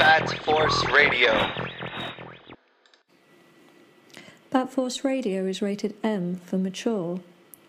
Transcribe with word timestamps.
Bat 0.00 0.42
Force 0.44 0.88
Radio. 0.88 1.30
Bat 4.48 4.72
Force 4.72 5.04
Radio 5.04 5.44
is 5.44 5.60
rated 5.60 5.94
M 6.02 6.36
for 6.36 6.56
mature, 6.56 7.20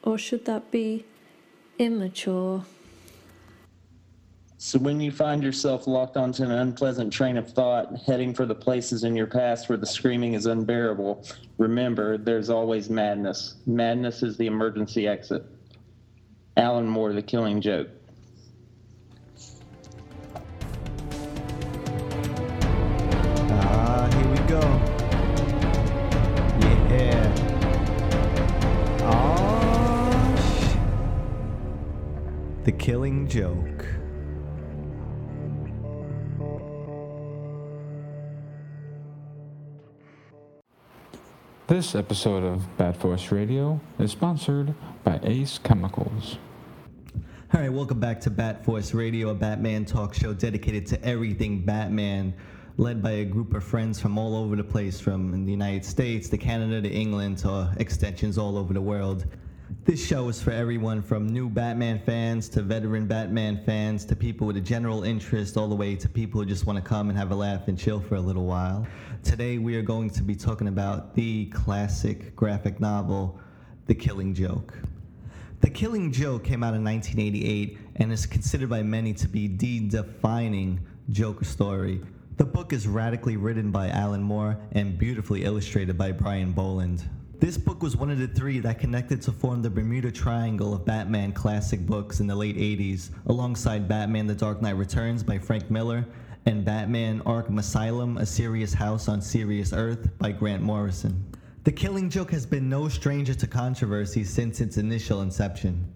or 0.01 0.17
should 0.17 0.45
that 0.45 0.71
be 0.71 1.03
immature? 1.77 2.63
So 4.57 4.79
when 4.79 5.01
you 5.01 5.11
find 5.11 5.43
yourself 5.43 5.87
locked 5.87 6.15
onto 6.15 6.43
an 6.43 6.51
unpleasant 6.51 7.11
train 7.11 7.35
of 7.35 7.51
thought, 7.51 7.93
heading 8.07 8.33
for 8.33 8.45
the 8.45 8.55
places 8.55 9.03
in 9.03 9.13
your 9.13 9.27
past 9.27 9.67
where 9.67 9.77
the 9.77 9.85
screaming 9.85 10.33
is 10.33 10.45
unbearable, 10.45 11.27
remember 11.57 12.17
there's 12.17 12.49
always 12.49 12.89
madness. 12.89 13.55
Madness 13.67 14.23
is 14.23 14.37
the 14.37 14.47
emergency 14.47 15.05
exit. 15.05 15.43
Alan 16.55 16.87
Moore, 16.87 17.11
The 17.11 17.21
Killing 17.21 17.59
Joke. 17.59 17.89
The 32.71 32.77
Killing 32.77 33.27
Joke. 33.27 33.85
This 41.67 41.95
episode 41.95 42.45
of 42.45 42.77
Bat 42.77 42.95
Force 42.95 43.29
Radio 43.29 43.81
is 43.99 44.11
sponsored 44.11 44.73
by 45.03 45.19
Ace 45.23 45.57
Chemicals. 45.57 46.37
All 47.53 47.59
right, 47.59 47.73
welcome 47.73 47.99
back 47.99 48.21
to 48.21 48.29
Bat 48.29 48.63
Force 48.63 48.93
Radio, 48.93 49.31
a 49.31 49.35
Batman 49.35 49.83
talk 49.83 50.13
show 50.13 50.33
dedicated 50.33 50.85
to 50.87 51.03
everything 51.03 51.65
Batman, 51.65 52.33
led 52.77 53.03
by 53.03 53.11
a 53.11 53.25
group 53.25 53.53
of 53.53 53.65
friends 53.65 53.99
from 53.99 54.17
all 54.17 54.33
over 54.33 54.55
the 54.55 54.63
place, 54.63 54.97
from 54.97 55.43
the 55.43 55.51
United 55.51 55.83
States 55.83 56.29
to 56.29 56.37
Canada 56.37 56.81
to 56.81 56.89
England 56.89 57.39
to 57.39 57.69
extensions 57.79 58.37
all 58.37 58.57
over 58.57 58.73
the 58.73 58.81
world. 58.81 59.25
This 59.85 60.05
show 60.05 60.27
is 60.27 60.41
for 60.41 60.51
everyone 60.51 61.01
from 61.01 61.27
new 61.27 61.49
Batman 61.49 62.01
fans 62.05 62.49
to 62.49 62.61
veteran 62.61 63.07
Batman 63.07 63.63
fans 63.65 64.03
to 64.05 64.17
people 64.17 64.45
with 64.45 64.57
a 64.57 64.61
general 64.61 65.03
interest, 65.03 65.55
all 65.55 65.69
the 65.69 65.75
way 65.75 65.95
to 65.95 66.09
people 66.09 66.41
who 66.41 66.45
just 66.45 66.65
want 66.65 66.77
to 66.77 66.83
come 66.83 67.07
and 67.09 67.17
have 67.17 67.31
a 67.31 67.35
laugh 67.35 67.69
and 67.69 67.79
chill 67.79 68.01
for 68.01 68.15
a 68.15 68.21
little 68.21 68.45
while. 68.45 68.85
Today, 69.23 69.59
we 69.59 69.77
are 69.77 69.81
going 69.81 70.09
to 70.09 70.23
be 70.23 70.35
talking 70.35 70.67
about 70.67 71.15
the 71.15 71.45
classic 71.47 72.35
graphic 72.35 72.81
novel, 72.81 73.39
The 73.87 73.95
Killing 73.95 74.33
Joke. 74.33 74.73
The 75.61 75.69
Killing 75.69 76.11
Joke 76.11 76.43
came 76.43 76.63
out 76.63 76.73
in 76.73 76.83
1988 76.83 77.77
and 77.95 78.11
is 78.11 78.25
considered 78.25 78.69
by 78.69 78.83
many 78.83 79.13
to 79.13 79.29
be 79.29 79.47
the 79.47 79.87
defining 79.87 80.85
Joker 81.11 81.45
story. 81.45 82.01
The 82.35 82.45
book 82.45 82.73
is 82.73 82.87
radically 82.87 83.37
written 83.37 83.71
by 83.71 83.87
Alan 83.87 84.21
Moore 84.21 84.57
and 84.73 84.97
beautifully 84.97 85.45
illustrated 85.45 85.97
by 85.97 86.11
Brian 86.11 86.51
Bolland. 86.51 87.07
This 87.41 87.57
book 87.57 87.81
was 87.81 87.97
one 87.97 88.11
of 88.11 88.19
the 88.19 88.27
three 88.27 88.59
that 88.59 88.77
connected 88.77 89.19
to 89.23 89.31
form 89.31 89.63
the 89.63 89.69
Bermuda 89.71 90.11
Triangle 90.11 90.75
of 90.75 90.85
Batman 90.85 91.31
classic 91.31 91.83
books 91.87 92.19
in 92.19 92.27
the 92.27 92.35
late 92.35 92.55
80s, 92.55 93.09
alongside 93.25 93.87
Batman 93.87 94.27
The 94.27 94.35
Dark 94.35 94.61
Knight 94.61 94.75
Returns 94.75 95.23
by 95.23 95.39
Frank 95.39 95.71
Miller 95.71 96.05
and 96.45 96.63
Batman 96.63 97.19
Arkham 97.21 97.57
Asylum 97.57 98.19
A 98.19 98.27
Serious 98.27 98.75
House 98.75 99.07
on 99.07 99.23
Serious 99.23 99.73
Earth 99.73 100.07
by 100.19 100.31
Grant 100.31 100.61
Morrison. 100.61 101.25
The 101.63 101.71
Killing 101.71 102.11
Joke 102.11 102.29
has 102.29 102.45
been 102.45 102.69
no 102.69 102.87
stranger 102.87 103.33
to 103.33 103.47
controversy 103.47 104.23
since 104.23 104.61
its 104.61 104.77
initial 104.77 105.23
inception. 105.23 105.91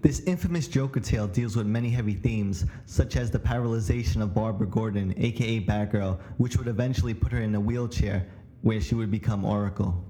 This 0.00 0.18
infamous 0.22 0.66
Joker 0.66 0.98
tale 0.98 1.28
deals 1.28 1.54
with 1.54 1.68
many 1.68 1.90
heavy 1.90 2.14
themes, 2.14 2.64
such 2.86 3.14
as 3.14 3.30
the 3.30 3.38
paralyzation 3.38 4.20
of 4.20 4.34
Barbara 4.34 4.66
Gordon, 4.66 5.14
aka 5.16 5.60
Batgirl, 5.60 6.18
which 6.38 6.56
would 6.56 6.66
eventually 6.66 7.14
put 7.14 7.30
her 7.30 7.40
in 7.40 7.54
a 7.54 7.60
wheelchair 7.60 8.26
where 8.62 8.80
she 8.80 8.96
would 8.96 9.12
become 9.12 9.44
Oracle. 9.44 10.04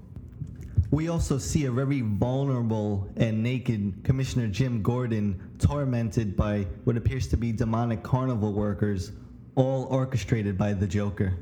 We 0.93 1.09
also 1.09 1.39
see 1.39 1.65
a 1.65 1.71
very 1.71 2.01
vulnerable 2.01 3.09
and 3.17 3.41
naked 3.41 4.03
Commissioner 4.03 4.47
Jim 4.47 4.83
Gordon 4.83 5.41
tormented 5.57 6.37
by 6.37 6.67
what 6.83 6.97
appears 6.97 7.25
to 7.29 7.35
be 7.35 7.51
demonic 7.51 8.03
carnival 8.03 8.53
workers, 8.53 9.11
all 9.55 9.85
orchestrated 9.85 10.55
by 10.55 10.73
the 10.73 10.85
Joker. 10.85 11.33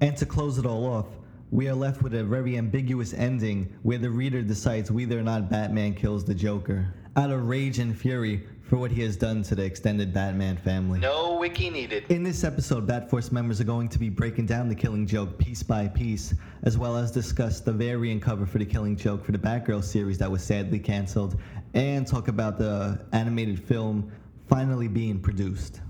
And 0.00 0.16
to 0.16 0.24
close 0.24 0.58
it 0.58 0.64
all 0.64 0.86
off, 0.86 1.06
we 1.50 1.66
are 1.66 1.74
left 1.74 2.02
with 2.02 2.14
a 2.14 2.22
very 2.22 2.56
ambiguous 2.56 3.12
ending 3.12 3.74
where 3.82 3.98
the 3.98 4.10
reader 4.10 4.42
decides 4.42 4.92
whether 4.92 5.18
or 5.18 5.24
not 5.24 5.50
Batman 5.50 5.94
kills 5.94 6.24
the 6.24 6.32
Joker, 6.32 6.94
out 7.16 7.32
of 7.32 7.48
rage 7.48 7.80
and 7.80 7.98
fury 7.98 8.46
for 8.74 8.80
what 8.80 8.90
he 8.90 9.02
has 9.02 9.16
done 9.16 9.40
to 9.40 9.54
the 9.54 9.62
extended 9.62 10.12
Batman 10.12 10.56
family. 10.56 10.98
No 10.98 11.36
wiki 11.36 11.70
needed. 11.70 12.04
In 12.08 12.24
this 12.24 12.42
episode, 12.42 12.88
Bat 12.88 13.08
Force 13.08 13.30
members 13.30 13.60
are 13.60 13.64
going 13.64 13.88
to 13.88 14.00
be 14.00 14.08
breaking 14.08 14.46
down 14.46 14.68
the 14.68 14.74
Killing 14.74 15.06
Joke 15.06 15.38
piece 15.38 15.62
by 15.62 15.86
piece, 15.86 16.34
as 16.64 16.76
well 16.76 16.96
as 16.96 17.12
discuss 17.12 17.60
the 17.60 17.70
variant 17.70 18.20
cover 18.20 18.44
for 18.44 18.58
the 18.58 18.66
Killing 18.66 18.96
Joke 18.96 19.24
for 19.24 19.30
the 19.30 19.38
Batgirl 19.38 19.84
series 19.84 20.18
that 20.18 20.28
was 20.28 20.42
sadly 20.42 20.80
canceled, 20.80 21.40
and 21.74 22.04
talk 22.04 22.26
about 22.26 22.58
the 22.58 23.00
animated 23.12 23.64
film 23.64 24.10
finally 24.48 24.88
being 24.88 25.20
produced. 25.20 25.80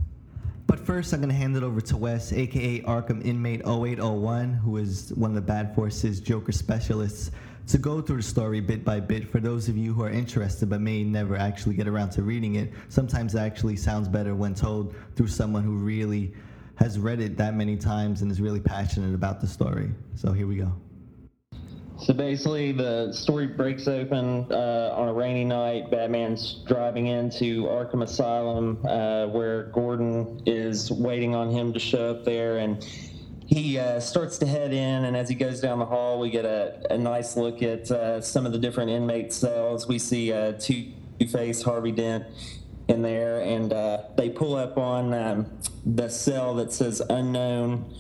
But 0.67 0.79
first, 0.79 1.15
I'm 1.15 1.21
going 1.21 1.31
to 1.31 1.35
hand 1.35 1.57
it 1.57 1.63
over 1.63 1.81
to 1.81 1.97
Wes, 1.97 2.35
aka 2.35 2.83
Arkham 2.83 3.25
Inmate 3.25 3.63
0801, 3.67 4.53
who 4.53 4.77
is 4.77 5.11
one 5.15 5.31
of 5.31 5.37
the 5.37 5.41
Bat 5.41 5.75
Force's 5.75 6.21
Joker 6.21 6.53
specialists, 6.53 7.31
to 7.67 7.79
go 7.79 8.01
through 8.01 8.19
the 8.19 8.23
story 8.23 8.61
bit 8.61 8.85
by 8.85 9.01
bit 9.01 9.31
for 9.31 9.41
those 9.41 9.69
of 9.69 9.77
you 9.77 9.95
who 9.95 10.03
are 10.03 10.11
interested 10.11 10.69
but 10.69 10.81
may 10.81 11.03
never 11.03 11.37
actually 11.37 11.75
get 11.75 11.89
around 11.89 12.11
to 12.11 12.23
reading 12.23 12.57
it. 12.57 12.73
Sometimes 12.89 13.35
it 13.35 13.39
actually 13.39 13.77
sounds 13.77 14.09
better 14.09 14.35
when 14.35 14.55
told 14.55 14.95
through 15.17 15.29
someone 15.29 15.63
who 15.63 15.77
really 15.77 16.35
has 16.77 16.99
read 16.99 17.21
it 17.21 17.37
that 17.37 17.55
many 17.55 17.77
times 17.77 18.23
and 18.23 18.31
is 18.31 18.41
really 18.41 18.61
passionate 18.61 19.15
about 19.15 19.41
the 19.41 19.47
story. 19.47 19.91
So 20.15 20.33
here 20.33 20.47
we 20.47 20.57
go. 20.57 20.73
So 21.97 22.13
basically, 22.13 22.73
the 22.73 23.13
story 23.13 23.47
breaks 23.47 23.87
open 23.87 24.47
uh, 24.51 24.93
on 24.97 25.09
a 25.09 25.13
rainy 25.13 25.45
night. 25.45 25.93
Batman's 25.93 26.65
driving 26.67 27.07
into 27.07 27.65
Arkham 27.67 28.03
Asylum, 28.03 28.85
uh, 28.85 29.27
where 29.29 29.65
Gordon 29.67 30.43
is 30.45 30.91
waiting 30.91 31.37
on 31.37 31.51
him 31.51 31.73
to 31.73 31.79
show 31.79 32.11
up 32.11 32.25
there, 32.25 32.59
and 32.59 32.85
he 33.47 33.79
uh, 33.79 34.01
starts 34.01 34.39
to 34.39 34.47
head 34.47 34.73
in. 34.73 35.05
And 35.05 35.17
as 35.17 35.29
he 35.29 35.35
goes 35.35 35.61
down 35.61 35.79
the 35.79 35.87
hall, 35.87 36.21
we 36.21 36.31
get 36.31 36.45
a, 36.45 36.87
a 36.91 36.99
nice 36.99 37.37
look 37.37 37.63
at 37.63 37.91
uh, 37.91 38.21
some 38.21 38.47
of 38.47 38.53
the 38.53 38.59
different 38.59 38.91
inmate 38.91 39.33
cells. 39.33 39.87
We 39.87 39.99
see 39.99 40.33
uh, 40.33 40.53
Two 40.53 40.93
Face, 41.31 41.63
Harvey 41.63 41.93
Dent 41.93 42.25
in 42.89 43.03
there, 43.03 43.41
and 43.41 43.73
uh, 43.73 44.03
they 44.17 44.29
pull 44.29 44.57
up 44.57 44.77
on 44.77 45.15
um, 45.15 45.47
the 45.87 46.09
cell 46.09 46.55
that 46.57 46.73
says 46.73 47.01
unknown 47.09 47.95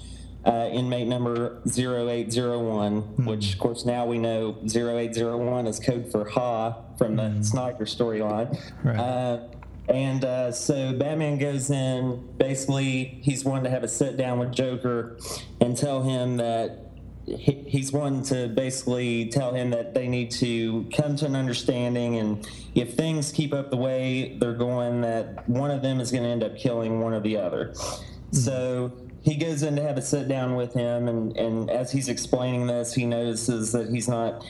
uh, 0.44 0.68
inmate 0.70 1.06
number 1.06 1.62
0801, 1.66 3.24
which 3.24 3.54
of 3.54 3.58
course 3.58 3.86
now 3.86 4.04
we 4.04 4.18
know 4.18 4.58
0801 4.64 5.66
is 5.66 5.80
code 5.80 6.10
for 6.10 6.28
Ha 6.28 6.76
from 6.98 7.16
the 7.16 7.42
Snyder 7.42 7.86
storyline. 7.86 8.58
Right. 8.82 9.40
And 9.88 10.24
uh, 10.24 10.52
so 10.52 10.92
Batman 10.94 11.38
goes 11.38 11.70
in. 11.70 12.26
Basically, 12.38 13.20
he's 13.22 13.44
wanting 13.44 13.64
to 13.64 13.70
have 13.70 13.84
a 13.84 13.88
sit 13.88 14.16
down 14.16 14.38
with 14.38 14.52
Joker 14.52 15.18
and 15.60 15.76
tell 15.76 16.02
him 16.02 16.38
that 16.38 16.92
he, 17.26 17.52
he's 17.66 17.92
wanting 17.92 18.22
to 18.24 18.48
basically 18.48 19.26
tell 19.26 19.54
him 19.54 19.70
that 19.70 19.94
they 19.94 20.08
need 20.08 20.30
to 20.32 20.88
come 20.94 21.16
to 21.16 21.26
an 21.26 21.36
understanding. 21.36 22.16
And 22.18 22.48
if 22.74 22.94
things 22.94 23.32
keep 23.32 23.52
up 23.52 23.70
the 23.70 23.76
way 23.76 24.36
they're 24.38 24.54
going, 24.54 25.02
that 25.02 25.48
one 25.48 25.70
of 25.70 25.82
them 25.82 26.00
is 26.00 26.10
going 26.10 26.24
to 26.24 26.30
end 26.30 26.42
up 26.42 26.56
killing 26.56 27.00
one 27.00 27.12
or 27.12 27.20
the 27.20 27.36
other. 27.36 27.74
So 28.32 28.92
he 29.22 29.36
goes 29.36 29.62
in 29.62 29.76
to 29.76 29.82
have 29.82 29.96
a 29.96 30.02
sit 30.02 30.28
down 30.28 30.54
with 30.54 30.74
him, 30.74 31.08
and, 31.08 31.36
and 31.36 31.70
as 31.70 31.90
he's 31.90 32.08
explaining 32.08 32.66
this, 32.66 32.92
he 32.92 33.06
notices 33.06 33.72
that 33.72 33.88
he's 33.88 34.08
not 34.08 34.44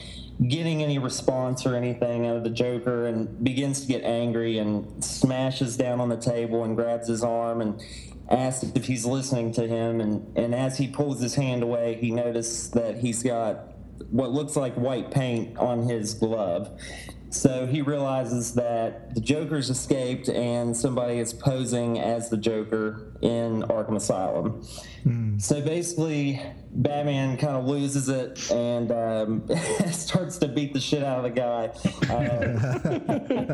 getting 0.47 0.83
any 0.83 0.99
response 0.99 1.65
or 1.65 1.75
anything 1.75 2.27
out 2.27 2.35
of 2.35 2.43
the 2.43 2.49
Joker 2.49 3.05
and 3.05 3.43
begins 3.43 3.81
to 3.81 3.87
get 3.87 4.03
angry 4.03 4.57
and 4.57 5.03
smashes 5.03 5.77
down 5.77 6.01
on 6.01 6.09
the 6.09 6.17
table 6.17 6.63
and 6.63 6.75
grabs 6.75 7.07
his 7.07 7.23
arm 7.23 7.61
and 7.61 7.81
asks 8.29 8.71
if 8.75 8.85
he's 8.85 9.05
listening 9.05 9.53
to 9.53 9.67
him. 9.67 10.01
And, 10.01 10.37
and 10.37 10.53
as 10.53 10.77
he 10.77 10.87
pulls 10.87 11.21
his 11.21 11.35
hand 11.35 11.63
away, 11.63 11.95
he 11.95 12.11
notices 12.11 12.71
that 12.71 12.99
he's 12.99 13.23
got 13.23 13.71
what 14.09 14.31
looks 14.31 14.55
like 14.55 14.75
white 14.75 15.09
paint 15.11 15.57
on 15.57 15.87
his 15.87 16.13
glove. 16.13 16.69
So 17.29 17.65
he 17.65 17.81
realizes 17.81 18.53
that 18.53 19.13
the 19.13 19.21
Joker's 19.21 19.69
escaped 19.69 20.29
and 20.29 20.75
somebody 20.75 21.19
is 21.19 21.33
posing 21.33 21.99
as 21.99 22.29
the 22.29 22.37
Joker 22.37 23.14
in 23.21 23.63
Arkham 23.63 23.95
Asylum. 23.95 24.63
So 25.37 25.61
basically, 25.61 26.41
Batman 26.71 27.37
kind 27.37 27.55
of 27.55 27.65
loses 27.65 28.09
it 28.09 28.49
and 28.51 28.91
um, 28.91 29.47
starts 29.91 30.39
to 30.39 30.47
beat 30.47 30.73
the 30.73 30.79
shit 30.79 31.03
out 31.03 31.23
of 31.23 31.23
the 31.23 31.29
guy. 31.29 31.67
Uh, 32.11 33.53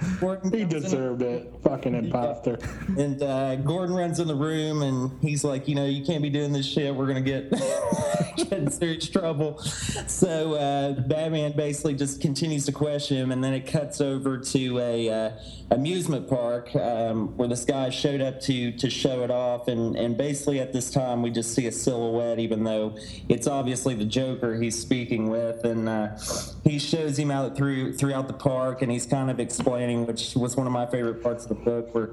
He 0.20 0.26
comes 0.26 0.52
in- 0.52 0.68
deserved 0.68 1.22
it. 1.22 1.52
Fucking 1.62 1.94
imposter. 1.94 2.58
and 2.98 3.22
uh, 3.22 3.54
Gordon 3.56 3.94
runs 3.94 4.18
in 4.18 4.26
the 4.26 4.34
room 4.34 4.82
and 4.82 5.12
he's 5.22 5.44
like, 5.44 5.68
you 5.68 5.74
know, 5.76 5.86
you 5.86 6.04
can't 6.04 6.22
be 6.22 6.30
doing 6.30 6.52
this 6.52 6.66
shit. 6.66 6.92
We're 6.94 7.06
gonna 7.06 7.20
get 7.20 7.50
get 8.36 8.52
in 8.52 8.68
serious 8.70 9.08
trouble. 9.08 9.58
So 9.60 10.54
uh, 10.54 10.92
Batman 11.02 11.52
basically 11.52 11.94
just 11.94 12.20
continues 12.20 12.66
to 12.66 12.72
question 12.72 13.16
him, 13.16 13.30
and 13.32 13.42
then 13.44 13.54
it 13.54 13.66
cuts 13.66 14.00
over 14.00 14.38
to 14.38 14.78
a 14.80 15.08
uh, 15.08 15.30
amusement 15.70 16.28
park 16.28 16.74
um, 16.74 17.36
where 17.36 17.48
this 17.48 17.64
guy 17.64 17.90
showed 17.90 18.20
up 18.20 18.40
to 18.42 18.72
to 18.72 18.89
show 18.90 19.22
it 19.22 19.30
off, 19.30 19.68
and 19.68 19.96
and 19.96 20.16
basically 20.16 20.60
at 20.60 20.72
this 20.72 20.90
time 20.90 21.22
we 21.22 21.30
just 21.30 21.54
see 21.54 21.66
a 21.66 21.72
silhouette, 21.72 22.38
even 22.38 22.64
though 22.64 22.96
it's 23.28 23.46
obviously 23.46 23.94
the 23.94 24.04
Joker 24.04 24.60
he's 24.60 24.78
speaking 24.78 25.30
with, 25.30 25.64
and 25.64 25.88
uh, 25.88 26.16
he 26.64 26.78
shows 26.78 27.18
him 27.18 27.30
out 27.30 27.56
through 27.56 27.94
throughout 27.94 28.26
the 28.26 28.34
park, 28.34 28.82
and 28.82 28.90
he's 28.90 29.06
kind 29.06 29.30
of 29.30 29.40
explaining, 29.40 30.06
which 30.06 30.34
was 30.34 30.56
one 30.56 30.66
of 30.66 30.72
my 30.72 30.86
favorite 30.86 31.22
parts 31.22 31.44
of 31.44 31.50
the 31.50 31.54
book, 31.64 31.94
where 31.94 32.10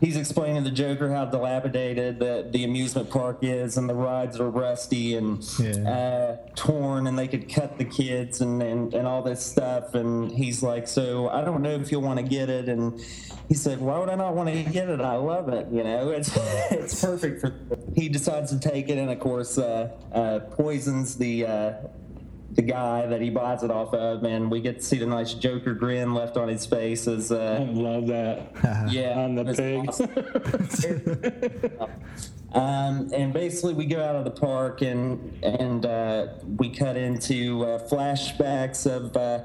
he's 0.00 0.16
explaining 0.16 0.62
to 0.64 0.70
the 0.70 0.74
Joker 0.76 1.12
how 1.12 1.24
dilapidated 1.24 2.18
the, 2.18 2.46
the 2.50 2.64
amusement 2.64 3.10
park 3.10 3.38
is, 3.42 3.76
and 3.76 3.88
the 3.88 3.94
rides 3.94 4.38
are 4.38 4.50
rusty 4.50 5.16
and 5.16 5.42
Yeah. 5.58 5.88
uh, 5.90 6.36
torn, 6.54 7.06
and 7.06 7.18
they 7.18 7.28
could 7.28 7.48
cut 7.52 7.78
the 7.78 7.84
kids 7.84 8.40
and, 8.40 8.62
and, 8.62 8.92
and 8.94 9.06
all 9.06 9.22
this 9.22 9.44
stuff. 9.44 9.94
And 9.94 10.30
he's 10.30 10.62
like, 10.62 10.86
"So 10.88 11.28
I 11.28 11.42
don't 11.44 11.62
know 11.62 11.74
if 11.74 11.90
you'll 11.90 12.02
want 12.02 12.18
to 12.18 12.24
get 12.26 12.48
it." 12.50 12.68
And 12.68 13.00
he 13.48 13.54
said, 13.54 13.80
"Why 13.80 13.98
would 13.98 14.08
I 14.08 14.14
not 14.16 14.34
want 14.34 14.48
to 14.48 14.62
get 14.64 14.88
it? 14.88 15.00
I 15.00 15.16
love 15.16 15.48
it. 15.48 15.66
You 15.72 15.84
know, 15.84 16.10
it's 16.10 16.30
it's 16.70 17.02
perfect 17.04 17.40
for." 17.40 17.54
He 17.94 18.08
decides 18.08 18.50
to 18.50 18.58
take 18.60 18.88
it, 18.88 18.98
and 18.98 19.10
of 19.10 19.18
course, 19.20 19.56
uh, 19.58 19.90
uh, 20.12 20.40
poisons 20.56 21.16
the. 21.16 21.46
The 22.52 22.62
guy 22.62 23.06
that 23.06 23.20
he 23.20 23.28
buys 23.30 23.62
it 23.62 23.70
off 23.70 23.92
of, 23.92 24.24
and 24.24 24.50
we 24.50 24.60
get 24.60 24.76
to 24.76 24.82
see 24.82 24.98
the 24.98 25.06
nice 25.06 25.34
Joker 25.34 25.74
grin 25.74 26.14
left 26.14 26.36
on 26.36 26.48
his 26.48 26.64
face 26.64 27.06
as 27.06 27.30
I 27.32 27.56
uh, 27.56 27.60
love 27.66 28.06
that. 28.06 28.88
yeah, 28.90 29.18
On 29.18 29.34
the 29.34 29.44
it's 29.46 29.58
pig. 29.58 29.88
awesome. 29.88 31.80
um, 32.52 33.10
and 33.12 33.32
basically, 33.32 33.74
we 33.74 33.84
go 33.84 34.02
out 34.02 34.16
of 34.16 34.24
the 34.24 34.30
park 34.30 34.80
and 34.80 35.42
and 35.44 35.84
uh, 35.84 36.28
we 36.56 36.70
cut 36.70 36.96
into 36.96 37.64
uh, 37.64 37.86
flashbacks 37.88 38.86
of 38.90 39.14
uh, 39.16 39.44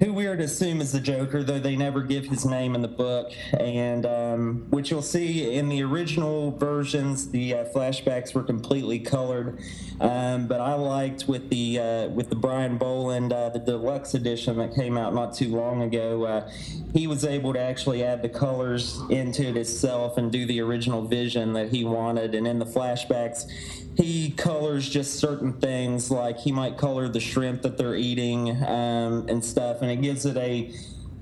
who 0.00 0.14
we 0.14 0.26
are 0.26 0.36
to 0.36 0.44
assume 0.44 0.80
is 0.80 0.92
the 0.92 1.00
Joker, 1.00 1.42
though 1.42 1.58
they 1.58 1.76
never 1.76 2.00
give 2.00 2.24
his 2.24 2.46
name 2.46 2.74
in 2.74 2.80
the 2.80 2.88
book, 2.88 3.32
and 3.58 4.06
um, 4.06 4.66
which 4.70 4.90
you'll 4.90 5.02
see 5.02 5.54
in 5.54 5.68
the 5.68 5.82
original 5.82 6.52
versions, 6.52 7.30
the 7.30 7.54
uh, 7.54 7.64
flashbacks 7.66 8.34
were 8.34 8.42
completely 8.42 8.98
colored. 8.98 9.60
Um, 10.00 10.46
but 10.46 10.62
I 10.62 10.72
liked 10.72 11.28
with 11.28 11.50
the 11.50 11.78
uh, 11.78 12.08
with 12.08 12.30
the 12.30 12.34
Brian 12.34 12.78
Bolland, 12.78 13.34
uh, 13.34 13.50
the 13.50 13.58
deluxe 13.58 14.14
edition 14.14 14.56
that 14.56 14.74
came 14.74 14.96
out 14.96 15.12
not 15.12 15.34
too 15.34 15.54
long 15.54 15.82
ago. 15.82 16.24
Uh, 16.24 16.50
he 16.94 17.06
was 17.06 17.26
able 17.26 17.52
to 17.52 17.60
actually 17.60 18.02
add 18.02 18.22
the 18.22 18.28
colors 18.30 18.98
into 19.10 19.48
it 19.48 19.54
himself 19.54 20.16
and 20.16 20.32
do 20.32 20.46
the 20.46 20.60
original 20.62 21.02
vision 21.02 21.52
that 21.52 21.68
he 21.68 21.84
wanted. 21.84 22.34
And 22.34 22.48
in 22.48 22.58
the 22.58 22.64
flashbacks, 22.64 23.50
he 23.96 24.30
colors 24.30 24.88
just 24.88 25.14
certain 25.18 25.52
things, 25.54 26.10
like 26.10 26.38
he 26.38 26.52
might 26.52 26.78
color 26.78 27.08
the 27.08 27.20
shrimp 27.20 27.62
that 27.62 27.76
they're 27.76 27.96
eating 27.96 28.50
um, 28.64 29.26
and 29.28 29.44
stuff, 29.44 29.82
and 29.82 29.90
it 29.90 30.00
gives 30.02 30.24
it 30.26 30.36
a 30.36 30.72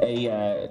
a 0.01 0.31
uh, 0.31 0.69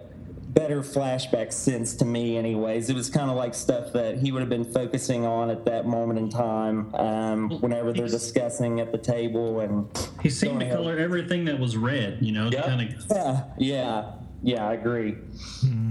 better 0.49 0.81
flashback 0.81 1.51
sense 1.51 1.95
to 1.95 2.05
me. 2.05 2.37
Anyways, 2.37 2.89
it 2.89 2.95
was 2.95 3.09
kind 3.09 3.29
of 3.29 3.35
like 3.35 3.53
stuff 3.53 3.93
that 3.93 4.17
he 4.17 4.31
would 4.31 4.39
have 4.39 4.49
been 4.49 4.65
focusing 4.65 5.25
on 5.25 5.49
at 5.49 5.65
that 5.65 5.85
moment 5.85 6.17
in 6.17 6.29
time, 6.29 6.93
um, 6.95 7.49
whenever 7.61 7.93
they're 7.93 8.07
discussing 8.07 8.79
at 8.79 8.91
the 8.91 8.97
table 8.97 9.59
and. 9.59 9.87
He 10.23 10.29
seemed 10.29 10.59
to 10.61 10.69
color 10.69 10.97
everything 10.97 11.45
that 11.45 11.59
was 11.59 11.77
red, 11.77 12.19
you 12.21 12.31
know, 12.31 12.49
Yeah. 12.51 12.63
kind 12.63 12.81
of 12.81 13.05
Yeah, 13.11 13.43
yeah, 13.57 14.11
yeah, 14.41 14.67
I 14.67 14.73
agree. 14.73 15.15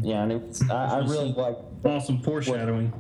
Yeah, 0.02 0.22
and 0.22 0.32
it's, 0.32 0.68
I, 0.68 0.96
I 0.96 0.98
really 1.00 1.32
like 1.32 1.56
awesome 1.84 2.20
foreshadowing. 2.22 2.92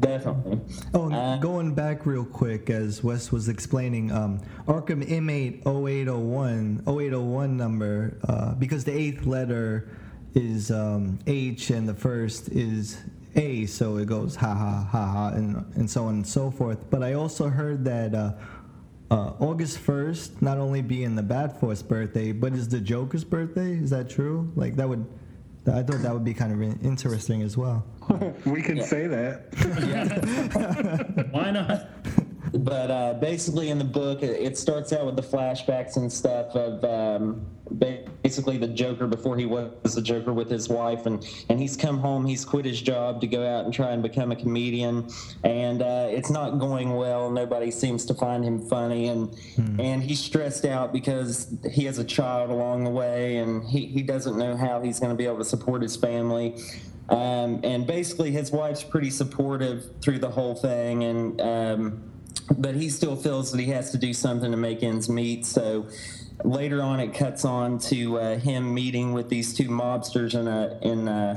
Definitely. 0.00 0.60
Oh, 0.94 1.10
Uh, 1.12 1.36
going 1.38 1.74
back 1.74 2.06
real 2.06 2.24
quick, 2.24 2.70
as 2.70 3.02
Wes 3.04 3.30
was 3.30 3.48
explaining, 3.48 4.10
um, 4.10 4.40
Arkham 4.66 5.06
Inmate 5.06 5.62
0801, 5.66 6.82
0801 6.86 7.56
number, 7.56 8.16
uh, 8.24 8.54
because 8.54 8.84
the 8.84 8.92
eighth 8.96 9.26
letter 9.26 9.88
is 10.34 10.70
um, 10.70 11.18
H 11.26 11.70
and 11.70 11.88
the 11.88 11.94
first 11.94 12.48
is 12.50 12.98
A, 13.34 13.66
so 13.66 13.96
it 13.98 14.06
goes 14.06 14.36
ha 14.36 14.54
ha 14.54 14.88
ha 14.90 15.06
ha, 15.06 15.28
and, 15.34 15.64
and 15.74 15.90
so 15.90 16.04
on 16.04 16.14
and 16.14 16.26
so 16.26 16.50
forth. 16.50 16.78
But 16.90 17.02
I 17.02 17.14
also 17.14 17.48
heard 17.48 17.84
that 17.84 18.14
uh, 18.14 18.32
uh, 19.10 19.32
August 19.40 19.78
1st 19.84 20.40
not 20.40 20.58
only 20.58 20.82
being 20.82 21.16
the 21.16 21.22
Bat 21.22 21.58
Force 21.60 21.82
birthday, 21.82 22.32
but 22.32 22.52
is 22.52 22.68
the 22.68 22.80
Joker's 22.80 23.24
birthday. 23.24 23.72
Is 23.72 23.90
that 23.90 24.08
true? 24.08 24.50
Like, 24.54 24.76
that 24.76 24.88
would. 24.88 25.04
I 25.66 25.82
thought 25.82 26.02
that 26.02 26.12
would 26.12 26.24
be 26.24 26.34
kind 26.34 26.52
of 26.52 26.84
interesting 26.84 27.42
as 27.42 27.56
well. 27.56 27.84
we 28.46 28.62
can 28.62 28.82
say 28.82 29.06
that. 29.06 29.52
Why 31.32 31.50
not? 31.50 31.88
But 32.52 32.90
uh, 32.90 33.14
basically, 33.14 33.70
in 33.70 33.78
the 33.78 33.84
book, 33.84 34.22
it, 34.22 34.58
starts 34.58 34.92
out 34.92 35.06
with 35.06 35.16
the 35.16 35.22
flashbacks 35.22 35.96
and 35.96 36.12
stuff 36.12 36.54
of 36.56 36.84
um, 36.84 37.46
basically 38.22 38.58
the 38.58 38.66
Joker 38.66 39.06
before 39.06 39.36
he 39.36 39.46
was 39.46 39.94
the 39.94 40.02
Joker 40.02 40.32
with 40.32 40.50
his 40.50 40.68
wife, 40.68 41.06
and 41.06 41.24
and 41.48 41.60
he's 41.60 41.76
come 41.76 41.98
home, 41.98 42.26
he's 42.26 42.44
quit 42.44 42.64
his 42.64 42.82
job 42.82 43.20
to 43.20 43.26
go 43.26 43.46
out 43.46 43.64
and 43.64 43.72
try 43.72 43.92
and 43.92 44.02
become 44.02 44.32
a 44.32 44.36
comedian, 44.36 45.08
and 45.44 45.82
uh, 45.82 46.08
it's 46.10 46.30
not 46.30 46.58
going 46.58 46.96
well. 46.96 47.30
Nobody 47.30 47.70
seems 47.70 48.04
to 48.06 48.14
find 48.14 48.44
him 48.44 48.60
funny, 48.68 49.08
and 49.08 49.32
and 49.78 50.02
he's 50.02 50.20
stressed 50.20 50.64
out 50.64 50.92
because 50.92 51.54
he 51.70 51.84
has 51.84 51.98
a 51.98 52.04
child 52.04 52.50
along 52.50 52.84
the 52.84 52.90
way, 52.90 53.36
and 53.36 53.64
he 53.64 53.86
he 53.86 54.02
doesn't 54.02 54.36
know 54.36 54.56
how 54.56 54.80
he's 54.80 54.98
going 54.98 55.10
to 55.10 55.16
be 55.16 55.26
able 55.26 55.38
to 55.38 55.44
support 55.44 55.82
his 55.82 55.96
family. 55.96 56.56
Um, 57.10 57.60
and 57.64 57.86
basically, 57.86 58.30
his 58.30 58.52
wife's 58.52 58.84
pretty 58.84 59.10
supportive 59.10 59.90
through 60.00 60.20
the 60.20 60.30
whole 60.30 60.54
thing, 60.54 61.02
and 61.04 61.40
um, 61.40 62.09
but 62.58 62.74
he 62.74 62.88
still 62.88 63.16
feels 63.16 63.52
that 63.52 63.60
he 63.60 63.66
has 63.66 63.90
to 63.92 63.98
do 63.98 64.12
something 64.12 64.50
to 64.50 64.56
make 64.56 64.82
ends 64.82 65.08
meet. 65.08 65.46
So 65.46 65.86
later 66.44 66.82
on, 66.82 67.00
it 67.00 67.14
cuts 67.14 67.44
on 67.44 67.78
to 67.78 68.18
uh, 68.18 68.38
him 68.38 68.72
meeting 68.72 69.12
with 69.12 69.28
these 69.28 69.54
two 69.54 69.68
mobsters 69.68 70.38
in 70.38 70.48
a 70.48 70.78
in 70.82 71.08
a, 71.08 71.36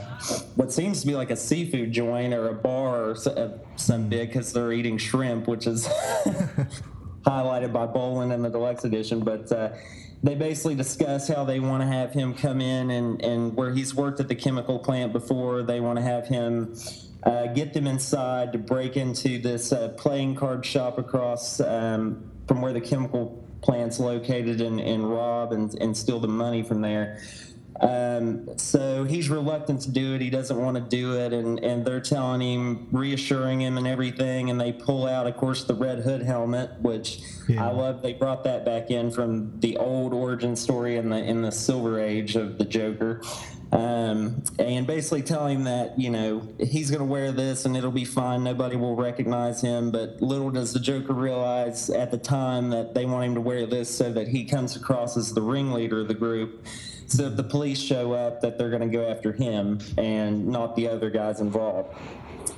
what 0.55 0.71
seems 0.71 1.01
to 1.01 1.07
be 1.07 1.15
like 1.15 1.31
a 1.31 1.35
seafood 1.35 1.91
joint 1.91 2.33
or 2.33 2.49
a 2.49 2.53
bar 2.53 3.11
or 3.11 3.57
some 3.75 4.09
big 4.09 4.29
because 4.29 4.53
they're 4.53 4.73
eating 4.73 4.97
shrimp, 4.97 5.47
which 5.47 5.67
is 5.67 5.87
highlighted 7.23 7.73
by 7.73 7.85
Bolland 7.85 8.31
in 8.31 8.41
the 8.41 8.49
deluxe 8.49 8.83
edition. 8.83 9.21
But 9.21 9.51
uh, 9.51 9.69
they 10.23 10.35
basically 10.35 10.75
discuss 10.75 11.27
how 11.27 11.43
they 11.43 11.59
want 11.59 11.81
to 11.81 11.87
have 11.87 12.13
him 12.13 12.33
come 12.33 12.61
in 12.61 12.91
and, 12.91 13.21
and 13.21 13.55
where 13.55 13.73
he's 13.73 13.93
worked 13.93 14.19
at 14.19 14.27
the 14.27 14.35
chemical 14.35 14.79
plant 14.79 15.11
before, 15.11 15.63
they 15.63 15.79
want 15.79 15.97
to 15.97 16.03
have 16.03 16.27
him 16.27 16.75
uh, 17.23 17.47
get 17.47 17.73
them 17.73 17.87
inside 17.87 18.51
to 18.53 18.57
break 18.57 18.97
into 18.97 19.39
this 19.39 19.71
uh, 19.71 19.89
playing 19.89 20.35
card 20.35 20.65
shop 20.65 20.97
across 20.97 21.59
um, 21.59 22.29
from 22.47 22.61
where 22.61 22.73
the 22.73 22.81
chemical 22.81 23.45
plant's 23.61 23.99
located 23.99 24.61
and, 24.61 24.79
and 24.79 25.09
rob 25.09 25.53
and, 25.53 25.73
and 25.75 25.95
steal 25.95 26.19
the 26.19 26.27
money 26.27 26.63
from 26.63 26.81
there. 26.81 27.21
Um, 27.83 28.57
so 28.57 29.03
he's 29.03 29.29
reluctant 29.29 29.81
to 29.81 29.91
do 29.91 30.15
it. 30.15 30.21
He 30.21 30.29
doesn't 30.29 30.57
want 30.57 30.77
to 30.77 30.81
do 30.81 31.19
it, 31.19 31.33
and, 31.33 31.59
and 31.59 31.85
they're 31.85 31.99
telling 31.99 32.41
him, 32.41 32.87
reassuring 32.93 33.61
him, 33.61 33.77
and 33.77 33.85
everything. 33.85 34.49
And 34.49 34.59
they 34.59 34.71
pull 34.71 35.05
out, 35.05 35.27
of 35.27 35.35
course, 35.35 35.65
the 35.65 35.73
Red 35.73 35.99
Hood 35.99 36.21
helmet, 36.21 36.79
which 36.79 37.19
Yeah. 37.49 37.67
I 37.67 37.71
love. 37.73 38.01
They 38.01 38.13
brought 38.13 38.45
that 38.45 38.63
back 38.63 38.89
in 38.89 39.11
from 39.11 39.59
the 39.59 39.75
old 39.75 40.13
origin 40.13 40.55
story 40.55 40.95
in 40.95 41.09
the 41.09 41.17
in 41.17 41.41
the 41.41 41.51
Silver 41.51 41.99
Age 41.99 42.37
of 42.37 42.57
the 42.57 42.63
Joker, 42.63 43.21
um, 43.73 44.41
and 44.59 44.87
basically 44.87 45.23
telling 45.23 45.57
him 45.57 45.63
that 45.65 45.99
you 45.99 46.09
know 46.09 46.47
he's 46.59 46.89
going 46.89 47.01
to 47.01 47.05
wear 47.05 47.33
this 47.33 47.65
and 47.65 47.75
it'll 47.75 47.91
be 47.91 48.05
fine. 48.05 48.45
Nobody 48.45 48.77
will 48.77 48.95
recognize 48.95 49.59
him. 49.61 49.91
But 49.91 50.21
little 50.21 50.51
does 50.51 50.71
the 50.71 50.79
Joker 50.79 51.13
realize 51.13 51.89
at 51.89 52.11
the 52.11 52.17
time 52.17 52.69
that 52.69 52.93
they 52.93 53.05
want 53.05 53.25
him 53.25 53.35
to 53.35 53.41
wear 53.41 53.65
this 53.65 53.93
so 53.93 54.09
that 54.13 54.29
he 54.29 54.45
comes 54.45 54.77
across 54.77 55.17
as 55.17 55.33
the 55.33 55.41
ringleader 55.41 55.99
of 55.99 56.07
the 56.07 56.13
group. 56.13 56.65
So 57.07 57.23
if 57.23 57.35
the 57.35 57.43
police 57.43 57.81
show 57.81 58.13
up, 58.13 58.41
that 58.41 58.57
they're 58.57 58.69
going 58.69 58.89
to 58.89 58.97
go 58.97 59.07
after 59.09 59.31
him 59.31 59.79
and 59.97 60.47
not 60.47 60.75
the 60.75 60.87
other 60.87 61.09
guys 61.09 61.39
involved. 61.39 61.95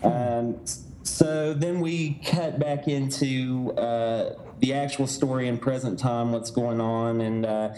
Um, 0.04 0.60
so 1.04 1.54
then 1.54 1.80
we 1.80 2.20
cut 2.26 2.60
back 2.60 2.88
into 2.88 3.74
uh, 3.78 4.36
the 4.60 4.74
actual 4.74 5.08
story 5.08 5.48
in 5.48 5.58
present 5.58 6.00
time, 6.00 6.32
what's 6.32 6.52
going 6.52 6.82
on, 6.82 7.22
and 7.22 7.46
uh, 7.46 7.70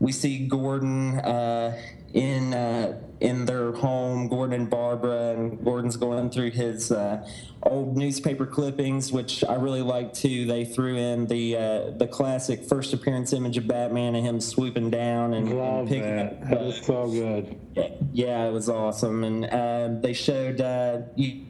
we 0.00 0.10
see 0.10 0.46
Gordon 0.46 1.18
uh, 1.20 1.80
in 2.14 2.52
uh, 2.54 3.00
in 3.20 3.44
their 3.46 3.72
home. 3.72 4.28
Gordon 4.28 4.60
and 4.60 4.70
Barbara, 4.70 5.34
and 5.34 5.64
Gordon's 5.64 5.96
going 5.96 6.30
through 6.30 6.50
his 6.50 6.90
uh, 6.92 7.26
old 7.62 7.96
newspaper 7.96 8.46
clippings, 8.46 9.12
which 9.12 9.44
I 9.44 9.54
really 9.54 9.82
like 9.82 10.12
too. 10.12 10.44
They 10.44 10.64
threw 10.64 10.96
in 10.96 11.26
the 11.26 11.56
uh, 11.56 11.90
the 11.96 12.06
classic 12.06 12.64
first 12.64 12.92
appearance 12.92 13.32
image 13.32 13.56
of 13.56 13.66
Batman 13.66 14.14
and 14.14 14.26
him 14.26 14.40
swooping 14.40 14.90
down 14.90 15.34
and, 15.34 15.48
and 15.48 15.58
Love 15.58 15.88
picking 15.88 16.16
that. 16.16 16.32
up. 16.32 16.50
That 16.50 16.62
is 16.62 16.84
so 16.84 17.10
good. 17.10 17.58
Yeah, 18.12 18.46
it 18.46 18.52
was 18.52 18.68
awesome, 18.68 19.24
and 19.24 19.44
uh, 19.46 20.00
they 20.00 20.12
showed 20.12 20.60
uh, 20.60 21.02
you, 21.16 21.46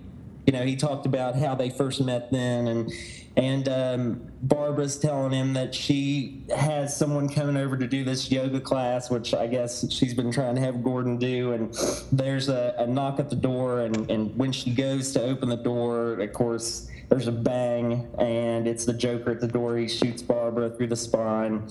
you 0.47 0.53
know, 0.53 0.65
he 0.65 0.77
talked 0.77 1.07
about 1.07 1.37
how 1.37 1.55
they 1.55 1.71
first 1.71 2.01
met 2.03 2.31
then, 2.31 2.69
and 2.69 2.93
and 3.37 3.69
um, 3.69 4.21
Barbara's 4.43 4.99
telling 4.99 5.33
him 5.33 5.55
that 5.55 5.75
she 5.75 6.45
has 6.55 6.97
someone 6.97 7.29
coming 7.29 7.57
over 7.57 7.77
to 7.77 7.87
do 7.87 8.05
this 8.05 8.31
yoga 8.31 8.61
class, 8.61 9.11
which 9.11 9.33
I 9.33 9.47
guess 9.47 9.91
she's 9.91 10.13
been 10.13 10.31
trying 10.31 10.55
to 10.57 10.61
have 10.61 10.83
Gordon 10.83 11.17
do. 11.17 11.53
And 11.53 11.75
there's 12.13 12.49
a, 12.49 12.75
a 12.79 12.87
knock 12.87 13.19
at 13.19 13.31
the 13.31 13.37
door, 13.37 13.81
and, 13.81 14.11
and 14.11 14.37
when 14.37 14.53
she 14.53 14.71
goes 14.75 15.13
to 15.13 15.23
open 15.23 15.49
the 15.49 15.57
door, 15.57 16.21
of 16.21 16.33
course, 16.33 16.89
there's 17.09 17.27
a 17.27 17.33
bang, 17.33 18.09
and 18.19 18.67
it's 18.67 18.87
the 18.87 18.93
Joker 18.95 19.33
at 19.33 19.41
the 19.41 19.49
door. 19.49 19.77
He 19.77 19.89
shoots 19.89 20.23
Barbara 20.23 20.71
through 20.71 20.87
the 20.87 20.97
spine, 20.97 21.63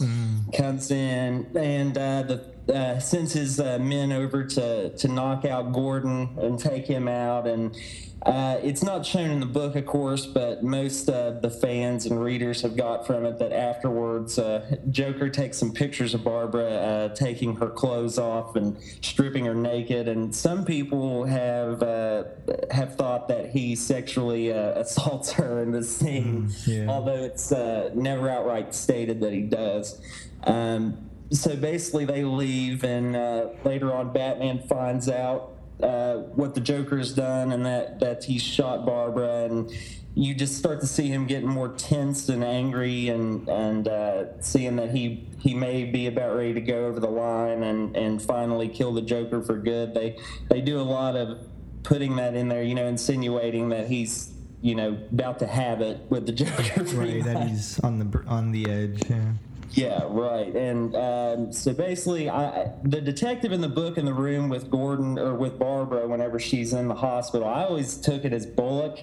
comes 0.53 0.91
in, 0.91 1.47
and 1.57 1.97
uh, 1.97 2.23
the 2.23 2.51
uh, 2.73 2.99
sends 2.99 3.33
his 3.33 3.59
uh, 3.59 3.79
men 3.79 4.11
over 4.11 4.43
to 4.43 4.95
to 4.95 5.07
knock 5.07 5.45
out 5.45 5.73
Gordon 5.73 6.37
and 6.39 6.59
take 6.59 6.85
him 6.85 7.07
out. 7.07 7.47
And 7.47 7.75
uh, 8.23 8.59
it's 8.61 8.83
not 8.83 9.03
shown 9.03 9.31
in 9.31 9.39
the 9.39 9.47
book, 9.47 9.75
of 9.75 9.85
course, 9.87 10.27
but 10.27 10.63
most 10.63 11.09
of 11.09 11.41
the 11.41 11.49
fans 11.49 12.05
and 12.05 12.23
readers 12.23 12.61
have 12.61 12.77
got 12.77 13.07
from 13.07 13.25
it 13.25 13.39
that 13.39 13.51
afterwards, 13.51 14.37
uh, 14.37 14.77
Joker 14.91 15.27
takes 15.27 15.57
some 15.57 15.73
pictures 15.73 16.13
of 16.13 16.23
Barbara 16.23 16.69
uh, 16.69 17.15
taking 17.15 17.55
her 17.55 17.69
clothes 17.69 18.19
off 18.19 18.55
and 18.55 18.77
stripping 19.01 19.45
her 19.45 19.55
naked. 19.55 20.07
And 20.07 20.33
some 20.35 20.65
people 20.65 21.23
have 21.25 21.81
uh, 21.81 22.25
have 22.69 22.95
thought 22.95 23.27
that 23.29 23.49
he 23.49 23.75
sexually 23.75 24.53
uh, 24.53 24.57
assaults 24.81 25.31
her 25.31 25.63
in 25.63 25.71
the 25.71 25.83
scene, 25.83 26.51
yeah. 26.67 26.87
although 26.87 27.23
it's 27.23 27.51
uh, 27.51 27.89
never 27.95 28.29
outright 28.29 28.75
stated 28.75 29.19
that 29.21 29.33
he 29.33 29.41
does. 29.41 29.99
Um, 30.43 31.09
so 31.31 31.55
basically, 31.55 32.05
they 32.05 32.23
leave, 32.23 32.83
and 32.83 33.15
uh, 33.15 33.47
later 33.63 33.93
on, 33.93 34.13
Batman 34.13 34.61
finds 34.67 35.09
out 35.09 35.53
uh, 35.81 36.17
what 36.35 36.55
the 36.55 36.61
Joker 36.61 36.97
has 36.97 37.13
done 37.13 37.51
and 37.51 37.65
that 37.65 37.99
that 37.99 38.23
he's 38.25 38.41
shot 38.41 38.85
Barbara, 38.85 39.45
and 39.45 39.71
you 40.13 40.33
just 40.35 40.57
start 40.57 40.81
to 40.81 40.87
see 40.87 41.07
him 41.07 41.25
getting 41.25 41.49
more 41.49 41.69
tense 41.69 42.29
and 42.29 42.43
angry, 42.43 43.09
and 43.09 43.47
and 43.47 43.87
uh, 43.87 44.41
seeing 44.41 44.75
that 44.77 44.91
he 44.91 45.27
he 45.39 45.53
may 45.53 45.85
be 45.85 46.07
about 46.07 46.35
ready 46.35 46.53
to 46.53 46.61
go 46.61 46.85
over 46.85 46.99
the 46.99 47.09
line 47.09 47.63
and 47.63 47.95
and 47.95 48.21
finally 48.21 48.67
kill 48.67 48.93
the 48.93 49.01
Joker 49.01 49.41
for 49.41 49.57
good. 49.57 49.93
They 49.93 50.17
they 50.49 50.61
do 50.61 50.79
a 50.79 50.83
lot 50.83 51.15
of 51.15 51.39
putting 51.83 52.15
that 52.17 52.35
in 52.35 52.47
there, 52.47 52.63
you 52.63 52.75
know, 52.75 52.85
insinuating 52.85 53.69
that 53.69 53.87
he's 53.87 54.31
you 54.61 54.75
know 54.75 54.97
about 55.11 55.39
to 55.39 55.47
have 55.47 55.81
it 55.81 55.99
with 56.09 56.25
the 56.25 56.31
Joker. 56.33 56.83
Right, 56.95 57.23
that 57.23 57.47
he's 57.47 57.79
on 57.79 57.99
the 57.99 58.23
on 58.27 58.51
the 58.51 58.69
edge. 58.69 59.03
Yeah. 59.09 59.33
Yeah, 59.73 60.01
right. 60.09 60.53
And 60.53 60.95
um, 60.95 61.53
so 61.53 61.73
basically, 61.73 62.29
I, 62.29 62.71
the 62.83 62.99
detective 62.99 63.51
in 63.51 63.61
the 63.61 63.69
book 63.69 63.97
in 63.97 64.05
the 64.05 64.13
room 64.13 64.49
with 64.49 64.69
Gordon 64.69 65.17
or 65.17 65.35
with 65.35 65.57
Barbara, 65.57 66.07
whenever 66.07 66.39
she's 66.39 66.73
in 66.73 66.87
the 66.87 66.95
hospital, 66.95 67.47
I 67.47 67.63
always 67.63 67.95
took 67.97 68.25
it 68.25 68.33
as 68.33 68.45
Bullock. 68.45 68.99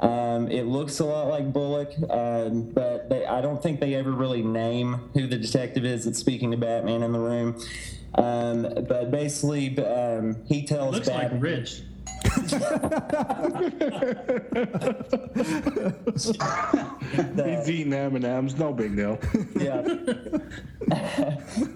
Um, 0.00 0.48
it 0.50 0.66
looks 0.66 1.00
a 1.00 1.04
lot 1.04 1.28
like 1.28 1.52
Bullock, 1.52 1.92
um, 2.10 2.70
but 2.70 3.10
they, 3.10 3.26
I 3.26 3.40
don't 3.40 3.62
think 3.62 3.80
they 3.80 3.94
ever 3.94 4.12
really 4.12 4.42
name 4.42 5.10
who 5.14 5.26
the 5.26 5.38
detective 5.38 5.84
is 5.84 6.04
that's 6.04 6.18
speaking 6.18 6.50
to 6.52 6.56
Batman 6.56 7.02
in 7.02 7.12
the 7.12 7.18
room. 7.18 7.60
Um, 8.14 8.62
but 8.88 9.10
basically, 9.10 9.76
um, 9.84 10.36
he 10.46 10.64
tells 10.66 10.94
Looks 10.94 11.08
like 11.08 11.30
Batman. 11.30 11.40
He's 17.44 17.70
eating 17.70 17.92
M&M's, 17.92 18.56
no 18.58 18.72
big 18.72 18.96
deal. 18.96 19.18
yeah. 19.56 19.82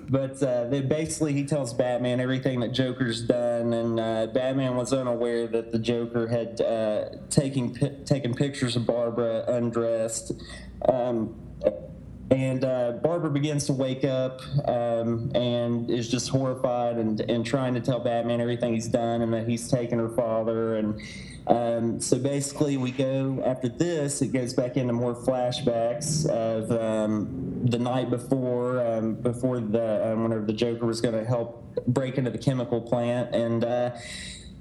but 0.08 0.42
uh, 0.42 0.68
then 0.68 0.88
basically, 0.88 1.32
he 1.32 1.44
tells 1.44 1.74
Batman 1.74 2.20
everything 2.20 2.60
that 2.60 2.72
Joker's 2.72 3.22
done, 3.22 3.72
and 3.72 4.00
uh, 4.00 4.26
Batman 4.28 4.76
was 4.76 4.92
unaware 4.92 5.46
that 5.48 5.72
the 5.72 5.78
Joker 5.78 6.26
had 6.26 6.60
uh, 6.60 7.04
taken 7.30 8.04
taken 8.04 8.34
pictures 8.34 8.76
of 8.76 8.86
Barbara 8.86 9.44
undressed. 9.48 10.32
Um, 10.88 11.34
and 12.32 12.64
uh, 12.64 12.92
Barbara 12.92 13.30
begins 13.30 13.66
to 13.66 13.74
wake 13.74 14.04
up 14.04 14.40
um, 14.66 15.30
and 15.34 15.90
is 15.90 16.08
just 16.08 16.30
horrified 16.30 16.96
and, 16.96 17.20
and 17.20 17.44
trying 17.44 17.74
to 17.74 17.80
tell 17.80 18.00
Batman 18.00 18.40
everything 18.40 18.72
he's 18.72 18.88
done 18.88 19.20
and 19.20 19.34
that 19.34 19.46
he's 19.46 19.68
taken 19.68 19.98
her 19.98 20.08
father. 20.08 20.76
And 20.76 21.02
um, 21.46 22.00
so 22.00 22.18
basically, 22.18 22.78
we 22.78 22.90
go 22.90 23.42
after 23.44 23.68
this, 23.68 24.22
it 24.22 24.28
goes 24.28 24.54
back 24.54 24.78
into 24.78 24.94
more 24.94 25.14
flashbacks 25.14 26.26
of 26.26 26.70
um, 26.72 27.66
the 27.66 27.78
night 27.78 28.08
before, 28.08 28.80
um, 28.80 29.14
before 29.16 29.60
the 29.60 30.12
um, 30.12 30.22
whenever 30.22 30.46
the 30.46 30.54
Joker 30.54 30.86
was 30.86 31.02
going 31.02 31.14
to 31.14 31.26
help 31.26 31.62
break 31.86 32.16
into 32.16 32.30
the 32.30 32.38
chemical 32.38 32.80
plant. 32.80 33.34
And 33.34 33.62
uh, 33.62 33.90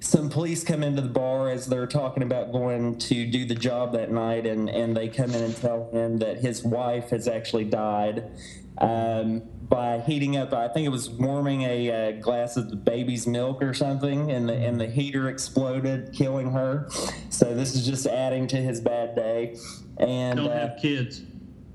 some 0.01 0.29
police 0.31 0.63
come 0.63 0.81
into 0.83 1.01
the 1.01 1.07
bar 1.09 1.49
as 1.49 1.67
they're 1.67 1.85
talking 1.87 2.23
about 2.23 2.51
going 2.51 2.97
to 2.97 3.25
do 3.25 3.45
the 3.45 3.53
job 3.55 3.93
that 3.93 4.11
night, 4.11 4.47
and, 4.47 4.67
and 4.67 4.97
they 4.97 5.07
come 5.07 5.29
in 5.29 5.43
and 5.43 5.55
tell 5.55 5.89
him 5.91 6.17
that 6.17 6.37
his 6.39 6.63
wife 6.63 7.11
has 7.11 7.27
actually 7.27 7.65
died 7.65 8.31
um, 8.79 9.43
by 9.69 9.99
heating 9.99 10.35
up. 10.37 10.53
I 10.53 10.67
think 10.69 10.87
it 10.87 10.89
was 10.89 11.07
warming 11.07 11.61
a 11.61 11.91
uh, 11.91 12.11
glass 12.19 12.57
of 12.57 12.71
the 12.71 12.75
baby's 12.75 13.27
milk 13.27 13.61
or 13.61 13.75
something, 13.75 14.31
and 14.31 14.49
the 14.49 14.53
and 14.55 14.81
the 14.81 14.87
heater 14.87 15.29
exploded, 15.29 16.13
killing 16.13 16.51
her. 16.51 16.89
So 17.29 17.53
this 17.53 17.75
is 17.75 17.85
just 17.85 18.07
adding 18.07 18.47
to 18.47 18.57
his 18.57 18.81
bad 18.81 19.15
day. 19.15 19.55
And 19.97 20.37
Don't 20.39 20.49
uh, 20.49 20.67
have 20.67 20.79
kids. 20.81 21.21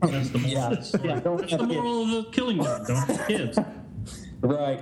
That's 0.03 0.31
the 0.31 0.39
moral 0.39 0.51
Yeah. 0.53 0.71
of 0.73 0.93
the. 0.93 1.01
Yeah, 1.05 1.21
don't 1.21 1.37
That's 1.39 1.53
the 1.53 1.59
have 1.59 1.69
kids. 1.69 1.75
moral 1.81 2.03
of 2.03 2.09
the 2.25 2.31
killing 2.33 2.59
them. 2.59 2.85
Don't 2.87 2.97
have 3.09 3.27
kids. 3.29 3.59
Right. 4.43 4.81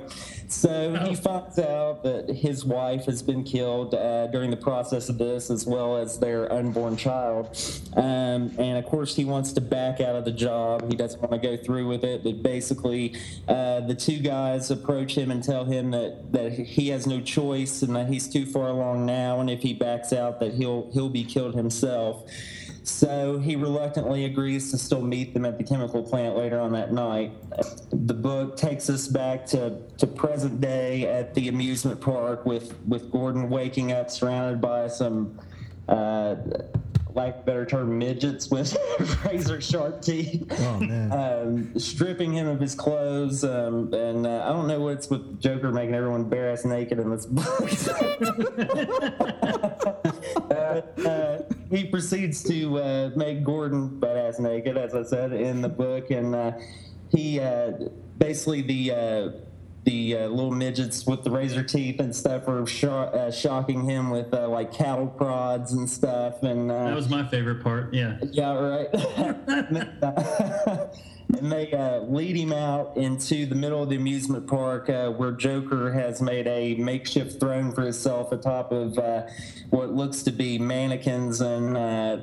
So 0.54 0.96
Oh. 0.98 1.08
he 1.08 1.16
finds 1.16 1.58
out 1.58 2.04
that 2.04 2.28
his 2.30 2.64
wife 2.64 3.06
has 3.06 3.22
been 3.22 3.42
killed 3.42 3.92
uh, 3.94 4.28
during 4.28 4.50
the 4.50 4.56
process 4.56 5.08
of 5.08 5.18
this, 5.18 5.50
as 5.50 5.66
well 5.66 5.96
as 5.96 6.18
their 6.18 6.50
unborn 6.52 6.96
child. 6.96 7.58
Um, 7.96 8.52
and 8.56 8.78
of 8.78 8.84
course, 8.86 9.16
he 9.16 9.24
wants 9.24 9.52
to 9.54 9.60
back 9.60 10.00
out 10.00 10.14
of 10.14 10.24
the 10.24 10.30
job. 10.32 10.88
He 10.88 10.96
doesn't 10.96 11.20
want 11.20 11.32
to 11.32 11.38
go 11.38 11.56
through 11.56 11.88
with 11.88 12.04
it. 12.04 12.22
But 12.22 12.42
basically, 12.42 13.16
uh, 13.48 13.80
the 13.80 13.94
two 13.96 14.20
guys 14.20 14.70
approach 14.70 15.18
him 15.18 15.32
and 15.32 15.42
tell 15.42 15.64
him 15.64 15.90
that, 15.90 16.32
that 16.32 16.52
he 16.52 16.88
has 16.90 17.06
no 17.06 17.20
choice 17.20 17.82
and 17.82 17.94
that 17.96 18.08
he's 18.08 18.28
too 18.28 18.46
far 18.46 18.68
along 18.68 19.06
now. 19.06 19.40
And 19.40 19.50
if 19.50 19.60
he 19.60 19.74
backs 19.74 20.12
out, 20.12 20.38
that 20.40 20.54
he'll 20.54 20.88
he'll 20.92 21.10
be 21.10 21.24
killed 21.24 21.54
himself. 21.56 22.30
So 22.84 23.38
he 23.38 23.56
reluctantly 23.56 24.26
agrees 24.26 24.70
to 24.70 24.78
still 24.78 25.00
meet 25.00 25.32
them 25.32 25.46
at 25.46 25.56
the 25.56 25.64
chemical 25.64 26.02
plant 26.02 26.36
later 26.36 26.60
on 26.60 26.72
that 26.72 26.92
night. 26.92 27.32
The 27.90 28.12
book 28.12 28.58
takes 28.58 28.90
us 28.90 29.08
back 29.08 29.46
to, 29.46 29.80
to 29.96 30.06
present 30.06 30.60
day 30.60 31.08
at 31.08 31.32
the 31.32 31.48
amusement 31.48 32.02
park 32.02 32.44
with, 32.44 32.78
with 32.86 33.10
Gordon 33.10 33.48
waking 33.48 33.92
up 33.92 34.10
surrounded 34.10 34.60
by 34.60 34.88
some, 34.88 35.40
uh, 35.88 36.36
like 37.14 37.46
better 37.46 37.64
term, 37.64 37.98
midgets 37.98 38.50
with 38.50 38.76
razor 39.24 39.62
sharp 39.62 40.02
teeth. 40.02 40.46
Oh 40.60 40.80
man. 40.80 41.12
Um, 41.24 41.78
stripping 41.78 42.32
him 42.32 42.48
of 42.48 42.58
his 42.60 42.74
clothes, 42.74 43.44
um, 43.44 43.94
and 43.94 44.26
uh, 44.26 44.42
I 44.44 44.48
don't 44.48 44.66
know 44.66 44.80
what's 44.80 45.08
with 45.08 45.40
Joker 45.40 45.70
making 45.70 45.94
everyone 45.94 46.28
bare 46.28 46.50
ass 46.50 46.64
naked 46.64 46.98
in 46.98 47.08
this 47.10 47.26
book. 47.26 47.46
uh, 50.50 50.82
uh, 51.08 51.42
he 51.74 51.84
proceeds 51.84 52.42
to 52.44 52.78
uh, 52.78 53.10
make 53.16 53.42
Gordon 53.42 53.98
butt 53.98 54.16
ass 54.16 54.38
naked, 54.38 54.76
as 54.76 54.94
I 54.94 55.02
said 55.02 55.32
in 55.32 55.60
the 55.60 55.68
book, 55.68 56.10
and 56.10 56.34
uh, 56.34 56.52
he 57.10 57.40
uh, 57.40 57.72
basically 58.18 58.62
the 58.62 58.90
uh, 58.92 59.30
the 59.84 60.16
uh, 60.16 60.28
little 60.28 60.50
midgets 60.52 61.04
with 61.06 61.24
the 61.24 61.30
razor 61.30 61.62
teeth 61.62 62.00
and 62.00 62.14
stuff 62.14 62.48
are 62.48 62.64
sho- 62.66 62.90
uh, 62.90 63.30
shocking 63.30 63.84
him 63.84 64.10
with 64.10 64.32
uh, 64.32 64.48
like 64.48 64.72
cattle 64.72 65.06
prods 65.08 65.72
and 65.72 65.88
stuff, 65.90 66.42
and 66.42 66.70
uh, 66.70 66.84
That 66.84 66.96
was 66.96 67.08
my 67.08 67.26
favorite 67.28 67.62
part. 67.62 67.92
Yeah. 67.92 68.18
yeah, 68.30 68.52
right. 68.52 68.88
and 71.28 71.50
they 71.50 71.72
uh, 71.72 72.00
lead 72.00 72.36
him 72.36 72.52
out 72.52 72.96
into 72.96 73.46
the 73.46 73.54
middle 73.54 73.82
of 73.82 73.88
the 73.88 73.96
amusement 73.96 74.46
park 74.46 74.88
uh, 74.88 75.10
where 75.10 75.32
Joker 75.32 75.92
has 75.92 76.20
made 76.20 76.46
a 76.46 76.74
makeshift 76.74 77.40
throne 77.40 77.72
for 77.72 77.82
himself 77.82 78.32
atop 78.32 78.72
of 78.72 78.98
uh, 78.98 79.26
what 79.70 79.92
looks 79.92 80.22
to 80.24 80.30
be 80.30 80.58
mannequins 80.58 81.40
and 81.40 81.76
uh, 81.76 82.16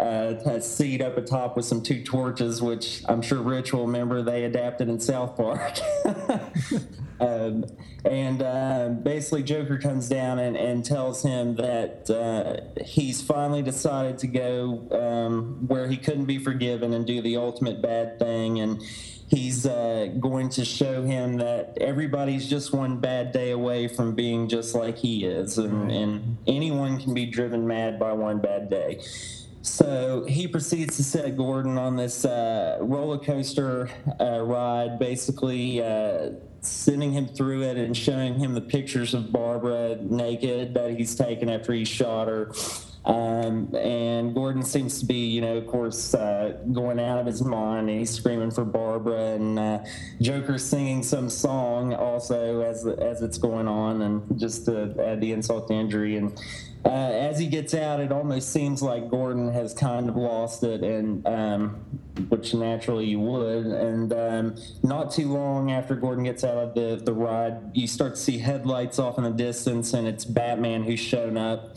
uh, 0.00 0.40
a 0.46 0.60
seat 0.60 1.02
up 1.02 1.16
atop 1.16 1.56
with 1.56 1.64
some 1.64 1.82
two 1.82 2.02
torches, 2.02 2.62
which 2.62 3.02
I'm 3.08 3.22
sure 3.22 3.40
Rich 3.40 3.72
will 3.72 3.86
remember 3.86 4.22
they 4.22 4.44
adapted 4.44 4.88
in 4.88 5.00
South 5.00 5.36
Park. 5.36 5.78
Um, 7.18 7.64
and 8.04 8.42
uh, 8.42 8.90
basically, 9.02 9.42
Joker 9.42 9.78
comes 9.78 10.08
down 10.08 10.38
and, 10.38 10.56
and 10.56 10.84
tells 10.84 11.22
him 11.22 11.56
that 11.56 12.10
uh, 12.10 12.82
he's 12.84 13.22
finally 13.22 13.62
decided 13.62 14.18
to 14.18 14.26
go 14.26 14.86
um, 14.92 15.66
where 15.66 15.88
he 15.88 15.96
couldn't 15.96 16.26
be 16.26 16.38
forgiven 16.38 16.92
and 16.92 17.06
do 17.06 17.20
the 17.20 17.36
ultimate 17.36 17.82
bad 17.82 18.18
thing. 18.18 18.45
And 18.60 18.82
he's 19.28 19.66
uh, 19.66 20.08
going 20.20 20.48
to 20.50 20.64
show 20.64 21.02
him 21.02 21.36
that 21.38 21.76
everybody's 21.80 22.48
just 22.48 22.72
one 22.72 22.98
bad 22.98 23.32
day 23.32 23.50
away 23.50 23.88
from 23.88 24.14
being 24.14 24.48
just 24.48 24.74
like 24.74 24.96
he 24.96 25.24
is. 25.24 25.58
And, 25.58 25.90
and 25.90 26.36
anyone 26.46 27.00
can 27.00 27.14
be 27.14 27.26
driven 27.26 27.66
mad 27.66 27.98
by 27.98 28.12
one 28.12 28.38
bad 28.38 28.70
day. 28.70 29.00
So 29.62 30.24
he 30.28 30.46
proceeds 30.46 30.96
to 30.96 31.02
set 31.02 31.36
Gordon 31.36 31.76
on 31.76 31.96
this 31.96 32.24
uh, 32.24 32.78
roller 32.80 33.18
coaster 33.18 33.90
uh, 34.20 34.40
ride, 34.40 35.00
basically 35.00 35.82
uh, 35.82 36.30
sending 36.60 37.12
him 37.12 37.26
through 37.26 37.62
it 37.62 37.76
and 37.76 37.96
showing 37.96 38.38
him 38.38 38.54
the 38.54 38.60
pictures 38.60 39.12
of 39.12 39.32
Barbara 39.32 39.98
naked 40.00 40.74
that 40.74 40.96
he's 40.96 41.16
taken 41.16 41.48
after 41.48 41.72
he 41.72 41.84
shot 41.84 42.28
her. 42.28 42.52
Um, 43.06 43.72
and 43.76 44.34
Gordon 44.34 44.64
seems 44.64 44.98
to 44.98 45.06
be, 45.06 45.26
you 45.28 45.40
know, 45.40 45.56
of 45.56 45.68
course, 45.68 46.12
uh, 46.12 46.58
going 46.72 46.98
out 46.98 47.18
of 47.18 47.26
his 47.26 47.42
mind 47.42 47.88
and 47.88 48.00
he's 48.00 48.10
screaming 48.10 48.50
for 48.50 48.64
Barbara 48.64 49.34
and 49.34 49.58
uh, 49.58 49.78
Joker 50.20 50.58
singing 50.58 51.04
some 51.04 51.30
song 51.30 51.94
also 51.94 52.62
as 52.62 52.84
as 52.84 53.22
it's 53.22 53.38
going 53.38 53.68
on 53.68 54.02
and 54.02 54.40
just 54.40 54.64
to 54.66 54.94
add 54.98 55.20
the 55.20 55.30
insult 55.30 55.68
to 55.68 55.74
injury. 55.74 56.16
And 56.16 56.36
uh, 56.84 56.88
as 56.88 57.38
he 57.38 57.46
gets 57.46 57.74
out, 57.74 58.00
it 58.00 58.10
almost 58.10 58.52
seems 58.52 58.82
like 58.82 59.08
Gordon 59.08 59.52
has 59.52 59.72
kind 59.72 60.08
of 60.08 60.16
lost 60.16 60.62
it, 60.62 60.82
and 60.82 61.26
um, 61.26 61.70
which 62.28 62.54
naturally 62.54 63.06
you 63.06 63.20
would. 63.20 63.66
And 63.66 64.12
um, 64.12 64.56
not 64.82 65.12
too 65.12 65.32
long 65.32 65.72
after 65.72 65.96
Gordon 65.96 66.24
gets 66.24 66.44
out 66.44 66.58
of 66.58 66.74
the, 66.74 67.00
the 67.04 67.12
ride, 67.12 67.70
you 67.74 67.86
start 67.86 68.14
to 68.14 68.20
see 68.20 68.38
headlights 68.38 68.98
off 68.98 69.18
in 69.18 69.24
the 69.24 69.30
distance, 69.30 69.94
and 69.94 70.06
it's 70.06 70.24
Batman 70.24 70.84
who's 70.84 71.00
shown 71.00 71.36
up. 71.36 71.76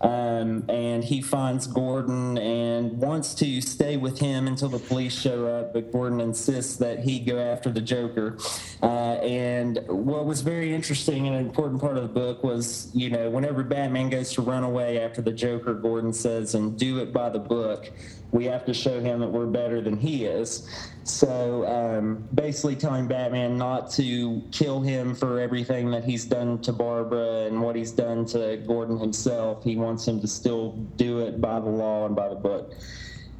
Um, 0.00 0.64
and 0.70 1.04
he 1.04 1.20
finds 1.20 1.66
Gordon 1.66 2.38
and 2.38 2.96
wants 2.98 3.34
to 3.34 3.60
stay 3.60 3.98
with 3.98 4.18
him 4.18 4.46
until 4.46 4.70
the 4.70 4.78
police 4.78 5.18
show 5.18 5.46
up, 5.46 5.74
but 5.74 5.92
Gordon 5.92 6.20
insists 6.20 6.76
that 6.78 7.00
he 7.00 7.20
go 7.20 7.38
after 7.38 7.70
the 7.70 7.82
Joker. 7.82 8.38
Uh, 8.82 9.16
and 9.16 9.80
what 9.88 10.24
was 10.24 10.40
very 10.40 10.74
interesting 10.74 11.26
and 11.26 11.36
an 11.36 11.44
important 11.44 11.82
part 11.82 11.98
of 11.98 12.02
the 12.02 12.08
book 12.08 12.42
was, 12.42 12.90
you 12.94 13.10
know, 13.10 13.28
whenever 13.28 13.62
Batman 13.62 14.08
goes 14.08 14.32
to 14.32 14.42
run 14.42 14.64
away 14.64 15.00
after 15.00 15.20
the 15.20 15.32
Joker, 15.32 15.74
Gordon 15.74 16.14
says, 16.14 16.54
and 16.54 16.78
do 16.78 16.98
it 17.00 17.12
by 17.12 17.28
the 17.28 17.38
book. 17.38 17.90
We 18.32 18.44
have 18.44 18.64
to 18.66 18.74
show 18.74 19.00
him 19.00 19.20
that 19.20 19.28
we're 19.28 19.46
better 19.46 19.80
than 19.80 19.96
he 19.96 20.24
is. 20.24 20.68
So 21.04 21.66
um, 21.66 22.28
basically, 22.34 22.76
telling 22.76 23.08
Batman 23.08 23.58
not 23.58 23.90
to 23.92 24.42
kill 24.52 24.80
him 24.80 25.14
for 25.14 25.40
everything 25.40 25.90
that 25.90 26.04
he's 26.04 26.24
done 26.24 26.60
to 26.62 26.72
Barbara 26.72 27.46
and 27.46 27.60
what 27.60 27.74
he's 27.74 27.90
done 27.90 28.24
to 28.26 28.58
Gordon 28.58 28.98
himself. 28.98 29.64
He 29.64 29.76
wants 29.76 30.06
him 30.06 30.20
to 30.20 30.28
still 30.28 30.72
do 30.96 31.18
it 31.20 31.40
by 31.40 31.58
the 31.58 31.68
law 31.68 32.06
and 32.06 32.14
by 32.14 32.28
the 32.28 32.36
book. 32.36 32.74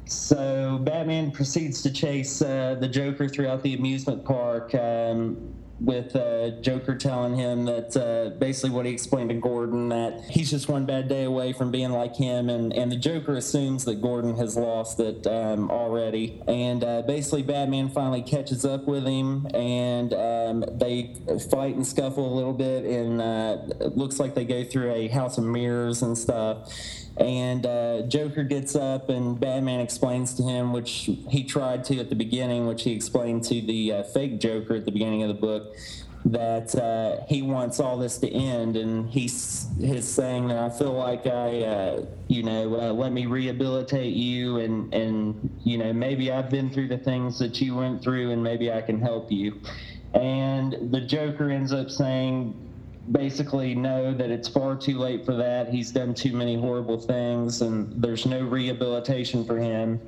So 0.05 0.77
Batman 0.83 1.31
proceeds 1.31 1.81
to 1.83 1.91
chase 1.91 2.41
uh, 2.41 2.75
the 2.79 2.87
Joker 2.87 3.29
throughout 3.29 3.63
the 3.63 3.75
amusement 3.75 4.25
park. 4.25 4.75
Um, 4.75 5.53
with 5.81 6.15
uh, 6.15 6.51
Joker 6.61 6.95
telling 6.95 7.35
him 7.35 7.65
that 7.65 7.97
uh, 7.97 8.37
basically 8.37 8.69
what 8.69 8.85
he 8.85 8.91
explained 8.91 9.31
to 9.31 9.35
Gordon 9.35 9.89
that 9.89 10.21
he's 10.29 10.51
just 10.51 10.69
one 10.69 10.85
bad 10.85 11.07
day 11.07 11.23
away 11.23 11.53
from 11.53 11.71
being 11.71 11.91
like 11.91 12.15
him, 12.15 12.49
and, 12.49 12.71
and 12.71 12.91
the 12.91 12.95
Joker 12.95 13.33
assumes 13.33 13.85
that 13.85 13.99
Gordon 13.99 14.35
has 14.35 14.55
lost 14.55 14.99
it 14.99 15.25
um, 15.25 15.71
already. 15.71 16.41
And 16.47 16.83
uh, 16.83 17.01
basically, 17.01 17.41
Batman 17.41 17.89
finally 17.89 18.21
catches 18.21 18.63
up 18.63 18.85
with 18.85 19.05
him, 19.05 19.47
and 19.55 20.13
um, 20.13 20.65
they 20.77 21.15
fight 21.49 21.75
and 21.75 21.85
scuffle 21.85 22.31
a 22.31 22.35
little 22.35 22.53
bit, 22.53 22.85
and 22.85 23.19
uh, 23.19 23.57
it 23.79 23.97
looks 23.97 24.19
like 24.19 24.35
they 24.35 24.45
go 24.45 24.63
through 24.63 24.91
a 24.91 25.07
house 25.07 25.39
of 25.39 25.45
mirrors 25.45 26.03
and 26.03 26.15
stuff. 26.15 26.71
And 27.17 27.65
uh, 27.65 28.03
Joker 28.03 28.43
gets 28.43 28.75
up, 28.75 29.09
and 29.09 29.39
Batman 29.39 29.79
explains 29.79 30.33
to 30.35 30.43
him, 30.43 30.73
which 30.73 31.09
he 31.29 31.43
tried 31.43 31.83
to 31.85 31.99
at 31.99 32.09
the 32.09 32.15
beginning, 32.15 32.67
which 32.67 32.83
he 32.83 32.93
explained 32.93 33.43
to 33.45 33.61
the 33.61 33.93
uh, 33.93 34.03
fake 34.03 34.39
Joker 34.39 34.75
at 34.75 34.85
the 34.85 34.91
beginning 34.91 35.21
of 35.21 35.27
the 35.27 35.33
book, 35.33 35.75
that 36.23 36.73
uh, 36.75 37.25
he 37.27 37.41
wants 37.41 37.79
all 37.79 37.97
this 37.97 38.17
to 38.19 38.29
end. 38.31 38.77
And 38.77 39.09
he's, 39.09 39.67
he's 39.79 40.07
saying 40.07 40.47
that 40.47 40.57
I 40.57 40.69
feel 40.69 40.93
like 40.93 41.27
I, 41.27 41.63
uh, 41.63 42.05
you 42.27 42.43
know, 42.43 42.79
uh, 42.79 42.93
let 42.93 43.11
me 43.11 43.25
rehabilitate 43.25 44.15
you, 44.15 44.59
and, 44.59 44.91
and, 44.93 45.59
you 45.63 45.77
know, 45.77 45.91
maybe 45.91 46.31
I've 46.31 46.49
been 46.49 46.71
through 46.71 46.87
the 46.87 46.97
things 46.97 47.37
that 47.39 47.59
you 47.59 47.75
went 47.75 48.01
through, 48.01 48.31
and 48.31 48.41
maybe 48.41 48.71
I 48.71 48.81
can 48.81 49.01
help 49.01 49.31
you. 49.31 49.59
And 50.13 50.91
the 50.91 51.01
Joker 51.01 51.49
ends 51.49 51.73
up 51.73 51.89
saying, 51.89 52.70
basically 53.09 53.73
know 53.73 54.13
that 54.13 54.29
it's 54.29 54.47
far 54.47 54.75
too 54.75 54.97
late 54.97 55.25
for 55.25 55.35
that. 55.35 55.69
He's 55.69 55.91
done 55.91 56.13
too 56.13 56.33
many 56.33 56.55
horrible 56.55 56.99
things, 56.99 57.61
and 57.61 57.91
there's 58.01 58.25
no 58.25 58.41
rehabilitation 58.41 59.43
for 59.43 59.57
him. 59.57 59.99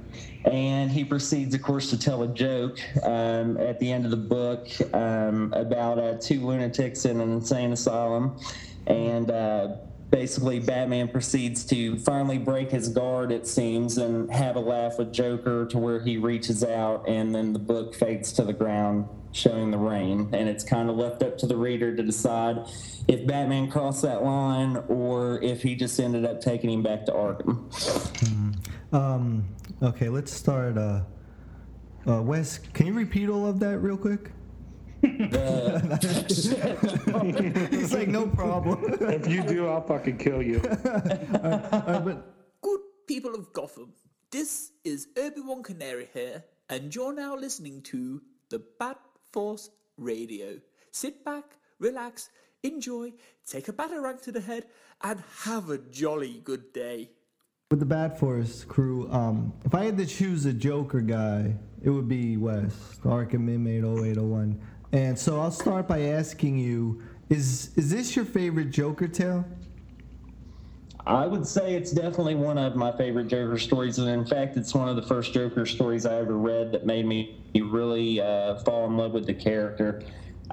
And 0.46 0.92
he 0.92 1.04
proceeds, 1.04 1.56
of 1.56 1.62
course, 1.62 1.90
to 1.90 1.98
tell 1.98 2.24
a 2.24 2.28
joke 2.28 2.80
um, 3.04 3.58
at 3.58 3.80
the 3.80 3.92
end 3.92 4.06
of 4.06 4.12
the 4.12 4.18
book 4.18 4.68
um, 4.94 5.54
about 5.56 5.98
uh, 5.98 6.18
two 6.20 6.46
lunatics 6.46 7.06
in 7.06 7.20
an 7.20 7.32
insane 7.32 7.72
asylum. 7.72 8.38
And 8.86 9.32
uh, 9.32 9.76
basically, 10.10 10.60
Batman 10.60 11.08
proceeds 11.08 11.66
to 11.66 11.98
finally 12.00 12.38
break 12.38 12.72
his 12.72 12.90
guard, 12.90 13.32
it 13.32 13.48
seems, 13.48 13.98
and 13.98 14.32
have 14.32 14.56
a 14.56 14.60
laugh 14.60 14.98
with 14.98 15.12
Joker 15.12 15.66
to 15.68 15.78
where 15.78 16.00
he 16.00 16.18
reaches 16.18 16.64
out, 16.64 17.08
and 17.08 17.34
then 17.34 17.54
the 17.54 17.60
book 17.60 17.96
fades 17.96 18.32
to 18.34 18.44
the 18.44 18.54
ground 18.54 19.08
showing 19.32 19.72
the 19.72 19.78
rain. 19.78 20.30
And 20.32 20.48
it's 20.48 20.64
kind 20.64 20.90
of 20.90 20.96
left 20.96 21.24
up 21.24 21.38
to 21.40 21.48
the 21.48 21.58
reader 21.58 21.96
to 21.96 22.04
decide 22.04 22.68
if 23.08 23.26
Batman 23.26 23.70
crossed 23.70 24.04
that 24.04 24.24
line 24.24 24.78
or 24.88 25.42
if 25.42 25.64
he 25.64 25.76
just 25.76 26.00
ended 26.00 26.26
up 26.26 26.40
taking 26.40 26.70
him 26.70 26.84
back 26.84 27.06
to 27.06 27.12
Arkham. 27.12 28.56
Um, 28.94 29.46
okay, 29.82 30.10
let's 30.10 30.32
start. 30.32 30.78
Uh, 30.78 31.02
uh, 32.08 32.22
Wes, 32.22 32.60
can 32.60 32.86
you 32.86 32.94
repeat 32.94 33.30
all 33.30 33.48
of 33.48 33.60
that 33.60 33.80
real 33.80 33.98
quick? 33.98 34.32
It's 37.74 37.94
like 37.94 38.08
no 38.08 38.28
problem. 38.28 38.80
If 39.02 39.28
you 39.28 39.44
do, 39.44 39.68
I'll 39.68 39.82
fucking 39.82 40.18
kill 40.18 40.42
you. 40.42 40.62
Uh, 41.44 42.00
but 42.00 42.26
Good 42.62 42.80
people 43.08 43.36
of 43.36 43.52
Gotham, 43.52 43.92
this 44.32 44.72
is 44.86 45.08
Obi-Wan 45.18 45.62
Canary 45.64 46.08
here, 46.14 46.44
and 46.70 46.94
you're 46.96 47.14
now 47.14 47.36
listening 47.36 47.82
to 47.84 48.22
the 48.50 48.62
Bat 48.80 49.00
Force 49.32 49.70
Radio. 49.98 50.60
Sit 50.92 51.26
back, 51.26 51.44
relax, 51.80 52.30
enjoy, 52.64 53.12
take 53.46 53.68
a 53.68 53.74
batarang 53.74 54.22
to 54.24 54.32
the 54.32 54.40
head, 54.42 54.66
and 55.02 55.22
have 55.44 55.70
a 55.70 55.78
jolly 55.78 56.40
good 56.44 56.72
day. 56.74 57.10
with 57.72 57.80
the 57.80 57.86
Bat 57.86 58.20
Force 58.20 58.64
crew, 58.64 59.12
um, 59.12 59.52
if 59.66 59.74
I 59.76 59.84
had 59.86 59.98
to 59.98 60.06
choose 60.06 60.46
a 60.46 60.54
Joker 60.54 61.02
guy, 61.02 61.56
it 61.82 61.90
would 61.90 62.08
be 62.08 62.38
Wes, 62.38 63.00
Arkham 63.04 63.50
Inmate 63.50 63.84
0801. 63.84 64.62
And 64.94 65.18
so 65.18 65.40
I'll 65.40 65.52
start 65.52 65.88
by 65.88 66.02
asking 66.02 66.60
you: 66.60 67.02
Is 67.30 67.72
is 67.76 67.90
this 67.90 68.16
your 68.16 68.26
favorite 68.26 68.70
Joker 68.70 69.08
tale? 69.08 69.44
I 71.06 71.26
would 71.26 71.46
say 71.46 71.74
it's 71.74 71.92
definitely 71.92 72.36
one 72.36 72.58
of 72.58 72.76
my 72.76 72.96
favorite 72.96 73.28
Joker 73.28 73.58
stories, 73.58 73.98
and 73.98 74.08
in 74.08 74.24
fact, 74.24 74.56
it's 74.56 74.74
one 74.74 74.88
of 74.88 74.96
the 74.96 75.02
first 75.02 75.34
Joker 75.34 75.66
stories 75.66 76.06
I 76.06 76.16
ever 76.18 76.38
read 76.38 76.72
that 76.72 76.86
made 76.86 77.06
me 77.06 77.42
really 77.56 78.22
uh, 78.22 78.56
fall 78.60 78.86
in 78.86 78.96
love 78.96 79.12
with 79.12 79.26
the 79.26 79.34
character. 79.34 80.02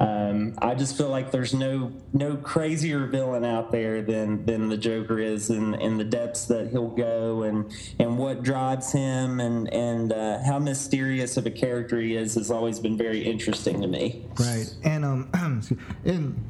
Um, 0.01 0.55
I 0.63 0.75
just 0.75 0.97
feel 0.97 1.11
like 1.11 1.31
there's 1.31 1.53
no 1.53 1.93
no 2.15 2.35
crazier 2.37 3.07
villain 3.07 3.45
out 3.45 3.71
there 3.71 4.01
than 4.01 4.47
than 4.47 4.71
the 4.71 4.79
Joker 4.79 5.19
is, 5.19 5.51
in, 5.51 5.75
in 5.75 5.99
the 5.99 6.05
depths 6.05 6.47
that 6.47 6.71
he'll 6.71 6.89
go, 6.89 7.43
and 7.43 7.71
and 7.99 8.17
what 8.17 8.43
drives 8.43 8.91
him, 8.91 9.41
and 9.41 9.71
and 9.73 10.13
uh, 10.13 10.43
how 10.43 10.59
mysterious 10.59 11.37
of 11.37 11.45
a 11.45 11.51
character 11.51 12.01
he 12.01 12.17
is 12.17 12.35
has 12.37 12.51
always 12.51 12.81
been 12.81 12.97
very 12.97 13.21
interesting 13.23 13.83
to 13.83 13.87
me. 13.87 14.25
Right. 14.39 14.75
And 14.85 15.05
um, 15.05 15.29
and 16.07 16.43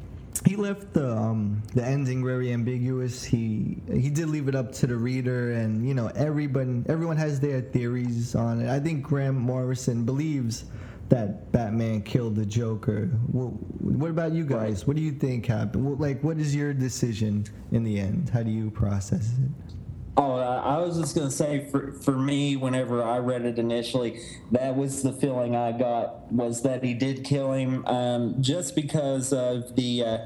he 0.45 0.55
left 0.55 0.93
the 0.93 1.11
um 1.11 1.61
the 1.73 1.83
ending 1.83 2.23
very 2.23 2.53
ambiguous. 2.53 3.21
He 3.21 3.77
he 3.91 4.09
did 4.09 4.29
leave 4.29 4.47
it 4.47 4.55
up 4.55 4.71
to 4.75 4.87
the 4.87 4.95
reader, 4.95 5.51
and 5.51 5.85
you 5.85 5.93
know 5.93 6.07
everyone 6.15 6.85
everyone 6.87 7.17
has 7.17 7.41
their 7.41 7.59
theories 7.59 8.33
on 8.33 8.61
it. 8.61 8.69
I 8.69 8.79
think 8.79 9.03
Grant 9.03 9.35
Morrison 9.35 10.05
believes 10.05 10.63
that 11.11 11.51
Batman 11.51 12.01
killed 12.01 12.37
the 12.37 12.45
Joker. 12.45 13.07
What, 13.31 13.51
what 13.81 14.09
about 14.09 14.31
you 14.31 14.45
guys? 14.45 14.87
What 14.87 14.95
do 14.95 15.03
you 15.03 15.11
think 15.11 15.45
happened? 15.45 15.99
Like, 15.99 16.23
what 16.23 16.37
is 16.37 16.55
your 16.55 16.73
decision 16.73 17.45
in 17.73 17.83
the 17.83 17.99
end? 17.99 18.29
How 18.29 18.43
do 18.43 18.49
you 18.49 18.71
process 18.71 19.33
it? 19.37 19.73
Oh, 20.15 20.35
I 20.35 20.77
was 20.79 20.97
just 20.97 21.15
gonna 21.15 21.31
say 21.31 21.67
for 21.69 21.93
for 21.93 22.11
me, 22.11 22.55
whenever 22.55 23.01
I 23.01 23.17
read 23.19 23.45
it 23.45 23.57
initially, 23.57 24.19
that 24.51 24.75
was 24.75 25.03
the 25.03 25.13
feeling 25.13 25.55
I 25.55 25.71
got 25.71 26.31
was 26.31 26.61
that 26.63 26.83
he 26.83 26.93
did 26.93 27.23
kill 27.23 27.53
him, 27.53 27.85
um, 27.85 28.41
just 28.41 28.75
because 28.75 29.33
of 29.33 29.75
the. 29.75 30.03
Uh, 30.03 30.17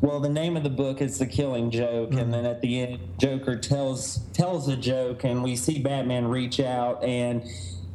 well, 0.00 0.20
the 0.20 0.30
name 0.30 0.56
of 0.56 0.62
the 0.62 0.70
book 0.70 1.00
is 1.00 1.18
The 1.18 1.26
Killing 1.26 1.70
Joke, 1.70 2.12
and 2.12 2.32
then 2.32 2.44
at 2.44 2.60
the 2.60 2.80
end, 2.80 2.98
Joker 3.18 3.56
tells 3.56 4.20
tells 4.32 4.68
a 4.68 4.76
joke, 4.76 5.24
and 5.24 5.42
we 5.42 5.56
see 5.56 5.78
Batman 5.78 6.26
reach 6.26 6.58
out 6.58 7.02
and 7.04 7.42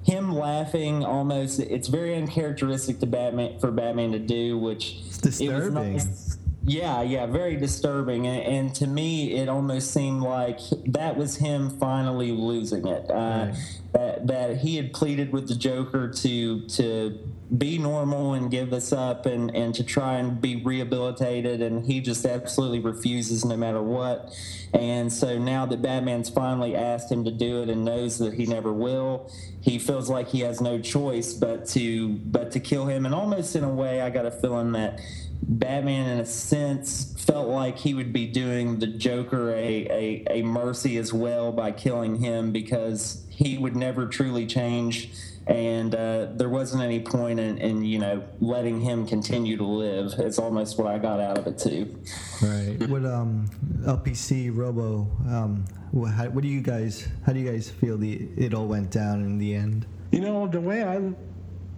him 0.03 0.33
laughing 0.35 1.03
almost. 1.03 1.59
It's 1.59 1.87
very 1.87 2.15
uncharacteristic 2.15 2.99
to 2.99 3.05
Batman 3.05 3.59
for 3.59 3.71
Batman 3.71 4.11
to 4.13 4.19
do, 4.19 4.57
which 4.57 4.97
It's 5.07 5.17
it 5.17 5.25
was 5.25 5.37
disturbing. 5.39 5.93
nice- 5.93 6.28
yeah, 6.65 7.01
yeah, 7.01 7.25
very 7.25 7.55
disturbing. 7.55 8.27
And, 8.27 8.43
and 8.43 8.75
to 8.75 8.87
me, 8.87 9.33
it 9.33 9.49
almost 9.49 9.91
seemed 9.91 10.21
like 10.21 10.59
that 10.87 11.15
was 11.17 11.37
him 11.37 11.69
finally 11.79 12.31
losing 12.31 12.87
it. 12.87 13.09
Uh, 13.09 13.47
Right. 13.49 13.55
that, 13.93 14.27
that 14.27 14.57
he 14.57 14.75
had 14.75 14.93
pleaded 14.93 15.31
with 15.31 15.47
the 15.47 15.55
Joker 15.55 16.09
to 16.09 16.67
to 16.67 17.17
be 17.57 17.79
normal 17.79 18.33
and 18.35 18.51
give 18.51 18.69
this 18.69 18.93
up 18.93 19.25
and, 19.25 19.55
and 19.55 19.73
to 19.73 19.83
try 19.83 20.17
and 20.17 20.39
be 20.39 20.55
rehabilitated. 20.57 21.61
And 21.61 21.85
he 21.85 21.99
just 21.99 22.23
absolutely 22.25 22.79
refuses 22.79 23.43
no 23.43 23.57
matter 23.57 23.81
what. 23.81 24.31
And 24.73 25.11
so 25.11 25.39
now 25.39 25.65
that 25.65 25.81
Batman's 25.81 26.29
finally 26.29 26.75
asked 26.75 27.11
him 27.11 27.23
to 27.25 27.31
do 27.31 27.63
it 27.63 27.69
and 27.69 27.83
knows 27.83 28.19
that 28.19 28.35
he 28.35 28.45
never 28.45 28.71
will, 28.71 29.31
he 29.61 29.79
feels 29.79 30.09
like 30.09 30.27
he 30.27 30.41
has 30.41 30.61
no 30.61 30.79
choice 30.79 31.33
but 31.33 31.65
to 31.69 32.09
but 32.09 32.51
to 32.51 32.59
kill 32.59 32.85
him. 32.85 33.05
And 33.07 33.15
almost 33.15 33.55
in 33.55 33.63
a 33.63 33.73
way, 33.73 34.01
I 34.01 34.11
got 34.11 34.27
a 34.27 34.31
feeling 34.31 34.73
that 34.73 34.99
Batman, 35.41 36.09
in 36.09 36.19
a 36.19 36.25
sense, 36.25 37.15
felt 37.23 37.47
like 37.47 37.77
he 37.77 37.93
would 37.93 38.11
be 38.11 38.27
doing 38.27 38.79
the 38.79 38.87
Joker 38.87 39.51
a, 39.51 39.55
a, 39.57 40.39
a 40.39 40.43
mercy 40.43 40.97
as 40.97 41.13
well 41.13 41.51
by 41.51 41.71
killing 41.71 42.15
him 42.15 42.51
because 42.51 43.25
he 43.29 43.57
would 43.57 43.75
never 43.75 44.07
truly 44.07 44.45
change. 44.45 45.11
And 45.47 45.95
uh, 45.95 46.27
there 46.33 46.49
wasn't 46.49 46.83
any 46.83 46.99
point 46.99 47.39
in, 47.39 47.57
in, 47.57 47.83
you 47.83 47.97
know, 47.97 48.23
letting 48.39 48.81
him 48.81 49.07
continue 49.07 49.57
to 49.57 49.65
live. 49.65 50.13
It's 50.19 50.37
almost 50.37 50.77
what 50.77 50.87
I 50.87 50.99
got 50.99 51.19
out 51.19 51.39
of 51.39 51.47
it, 51.47 51.57
too. 51.57 51.99
Right. 52.41 52.77
What 52.89 53.05
um 53.05 53.49
LPC 53.81 54.55
Robo 54.55 55.07
um 55.27 55.65
what, 55.91 56.11
how, 56.11 56.25
what 56.29 56.41
do 56.41 56.47
you 56.47 56.61
guys 56.61 57.07
how 57.25 57.33
do 57.33 57.39
you 57.39 57.51
guys 57.51 57.69
feel 57.69 57.97
the 57.97 58.29
it 58.37 58.53
all 58.53 58.67
went 58.67 58.91
down 58.91 59.21
in 59.21 59.37
the 59.37 59.55
end? 59.55 59.85
You 60.11 60.21
know, 60.21 60.47
the 60.47 60.59
way 60.59 60.83
I 60.83 60.99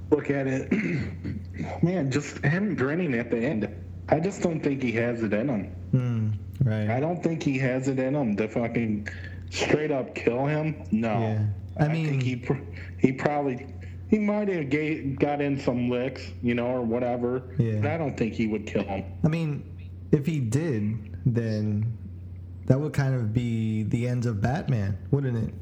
look 0.10 0.30
at 0.30 0.48
it, 0.48 0.72
man, 1.82 2.12
just 2.12 2.38
him 2.44 2.76
grinning 2.76 3.14
at 3.16 3.30
the 3.32 3.38
end. 3.38 3.68
I 4.10 4.20
just 4.20 4.42
don't 4.42 4.60
think 4.62 4.82
he 4.82 4.92
has 4.94 5.24
it 5.24 5.34
in 5.34 5.48
him. 5.50 5.66
Hmm. 5.92 6.30
Right. 6.68 6.90
I 6.90 7.00
don't 7.00 7.24
think 7.24 7.42
he 7.44 7.58
has 7.60 7.88
it 7.88 7.98
in 8.00 8.14
him 8.16 8.36
to 8.38 8.48
fucking 8.48 9.08
straight 9.50 9.92
up 9.92 10.14
kill 10.16 10.46
him. 10.46 10.84
No. 10.92 11.20
Yeah. 11.20 11.46
I 11.80 11.88
mean- 11.88 12.20
think 12.20 12.24
he 12.24 12.42
he 13.00 13.12
probably 13.14 13.66
he 14.10 14.20
might 14.20 14.50
have 14.50 14.70
ga- 14.70 15.14
got 15.16 15.40
in 15.42 15.58
some 15.60 15.90
licks, 15.90 16.22
you 16.44 16.54
know, 16.54 16.68
or 16.68 16.82
whatever. 16.82 17.44
Yeah. 17.58 17.80
But 17.82 17.92
I 17.92 17.98
don't 17.98 18.18
think 18.18 18.34
he 18.34 18.46
would 18.48 18.68
kill 18.68 18.84
him. 18.84 19.06
I 19.24 19.30
mean, 19.30 19.64
if 20.12 20.26
he 20.26 20.40
did, 20.42 20.98
then 21.26 21.98
that 22.72 22.80
would 22.80 22.94
kind 22.94 23.14
of 23.14 23.34
be 23.34 23.84
the 23.84 24.08
end 24.08 24.26
of 24.26 24.40
Batman, 24.40 24.98
wouldn't 25.12 25.36
it? 25.50 25.54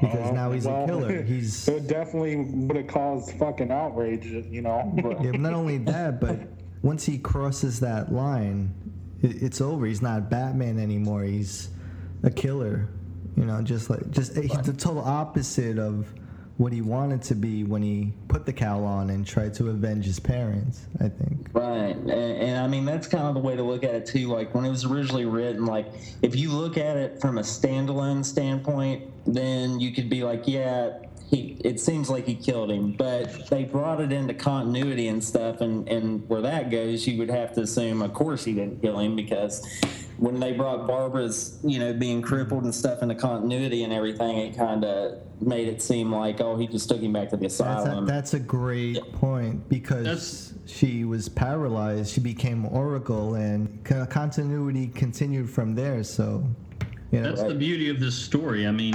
Because 0.00 0.30
Uh, 0.30 0.32
now 0.32 0.50
he's 0.50 0.66
well, 0.66 0.82
a 0.82 0.86
killer. 0.88 1.22
He's 1.22 1.68
it 1.68 1.86
definitely 1.86 2.34
would 2.34 2.76
have 2.76 2.88
caused 2.88 3.30
fucking 3.38 3.70
outrage, 3.70 4.26
you 4.26 4.60
know. 4.62 4.92
But 5.00 5.22
yeah, 5.22 5.30
but 5.30 5.40
not 5.40 5.52
only 5.52 5.78
that, 5.78 6.20
but 6.20 6.36
once 6.82 7.06
he 7.06 7.16
crosses 7.16 7.78
that 7.78 8.12
line, 8.12 8.74
it, 9.22 9.40
it's 9.40 9.60
over. 9.60 9.86
He's 9.86 10.02
not 10.02 10.30
Batman 10.30 10.80
anymore. 10.80 11.22
He's 11.22 11.68
a 12.24 12.30
killer. 12.30 12.88
You 13.36 13.44
know, 13.44 13.62
just 13.62 13.88
like 13.88 14.10
just 14.10 14.36
he's 14.36 14.60
the 14.62 14.72
total 14.72 15.04
opposite 15.04 15.78
of 15.78 16.12
what 16.58 16.72
he 16.72 16.82
wanted 16.82 17.22
to 17.22 17.34
be 17.36 17.62
when 17.62 17.82
he 17.82 18.12
put 18.26 18.44
the 18.44 18.52
cowl 18.52 18.84
on 18.84 19.10
and 19.10 19.24
tried 19.24 19.54
to 19.54 19.70
avenge 19.70 20.04
his 20.04 20.20
parents. 20.20 20.86
I 21.00 21.08
think. 21.08 21.48
Right, 21.52 21.96
and, 21.96 22.10
and 22.10 22.58
I 22.58 22.66
mean 22.66 22.84
that's 22.84 23.06
kind 23.06 23.24
of 23.24 23.34
the 23.34 23.40
way 23.40 23.56
to 23.56 23.62
look 23.62 23.84
at 23.84 23.94
it 23.94 24.06
too. 24.06 24.28
Like 24.28 24.54
when 24.54 24.64
it 24.64 24.70
was 24.70 24.84
originally 24.84 25.24
written, 25.24 25.64
like 25.64 25.86
if 26.20 26.36
you 26.36 26.50
look 26.50 26.76
at 26.76 26.96
it 26.96 27.20
from 27.20 27.38
a 27.38 27.42
standalone 27.42 28.24
standpoint, 28.24 29.04
then 29.24 29.78
you 29.78 29.92
could 29.92 30.10
be 30.10 30.24
like, 30.24 30.42
yeah, 30.46 30.98
he. 31.30 31.56
It 31.64 31.80
seems 31.80 32.08
like 32.08 32.26
he 32.26 32.34
killed 32.34 32.70
him, 32.70 32.92
but 32.92 33.48
they 33.50 33.64
brought 33.64 34.00
it 34.00 34.12
into 34.12 34.34
continuity 34.34 35.08
and 35.08 35.22
stuff, 35.22 35.60
and 35.60 35.88
and 35.88 36.28
where 36.28 36.40
that 36.42 36.70
goes, 36.70 37.06
you 37.06 37.18
would 37.18 37.30
have 37.30 37.52
to 37.54 37.62
assume, 37.62 38.02
of 38.02 38.14
course, 38.14 38.44
he 38.44 38.52
didn't 38.54 38.80
kill 38.80 38.98
him 38.98 39.16
because 39.16 39.66
when 40.18 40.40
they 40.40 40.52
brought 40.52 40.86
Barbara's, 40.88 41.58
you 41.62 41.78
know, 41.78 41.92
being 41.92 42.22
crippled 42.22 42.64
and 42.64 42.74
stuff 42.74 43.02
into 43.02 43.14
continuity 43.14 43.84
and 43.84 43.92
everything, 43.92 44.36
it 44.38 44.56
kind 44.56 44.84
of 44.84 45.20
made 45.40 45.68
it 45.68 45.80
seem 45.80 46.12
like, 46.12 46.40
oh, 46.40 46.56
he 46.56 46.66
just 46.66 46.88
took 46.88 47.00
him 47.00 47.12
back 47.12 47.28
to 47.30 47.36
the 47.36 47.42
That's 47.42 47.60
a, 47.60 47.64
asylum. 47.64 48.06
that's 48.06 48.34
a 48.34 48.40
great 48.40 49.00
point 49.12 49.68
because 49.68 50.04
That's- 50.04 50.54
she 50.66 51.04
was 51.04 51.28
paralyzed. 51.28 52.12
She 52.12 52.20
became 52.20 52.66
Oracle, 52.66 53.34
and 53.36 53.84
continuity 53.84 54.88
continued 54.88 55.48
from 55.48 55.74
there. 55.74 56.02
So, 56.02 56.44
you 57.12 57.20
know, 57.20 57.28
That's 57.28 57.42
the 57.42 57.54
beauty 57.54 57.88
of 57.88 58.00
this 58.00 58.14
story. 58.16 58.66
I 58.66 58.72
mean, 58.72 58.94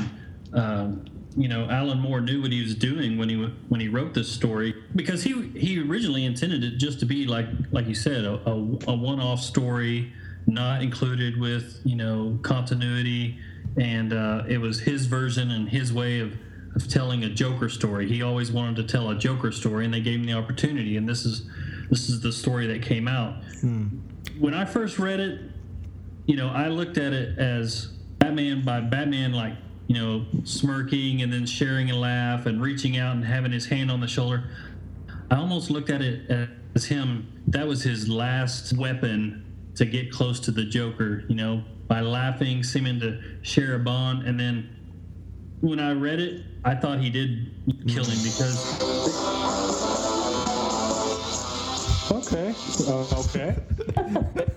um, 0.53 1.05
you 1.35 1.47
know, 1.47 1.69
Alan 1.69 1.99
Moore 1.99 2.21
knew 2.21 2.41
what 2.41 2.51
he 2.51 2.61
was 2.61 2.75
doing 2.75 3.17
when 3.17 3.29
he 3.29 3.35
when 3.69 3.81
he 3.81 3.87
wrote 3.87 4.13
this 4.13 4.31
story 4.31 4.75
because 4.95 5.23
he 5.23 5.49
he 5.49 5.79
originally 5.79 6.25
intended 6.25 6.63
it 6.63 6.77
just 6.77 6.99
to 6.99 7.05
be 7.05 7.25
like 7.25 7.47
like 7.71 7.87
you 7.87 7.95
said 7.95 8.25
a, 8.25 8.33
a, 8.47 8.53
a 8.87 8.95
one-off 8.95 9.39
story, 9.39 10.13
not 10.47 10.81
included 10.81 11.39
with 11.39 11.79
you 11.83 11.95
know 11.95 12.37
continuity, 12.41 13.39
and 13.77 14.13
uh, 14.13 14.43
it 14.47 14.59
was 14.59 14.79
his 14.79 15.05
version 15.07 15.51
and 15.51 15.69
his 15.69 15.93
way 15.93 16.19
of. 16.19 16.33
Of 16.75 16.87
telling 16.87 17.23
a 17.23 17.29
Joker 17.29 17.69
story, 17.69 18.07
he 18.07 18.23
always 18.23 18.51
wanted 18.51 18.77
to 18.77 18.83
tell 18.91 19.11
a 19.11 19.15
Joker 19.15 19.51
story, 19.51 19.85
and 19.85 19.93
they 19.93 20.01
gave 20.01 20.21
him 20.21 20.25
the 20.25 20.33
opportunity. 20.33 20.97
And 20.97 21.07
this 21.07 21.23
is 21.23 21.47
this 21.91 22.09
is 22.09 22.19
the 22.19 22.31
story 22.31 22.65
that 22.65 22.81
came 22.81 23.07
out. 23.07 23.35
When 24.39 24.55
I 24.55 24.65
first 24.65 24.97
read 24.97 25.19
it, 25.19 25.39
you 26.25 26.35
know, 26.35 26.49
I 26.49 26.69
looked 26.69 26.97
at 26.97 27.13
it 27.13 27.37
as 27.37 27.89
Batman 28.17 28.63
by 28.63 28.79
Batman, 28.81 29.33
like, 29.33 29.53
you 29.93 30.01
know, 30.01 30.25
smirking 30.43 31.21
and 31.21 31.31
then 31.31 31.45
sharing 31.45 31.91
a 31.91 31.95
laugh 31.95 32.45
and 32.45 32.61
reaching 32.61 32.97
out 32.97 33.15
and 33.15 33.23
having 33.23 33.51
his 33.51 33.67
hand 33.67 33.91
on 33.91 33.99
the 34.01 34.07
shoulder. 34.07 34.43
I 35.29 35.35
almost 35.35 35.69
looked 35.69 35.89
at 35.89 36.01
it 36.01 36.29
as 36.75 36.85
him, 36.85 37.31
that 37.47 37.67
was 37.67 37.83
his 37.83 38.09
last 38.09 38.73
weapon 38.73 39.45
to 39.75 39.85
get 39.85 40.11
close 40.11 40.39
to 40.41 40.51
the 40.51 40.63
Joker, 40.63 41.23
you 41.27 41.35
know, 41.35 41.63
by 41.87 42.01
laughing, 42.01 42.63
seeming 42.63 42.99
to 43.01 43.21
share 43.41 43.75
a 43.75 43.79
bond. 43.79 44.27
And 44.27 44.39
then 44.39 44.69
when 45.61 45.79
I 45.79 45.91
read 45.93 46.19
it, 46.19 46.43
I 46.65 46.75
thought 46.75 46.99
he 46.99 47.09
did 47.09 47.51
kill 47.87 48.05
him 48.05 48.17
because 48.23 49.72
okay, 52.11 52.53
uh, 52.87 53.19
okay. 53.19 53.51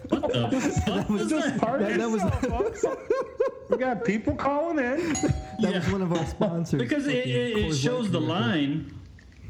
what 0.09 0.31
the 0.51 0.83
fuck 0.85 1.09
was 1.09 1.29
that? 1.31 1.59
Part 1.61 1.81
That- 1.81 1.99
that 1.99 2.11
was- 2.11 2.87
we 3.71 3.77
got 3.79 4.05
people 4.05 4.35
calling 4.35 4.79
in. 4.79 5.13
that 5.61 5.75
was 5.75 5.91
one 5.93 6.03
of 6.03 6.13
our 6.13 6.27
sponsors. 6.27 6.81
because 6.81 7.07
it, 7.07 7.27
it, 7.27 7.57
it 7.57 7.75
shows 7.75 8.11
the 8.11 8.21
line 8.21 8.93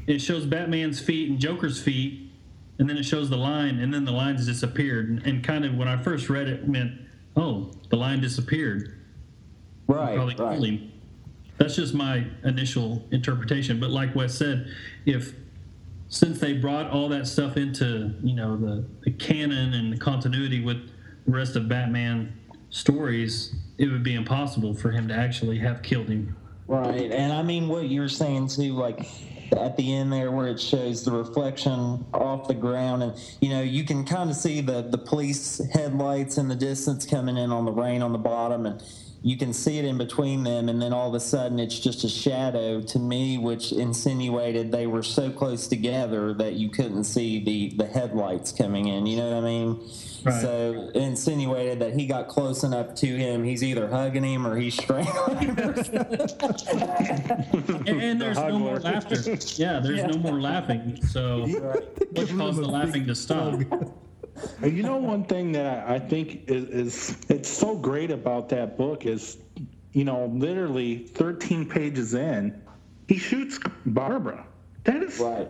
it 0.07 0.19
shows 0.19 0.45
batman's 0.45 0.99
feet 0.99 1.29
and 1.29 1.37
joker's 1.39 1.81
feet 1.81 2.31
and 2.79 2.89
then 2.89 2.97
it 2.97 3.03
shows 3.03 3.29
the 3.29 3.37
line 3.37 3.79
and 3.79 3.93
then 3.93 4.05
the 4.05 4.11
lines 4.11 4.45
disappeared 4.45 5.09
and, 5.09 5.25
and 5.27 5.43
kind 5.43 5.65
of 5.65 5.75
when 5.75 5.87
i 5.87 5.95
first 5.97 6.29
read 6.29 6.47
it 6.47 6.67
meant 6.67 6.93
oh 7.35 7.71
the 7.89 7.95
line 7.95 8.19
disappeared 8.21 8.99
right, 9.87 10.15
probably 10.15 10.35
right. 10.35 10.59
killed 10.59 10.79
that's 11.57 11.75
just 11.75 11.93
my 11.93 12.25
initial 12.43 13.03
interpretation 13.11 13.79
but 13.79 13.89
like 13.91 14.15
wes 14.15 14.33
said 14.33 14.67
if 15.05 15.33
since 16.09 16.39
they 16.39 16.53
brought 16.53 16.89
all 16.89 17.09
that 17.09 17.27
stuff 17.27 17.57
into 17.57 18.13
you 18.23 18.35
know 18.35 18.57
the, 18.57 18.85
the 19.03 19.11
canon 19.11 19.73
and 19.73 19.93
the 19.93 19.97
continuity 19.97 20.63
with 20.63 20.89
the 21.25 21.31
rest 21.31 21.55
of 21.55 21.67
batman 21.67 22.33
stories 22.69 23.55
it 23.77 23.87
would 23.87 24.03
be 24.03 24.15
impossible 24.15 24.73
for 24.73 24.91
him 24.91 25.07
to 25.07 25.13
actually 25.13 25.59
have 25.59 25.81
killed 25.83 26.09
him. 26.09 26.35
Right, 26.67 27.11
and 27.11 27.31
I 27.31 27.43
mean 27.43 27.69
what 27.69 27.89
you're 27.89 28.09
saying 28.09 28.49
too, 28.49 28.73
like 28.73 29.07
at 29.55 29.77
the 29.77 29.93
end 29.93 30.11
there 30.11 30.31
where 30.31 30.47
it 30.47 30.59
shows 30.59 31.05
the 31.05 31.11
reflection 31.11 32.05
off 32.13 32.47
the 32.47 32.53
ground, 32.53 33.03
and 33.03 33.13
you 33.39 33.49
know 33.49 33.61
you 33.61 33.85
can 33.85 34.03
kind 34.03 34.29
of 34.29 34.35
see 34.35 34.59
the 34.61 34.81
the 34.81 34.97
police 34.97 35.61
headlights 35.71 36.37
in 36.37 36.47
the 36.47 36.55
distance 36.55 37.05
coming 37.05 37.37
in 37.37 37.51
on 37.51 37.63
the 37.63 37.71
rain 37.71 38.01
on 38.01 38.11
the 38.11 38.17
bottom, 38.17 38.65
and 38.65 38.83
you 39.21 39.37
can 39.37 39.53
see 39.53 39.79
it 39.79 39.85
in 39.85 39.97
between 39.97 40.43
them, 40.43 40.69
and 40.69 40.81
then 40.81 40.93
all 40.93 41.09
of 41.09 41.13
a 41.13 41.19
sudden 41.19 41.59
it's 41.59 41.79
just 41.79 42.03
a 42.03 42.09
shadow 42.09 42.81
to 42.81 42.99
me, 42.99 43.37
which 43.37 43.71
insinuated 43.71 44.71
they 44.71 44.87
were 44.87 45.03
so 45.03 45.31
close 45.31 45.67
together 45.67 46.33
that 46.35 46.53
you 46.53 46.69
couldn't 46.69 47.03
see 47.03 47.43
the 47.43 47.75
the 47.75 47.85
headlights 47.85 48.51
coming 48.51 48.87
in. 48.87 49.05
You 49.05 49.17
know 49.17 49.31
what 49.31 49.37
I 49.37 49.41
mean? 49.41 49.89
Right. 50.23 50.41
So 50.41 50.91
insinuated 50.93 51.79
that 51.79 51.93
he 51.93 52.05
got 52.05 52.27
close 52.27 52.63
enough 52.63 52.95
to 52.95 53.07
him. 53.07 53.43
He's 53.43 53.63
either 53.63 53.87
hugging 53.87 54.23
him 54.23 54.45
or 54.45 54.57
he's 54.57 54.75
strangling 54.75 55.55
him. 55.55 55.57
and, 57.79 57.87
and 57.87 58.21
there's 58.21 58.37
no 58.37 58.59
more 58.59 58.79
laughter. 58.79 59.15
Yeah, 59.55 59.79
there's 59.79 60.03
no 60.03 60.17
more 60.19 60.41
laughing. 60.41 61.01
So 61.05 61.45
what 62.11 62.29
caused 62.29 62.57
the 62.59 62.67
laughing 62.67 63.07
to 63.07 63.15
stop? 63.15 63.59
And 64.61 64.75
You 64.75 64.83
know, 64.83 64.97
one 64.97 65.23
thing 65.23 65.51
that 65.53 65.87
I 65.87 65.99
think 65.99 66.49
is, 66.49 66.69
is 66.69 67.17
it's 67.29 67.49
so 67.49 67.75
great 67.75 68.11
about 68.11 68.49
that 68.49 68.77
book 68.77 69.05
is, 69.05 69.37
you 69.93 70.03
know, 70.03 70.25
literally 70.33 70.99
13 70.99 71.67
pages 71.67 72.13
in, 72.13 72.61
he 73.07 73.17
shoots 73.17 73.59
Barbara. 73.85 74.45
That 74.83 75.03
is, 75.03 75.19
Right. 75.19 75.49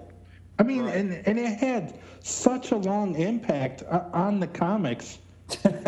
I 0.60 0.64
mean, 0.64 0.88
and 0.88 1.14
and 1.28 1.38
it 1.38 1.60
had 1.60 2.00
such 2.22 2.72
a 2.72 2.78
long 2.78 3.16
impact 3.16 3.84
on 3.84 4.40
the 4.40 4.48
comics. 4.48 5.20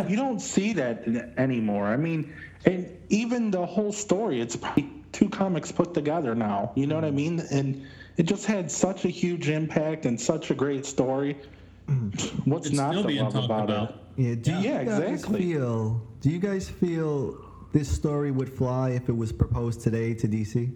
you 0.08 0.16
don't 0.16 0.40
see 0.40 0.74
that 0.74 1.08
anymore. 1.38 1.88
I 1.88 1.98
mean, 1.98 2.34
and 2.66 2.88
even 3.10 3.52
the 3.52 3.66
whole 3.66 3.92
story, 3.92 4.40
it's 4.40 4.56
probably 4.56 4.90
two 5.12 5.30
comics 5.30 5.72
put 5.72 5.94
together 5.94 6.36
now. 6.36 6.72
You 6.76 6.88
know 6.88 6.96
what 6.96 7.04
I 7.04 7.08
mm-hmm. 7.08 7.38
mean? 7.38 7.40
And 7.52 7.88
it 8.18 8.24
just 8.24 8.46
had 8.46 8.72
such 8.72 9.06
a 9.06 9.10
huge 9.10 9.50
impact 9.50 10.06
and 10.06 10.20
such 10.20 10.52
a 10.52 10.54
great 10.54 10.86
story. 10.86 11.38
What's 12.46 12.68
It's 12.68 12.76
not 12.76 12.92
still 12.92 13.02
to 13.04 13.08
being 13.08 13.24
love 13.24 13.34
talked 13.34 13.46
about, 13.46 13.64
about. 13.70 13.90
it? 13.90 13.96
Yeah, 14.18 14.36
do 14.36 14.52
Yeah, 14.52 14.80
you 14.82 14.86
guys 14.90 15.00
exactly. 15.10 15.40
feel? 15.42 16.08
Do 16.22 16.30
you 16.30 16.40
guys 16.40 16.70
feel 16.70 17.38
this 17.72 17.90
story 17.90 18.32
would 18.32 18.50
fly 18.50 18.92
if 18.92 19.10
it 19.10 19.16
was 19.16 19.32
proposed 19.32 19.82
today 19.82 20.14
to 20.16 20.28
DC? 20.28 20.72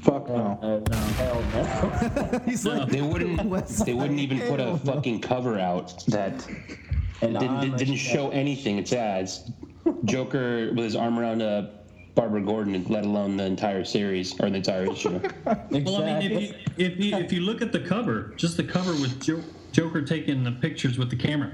Fuck 0.00 0.28
no. 0.28 0.84
Uh, 0.90 0.94
hell 1.14 1.42
no. 1.52 2.38
He's 2.46 2.64
No. 2.64 2.74
like, 2.74 2.88
They 2.90 3.00
wouldn't. 3.02 3.40
They 3.86 3.94
wouldn't 3.94 4.20
even 4.20 4.40
put 4.42 4.60
a 4.60 4.66
no. 4.66 4.76
fucking 4.76 5.20
cover 5.20 5.58
out 5.58 6.04
that 6.08 6.46
And 7.20 7.32
didn't, 7.38 7.48
I'm 7.56 7.76
didn't 7.76 7.96
show 7.96 8.30
anything. 8.30 8.78
It's 8.78 8.92
ads. 8.92 9.50
Joker 10.04 10.68
with 10.74 10.84
his 10.84 10.94
arm 10.94 11.18
around 11.18 11.40
uh, 11.42 11.70
Barbara 12.14 12.42
Gordon, 12.42 12.84
let 12.88 13.04
alone 13.04 13.36
the 13.38 13.44
entire 13.44 13.84
series 13.84 14.38
or 14.40 14.50
the 14.50 14.56
entire 14.56 14.90
issue. 14.92 15.18
Well, 15.46 16.02
I 16.02 16.20
mean, 16.20 16.32
if 16.32 16.42
you, 16.42 16.54
if 16.76 16.98
you 17.04 17.16
if 17.16 17.32
you 17.32 17.40
look 17.40 17.62
at 17.62 17.72
the 17.72 17.80
cover, 17.80 18.34
just 18.36 18.56
the 18.56 18.64
cover 18.64 18.92
with 18.92 19.18
jo- 19.20 19.42
Joker 19.72 20.02
taking 20.02 20.44
the 20.44 20.52
pictures 20.52 20.98
with 20.98 21.10
the 21.10 21.16
camera. 21.16 21.52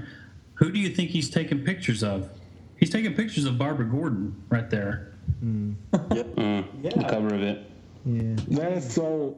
Who 0.55 0.71
do 0.71 0.79
you 0.79 0.89
think 0.89 1.09
he's 1.09 1.29
taking 1.29 1.63
pictures 1.63 2.03
of? 2.03 2.29
He's 2.77 2.89
taking 2.89 3.13
pictures 3.13 3.45
of 3.45 3.57
Barbara 3.57 3.85
Gordon 3.85 4.35
right 4.49 4.69
there. 4.69 5.13
Mm, 5.43 5.75
The 5.91 7.05
cover 7.09 7.33
of 7.33 7.41
it. 7.41 7.69
Yeah, 8.05 8.35
That 8.49 8.73
is 8.73 8.93
so. 8.93 9.35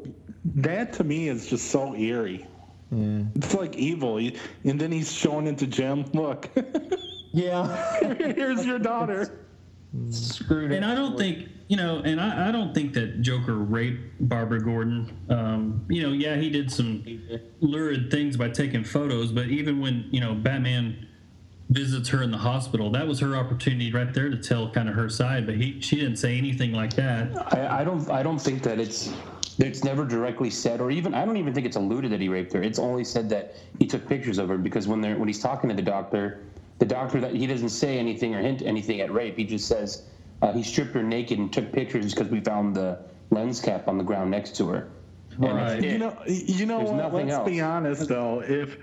That 0.56 0.94
to 0.94 1.04
me 1.04 1.30
is 1.30 1.48
just 1.48 1.70
so 1.72 1.96
eerie. 1.96 2.46
yeah. 2.92 3.22
It's 3.36 3.54
like 3.54 3.76
evil. 3.76 4.18
He- 4.18 4.36
And 4.66 4.80
then 4.80 4.92
he's 4.92 5.12
showing 5.12 5.48
it 5.48 5.58
to 5.60 5.68
Jim. 5.68 6.06
Look, 6.14 6.50
Yeah. 7.34 7.76
here's 8.18 8.66
your 8.66 8.80
daughter. 8.80 9.40
Screwed 10.10 10.72
And 10.72 10.86
I 10.86 10.94
don't 10.94 11.18
think, 11.18 11.50
you 11.70 11.78
know, 11.78 12.00
and 12.00 12.20
I, 12.20 12.50
I 12.50 12.52
don't 12.52 12.74
think 12.74 12.94
that 12.94 13.22
Joker 13.22 13.56
raped 13.56 14.28
Barbara 14.28 14.62
Gordon. 14.62 15.18
Um, 15.30 15.86
you 15.90 16.02
know, 16.02 16.12
yeah, 16.12 16.36
he 16.36 16.50
did 16.50 16.72
some 16.72 17.04
lurid 17.62 18.12
things 18.12 18.38
by 18.38 18.50
taking 18.50 18.84
photos, 18.84 19.32
but 19.32 19.48
even 19.48 19.80
when, 19.80 20.08
you 20.12 20.20
know, 20.20 20.36
Batman 20.36 21.08
visits 21.70 22.10
her 22.10 22.22
in 22.24 22.32
the 22.32 22.38
hospital, 22.38 22.90
that 22.92 23.08
was 23.08 23.20
her 23.20 23.36
opportunity 23.36 23.92
right 23.92 24.14
there 24.14 24.30
to 24.30 24.38
tell 24.38 24.70
kind 24.70 24.88
of 24.88 24.96
her 24.96 25.10
side, 25.10 25.46
but 25.46 25.56
he 25.56 25.80
she 25.82 25.96
didn't 25.96 26.18
say 26.18 26.38
anything 26.38 26.74
like 26.74 26.94
that. 26.94 27.54
I, 27.54 27.82
I 27.82 27.84
don't. 27.84 28.10
I 28.10 28.24
don't 28.24 28.40
think 28.40 28.64
that 28.64 28.80
it's. 28.80 29.14
It's 29.60 29.84
never 29.84 30.06
directly 30.06 30.52
said, 30.52 30.82
or 30.82 30.92
even 30.92 31.16
I 31.16 31.26
don't 31.26 31.38
even 31.38 31.52
think 31.52 31.66
it's 31.66 31.78
alluded 31.78 32.12
that 32.12 32.22
he 32.22 32.30
raped 32.30 32.54
her. 32.54 32.62
It's 32.62 32.78
only 32.78 33.04
said 33.04 33.28
that 33.30 33.56
he 33.80 33.88
took 33.88 34.08
pictures 34.08 34.38
of 34.38 34.50
her 34.50 34.58
because 34.58 34.88
when 34.88 35.02
they're 35.02 35.18
when 35.18 35.28
he's 35.28 35.40
talking 35.40 35.68
to 35.68 35.76
the 35.76 35.82
doctor, 35.82 36.44
the 36.80 36.86
doctor 36.86 37.20
that 37.22 37.34
he 37.34 37.48
doesn't 37.48 37.70
say 37.70 37.98
anything 37.98 38.36
or 38.36 38.42
hint 38.42 38.62
anything 38.62 39.02
at 39.02 39.12
rape. 39.12 39.38
He 39.38 39.44
just 39.44 39.68
says 39.68 40.04
uh, 40.42 40.52
he 40.54 40.64
stripped 40.64 40.94
her 40.94 41.04
naked 41.04 41.40
and 41.40 41.52
took 41.52 41.72
pictures 41.72 42.14
because 42.14 42.30
we 42.30 42.40
found 42.42 42.76
the 42.76 43.00
lens 43.32 43.60
cap 43.60 43.88
on 43.88 43.98
the 43.98 44.04
ground 44.04 44.32
next 44.32 44.56
to 44.58 44.68
her. 44.70 44.90
And 45.42 45.44
Right. 45.44 45.84
it. 45.84 45.92
You 45.92 45.98
know, 46.00 46.18
you 46.28 46.66
know 46.66 46.80
what? 46.80 46.96
nothing 46.96 47.28
Let's 47.28 47.40
else. 47.40 47.50
be 47.50 47.62
honest 47.62 48.08
though. 48.10 48.42
If 48.42 48.78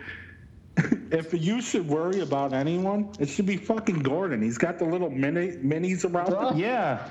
if 1.12 1.32
you 1.32 1.60
should 1.62 1.86
worry 1.86 2.18
about 2.20 2.52
anyone, 2.52 3.08
it 3.20 3.28
should 3.28 3.46
be 3.46 3.56
fucking 3.56 4.00
Gordon. 4.00 4.42
He's 4.42 4.58
got 4.58 4.76
the 4.80 4.84
little 4.84 5.08
mini 5.10 5.52
minis 5.58 6.04
around. 6.04 6.52
him. 6.54 6.58
yeah, 6.58 7.08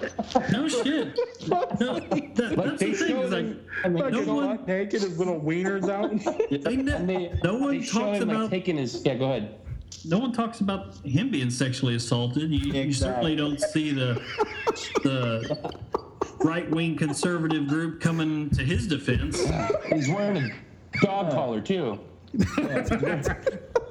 No 0.51 0.67
shit. 0.67 1.17
No, 1.47 1.61
that, 1.69 2.35
that's 2.57 2.79
they 2.81 2.91
the 2.91 2.97
thing. 2.97 3.17
Is 3.17 3.31
like, 3.31 3.45
him- 3.45 3.93
Like 3.95 4.11
no 4.11 4.19
his 4.19 4.27
one, 4.27 4.57
butt 4.57 4.67
naked, 4.67 5.01
his 5.01 5.17
little 5.17 5.39
wieners 5.39 5.87
out. 5.89 6.11
they 6.49 6.75
and 6.75 7.07
they, 7.09 7.31
no 7.43 7.55
one 7.57 7.79
they 7.79 7.85
talks 7.85 8.17
him 8.19 8.29
about 8.29 8.41
like 8.41 8.49
taking 8.49 8.75
his. 8.77 9.01
Yeah, 9.05 9.15
go 9.15 9.25
ahead. 9.31 9.55
No 10.05 10.19
one 10.19 10.31
talks 10.31 10.59
about 10.59 10.95
him 11.05 11.29
being 11.29 11.49
sexually 11.49 11.95
assaulted. 11.95 12.51
You, 12.51 12.73
you 12.73 12.93
certainly 12.93 13.35
don't 13.35 13.59
see 13.59 13.91
the 13.91 14.21
the 15.03 15.73
right 16.39 16.69
wing 16.69 16.95
conservative 16.97 17.67
group 17.67 18.01
coming 18.01 18.49
to 18.51 18.63
his 18.63 18.87
defense. 18.87 19.39
He's 19.87 20.09
wearing 20.09 20.37
a 20.37 20.49
dog 21.01 21.31
collar 21.31 21.61
too. 21.61 21.99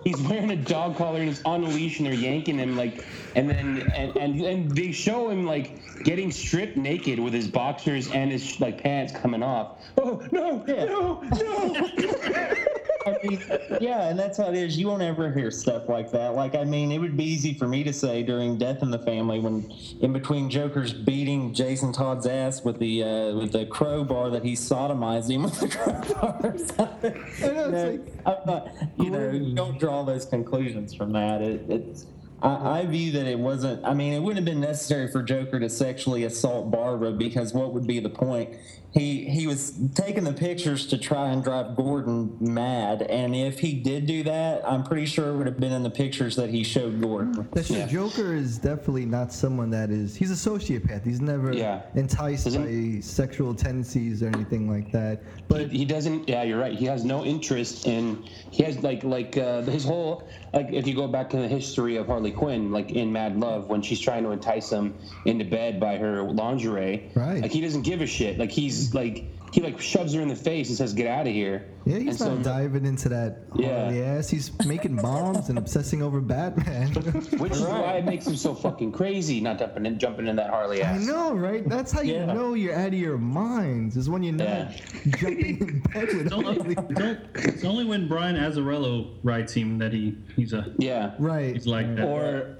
he's 0.05 0.21
wearing 0.23 0.51
a 0.51 0.57
dog 0.57 0.97
collar 0.97 1.21
and 1.21 1.29
he's 1.29 1.43
on 1.45 1.63
a 1.63 1.69
leash 1.69 1.99
and 1.99 2.07
they're 2.07 2.15
yanking 2.15 2.59
him 2.59 2.77
like 2.77 3.05
and 3.37 3.49
then 3.49 3.89
and, 3.95 4.17
and 4.17 4.41
and 4.41 4.71
they 4.73 4.91
show 4.91 5.31
him 5.31 5.47
like 5.47 5.81
getting 6.03 6.33
stripped 6.33 6.77
naked 6.77 7.21
with 7.21 7.33
his 7.33 7.47
boxers 7.47 8.11
and 8.11 8.33
his 8.33 8.61
like 8.61 8.83
pants 8.83 9.13
coming 9.13 9.43
off. 9.43 9.79
Oh 9.97 10.27
no, 10.33 10.65
no, 10.67 11.21
no. 11.23 12.67
I 13.07 13.17
mean, 13.23 13.43
yeah, 13.81 14.09
and 14.09 14.19
that's 14.19 14.39
how 14.39 14.49
it 14.49 14.55
is. 14.55 14.77
You 14.79 14.89
won't 14.89 15.03
ever 15.03 15.33
hear 15.33 15.51
stuff 15.51 15.89
like 15.89 16.11
that. 16.13 16.35
Like, 16.35 16.55
I 16.55 16.65
mean, 16.65 16.93
it 16.93 16.99
would 16.99 17.17
be 17.17 17.25
easy 17.25 17.55
for 17.55 17.67
me 17.67 17.83
to 17.85 17.93
say 17.93 18.23
during 18.23 18.59
Death 18.59 18.83
in 18.83 18.91
the 18.91 18.99
Family, 18.99 19.39
when 19.39 19.73
in 20.01 20.13
between 20.13 20.51
Joker's 20.51 20.93
beating 20.93 21.53
Jason 21.55 21.93
Todd's 21.93 22.27
ass 22.27 22.65
with 22.65 22.79
the 22.79 23.03
uh, 23.03 23.35
with 23.35 23.53
the 23.53 23.67
crowbar 23.67 24.31
that 24.31 24.45
he 24.45 24.53
sodomized 24.53 25.31
him 25.31 25.45
with 25.45 25.59
the 25.61 25.69
crowbar. 25.77 26.41
or 26.43 26.59
something. 26.59 27.13
You 27.43 27.53
know, 27.53 28.05
I'm 28.27 28.37
not, 28.47 28.69
you 28.99 29.11
know, 29.11 29.55
don't 29.55 29.79
draw 29.79 30.05
those 30.05 30.25
conclusions 30.27 30.95
from 30.95 31.13
that. 31.13 31.41
It, 31.43 31.65
it's. 31.69 32.07
I, 32.43 32.81
I 32.81 32.87
view 32.87 33.13
that 33.13 33.27
it 33.27 33.39
wasn't. 33.39 33.85
I 33.85 33.95
mean, 33.95 34.13
it 34.13 34.21
wouldn't 34.21 34.47
have 34.47 34.55
been 34.55 34.61
necessary 34.61 35.11
for 35.11 35.23
Joker 35.23 35.59
to 35.61 35.69
sexually 35.69 36.25
assault 36.25 36.71
Barbara 36.71 37.13
because 37.13 37.53
what 37.53 37.73
would 37.73 37.87
be 37.87 38.01
the 38.01 38.11
point? 38.11 38.57
He 38.93 39.25
he 39.25 39.47
was 39.47 39.73
taking 39.95 40.25
the 40.25 40.35
pictures 40.35 40.87
to 40.89 40.99
try 40.99 41.31
and 41.31 41.43
drive 41.43 41.77
Gordon 41.77 42.37
mad, 42.41 43.01
and 43.01 43.35
if 43.35 43.59
he 43.59 43.73
did 43.81 44.05
do 44.07 44.23
that, 44.25 44.69
I'm 44.69 44.85
pretty 44.85 45.07
sure 45.07 45.31
it 45.31 45.37
would 45.39 45.47
have 45.47 45.59
been 45.59 45.73
in 45.73 45.83
the 45.83 45.89
pictures 45.91 46.37
that 46.37 46.51
he 46.51 46.63
showed 46.63 47.01
Gordon. 47.01 47.49
That's 47.55 47.69
true. 47.69 47.87
Joker 47.87 48.35
is 48.35 48.59
definitely 48.59 49.07
not 49.07 49.33
someone 49.33 49.71
that 49.71 49.89
is. 49.91 50.15
He's 50.15 50.31
a 50.31 50.51
sociopath. 50.51 51.05
He's 51.07 51.23
never 51.23 51.55
Yeah. 51.55 51.83
enticed 51.95 52.45
Doesn't- 52.45 52.65
by 52.97 53.01
sexual 53.01 53.55
tendencies 53.55 54.23
or 54.23 54.27
anything 54.29 54.69
like 54.69 54.93
that. 54.93 55.23
But 55.49 55.71
he 55.73 55.87
doesn't 55.87 56.29
yeah 56.29 56.43
you're 56.43 56.59
right 56.59 56.79
he 56.79 56.85
has 56.87 57.05
no 57.05 57.25
interest 57.25 57.87
in 57.87 58.23
he 58.51 58.63
has 58.65 58.83
like 58.83 59.05
like 59.05 59.37
uh, 59.39 59.63
his 59.63 59.85
whole 59.85 60.25
like 60.53 60.69
if 60.73 60.87
you 60.87 60.95
go 60.95 61.07
back 61.09 61.29
to 61.31 61.37
the 61.37 61.49
history 61.49 61.97
of 61.97 62.07
harley 62.07 62.31
quinn 62.31 62.73
like 62.73 62.91
in 62.93 63.13
mad 63.13 63.39
love 63.39 63.69
when 63.69 63.83
she's 63.83 64.01
trying 64.01 64.23
to 64.23 64.31
entice 64.31 64.71
him 64.71 64.95
into 65.27 65.45
bed 65.45 65.79
by 65.79 65.97
her 65.99 66.23
lingerie 66.23 67.11
Right. 67.15 67.43
like 67.43 67.53
he 67.53 67.61
doesn't 67.61 67.83
give 67.83 68.01
a 68.01 68.07
shit 68.07 68.39
like 68.39 68.51
he's 68.51 68.82
like 68.95 69.25
he 69.53 69.61
like 69.61 69.79
shoves 69.81 70.15
her 70.15 70.21
in 70.23 70.29
the 70.29 70.35
face 70.37 70.69
and 70.71 70.79
says 70.79 70.95
get 70.95 71.07
out 71.07 71.27
of 71.27 71.33
here 71.35 71.67
yeah, 71.85 71.99
he's 71.99 72.21
and 72.23 72.37
not 72.37 72.45
so, 72.47 72.51
diving 72.55 72.87
into 72.87 73.09
that 73.11 73.41
Yeah. 73.57 73.81
Harley 73.83 74.03
ass. 74.03 74.31
He's 74.31 74.51
making 74.65 74.97
bombs 74.97 75.49
and 75.51 75.59
obsessing 75.59 76.01
over 76.01 76.21
Batman. 76.21 76.89
which 77.39 77.53
is 77.53 77.61
why 77.61 77.95
it 77.95 78.05
makes 78.07 78.25
him 78.27 78.37
so 78.37 78.55
fucking 78.55 78.93
crazy 78.93 79.41
not 79.41 79.59
jumping 79.59 79.85
in 79.85 79.99
jumping 79.99 80.27
in 80.29 80.37
that 80.37 80.49
harley 80.51 80.81
ass. 80.81 81.03
I 81.03 81.05
know, 81.05 81.35
right? 81.35 81.69
That's 81.69 81.91
how 81.93 82.01
you 82.01 82.15
Yeah. 82.15 82.33
know 82.33 82.55
you're 82.55 82.75
out 82.75 82.89
of 82.89 82.95
your 82.95 83.19
minds. 83.19 83.97
Is 83.97 84.09
when 84.09 84.23
you're 84.23 84.33
not 84.33 84.47
Yeah. 84.47 84.71
jumping 85.19 85.59
in 85.61 85.81
bed 85.93 86.07
with 86.15 86.27
It's 86.27 86.33
only, 86.33 86.55
Harley. 86.55 86.77
it's 86.79 87.01
only- 87.01 87.19
it's 87.35 87.65
only 87.65 87.85
when 87.85 88.09
Brian 88.09 88.37
Azzarello 88.37 89.09
writes 89.23 89.53
him 89.53 89.77
that 89.79 89.93
he 89.93 90.17
he's 90.37 90.53
a 90.55 90.73
yeah 90.79 91.13
Right. 91.19 91.55
he's 91.55 91.67
like 91.67 91.95
that. 91.97 92.05
or 92.07 92.59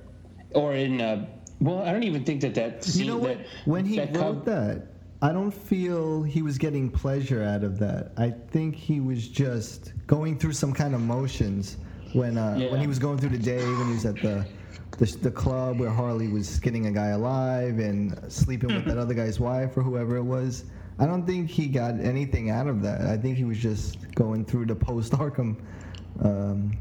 or 0.55 0.75
in 0.75 1.01
uh 1.01 1.25
well 1.61 1.79
i 1.83 1.93
don't 1.93 2.03
even 2.03 2.25
think 2.25 2.41
that 2.43 2.55
that 2.57 2.87
You 2.95 3.07
know 3.07 3.17
what? 3.17 3.39
that 3.39 3.47
When 3.67 3.85
he 3.87 3.97
that 3.97 4.15
wrote 4.17 4.45
cov- 4.45 4.45
that, 4.47 4.87
I 5.23 5.33
don't 5.33 5.53
feel 5.53 6.25
he 6.25 6.43
was 6.43 6.59
getting 6.59 6.91
pleasure 6.91 7.45
out 7.45 7.63
of 7.63 7.79
that. 7.79 8.11
I 8.17 8.31
think 8.31 8.75
he 8.75 8.99
was 8.99 9.29
just 9.29 9.93
going 10.09 10.37
through 10.37 10.55
some 10.55 10.73
kind 10.73 10.97
of 10.97 11.01
motions 11.01 11.77
when 12.13 12.37
uh, 12.37 12.59
when 12.71 12.81
he 12.81 12.89
was 12.89 12.99
going 12.99 13.19
through 13.19 13.31
the 13.31 13.39
day 13.39 13.65
when 13.65 13.87
he 13.87 13.93
was 13.93 14.05
at 14.05 14.17
the, 14.17 14.45
the 14.99 15.07
the 15.23 15.31
club 15.31 15.79
where 15.79 15.91
Harley 15.91 16.27
was 16.27 16.49
skinning 16.49 16.87
a 16.87 16.91
guy 16.91 17.11
alive 17.11 17.79
and 17.79 18.19
sleeping 18.31 18.75
with 18.75 18.85
that 18.85 18.99
other 18.99 19.15
guy's 19.15 19.39
wife 19.39 19.77
or 19.77 19.83
whoever 19.83 20.17
it 20.17 20.25
was. 20.25 20.65
I 20.99 21.07
don't 21.07 21.25
think 21.25 21.49
he 21.49 21.69
got 21.69 22.01
anything 22.01 22.51
out 22.51 22.67
of 22.67 22.83
that. 22.83 23.03
I 23.03 23.17
think 23.17 23.39
he 23.39 23.45
was 23.45 23.59
just 23.59 24.13
going 24.17 24.45
through 24.45 24.67
the 24.67 24.75
post 24.75 25.13
Arkham 25.13 25.57
um, 26.21 26.77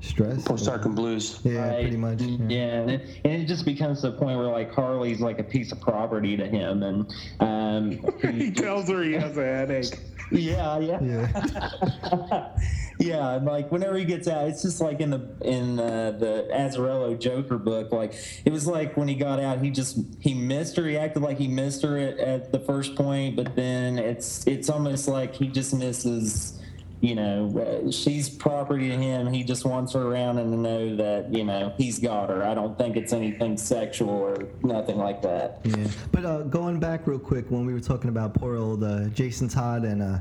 stress. 0.00 0.42
post 0.44 0.66
arkham 0.68 0.94
blues 0.94 1.40
Yeah, 1.44 1.68
Right. 1.68 1.80
pretty 1.82 1.96
much. 1.96 2.20
Yeah, 2.22 2.46
Yeah. 2.48 2.80
and, 2.80 2.90
it, 2.90 3.20
and 3.24 3.42
it 3.42 3.46
just 3.46 3.64
becomes 3.64 4.02
the 4.02 4.12
point 4.12 4.38
where 4.38 4.46
like 4.48 4.72
Harley's 4.74 5.20
like 5.20 5.38
a 5.38 5.44
piece 5.44 5.72
of 5.72 5.80
property 5.80 6.36
to 6.36 6.46
him, 6.46 6.82
and 6.82 7.12
um, 7.40 7.98
he 8.34 8.50
tells 8.50 8.88
her 8.88 9.02
he 9.02 9.14
has 9.14 9.36
a 9.36 9.44
headache. 9.44 9.98
yeah, 10.32 10.78
yeah, 10.80 11.00
Yeah. 11.02 12.48
yeah. 12.98 13.34
And 13.34 13.46
like 13.46 13.70
whenever 13.70 13.96
he 13.96 14.04
gets 14.04 14.26
out, 14.26 14.48
it's 14.48 14.62
just 14.62 14.80
like 14.80 15.00
in 15.00 15.10
the 15.10 15.20
in 15.42 15.78
uh, 15.78 16.12
the 16.18 16.48
Azzarello 16.52 17.18
Joker 17.18 17.58
book. 17.58 17.92
Like 17.92 18.14
it 18.44 18.52
was 18.52 18.66
like 18.66 18.96
when 18.96 19.06
he 19.08 19.14
got 19.14 19.38
out, 19.38 19.60
he 19.62 19.70
just 19.70 19.98
he 20.20 20.34
missed 20.34 20.76
her. 20.78 20.86
He 20.88 20.96
acted 20.96 21.22
like 21.22 21.38
he 21.38 21.46
missed 21.46 21.82
her 21.82 21.96
at, 21.96 22.18
at 22.18 22.52
the 22.52 22.58
first 22.58 22.96
point, 22.96 23.36
but 23.36 23.54
then 23.54 23.98
it's 23.98 24.44
it's 24.48 24.68
almost 24.68 25.06
like 25.08 25.34
he 25.34 25.46
just 25.48 25.72
misses. 25.74 26.60
You 27.00 27.14
know, 27.14 27.90
she's 27.90 28.28
property 28.28 28.88
to 28.88 28.96
him. 28.96 29.26
He 29.26 29.44
just 29.44 29.64
wants 29.64 29.92
her 29.92 30.00
around 30.00 30.38
and 30.38 30.50
to 30.52 30.58
know 30.58 30.96
that 30.96 31.32
you 31.32 31.44
know 31.44 31.74
he's 31.76 31.98
got 31.98 32.30
her. 32.30 32.42
I 32.42 32.54
don't 32.54 32.76
think 32.78 32.96
it's 32.96 33.12
anything 33.12 33.56
sexual 33.58 34.10
or 34.10 34.48
nothing 34.62 34.96
like 34.96 35.20
that. 35.22 35.60
Yeah, 35.64 35.86
but 36.10 36.24
uh, 36.24 36.42
going 36.42 36.80
back 36.80 37.06
real 37.06 37.18
quick 37.18 37.50
when 37.50 37.66
we 37.66 37.74
were 37.74 37.80
talking 37.80 38.08
about 38.08 38.34
poor 38.34 38.56
old 38.56 38.82
uh, 38.82 39.08
Jason 39.08 39.48
Todd 39.48 39.84
and 39.84 40.02
uh, 40.02 40.18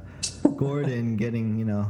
Gordon 0.57 1.15
getting, 1.17 1.57
you 1.57 1.65
know, 1.65 1.89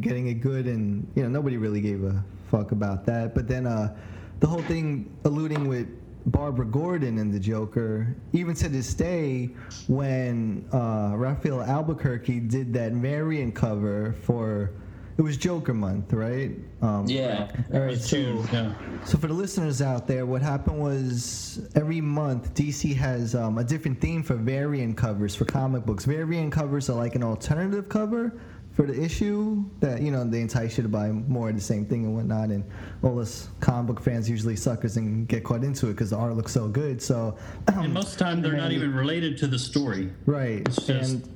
getting 0.00 0.26
it 0.26 0.34
good, 0.34 0.66
and 0.66 1.10
you 1.14 1.22
know 1.22 1.28
nobody 1.28 1.56
really 1.56 1.80
gave 1.80 2.02
a 2.02 2.24
fuck 2.50 2.72
about 2.72 3.06
that. 3.06 3.34
But 3.34 3.46
then 3.46 3.66
uh, 3.66 3.96
the 4.40 4.46
whole 4.46 4.62
thing 4.62 5.16
alluding 5.24 5.68
with 5.68 5.88
Barbara 6.26 6.64
Gordon 6.64 7.18
and 7.18 7.32
the 7.32 7.38
Joker, 7.38 8.14
even 8.32 8.54
to 8.56 8.68
this 8.68 8.94
day, 8.94 9.50
when 9.88 10.66
uh, 10.72 11.12
Rafael 11.14 11.62
Albuquerque 11.62 12.40
did 12.40 12.72
that 12.74 12.92
variant 12.92 13.54
cover 13.54 14.14
for. 14.22 14.70
It 15.16 15.22
was 15.22 15.36
Joker 15.36 15.74
month, 15.74 16.12
right? 16.12 16.50
Um, 16.82 17.06
Yeah. 17.06 17.48
All 17.72 17.80
right, 17.82 17.96
so 17.96 18.16
yeah. 18.52 18.74
so 19.04 19.16
for 19.16 19.28
the 19.28 19.32
listeners 19.32 19.80
out 19.80 20.08
there, 20.08 20.26
what 20.26 20.42
happened 20.42 20.80
was 20.80 21.68
every 21.76 22.00
month 22.00 22.52
DC 22.54 22.96
has 22.96 23.36
um, 23.36 23.58
a 23.58 23.62
different 23.62 24.00
theme 24.00 24.24
for 24.24 24.34
variant 24.34 24.96
covers 24.96 25.36
for 25.36 25.44
comic 25.44 25.86
books. 25.86 26.04
Variant 26.04 26.52
covers 26.52 26.90
are 26.90 26.96
like 26.96 27.14
an 27.14 27.22
alternative 27.22 27.88
cover 27.88 28.32
for 28.74 28.86
the 28.86 29.00
issue 29.00 29.64
that 29.80 30.02
you 30.02 30.10
know 30.10 30.24
they 30.24 30.40
entice 30.40 30.76
you 30.76 30.82
to 30.82 30.88
buy 30.88 31.10
more 31.10 31.48
of 31.48 31.54
the 31.54 31.60
same 31.60 31.86
thing 31.86 32.04
and 32.04 32.14
whatnot. 32.14 32.50
And 32.50 32.64
all 33.02 33.18
us 33.20 33.48
comic 33.60 33.86
book 33.86 34.04
fans 34.04 34.28
usually 34.28 34.56
suckers 34.56 34.96
and 34.96 35.26
get 35.28 35.44
caught 35.44 35.62
into 35.62 35.86
it 35.86 35.92
because 35.92 36.10
the 36.10 36.16
art 36.16 36.34
looks 36.36 36.52
so 36.52 36.68
good. 36.68 37.00
So 37.00 37.38
And 37.68 37.94
most 37.94 38.12
of 38.12 38.18
the 38.18 38.24
time 38.24 38.42
they're 38.42 38.52
not 38.56 38.72
even 38.72 38.92
related 38.92 39.38
to 39.38 39.46
the 39.46 39.58
story. 39.58 40.12
Right. 40.26 40.64
Just- 40.64 40.88
and 40.88 41.28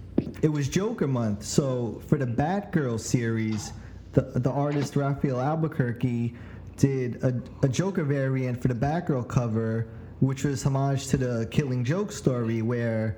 it 0.43 0.49
was 0.49 0.69
Joker 0.69 1.07
month. 1.07 1.45
So 1.45 2.03
for 2.09 2.19
the 2.19 2.27
Batgirl 2.27 2.99
series, 2.99 3.73
the 4.13 4.23
the 4.23 4.51
artist 4.51 4.97
Rafael 4.97 5.41
Albuquerque 5.41 6.35
did 6.77 7.23
a, 7.23 7.41
a 7.63 7.69
Joker 7.69 8.05
variant 8.05 8.61
for 8.61 8.69
the 8.69 8.75
Batgirl 8.75 9.29
cover, 9.29 9.89
which 10.21 10.45
was 10.45 10.63
homage 10.65 11.07
to 11.09 11.17
the 11.17 11.47
Killing 11.53 11.85
Joke 11.85 12.11
story, 12.11 12.63
where 12.63 13.17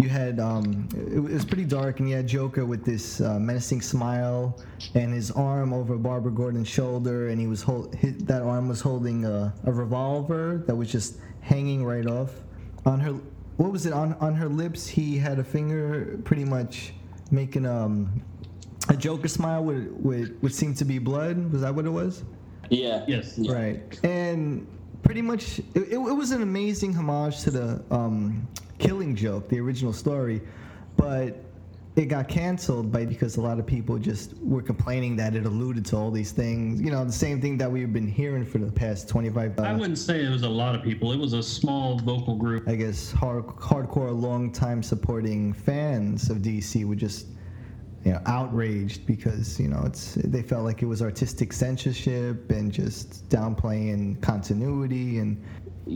you 0.00 0.08
had 0.08 0.40
um, 0.40 0.88
it 1.12 1.20
was 1.20 1.44
pretty 1.44 1.64
dark, 1.64 2.00
and 2.00 2.08
you 2.08 2.16
had 2.16 2.26
Joker 2.26 2.64
with 2.64 2.84
this 2.86 3.20
uh, 3.20 3.38
menacing 3.38 3.82
smile 3.82 4.58
and 4.94 5.12
his 5.12 5.30
arm 5.30 5.74
over 5.74 5.96
Barbara 5.96 6.32
Gordon's 6.32 6.68
shoulder, 6.68 7.28
and 7.28 7.38
he 7.38 7.46
was 7.46 7.60
hold 7.62 7.94
his, 7.94 8.16
that 8.24 8.40
arm 8.42 8.66
was 8.66 8.80
holding 8.80 9.26
a, 9.26 9.52
a 9.64 9.72
revolver 9.72 10.64
that 10.66 10.74
was 10.74 10.90
just 10.90 11.18
hanging 11.42 11.84
right 11.84 12.06
off 12.06 12.32
on 12.86 12.98
her. 13.00 13.12
What 13.58 13.72
was 13.72 13.84
it 13.84 13.92
on 13.92 14.14
on 14.14 14.34
her 14.34 14.48
lips? 14.48 14.88
He 14.88 15.18
had 15.18 15.38
a 15.38 15.44
finger 15.44 16.18
pretty 16.24 16.46
much 16.46 16.94
making 17.30 17.66
um, 17.66 18.22
a 18.88 18.96
Joker 18.96 19.28
smile 19.28 19.62
with 19.62 19.86
with 19.90 20.38
what 20.40 20.52
seemed 20.52 20.78
to 20.78 20.86
be 20.86 20.98
blood. 20.98 21.52
Was 21.52 21.60
that 21.60 21.74
what 21.74 21.84
it 21.84 21.90
was? 21.90 22.24
Yeah. 22.70 23.04
Yes. 23.06 23.38
Right. 23.38 24.02
And 24.02 24.66
pretty 25.02 25.22
much, 25.22 25.58
it, 25.58 25.66
it, 25.74 25.92
it 25.92 26.16
was 26.22 26.30
an 26.30 26.40
amazing 26.40 26.94
homage 26.94 27.40
to 27.40 27.50
the 27.50 27.84
um, 27.90 28.48
Killing 28.80 29.14
Joke, 29.14 29.48
the 29.48 29.60
original 29.60 29.92
story, 29.92 30.40
but 30.96 31.44
it 31.96 32.06
got 32.06 32.28
canceled 32.28 32.90
by 32.90 33.04
because 33.04 33.36
a 33.36 33.40
lot 33.40 33.58
of 33.58 33.66
people 33.66 33.98
just 33.98 34.34
were 34.38 34.62
complaining 34.62 35.16
that 35.16 35.34
it 35.34 35.44
alluded 35.44 35.84
to 35.86 35.96
all 35.96 36.10
these 36.10 36.32
things. 36.32 36.80
You 36.80 36.90
know, 36.90 37.04
the 37.04 37.12
same 37.12 37.40
thing 37.40 37.58
that 37.58 37.70
we've 37.70 37.92
been 37.92 38.08
hearing 38.08 38.44
for 38.44 38.58
the 38.58 38.72
past 38.72 39.08
25 39.08 39.58
I 39.58 39.70
uh, 39.70 39.76
wouldn't 39.76 39.98
say 39.98 40.24
it 40.24 40.30
was 40.30 40.44
a 40.44 40.48
lot 40.48 40.74
of 40.74 40.82
people. 40.82 41.12
It 41.12 41.18
was 41.18 41.34
a 41.34 41.42
small 41.42 41.98
vocal 41.98 42.36
group. 42.36 42.68
I 42.68 42.74
guess 42.76 43.12
hard, 43.12 43.46
hardcore, 43.46 44.18
long 44.18 44.50
time 44.50 44.82
supporting 44.82 45.52
fans 45.52 46.30
of 46.30 46.38
DC 46.38 46.84
were 46.84 46.94
just 46.94 47.26
you 48.04 48.12
know 48.12 48.20
outraged 48.24 49.06
because 49.06 49.60
you 49.60 49.68
know 49.68 49.82
it's 49.84 50.14
they 50.14 50.42
felt 50.42 50.64
like 50.64 50.80
it 50.82 50.86
was 50.86 51.02
artistic 51.02 51.52
censorship 51.52 52.50
and 52.50 52.72
just 52.72 53.28
downplaying 53.28 54.20
continuity 54.22 55.18
and 55.18 55.42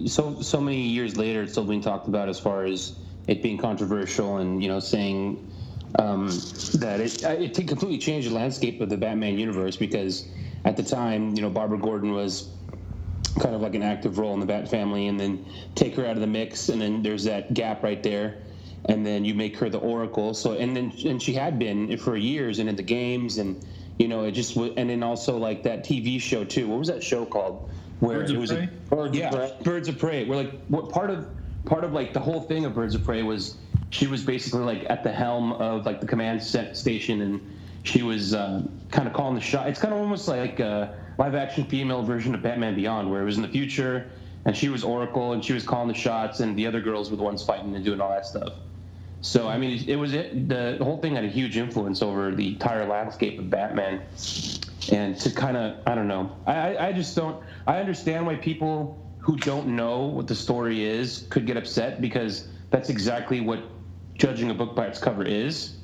so 0.07 0.41
so 0.41 0.61
many 0.61 0.89
years 0.89 1.17
later, 1.17 1.43
it's 1.43 1.53
still 1.53 1.65
being 1.65 1.81
talked 1.81 2.09
about 2.09 2.29
as 2.29 2.39
far 2.39 2.65
as 2.65 2.99
it 3.27 3.43
being 3.43 3.59
controversial 3.59 4.39
and 4.39 4.63
you 4.63 4.69
know 4.69 4.81
saying 4.81 5.51
um, 5.99 6.29
that 6.75 7.01
it 7.01 7.23
it 7.23 7.55
completely 7.69 7.99
changed 7.99 8.29
the 8.29 8.35
landscape 8.35 8.81
of 8.81 8.89
the 8.89 8.97
Batman 8.97 9.39
universe 9.39 9.77
because 9.77 10.29
at 10.65 10.77
the 10.77 10.83
time, 10.83 11.35
you 11.35 11.43
know, 11.43 11.51
Barbara 11.51 11.79
Gordon 11.79 12.13
was 12.13 12.51
kind 13.39 13.55
of 13.55 13.61
like 13.61 13.75
an 13.75 13.83
active 13.83 14.19
role 14.19 14.33
in 14.35 14.41
the 14.41 14.47
Bat 14.47 14.69
family, 14.69 15.09
and 15.09 15.19
then 15.19 15.45
take 15.75 15.97
her 15.97 16.07
out 16.07 16.13
of 16.13 16.21
the 16.21 16.27
mix, 16.27 16.69
and 16.69 16.81
then 16.81 17.03
there's 17.03 17.25
that 17.25 17.53
gap 17.53 17.83
right 17.83 18.03
there, 18.03 18.39
and 18.87 19.05
then 19.05 19.25
you 19.25 19.35
make 19.35 19.57
her 19.59 19.69
the 19.69 19.79
Oracle. 19.79 20.35
So 20.35 20.53
and 20.53 20.75
then 20.77 20.93
and 21.05 21.23
she 21.23 21.35
had 21.35 21.59
been 21.59 21.97
for 21.99 22.17
years 22.17 22.59
and 22.59 22.69
in 22.69 22.77
the 22.77 22.83
games, 22.83 23.39
and 23.39 23.65
you 23.99 24.09
know 24.09 24.25
it 24.25 24.33
just 24.33 24.57
and 24.57 24.91
then 24.91 25.03
also 25.03 25.37
like 25.37 25.63
that 25.65 25.85
TV 25.85 26.21
show 26.21 26.45
too. 26.45 26.69
What 26.69 26.79
was 26.79 26.89
that 26.89 27.03
show 27.03 27.25
called? 27.25 27.71
Where 28.01 28.19
Birds 28.19 28.31
of 28.31 28.37
it 28.37 28.41
was 28.41 28.53
Prey? 28.53 28.69
A, 28.91 28.95
Birds 28.95 29.17
yeah, 29.17 29.29
of 29.29 29.35
Prey. 29.35 29.57
Birds 29.63 29.89
of 29.89 29.99
Prey. 29.99 30.25
We're 30.25 30.37
like 30.37 30.67
what 30.69 30.91
part 30.91 31.11
of 31.11 31.29
part 31.65 31.85
of 31.85 31.93
like 31.93 32.13
the 32.13 32.21
whole 32.21 32.41
thing 32.41 32.65
of 32.65 32.75
Birds 32.75 32.95
of 32.95 33.05
Prey 33.05 33.23
was 33.23 33.57
she 33.91 34.07
was 34.07 34.23
basically 34.23 34.61
like 34.61 34.85
at 34.91 35.05
the 35.05 35.13
helm 35.13 35.53
of 35.53 35.87
like 35.87 36.01
the 36.01 36.07
command 36.07 36.43
set 36.43 36.77
station 36.77 37.21
and 37.21 37.41
she 37.85 38.03
was 38.03 38.35
uh, 38.35 38.63
kind 38.91 39.07
of 39.07 39.15
calling 39.15 39.35
the 39.35 39.41
shot. 39.41 39.69
It's 39.69 39.81
kind 39.81 39.93
of 39.93 40.01
almost 40.01 40.27
like 40.27 40.59
a 40.61 40.99
live 41.19 41.35
action 41.35 41.65
female 41.65 42.03
version 42.03 42.35
of 42.35 42.43
Batman 42.43 42.75
Beyond, 42.75 43.11
where 43.11 43.23
it 43.23 43.25
was 43.25 43.37
in 43.37 43.43
the 43.43 43.49
future 43.49 44.11
and 44.45 44.57
she 44.57 44.69
was 44.69 44.85
Oracle 44.85 45.33
and 45.33 45.45
she 45.45 45.53
was 45.53 45.65
calling 45.65 45.89
the 45.89 45.95
shots 45.95 46.41
and 46.41 46.57
the 46.59 46.67
other 46.67 46.81
girls 46.81 47.11
were 47.11 47.17
the 47.17 47.23
ones 47.23 47.43
fighting 47.45 47.75
and 47.75 47.85
doing 47.85 48.01
all 48.01 48.11
that 48.11 48.27
stuff. 48.27 48.55
So 49.25 49.49
I 49.49 49.57
mean, 49.57 49.83
it 49.89 49.97
was 49.97 50.13
it. 50.13 50.51
The, 50.51 50.77
the 50.79 50.85
whole 50.85 50.99
thing 50.99 51.15
had 51.15 51.25
a 51.25 51.29
huge 51.29 51.57
influence 51.57 52.03
over 52.03 52.35
the 52.35 52.47
entire 52.49 52.87
landscape 52.87 53.39
of 53.39 53.49
Batman, 53.49 54.03
and 54.93 55.19
to 55.19 55.31
kind 55.31 55.57
of 55.57 55.79
I 55.87 55.95
don't 55.95 56.09
know. 56.09 56.31
I 56.47 56.53
I- 56.75 56.89
I 56.89 56.93
just 56.93 57.17
don't. 57.17 57.43
I 57.67 57.79
understand 57.79 58.27
why 58.27 58.35
people 58.37 58.99
who 59.21 59.39
don't 59.39 59.69
know 59.69 60.03
what 60.03 60.27
the 60.27 60.35
story 60.35 60.85
is 60.85 61.27
could 61.31 61.47
get 61.47 61.57
upset 61.57 62.03
because 62.03 62.49
that's 62.69 62.91
exactly 62.91 63.41
what 63.41 63.61
judging 64.15 64.51
a 64.51 64.55
book 64.55 64.77
by 64.77 64.89
its 64.89 64.99
cover 64.99 65.25
is. 65.25 65.79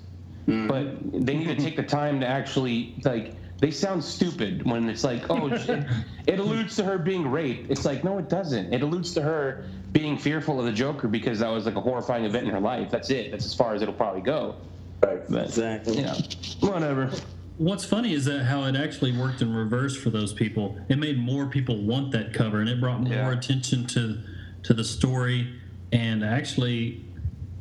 Mm-hmm. 0.47 0.67
But 0.69 1.25
they 1.25 1.35
need 1.35 1.49
to 1.49 1.57
take 1.57 1.77
the 1.77 1.83
time 1.83 2.21
to 2.21 2.27
actually 2.27 2.95
like. 3.07 3.35
They 3.61 3.71
sound 3.71 4.03
stupid 4.03 4.65
when 4.65 4.89
it's 4.89 5.05
like, 5.05 5.29
oh, 5.29 5.49
it, 5.49 5.87
it 6.27 6.39
alludes 6.39 6.77
to 6.77 6.85
her 6.85 6.97
being 6.99 7.31
raped. 7.31 7.71
It's 7.71 7.85
like, 7.85 8.03
no, 8.05 8.17
it 8.19 8.29
doesn't. 8.31 8.73
It 8.73 8.83
alludes 8.83 9.13
to 9.15 9.23
her 9.23 9.65
being 9.93 10.17
fearful 10.17 10.59
of 10.59 10.65
the 10.65 10.73
Joker 10.73 11.09
because 11.09 11.41
that 11.41 11.49
was 11.51 11.67
like 11.67 11.77
a 11.77 11.81
horrifying 11.81 12.25
event 12.25 12.47
in 12.47 12.53
her 12.53 12.61
life. 12.61 12.91
That's 12.91 13.11
it. 13.11 13.31
That's 13.31 13.45
as 13.45 13.55
far 13.55 13.75
as 13.75 13.83
it'll 13.83 13.93
probably 13.95 14.23
go. 14.23 14.57
Right. 15.05 15.21
But, 15.29 15.45
Exactly. 15.47 15.99
You 15.99 16.03
know, 16.05 16.17
whatever. 16.61 17.11
What's 17.59 17.85
funny 17.85 18.15
is 18.15 18.25
that 18.25 18.45
how 18.45 18.65
it 18.65 18.77
actually 18.77 19.13
worked 19.13 19.43
in 19.43 19.55
reverse 19.55 19.95
for 19.95 20.09
those 20.09 20.33
people. 20.33 20.79
It 20.89 20.99
made 20.99 21.19
more 21.19 21.47
people 21.47 21.83
want 21.85 22.13
that 22.13 22.33
cover, 22.33 22.61
and 22.61 22.69
it 22.71 22.81
brought 22.81 23.03
more 23.03 23.13
Yeah. 23.13 23.33
attention 23.33 23.87
to 23.89 24.19
to 24.63 24.73
the 24.75 24.85
story. 24.85 25.55
And 25.93 26.25
actually, 26.25 27.05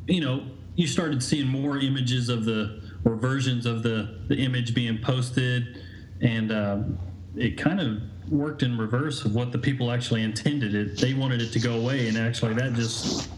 you 0.06 0.20
know, 0.22 0.44
you 0.76 0.86
started 0.86 1.22
seeing 1.22 1.46
more 1.48 1.78
images 1.78 2.30
of 2.30 2.46
the 2.46 2.80
or 3.04 3.16
versions 3.16 3.66
of 3.66 3.82
the 3.82 4.20
the 4.28 4.36
image 4.36 4.74
being 4.74 4.96
posted, 4.98 5.82
and 6.20 6.52
um, 6.52 6.98
it 7.36 7.56
kind 7.58 7.80
of 7.80 8.00
worked 8.30 8.62
in 8.62 8.76
reverse 8.78 9.24
of 9.24 9.34
what 9.34 9.52
the 9.52 9.58
people 9.58 9.90
actually 9.90 10.22
intended. 10.22 10.74
It 10.74 10.98
they 10.98 11.14
wanted 11.14 11.42
it 11.42 11.52
to 11.52 11.60
go 11.60 11.74
away, 11.74 12.08
and 12.08 12.16
actually 12.16 12.54
that 12.54 12.74
just 12.74 13.28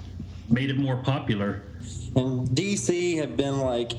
made 0.48 0.70
it 0.70 0.78
more 0.78 0.96
popular. 0.96 1.62
And 2.14 2.46
DC 2.48 3.16
have 3.18 3.36
been 3.36 3.58
like 3.58 3.92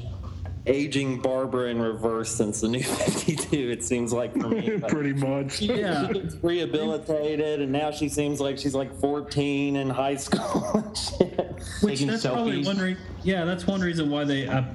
aging 0.66 1.20
Barbara 1.20 1.70
in 1.70 1.82
reverse 1.82 2.32
since 2.32 2.62
the 2.62 2.70
New 2.70 2.84
52. 2.84 3.70
It 3.72 3.84
seems 3.84 4.14
like 4.14 4.34
for 4.40 4.48
me. 4.50 4.78
Like, 4.78 4.92
Pretty 4.92 5.14
much. 5.14 5.62
Yeah. 5.62 6.08
She 6.08 6.14
gets 6.14 6.36
rehabilitated, 6.42 7.62
and 7.62 7.72
now 7.72 7.92
she 7.92 8.08
seems 8.08 8.40
like 8.40 8.58
she's 8.58 8.74
like 8.76 8.98
14 9.00 9.76
in 9.76 9.90
high 9.90 10.16
school. 10.16 10.42
Which 11.82 12.00
Taking 12.00 12.08
that's 12.08 12.26
probably 12.26 12.62
selfies. 12.62 12.66
one 12.66 12.78
re- 12.78 12.98
yeah, 13.24 13.44
that's 13.46 13.66
one 13.68 13.82
reason 13.82 14.10
why 14.10 14.24
they. 14.24 14.48
I, 14.48 14.66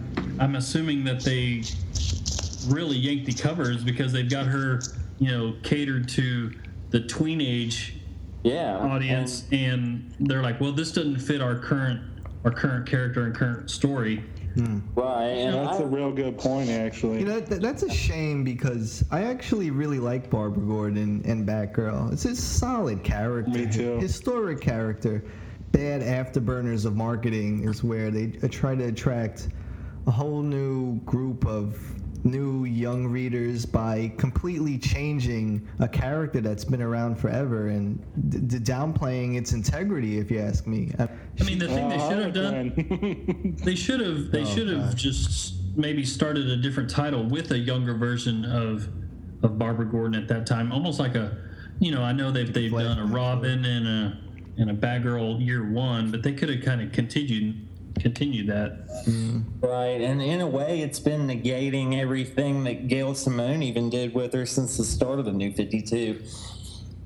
I'm 0.41 0.57
assuming 0.57 1.05
that 1.05 1.21
they 1.21 1.63
really 2.69 2.97
yanked 2.97 3.27
the 3.27 3.35
covers 3.35 3.83
because 3.85 4.13
they've 4.13 4.29
got 4.31 4.47
her, 4.47 4.81
you 5.19 5.31
know, 5.31 5.55
catered 5.63 6.09
to 6.11 6.53
the 6.91 7.01
tween 7.01 7.41
age 7.41 7.95
yeah. 8.43 8.79
audience, 8.79 9.45
and, 9.53 10.15
they're 10.21 10.43
like, 10.43 10.61
well, 10.61 10.73
this 10.73 10.93
doesn't 10.93 11.19
fit 11.19 11.41
our 11.41 11.57
current 11.59 12.03
our 12.45 12.53
current 12.53 12.87
character 12.87 13.25
and 13.25 13.35
current 13.35 13.69
story. 13.69 14.23
And- 14.55 14.83
right. 14.95 15.27
And 15.27 15.55
That's 15.55 15.81
I- 15.81 15.83
a 15.83 15.87
real 15.87 16.13
good 16.13 16.39
point, 16.39 16.71
actually. 16.71 17.19
You 17.19 17.25
know, 17.27 17.41
that, 17.41 17.61
that's 17.61 17.83
a 17.83 17.91
shame 17.91 18.45
because 18.45 19.05
I 19.11 19.25
actually 19.25 19.71
really 19.71 19.99
like 19.99 20.31
Barbara 20.31 20.63
Gordon 20.65 21.21
and 21.25 21.47
Batgirl. 21.47 22.13
It's 22.13 22.25
a 22.25 22.35
solid 22.37 23.03
character. 23.03 23.51
Me 23.51 23.67
too. 23.67 23.99
Historic 23.99 24.61
character. 24.61 25.25
Bad 25.73 26.01
afterburners 26.01 26.87
of 26.87 26.97
marketing 26.97 27.65
is 27.65 27.85
where 27.85 28.11
they 28.11 28.39
uh, 28.43 28.49
try 28.49 28.75
to 28.75 28.85
attract 28.85 29.49
a 30.07 30.11
whole 30.11 30.43
new 30.43 31.01
group 31.01 31.45
of 31.47 31.77
new 32.25 32.65
young 32.65 33.07
readers 33.07 33.65
by 33.67 34.13
completely 34.19 34.79
changing 34.79 35.67
a 35.79 35.89
character 35.89 36.41
that's 36.41 36.65
been 36.65 36.83
around 36.83 37.17
forever 37.17 37.69
and 37.69 37.99
d- 38.31 38.39
d- 38.39 38.59
downplaying 38.59 39.37
its 39.37 39.53
integrity, 39.53 40.19
if 40.19 40.31
you 40.31 40.39
ask 40.41 40.67
me. 40.67 40.93
I, 40.99 41.09
I 41.41 41.45
mean, 41.45 41.59
the 41.59 41.69
thing 41.69 41.89
they 41.89 41.99
should 41.99 42.19
have 42.19 42.33
done 42.35 43.55
oh, 43.61 43.65
they 43.65 43.75
should 43.75 44.01
have 44.01 44.31
they 44.31 44.43
Oh, 44.43 44.45
should 44.45 44.69
have 44.69 44.95
just 44.97 45.55
maybe 45.77 46.05
started 46.05 46.49
a 46.49 46.57
different 46.57 46.91
title 46.91 47.25
with 47.25 47.51
a 47.53 47.59
younger 47.59 47.95
version 47.95 48.45
of 48.45 48.89
of 49.43 49.59
Barbara 49.59 49.87
Gordon 49.87 50.21
at 50.21 50.27
that 50.29 50.47
time, 50.47 50.73
almost 50.73 50.99
like 50.99 51.15
a, 51.15 51.37
you 51.79 51.93
know, 51.93 52.03
I 52.03 52.13
know 52.13 52.31
they've 52.33 52.53
they've 52.53 52.73
done 52.73 52.99
a 52.99 53.07
Robin 53.07 53.65
and 53.65 53.87
a 53.87 54.19
and 54.61 54.71
a 54.71 54.75
Batgirl 54.75 55.45
year 55.45 55.71
one, 55.71 56.11
but 56.11 56.23
they 56.25 56.33
could 56.33 56.49
have 56.49 56.63
kind 56.65 56.81
of 56.83 56.91
continued 56.91 57.68
continued 57.99 58.49
that. 58.49 58.79
Right, 59.61 60.01
and 60.01 60.21
in 60.23 60.41
a 60.41 60.47
way, 60.47 60.81
it's 60.81 61.01
been 61.01 61.27
negating 61.27 61.99
everything 61.99 62.65
that 62.65 62.89
Gail 62.89 63.15
Simone 63.15 63.63
even 63.63 63.91
did 63.91 64.15
with 64.15 64.33
her 64.33 64.47
since 64.47 64.77
the 64.77 64.85
start 64.85 65.19
of 65.19 65.25
the 65.25 65.33
New 65.33 65.53
52. 65.53 66.23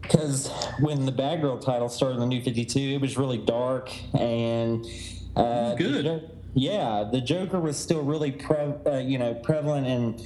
Because 0.01 0.51
when 0.81 1.07
the 1.07 1.13
Batgirl 1.13 1.61
title 1.65 1.89
started 1.89 2.15
in 2.15 2.21
the 2.21 2.27
New 2.27 2.43
52, 2.43 2.79
it 2.79 3.01
was 3.01 3.17
really 3.17 3.39
dark 3.39 3.91
and 4.15 4.85
uh, 5.37 5.75
Good. 5.75 6.05
the 6.05 6.31
yeah, 6.55 7.09
the 7.11 7.21
Joker 7.21 7.59
was 7.61 7.79
still 7.79 8.03
really 8.03 8.31
pre- 8.31 8.75
uh, 8.87 8.99
you 8.99 9.19
know 9.19 9.33
prevalent 9.35 9.87
in 9.87 10.23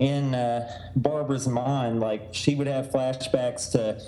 in 0.00 0.34
uh, 0.34 0.68
Barbara's 0.96 1.46
mind. 1.46 2.00
Like 2.00 2.28
she 2.32 2.54
would 2.54 2.66
have 2.66 2.90
flashbacks 2.90 3.70
to 3.72 4.00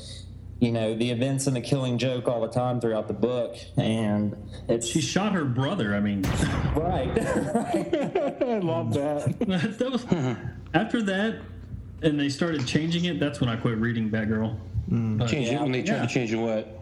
you 0.61 0.71
know 0.71 0.95
the 0.95 1.11
events 1.11 1.47
in 1.47 1.55
the 1.55 1.61
Killing 1.61 1.99
Joke 1.99 2.29
all 2.29 2.41
the 2.43 2.49
time 2.49 2.81
throughout 2.81 3.09
the 3.09 3.15
book, 3.15 3.57
and 3.77 4.37
it's 4.69 4.87
She 4.87 5.01
shot 5.01 5.33
her 5.33 5.45
brother. 5.45 5.95
I 5.95 6.01
mean, 6.01 6.23
right. 6.77 7.11
I 7.19 8.59
love 8.63 8.93
that. 8.95 9.37
that 9.79 9.91
was 9.91 10.05
after 10.75 11.03
that, 11.03 11.41
and 12.03 12.21
they 12.21 12.29
started 12.29 12.67
changing 12.67 13.07
it. 13.07 13.19
That's 13.19 13.41
when 13.41 13.49
I 13.49 13.57
quit 13.57 13.79
reading 13.79 14.11
Batgirl. 14.11 14.59
Mm. 14.91 15.19
But 15.19 15.29
Change 15.29 15.49
it 15.49 15.61
when 15.61 15.73
they 15.73 15.83
tried 15.83 15.97
Yeah. 15.97 16.07
to 16.07 16.09
change 16.13 16.33
it. 16.33 16.37
What? 16.37 16.77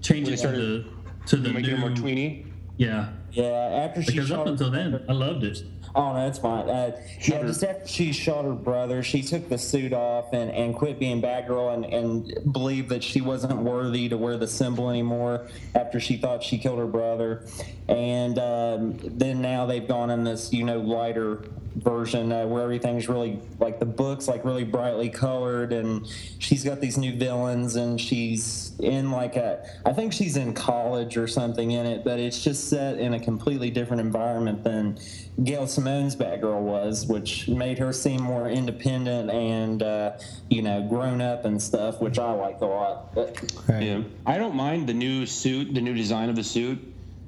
change 0.00 0.26
when 0.28 0.34
it 0.34 0.42
they 0.42 0.52
to 0.52 0.58
the 0.60 0.84
to 1.26 1.36
the 1.36 1.52
Make 1.52 1.66
new 1.66 1.76
more 1.76 1.90
tweeny. 1.90 2.46
yeah, 2.76 3.10
Yeah, 3.32 3.44
after 3.44 4.02
she 4.02 4.12
Because 4.12 4.28
shot 4.28 4.40
up 4.40 4.46
her 4.46 4.52
until 4.52 4.70
brother- 4.70 4.90
then, 4.98 5.04
I 5.08 5.12
loved 5.12 5.44
it. 5.44 5.62
Oh 5.94 6.12
no, 6.14 6.26
it's 6.26 6.38
fine. 6.38 6.68
Uh, 6.70 6.92
yeah, 7.20 7.38
her- 7.38 7.46
just 7.46 7.62
after 7.64 7.86
she 7.86 8.12
shot 8.12 8.44
her 8.44 8.52
brother, 8.52 9.02
she 9.02 9.22
took 9.22 9.48
the 9.48 9.58
suit 9.58 9.92
off 9.92 10.32
and, 10.32 10.50
and 10.50 10.74
quit 10.74 10.98
being 10.98 11.20
Batgirl 11.20 11.74
and, 11.74 11.84
and 11.84 12.52
believed 12.52 12.88
that 12.90 13.02
she 13.04 13.20
wasn't 13.20 13.56
worthy 13.58 14.08
to 14.08 14.16
wear 14.16 14.36
the 14.38 14.48
symbol 14.48 14.88
anymore 14.90 15.48
after 15.74 16.00
she 16.00 16.16
thought 16.16 16.42
she 16.42 16.56
killed 16.58 16.78
her 16.78 16.86
brother. 16.86 17.44
And 17.88 18.38
um, 18.38 18.98
then 19.02 19.42
now 19.42 19.66
they've 19.66 19.86
gone 19.86 20.10
in 20.10 20.24
this, 20.24 20.52
you 20.52 20.64
know, 20.64 20.78
lighter 20.80 21.42
version 21.82 22.32
uh, 22.32 22.46
where 22.46 22.62
everything's 22.62 23.08
really 23.08 23.38
like 23.58 23.78
the 23.78 23.86
books 23.86 24.28
like 24.28 24.44
really 24.44 24.64
brightly 24.64 25.08
colored 25.08 25.72
and 25.72 26.06
she's 26.38 26.64
got 26.64 26.80
these 26.80 26.96
new 26.96 27.14
villains 27.16 27.76
and 27.76 28.00
she's 28.00 28.72
in 28.80 29.10
like 29.10 29.36
a 29.36 29.66
I 29.84 29.92
think 29.92 30.12
she's 30.12 30.36
in 30.36 30.54
college 30.54 31.16
or 31.16 31.26
something 31.26 31.70
in 31.70 31.86
it 31.86 32.04
but 32.04 32.18
it's 32.18 32.42
just 32.42 32.68
set 32.68 32.98
in 32.98 33.14
a 33.14 33.20
completely 33.20 33.70
different 33.70 34.00
environment 34.00 34.64
than 34.64 34.98
Gail 35.42 35.66
Simone's 35.66 36.16
Batgirl 36.16 36.60
was 36.60 37.06
which 37.06 37.48
made 37.48 37.78
her 37.78 37.92
seem 37.92 38.22
more 38.22 38.48
independent 38.48 39.30
and 39.30 39.82
uh, 39.82 40.12
you 40.48 40.62
know 40.62 40.82
grown 40.82 41.20
up 41.20 41.44
and 41.44 41.60
stuff 41.60 42.00
which 42.00 42.18
I 42.18 42.32
liked 42.32 42.62
a 42.62 42.66
lot 42.66 43.14
but, 43.14 43.38
Right. 43.68 43.82
Yeah, 43.82 44.02
I 44.26 44.38
don't 44.38 44.54
mind 44.54 44.88
the 44.88 44.94
new 44.94 45.26
suit, 45.26 45.74
the 45.74 45.80
new 45.80 45.94
design 45.94 46.28
of 46.28 46.36
the 46.36 46.44
suit. 46.44 46.78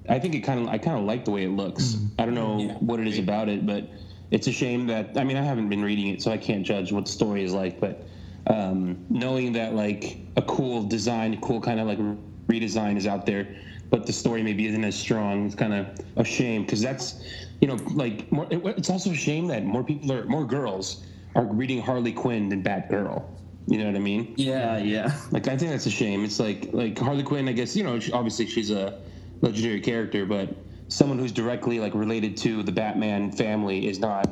I 0.08 0.18
think 0.18 0.34
it 0.34 0.40
kind 0.40 0.60
of, 0.60 0.68
I 0.68 0.78
kind 0.78 0.98
of 0.98 1.04
like 1.04 1.24
the 1.24 1.30
way 1.30 1.44
it 1.44 1.50
looks. 1.50 1.96
I 2.18 2.26
don't 2.26 2.34
know 2.34 2.76
what 2.80 3.00
it 3.00 3.06
is 3.06 3.18
about 3.18 3.48
it, 3.48 3.64
but 3.66 3.88
it's 4.30 4.46
a 4.46 4.52
shame 4.52 4.86
that. 4.88 5.16
I 5.16 5.24
mean, 5.24 5.36
I 5.36 5.42
haven't 5.42 5.68
been 5.68 5.82
reading 5.82 6.08
it, 6.08 6.22
so 6.22 6.30
I 6.30 6.38
can't 6.38 6.64
judge 6.64 6.92
what 6.92 7.06
the 7.06 7.12
story 7.12 7.44
is 7.44 7.52
like. 7.52 7.80
But 7.80 8.06
um, 8.46 9.04
knowing 9.10 9.52
that 9.52 9.74
like 9.74 10.18
a 10.36 10.42
cool 10.42 10.82
design, 10.84 11.40
cool 11.40 11.60
kind 11.60 11.80
of 11.80 11.86
like 11.86 11.98
redesign 12.46 12.96
is 12.96 13.06
out 13.06 13.26
there, 13.26 13.56
but 13.90 14.06
the 14.06 14.12
story 14.12 14.42
maybe 14.42 14.66
isn't 14.66 14.84
as 14.84 14.94
strong. 14.94 15.46
It's 15.46 15.54
kind 15.54 15.72
of 15.72 15.86
a 16.16 16.24
shame 16.24 16.62
because 16.62 16.82
that's, 16.82 17.22
you 17.60 17.68
know, 17.68 17.76
like 17.94 18.30
more, 18.32 18.46
it, 18.50 18.60
it's 18.76 18.90
also 18.90 19.10
a 19.10 19.14
shame 19.14 19.46
that 19.48 19.64
more 19.64 19.84
people 19.84 20.12
are, 20.12 20.24
more 20.24 20.44
girls 20.44 21.04
are 21.34 21.44
reading 21.44 21.80
Harley 21.80 22.12
Quinn 22.12 22.48
than 22.48 22.62
Batgirl. 22.62 23.22
You 23.66 23.78
know 23.78 23.86
what 23.86 23.96
I 23.96 24.00
mean? 24.00 24.34
yeah 24.36 24.76
yeah 24.76 25.16
Like 25.30 25.48
I 25.48 25.56
think 25.56 25.70
that's 25.70 25.86
a 25.86 25.90
shame. 25.90 26.24
It's 26.24 26.38
like 26.38 26.68
like 26.72 26.98
Harley 26.98 27.22
Quinn. 27.22 27.48
I 27.48 27.52
guess 27.52 27.74
you 27.74 27.82
know 27.82 27.98
she, 27.98 28.12
obviously 28.12 28.46
she's 28.46 28.70
a 28.70 29.00
legendary 29.40 29.80
character, 29.80 30.26
but 30.26 30.54
someone 30.88 31.18
who's 31.18 31.32
directly 31.32 31.80
like 31.80 31.94
related 31.94 32.36
to 32.38 32.62
the 32.62 32.72
Batman 32.72 33.32
family 33.32 33.86
is 33.86 33.98
not 33.98 34.28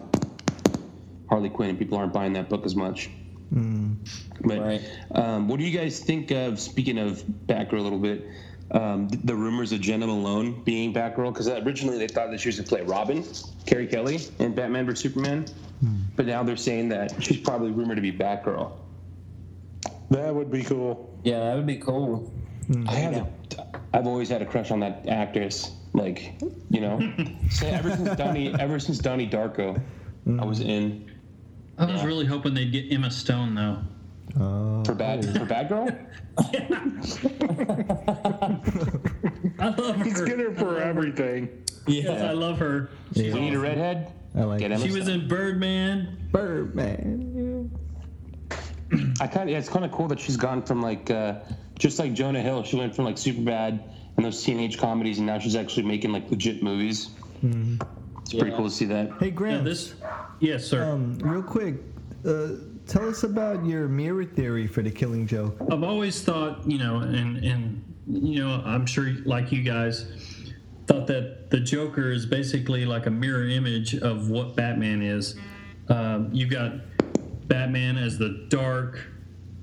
Harley 1.28 1.48
Quinn, 1.50 1.70
and 1.70 1.78
people 1.78 1.96
aren't 1.98 2.12
buying 2.12 2.32
that 2.34 2.48
book 2.48 2.64
as 2.66 2.74
much. 2.76 3.10
But 4.44 4.58
Right. 4.60 4.80
um, 5.14 5.48
what 5.48 5.58
do 5.58 5.64
you 5.66 5.76
guys 5.76 6.00
think 6.00 6.30
of? 6.30 6.58
Speaking 6.58 6.98
of 6.98 7.22
Batgirl, 7.46 7.78
a 7.78 7.82
little 7.82 7.98
bit. 7.98 8.26
Um, 8.70 9.08
the 9.08 9.34
rumors 9.34 9.72
of 9.72 9.82
Jena 9.82 10.06
Malone 10.06 10.62
being 10.64 10.94
Batgirl, 10.94 11.32
because 11.34 11.46
originally 11.48 11.98
they 11.98 12.08
thought 12.08 12.30
that 12.30 12.40
she 12.40 12.48
was 12.48 12.56
going 12.56 12.64
to 12.64 12.68
play 12.76 12.82
Robin, 12.82 13.22
Carrie 13.66 13.86
Kelly, 13.86 14.18
in 14.38 14.54
Batman 14.54 14.86
vs 14.86 15.00
Superman, 15.02 15.44
but 16.16 16.24
now 16.24 16.42
they're 16.42 16.56
saying 16.56 16.88
that 16.88 17.22
she's 17.22 17.36
probably 17.40 17.70
rumored 17.70 17.96
to 17.96 18.02
be 18.02 18.10
Batgirl. 18.12 18.72
That 20.10 20.34
would 20.34 20.50
be 20.50 20.62
cool. 20.62 21.18
yeah 21.24 21.40
that 21.40 21.56
would 21.56 21.66
be 21.66 21.76
cool 21.76 22.32
I 22.86 22.94
have. 22.94 23.14
A, 23.14 23.26
I've 23.92 24.06
always 24.06 24.28
had 24.30 24.40
a 24.40 24.46
crush 24.46 24.70
on 24.70 24.80
that 24.80 25.06
actress. 25.08 25.70
Like, 25.94 26.34
you 26.70 26.80
know, 26.80 27.12
so 27.50 27.66
ever 27.66 27.90
since 27.90 28.16
Donnie, 28.16 28.54
ever 28.58 28.78
since 28.78 28.98
Donnie 28.98 29.28
Darko, 29.28 29.80
I 30.38 30.44
was 30.44 30.60
in 30.60 31.10
I 31.78 31.84
was 31.84 32.04
really 32.04 32.26
hoping 32.26 32.54
they'd 32.54 32.72
get 32.72 32.92
Emma 32.92 33.10
Stone 33.10 33.54
though. 33.54 33.78
Oh. 34.40 34.82
for 34.84 34.94
bad 34.94 35.24
for 35.24 35.44
Batgirl. 35.44 36.06
I 39.58 39.68
love 39.68 39.96
her. 39.96 40.04
He's 40.04 40.20
get 40.22 40.38
her 40.38 40.54
for 40.54 40.80
everything. 40.80 41.48
Yes, 41.86 42.22
I 42.22 42.32
love 42.32 42.58
her. 42.58 42.90
She's 43.14 43.34
We 43.34 43.40
need 43.40 43.54
a 43.54 43.58
redhead. 43.58 44.12
I 44.34 44.44
like 44.44 44.60
Get. 44.60 44.72
Emma 44.72 44.82
She 44.82 44.92
was 44.92 45.08
in 45.08 45.28
Birdman. 45.28 46.28
Birdman. 46.32 47.31
I 49.20 49.26
kind 49.26 49.48
of. 49.48 49.52
Yeah, 49.52 49.58
it's 49.58 49.68
kind 49.68 49.84
of 49.84 49.92
cool 49.92 50.08
that 50.08 50.20
she's 50.20 50.36
gone 50.36 50.62
from 50.62 50.80
like, 50.82 51.10
uh, 51.10 51.40
just 51.78 51.98
like 51.98 52.12
Jonah 52.14 52.40
Hill. 52.40 52.62
She 52.64 52.76
went 52.76 52.94
from 52.94 53.04
like 53.04 53.16
Superbad 53.16 53.80
and 54.16 54.24
those 54.24 54.42
teenage 54.42 54.78
comedies, 54.78 55.18
and 55.18 55.26
now 55.26 55.38
she's 55.38 55.56
actually 55.56 55.84
making 55.84 56.12
like 56.12 56.30
legit 56.30 56.62
movies. 56.62 57.10
It's 57.42 58.32
pretty 58.34 58.50
Yeah. 58.50 58.56
cool 58.56 58.66
to 58.66 58.70
see 58.74 58.84
that. 58.86 59.10
Hey, 59.18 59.34
Yeah, 59.38 59.58
this. 59.62 59.94
Yes, 60.40 60.64
sir. 60.64 60.84
Um, 60.84 61.18
real 61.18 61.42
quick, 61.42 61.76
uh, 62.24 62.48
tell 62.86 63.08
us 63.08 63.22
about 63.24 63.64
your 63.66 63.88
mirror 63.88 64.24
theory 64.24 64.66
for 64.66 64.82
the 64.82 64.90
Killing 64.90 65.26
Joke. 65.26 65.56
I've 65.70 65.82
always 65.82 66.22
thought, 66.22 66.68
you 66.68 66.78
know, 66.78 66.98
and 66.98 67.38
and 67.44 67.82
you 68.08 68.40
know, 68.40 68.62
I'm 68.64 68.86
sure 68.86 69.12
like 69.24 69.52
you 69.52 69.62
guys 69.62 70.06
thought 70.88 71.06
that 71.06 71.50
the 71.50 71.60
Joker 71.60 72.10
is 72.10 72.26
basically 72.26 72.84
like 72.84 73.06
a 73.06 73.10
mirror 73.10 73.46
image 73.48 73.94
of 73.94 74.28
what 74.30 74.56
Batman 74.56 75.00
is. 75.02 75.36
Um, 75.88 76.28
you've 76.32 76.50
got 76.50 76.72
Batman 77.52 77.98
as 77.98 78.16
the 78.16 78.46
dark, 78.48 78.98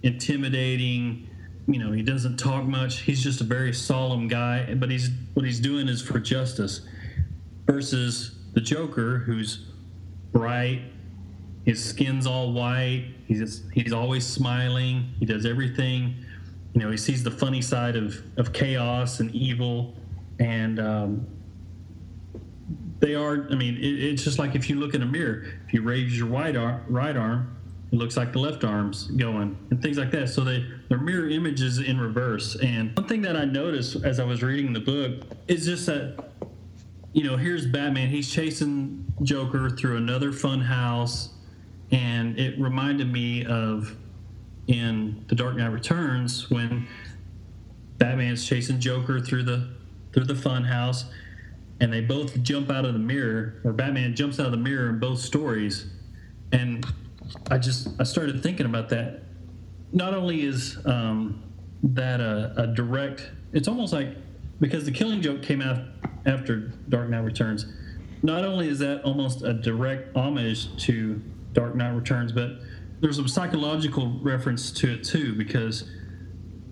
intimidating. 0.03 1.27
You 1.67 1.79
know, 1.79 1.91
he 1.91 2.03
doesn't 2.03 2.37
talk 2.37 2.65
much. 2.65 2.99
He's 2.99 3.23
just 3.23 3.41
a 3.41 3.43
very 3.43 3.73
solemn 3.73 4.27
guy, 4.27 4.75
but 4.75 4.91
he's 4.91 5.09
what 5.33 5.43
he's 5.43 5.59
doing 5.59 5.87
is 5.87 5.99
for 5.99 6.19
justice. 6.19 6.81
Versus 7.65 8.37
the 8.53 8.61
Joker, 8.61 9.17
who's 9.17 9.65
bright, 10.31 10.83
his 11.65 11.83
skin's 11.83 12.27
all 12.27 12.53
white. 12.53 13.07
He's 13.25 13.63
he's 13.73 13.91
always 13.91 14.23
smiling. 14.23 15.11
He 15.17 15.25
does 15.25 15.47
everything. 15.47 16.13
You 16.73 16.81
know, 16.81 16.91
he 16.91 16.97
sees 16.97 17.23
the 17.23 17.31
funny 17.31 17.63
side 17.63 17.95
of 17.95 18.21
of 18.37 18.53
chaos 18.53 19.19
and 19.19 19.33
evil, 19.33 19.95
and 20.39 20.79
um, 20.79 21.27
they 22.99 23.15
are. 23.15 23.47
I 23.49 23.55
mean, 23.55 23.77
it, 23.77 24.03
it's 24.03 24.23
just 24.23 24.37
like 24.37 24.53
if 24.53 24.69
you 24.69 24.75
look 24.79 24.93
in 24.93 25.01
a 25.01 25.07
mirror. 25.07 25.43
If 25.65 25.73
you 25.73 25.81
raise 25.81 26.15
your 26.15 26.27
right 26.27 26.55
arm, 26.55 26.83
right 26.87 27.17
arm, 27.17 27.55
it 27.91 27.95
looks 27.95 28.17
like 28.17 28.33
the 28.33 28.39
left 28.39 28.63
arm's 28.63 29.07
going, 29.07 29.57
and 29.71 29.81
things 29.81 29.97
like 29.97 30.11
that. 30.11 30.29
So 30.29 30.43
they 30.43 30.65
they're 30.89 30.99
mirror 30.99 31.29
images 31.29 31.79
in 31.79 31.99
reverse. 31.99 32.55
And 32.57 32.95
one 32.95 33.07
thing 33.07 33.21
that 33.23 33.35
I 33.35 33.45
noticed 33.45 34.03
as 34.03 34.19
I 34.19 34.23
was 34.23 34.43
reading 34.43 34.73
the 34.73 34.79
book 34.79 35.23
is 35.47 35.65
just 35.65 35.85
that 35.87 36.29
you 37.13 37.23
know, 37.23 37.37
here's 37.37 37.65
Batman. 37.65 38.09
He's 38.09 38.31
chasing 38.31 39.05
Joker 39.23 39.69
through 39.69 39.97
another 39.97 40.31
fun 40.31 40.61
house, 40.61 41.29
and 41.91 42.39
it 42.39 42.59
reminded 42.59 43.11
me 43.11 43.45
of 43.45 43.95
in 44.67 45.25
The 45.27 45.35
Dark 45.35 45.55
Knight 45.55 45.71
Returns 45.71 46.49
when 46.51 46.87
Batman's 47.97 48.45
chasing 48.45 48.79
Joker 48.79 49.19
through 49.19 49.43
the 49.43 49.69
through 50.13 50.25
the 50.25 50.35
fun 50.35 50.63
house, 50.63 51.05
and 51.79 51.91
they 51.91 52.01
both 52.01 52.41
jump 52.43 52.69
out 52.69 52.85
of 52.85 52.93
the 52.93 52.99
mirror, 52.99 53.59
or 53.63 53.73
Batman 53.73 54.15
jumps 54.15 54.39
out 54.39 54.47
of 54.47 54.51
the 54.51 54.57
mirror 54.57 54.89
in 54.89 54.99
both 54.99 55.19
stories, 55.19 55.87
and 56.51 56.85
I 57.49 57.57
just 57.57 57.89
I 57.99 58.03
started 58.03 58.41
thinking 58.43 58.65
about 58.65 58.89
that. 58.89 59.23
Not 59.91 60.13
only 60.13 60.43
is 60.45 60.77
um, 60.85 61.43
that 61.83 62.21
a, 62.21 62.53
a 62.57 62.67
direct, 62.67 63.31
it's 63.53 63.67
almost 63.67 63.93
like 63.93 64.09
because 64.59 64.85
the 64.85 64.91
Killing 64.91 65.21
Joke 65.21 65.41
came 65.41 65.61
out 65.61 65.81
after 66.25 66.71
Dark 66.89 67.09
Knight 67.09 67.23
Returns. 67.23 67.65
Not 68.21 68.43
only 68.43 68.67
is 68.67 68.79
that 68.79 69.01
almost 69.03 69.43
a 69.43 69.53
direct 69.53 70.15
homage 70.15 70.75
to 70.85 71.21
Dark 71.53 71.75
Knight 71.75 71.91
Returns, 71.91 72.31
but 72.31 72.59
there's 72.99 73.17
a 73.17 73.27
psychological 73.27 74.19
reference 74.21 74.71
to 74.71 74.93
it 74.93 75.03
too 75.03 75.33
because 75.35 75.89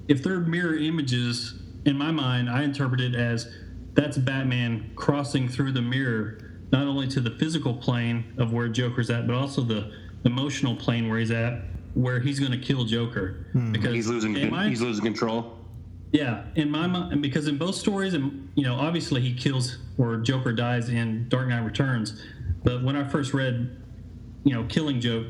if 0.07 0.21
they're 0.23 0.41
mirror 0.41 0.75
images, 0.75 1.55
in 1.85 1.97
my 1.97 2.11
mind, 2.11 2.49
I 2.49 2.63
interpret 2.63 2.99
it 2.99 3.15
as 3.15 3.51
that's 3.93 4.17
Batman 4.17 4.91
crossing 4.95 5.47
through 5.47 5.71
the 5.71 5.81
mirror, 5.81 6.37
not 6.71 6.85
only 6.85 7.07
to 7.07 7.21
the 7.21 7.31
physical 7.31 7.73
plane 7.73 8.33
of 8.37 8.53
where 8.53 8.67
Joker's 8.67 9.09
at, 9.09 9.25
but 9.25 9.35
also 9.35 9.61
the 9.61 9.91
emotional 10.28 10.75
plane 10.75 11.09
where 11.09 11.17
he's 11.17 11.32
at, 11.32 11.61
where 11.95 12.19
he's 12.19 12.39
going 12.39 12.51
to 12.51 12.57
kill 12.59 12.86
Joker. 12.86 13.47
Hmm. 13.53 13.71
Because 13.71 13.93
He's 13.95 14.07
losing. 14.07 14.49
my- 14.51 14.69
He's 14.69 14.82
losing 14.82 15.03
control. 15.03 15.57
yeah, 16.11 16.43
in 16.55 16.69
my 16.69 16.86
mind, 16.88 17.21
because 17.21 17.47
in 17.47 17.57
both 17.57 17.75
stories, 17.75 18.13
and 18.13 18.49
you 18.55 18.63
know, 18.63 18.75
obviously 18.75 19.21
he 19.21 19.34
kills 19.34 19.78
or 19.97 20.17
Joker 20.17 20.53
dies 20.53 20.89
in 20.89 21.28
Dark 21.30 21.47
Knight 21.47 21.63
Returns. 21.65 22.21
But 22.63 22.84
when 22.84 22.95
I 22.95 23.03
first 23.07 23.34
read, 23.34 23.75
you 24.43 24.53
know, 24.53 24.63
Killing 24.65 24.99
Joke, 25.01 25.25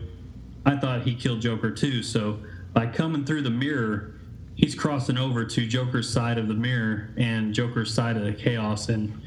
I 0.66 0.76
thought 0.76 1.04
he 1.04 1.16
killed 1.16 1.40
Joker 1.42 1.72
too. 1.72 2.04
So 2.04 2.40
by 2.74 2.88
coming 2.88 3.24
through 3.26 3.44
the 3.44 3.50
mirror, 3.50 4.16
he's 4.56 4.76
crossing 4.76 5.18
over 5.18 5.46
to 5.46 5.66
Joker's 5.68 6.10
side 6.10 6.38
of 6.38 6.48
the 6.48 6.54
mirror 6.54 7.10
and 7.18 7.54
Joker's 7.54 7.94
side 7.94 8.18
of 8.18 8.24
the 8.24 8.34
chaos. 8.34 8.90
And 8.90 9.22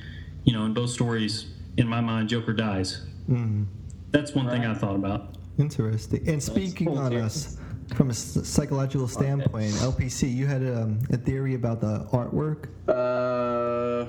you 0.45 0.53
know, 0.53 0.65
in 0.67 0.75
both 0.75 0.91
stories, 0.91 1.47
in 1.77 1.87
my 1.89 2.01
mind, 2.01 2.29
Joker 2.29 2.53
dies. 2.53 3.07
Hmm. 3.27 3.65
That's 4.11 4.35
one 4.35 4.49
thing 4.49 4.65
I 4.67 4.75
thought 4.75 4.97
about. 4.97 5.37
Interesting. 5.59 6.29
And 6.29 6.43
speaking 6.43 6.97
on 6.97 7.15
us, 7.15 7.59
from 7.95 8.09
a 8.09 8.13
s- 8.13 8.39
psychological 8.45 9.09
standpoint, 9.09 9.73
LPC, 9.75 10.33
you 10.35 10.47
had 10.47 10.63
um, 10.63 11.01
a 11.11 11.17
theory 11.17 11.55
about 11.55 11.81
the 11.81 12.07
artwork. 12.13 12.69
Uh, 12.89 14.09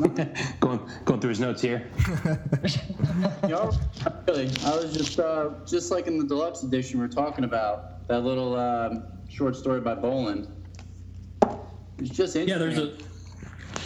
going 0.60 0.80
going 1.04 1.20
through 1.20 1.28
his 1.30 1.40
notes 1.40 1.60
here. 1.60 1.90
No, 3.42 3.70
not 4.04 4.24
really. 4.28 4.48
I 4.64 4.76
was 4.76 4.94
just 4.96 5.18
uh, 5.18 5.50
just 5.66 5.90
like 5.90 6.06
in 6.06 6.16
the 6.18 6.24
deluxe 6.26 6.62
edition 6.62 7.00
we 7.00 7.04
are 7.04 7.08
talking 7.08 7.44
about 7.44 8.06
that 8.08 8.20
little 8.20 8.56
um, 8.56 9.02
short 9.28 9.56
story 9.56 9.80
by 9.80 9.94
Bolland. 9.94 10.46
It's 11.98 12.10
just 12.10 12.36
interesting. 12.36 12.48
Yeah, 12.48 12.58
there's 12.58 12.78
a 12.78 12.96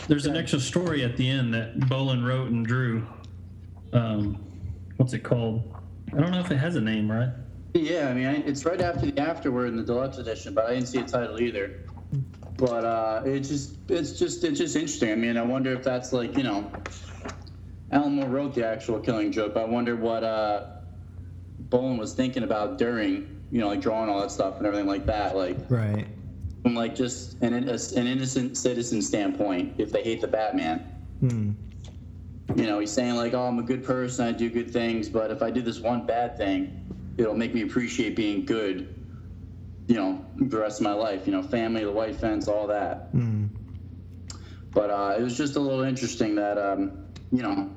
there's 0.07 0.27
an 0.27 0.37
extra 0.37 0.61
story 0.61 1.03
at 1.03 1.17
the 1.17 1.29
end 1.29 1.55
that 1.55 1.89
Bolland 1.89 2.27
wrote 2.27 2.51
and 2.51 2.65
drew. 2.65 3.07
Um, 3.93 4.39
what's 4.99 5.15
it 5.15 5.21
called? 5.21 5.74
I 6.17 6.21
don't 6.21 6.31
know 6.31 6.41
if 6.41 6.51
it 6.51 6.57
has 6.57 6.77
a 6.77 6.81
name, 6.81 7.11
right? 7.11 7.31
Yeah, 7.75 8.09
I 8.09 8.15
mean, 8.15 8.27
I, 8.27 8.35
it's 8.37 8.65
right 8.65 8.81
after 8.81 9.11
the 9.11 9.21
afterword 9.21 9.69
in 9.69 9.77
the 9.77 9.83
deluxe 9.83 10.19
edition, 10.19 10.55
but 10.55 10.67
I 10.67 10.75
didn't 10.75 10.87
see 10.89 10.99
a 11.01 11.05
title 11.05 11.41
either. 11.41 11.81
But 12.57 12.85
uh, 12.85 13.23
it's 13.25 13.49
just, 13.49 13.79
it's 13.89 14.17
just, 14.17 14.45
it's 14.45 14.59
just 14.59 14.77
interesting. 14.77 15.11
I 15.11 15.17
mean, 15.17 15.37
I 15.37 15.43
wonder 15.43 15.73
if 15.73 15.83
that's 15.83 16.13
like, 16.13 16.37
you 16.37 16.45
know, 16.45 16.71
Alan 17.91 18.15
Moore 18.15 18.29
wrote 18.29 18.55
the 18.55 18.65
actual 18.65 19.01
Killing 19.01 19.33
Joke. 19.33 19.55
But 19.55 19.65
I 19.65 19.67
wonder 19.69 19.97
what 19.97 20.23
uh, 20.23 20.67
Bolland 21.59 21.99
was 21.99 22.15
thinking 22.15 22.45
about 22.45 22.79
during, 22.79 23.41
you 23.51 23.61
know, 23.61 23.67
like 23.67 23.81
drawing 23.81 24.09
all 24.09 24.21
that 24.21 24.31
stuff 24.31 24.59
and 24.59 24.67
everything 24.67 24.87
like 24.87 25.07
that. 25.07 25.37
Like, 25.37 25.57
Right. 25.69 26.07
from 26.63 26.77
like 26.77 26.95
just 26.95 27.43
an, 27.43 27.55
an 27.55 28.07
innocent 28.07 28.57
citizen 28.57 29.03
standpoint, 29.03 29.75
if 29.79 29.91
they 29.91 30.05
hate 30.05 30.21
the 30.21 30.29
Batman. 30.29 30.79
Hmm. 31.19 31.51
You 32.57 32.67
know, 32.67 32.79
he's 32.79 32.93
saying 32.93 33.17
like, 33.17 33.35
"Oh, 33.35 33.43
I'm 33.47 33.59
a 33.59 33.63
good 33.63 33.85
person. 33.85 34.27
I 34.27 34.33
do 34.33 34.51
good 34.51 34.71
things, 34.71 35.09
but 35.09 35.31
if 35.31 35.43
I 35.43 35.51
do 35.51 35.63
this 35.63 35.81
one 35.81 36.07
bad 36.07 36.37
thing, 36.37 36.85
it'll 37.17 37.35
make 37.35 37.55
me 37.55 37.63
appreciate 37.63 38.15
being 38.17 38.45
good. 38.45 38.95
You 39.89 39.97
know, 39.97 40.25
the 40.37 40.59
rest 40.59 40.81
of 40.81 40.85
my 40.85 40.93
life. 40.93 41.27
You 41.27 41.33
know, 41.33 41.43
family, 41.43 41.85
the 41.85 41.91
white 41.93 42.17
fence, 42.17 42.47
all 42.49 42.67
that." 42.69 43.09
Hmm. 43.13 43.47
But 44.73 44.91
uh, 44.91 45.17
it 45.19 45.23
was 45.23 45.37
just 45.37 45.57
a 45.57 45.61
little 45.61 45.83
interesting 45.83 46.35
that 46.37 46.59
um, 46.59 47.07
you 47.33 47.43
know, 47.43 47.71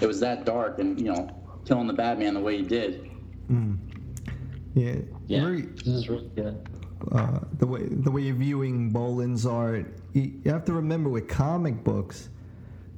it 0.00 0.06
was 0.06 0.20
that 0.20 0.44
dark 0.44 0.78
and 0.78 0.98
you 1.00 1.12
know, 1.12 1.28
killing 1.66 1.86
the 1.86 1.92
Batman 1.92 2.34
the 2.34 2.40
way 2.40 2.56
he 2.58 2.62
did. 2.62 3.10
Hmm. 3.48 3.74
Yeah. 4.74 4.96
Yeah, 5.26 5.40
Very- 5.44 5.62
this 5.62 5.86
is 5.86 6.08
really 6.08 6.28
good. 6.34 6.68
uh, 7.12 7.40
the 7.58 7.66
way 7.66 7.82
the 7.88 8.10
way 8.10 8.22
you're 8.22 8.34
viewing 8.36 8.90
Bolland's 8.90 9.44
art, 9.46 9.86
you, 10.12 10.32
you 10.44 10.50
have 10.50 10.64
to 10.66 10.72
remember 10.72 11.08
with 11.10 11.28
comic 11.28 11.82
books, 11.84 12.28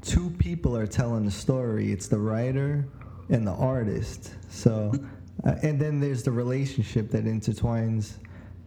two 0.07 0.31
people 0.31 0.77
are 0.77 0.87
telling 0.87 1.25
the 1.25 1.31
story. 1.31 1.93
It's 1.93 2.07
the 2.07 2.19
writer 2.19 2.87
and 3.29 3.47
the 3.47 3.53
artist. 3.53 4.35
So, 4.49 4.93
uh, 5.45 5.55
and 5.63 5.81
then 5.81 6.01
there's 6.01 6.23
the 6.23 6.31
relationship 6.31 7.11
that 7.11 7.25
intertwines 7.25 8.15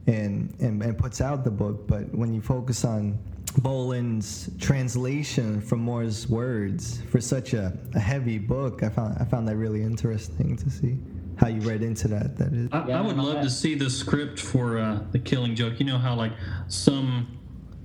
and, 0.07 0.53
and 0.59 0.81
and 0.81 0.97
puts 0.97 1.21
out 1.21 1.43
the 1.43 1.51
book. 1.51 1.87
But 1.87 2.13
when 2.13 2.33
you 2.33 2.41
focus 2.41 2.83
on 2.83 3.17
Bolland's 3.59 4.49
translation 4.59 5.61
from 5.61 5.79
Moore's 5.79 6.27
words 6.29 7.01
for 7.09 7.21
such 7.21 7.53
a, 7.53 7.77
a 7.95 7.99
heavy 7.99 8.37
book, 8.37 8.83
I 8.83 8.89
found 8.89 9.17
I 9.19 9.25
found 9.25 9.47
that 9.47 9.55
really 9.55 9.81
interesting 9.81 10.57
to 10.57 10.69
see 10.69 10.97
how 11.37 11.47
you 11.47 11.61
read 11.61 11.81
into 11.81 12.09
that. 12.09 12.37
That 12.37 12.53
is. 12.53 12.69
I, 12.71 12.91
I 12.91 13.01
would 13.01 13.17
love 13.17 13.41
to 13.43 13.49
see 13.49 13.75
the 13.75 13.89
script 13.89 14.39
for 14.39 14.77
uh, 14.77 14.99
the 15.11 15.19
Killing 15.19 15.55
Joke. 15.55 15.79
You 15.79 15.85
know 15.85 15.97
how 15.97 16.15
like 16.15 16.33
some 16.67 17.39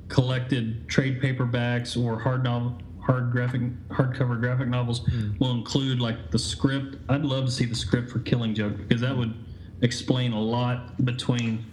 collected 0.09 0.89
trade 0.89 1.21
paperbacks 1.21 2.01
or 2.01 2.19
hard 2.19 2.45
novel, 2.45 2.79
hard 3.05 3.31
graphic, 3.31 3.61
hardcover 3.89 4.41
graphic 4.41 4.69
novels 4.69 5.07
hmm. 5.07 5.33
will 5.39 5.53
include 5.53 6.01
like 6.01 6.31
the 6.31 6.39
script. 6.39 6.97
I'd 7.09 7.25
love 7.25 7.47
to 7.47 7.51
see 7.51 7.67
the 7.67 7.75
script 7.75 8.11
for 8.11 8.21
Killing 8.21 8.55
Joke 8.55 8.77
because 8.77 9.01
that 9.03 9.17
would 9.17 9.35
explain 9.83 10.33
a 10.33 10.41
lot 10.41 11.05
between 11.05 11.65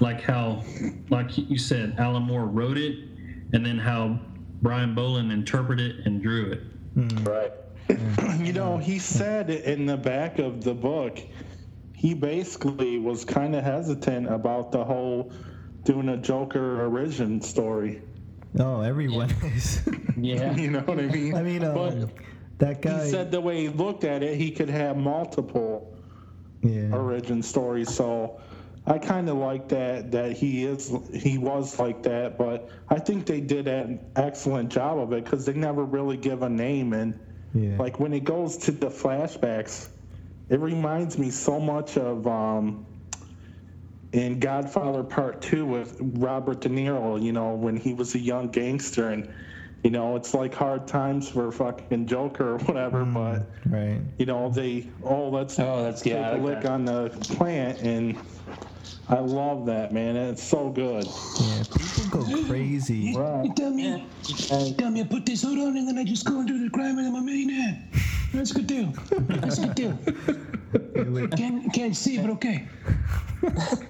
like 0.00 0.20
how, 0.20 0.62
like 1.08 1.36
you 1.36 1.58
said, 1.58 1.96
Alan 1.98 2.22
Moore 2.22 2.44
wrote 2.44 2.76
it, 2.76 2.98
and 3.52 3.64
then 3.64 3.78
how 3.78 4.18
Brian 4.62 4.94
Bolland 4.94 5.32
interpreted 5.32 6.00
it 6.00 6.06
and 6.06 6.22
drew 6.22 6.52
it. 6.52 6.60
Hmm. 6.94 7.24
Right. 7.24 7.52
You 8.44 8.52
know, 8.52 8.78
he 8.78 8.98
said 8.98 9.50
in 9.50 9.86
the 9.86 9.96
back 9.96 10.38
of 10.38 10.62
the 10.62 10.74
book, 10.74 11.18
he 11.94 12.14
basically 12.14 12.98
was 12.98 13.24
kind 13.24 13.56
of 13.56 13.64
hesitant 13.64 14.32
about 14.32 14.70
the 14.70 14.84
whole 14.84 15.32
doing 15.82 16.10
a 16.10 16.16
Joker 16.16 16.84
origin 16.84 17.40
story. 17.40 18.02
Oh, 18.58 18.80
everyone 18.80 19.30
is. 19.54 19.82
Yeah. 20.18 20.56
You 20.56 20.70
know 20.70 20.80
what 20.80 20.98
I 20.98 21.02
mean? 21.02 21.34
I 21.34 21.42
mean, 21.42 21.62
um, 21.62 21.74
but 21.74 22.08
that 22.58 22.80
guy. 22.80 23.04
he 23.04 23.10
said 23.10 23.30
the 23.30 23.40
way 23.40 23.60
he 23.60 23.68
looked 23.68 24.02
at 24.04 24.22
it, 24.22 24.38
he 24.38 24.50
could 24.50 24.70
have 24.70 24.96
multiple 24.96 25.94
yeah. 26.62 26.90
origin 26.90 27.42
stories. 27.42 27.94
So 27.94 28.40
I 28.86 28.98
kind 28.98 29.28
of 29.28 29.36
like 29.36 29.68
that 29.68 30.10
that 30.12 30.32
he 30.32 30.64
is 30.64 30.90
he 31.12 31.36
was 31.36 31.78
like 31.78 32.02
that, 32.04 32.38
but 32.38 32.70
I 32.88 32.98
think 32.98 33.26
they 33.26 33.40
did 33.40 33.68
an 33.68 34.00
excellent 34.16 34.70
job 34.70 34.98
of 34.98 35.12
it 35.12 35.24
because 35.24 35.44
they 35.44 35.52
never 35.52 35.84
really 35.84 36.16
give 36.16 36.42
a 36.42 36.48
name 36.48 36.94
and 36.94 37.18
Yeah. 37.52 37.76
like 37.78 38.00
when 38.00 38.12
it 38.14 38.24
goes 38.24 38.56
to 38.58 38.70
the 38.72 38.88
flashbacks, 38.88 39.88
it 40.48 40.60
reminds 40.60 41.18
me 41.18 41.30
so 41.30 41.60
much 41.60 41.98
of 41.98 42.26
um, 42.26 42.86
in 44.12 44.38
Godfather 44.40 45.02
Part 45.02 45.40
Two 45.42 45.66
with 45.66 45.96
Robert 46.00 46.60
De 46.60 46.68
Niro. 46.68 47.22
You 47.22 47.32
know 47.32 47.54
when 47.54 47.76
he 47.76 47.94
was 47.94 48.14
a 48.14 48.18
young 48.20 48.48
gangster 48.48 49.08
and. 49.10 49.28
You 49.84 49.90
know, 49.92 50.16
it's 50.16 50.34
like 50.34 50.52
hard 50.52 50.88
times 50.88 51.28
for 51.28 51.46
a 51.46 51.52
fucking 51.52 52.06
Joker 52.06 52.54
or 52.54 52.58
whatever, 52.60 53.04
mm, 53.04 53.14
but 53.14 53.46
right. 53.70 54.00
you 54.18 54.26
know 54.26 54.48
they 54.48 54.88
oh 55.04 55.28
let's 55.28 55.60
Oh, 55.60 55.76
that's- 55.84 56.02
take 56.02 56.14
yeah, 56.14 56.30
I 56.30 56.30
a 56.30 56.32
like 56.38 56.42
lick 56.42 56.60
that. 56.62 56.72
on 56.72 56.84
the 56.86 57.10
plant 57.36 57.82
and 57.82 58.16
I 59.08 59.20
love 59.20 59.66
that 59.66 59.92
man 59.92 60.16
it's 60.16 60.42
so 60.42 60.70
good 60.70 61.04
Yeah. 61.04 61.62
People 61.78 62.24
go 62.24 62.44
crazy. 62.48 62.96
You 62.96 63.52
tell 63.54 63.70
me, 63.70 64.04
you 64.26 64.74
tell 64.74 64.90
me 64.90 65.02
I 65.02 65.04
put 65.04 65.24
this 65.24 65.42
hood 65.42 65.58
on 65.58 65.76
and 65.76 65.86
then 65.86 65.98
I 65.98 66.04
just 66.04 66.24
go 66.24 66.40
and 66.40 66.48
do 66.48 66.64
the 66.64 66.70
crime 66.70 66.98
and 66.98 67.06
I'm 67.06 67.14
a 67.14 67.20
millionaire. 67.22 67.84
That's 68.36 68.50
a 68.50 68.54
good 68.54 68.66
deal. 68.66 68.92
That's 69.10 69.58
a 69.58 69.66
good 69.66 69.74
deal. 69.74 71.28
Can't, 71.28 71.72
can't 71.72 71.96
see, 71.96 72.18
but 72.18 72.28
okay. 72.30 72.68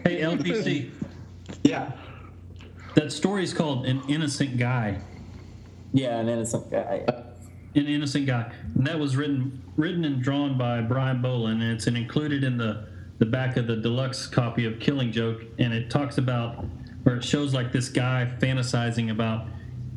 Hey, 0.04 0.20
LPC. 0.20 0.90
Yeah. 1.64 1.90
That 2.94 3.10
story 3.10 3.42
is 3.42 3.52
called 3.52 3.86
An 3.86 4.02
Innocent 4.08 4.56
Guy. 4.56 5.00
Yeah, 5.92 6.18
an 6.18 6.28
innocent 6.28 6.70
guy. 6.70 7.04
An 7.74 7.86
Innocent 7.86 8.26
Guy. 8.26 8.52
And 8.76 8.86
that 8.86 8.98
was 8.98 9.16
written 9.16 9.62
written 9.76 10.04
and 10.04 10.22
drawn 10.22 10.56
by 10.56 10.80
Brian 10.80 11.20
Bolland, 11.20 11.62
and 11.62 11.72
it's 11.72 11.86
included 11.88 12.44
in 12.44 12.56
the, 12.56 12.86
the 13.18 13.26
back 13.26 13.56
of 13.56 13.66
the 13.66 13.76
deluxe 13.76 14.26
copy 14.26 14.64
of 14.64 14.78
Killing 14.78 15.10
Joke. 15.10 15.42
And 15.58 15.72
it 15.72 15.90
talks 15.90 16.18
about, 16.18 16.64
or 17.04 17.16
it 17.16 17.24
shows 17.24 17.52
like 17.52 17.72
this 17.72 17.88
guy 17.88 18.32
fantasizing 18.38 19.10
about 19.10 19.46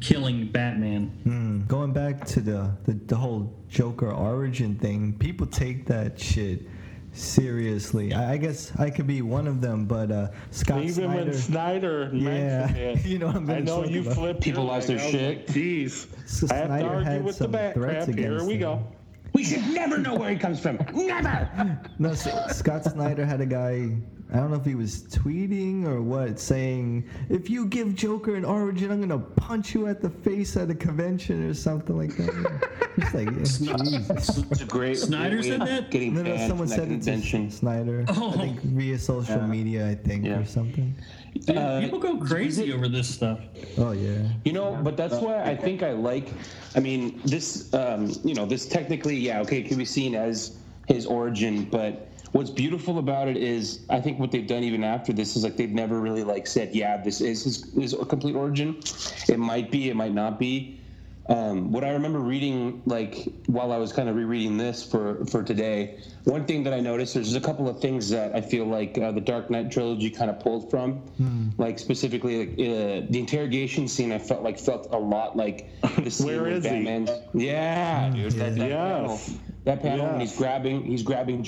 killing 0.02 0.48
Batman. 0.48 1.12
Mm, 1.26 1.68
going 1.68 1.92
back 1.94 2.26
to 2.28 2.42
the, 2.42 2.72
the 2.86 2.94
the 2.94 3.16
whole 3.16 3.54
Joker 3.70 4.12
origin 4.12 4.76
thing, 4.76 5.14
people 5.18 5.46
take 5.48 5.86
that 5.88 6.20
shit 6.20 6.62
seriously. 7.12 8.14
I, 8.14 8.34
I 8.34 8.38
guess 8.38 8.72
I 8.78 8.90
could 8.90 9.08
be 9.08 9.22
one 9.22 9.48
of 9.48 9.62
them, 9.62 9.86
but 9.86 10.12
uh, 10.12 10.28
Scott 10.52 10.82
even 10.84 10.94
Snyder. 10.94 11.26
when 11.26 11.34
Snyder 11.34 12.10
mentioned 12.12 12.78
Yeah, 12.78 12.84
it 12.92 13.06
you 13.06 13.20
know 13.20 13.28
what 13.28 13.36
I'm 13.38 13.50
I 13.50 13.60
know 13.60 13.84
you 13.84 14.02
about. 14.02 14.14
flipped 14.14 14.42
People 14.42 14.64
your 14.64 14.74
lost 14.74 14.88
their 14.88 15.00
shit. 15.00 15.38
like, 15.40 15.48
Jeez 15.48 16.08
So 16.28 16.48
I 16.52 16.56
have 16.58 16.80
to 16.80 16.86
argue 16.86 17.24
with 17.24 17.38
the 17.38 17.44
some 17.46 17.52
bat 17.52 17.74
crap 17.76 18.08
here 18.10 18.44
we 18.44 18.54
him. 18.56 18.60
go 18.60 18.88
We 19.34 19.44
should 19.44 19.68
never 19.70 19.98
know 19.98 20.16
where 20.16 20.30
he 20.30 20.38
comes 20.38 20.60
from. 20.60 20.78
Never. 20.94 21.80
No, 22.00 22.10
S- 22.12 22.58
Scott 22.58 22.84
Snyder 22.86 23.26
had 23.26 23.42
a 23.42 23.46
guy. 23.46 23.98
I 24.32 24.38
don't 24.38 24.52
know 24.52 24.58
if 24.58 24.66
he 24.66 24.76
was 24.76 25.04
tweeting 25.04 25.86
or 25.88 26.02
what, 26.04 26.40
saying, 26.40 27.06
"If 27.30 27.50
you 27.50 27.66
give 27.66 27.96
Joker 27.96 28.36
an 28.36 28.46
origin, 28.46 28.92
I'm 28.92 29.00
gonna 29.02 29.18
punch 29.18 29.74
you 29.74 29.88
at 29.88 30.02
the 30.02 30.10
face 30.10 30.56
at 30.56 30.70
a 30.70 30.76
convention 30.76 31.44
or 31.50 31.54
something 31.56 31.98
like 31.98 32.16
that." 32.18 32.70
it's 32.98 33.14
like, 33.14 33.26
yeah, 33.26 33.76
Jesus. 33.78 34.38
It's 34.52 34.62
a 34.62 34.66
great. 34.66 34.98
Snyder 34.98 35.42
said 35.42 35.62
that? 35.62 35.90
Getting 35.90 36.14
No, 36.14 36.22
no, 36.22 36.38
someone 36.48 36.68
said 36.68 36.90
that 36.90 36.94
it 36.94 36.98
to 37.00 37.12
convention. 37.12 37.50
Snyder. 37.50 38.06
Oh. 38.10 38.30
I 38.30 38.38
think 38.38 38.62
via 38.62 39.00
social 39.00 39.42
media, 39.42 39.90
I 39.90 39.96
think, 39.96 40.26
Yeah. 40.26 40.40
or 40.40 40.46
something. 40.46 40.94
Dude, 41.46 41.58
Uh, 41.58 41.82
people 41.82 42.00
go 42.00 42.18
crazy 42.18 42.72
over 42.72 42.88
this 42.88 43.08
stuff. 43.08 43.40
Oh 43.80 43.92
yeah. 43.92 44.28
You 44.46 44.54
know, 44.54 44.78
but 44.84 44.96
that's 44.96 45.16
why 45.16 45.44
I 45.44 45.56
think 45.56 45.82
I 45.82 45.94
like. 45.94 46.28
I 46.76 46.80
mean, 46.82 47.20
this. 47.26 47.74
Um, 47.74 48.12
you 48.24 48.36
know, 48.36 48.46
this 48.46 48.68
technically, 48.68 49.16
yeah, 49.16 49.42
okay, 49.42 49.58
it 49.58 49.68
can 49.68 49.78
be 49.78 49.86
seen 49.86 50.14
as 50.14 50.58
his 50.88 51.06
origin, 51.08 51.66
but 51.66 52.08
what's 52.32 52.50
beautiful 52.50 53.00
about 53.00 53.28
it 53.28 53.38
is 53.38 53.80
I 53.90 54.00
think 54.02 54.20
what 54.20 54.32
they've 54.32 54.48
done 54.48 54.64
even 54.64 54.84
after 54.84 55.14
this 55.14 55.36
is 55.36 55.44
like 55.44 55.58
they've 55.58 55.70
never 55.72 56.00
really 56.00 56.24
like 56.24 56.48
said, 56.48 56.74
yeah, 56.76 56.98
this 56.98 57.22
is 57.22 57.44
his, 57.44 57.74
his 57.74 57.96
complete 58.08 58.36
origin. 58.36 58.80
It 59.28 59.40
might 59.40 59.72
be, 59.72 59.90
it 59.90 59.96
might 59.96 60.14
not 60.14 60.40
be. 60.40 60.76
Um, 61.28 61.72
what 61.72 61.84
I 61.84 61.92
remember 61.92 62.18
reading, 62.18 62.82
like 62.88 63.28
while 63.46 63.72
I 63.72 63.78
was 63.78 63.94
kind 63.94 64.10
of 64.10 64.16
rereading 64.16 64.58
this 64.58 64.84
for 64.84 65.24
for 65.26 65.44
today, 65.44 66.00
one 66.24 66.46
thing 66.46 66.64
that 66.64 66.74
I 66.74 66.80
noticed 66.80 67.16
is 67.16 67.32
there's 67.32 67.44
a 67.44 67.46
couple 67.46 67.70
of 67.70 67.80
things 67.80 68.10
that 68.10 68.36
I 68.36 68.42
feel 68.42 68.66
like 68.66 68.98
uh, 68.98 69.12
the 69.12 69.22
Dark 69.22 69.52
Knight 69.52 69.72
trilogy 69.72 70.10
kind 70.10 70.32
of 70.32 70.40
pulled 70.40 70.72
from, 70.72 71.04
like 71.60 71.78
specifically 71.78 72.40
like 72.48 72.50
uh, 72.54 73.06
the 73.12 73.20
interrogation 73.20 73.88
scene. 73.88 74.12
I 74.12 74.18
felt 74.18 74.42
like 74.42 74.58
felt 74.58 74.88
a 74.92 74.98
lot 74.98 75.38
like 75.38 75.70
the 76.04 76.10
scene 76.10 76.26
Where 76.26 76.42
with 76.46 76.54
is 76.54 76.64
he? 76.66 76.70
Batman's. 76.72 77.12
Yeah, 77.36 78.10
dude, 78.10 78.32
that, 78.32 78.56
that 78.56 78.70
panel, 78.72 79.10
Yes. 79.12 79.38
that 79.66 79.82
panel 79.84 80.08
when 80.08 80.20
he's 80.22 80.36
grabbing 80.36 80.84
he's 80.84 81.04
grabbing 81.04 81.44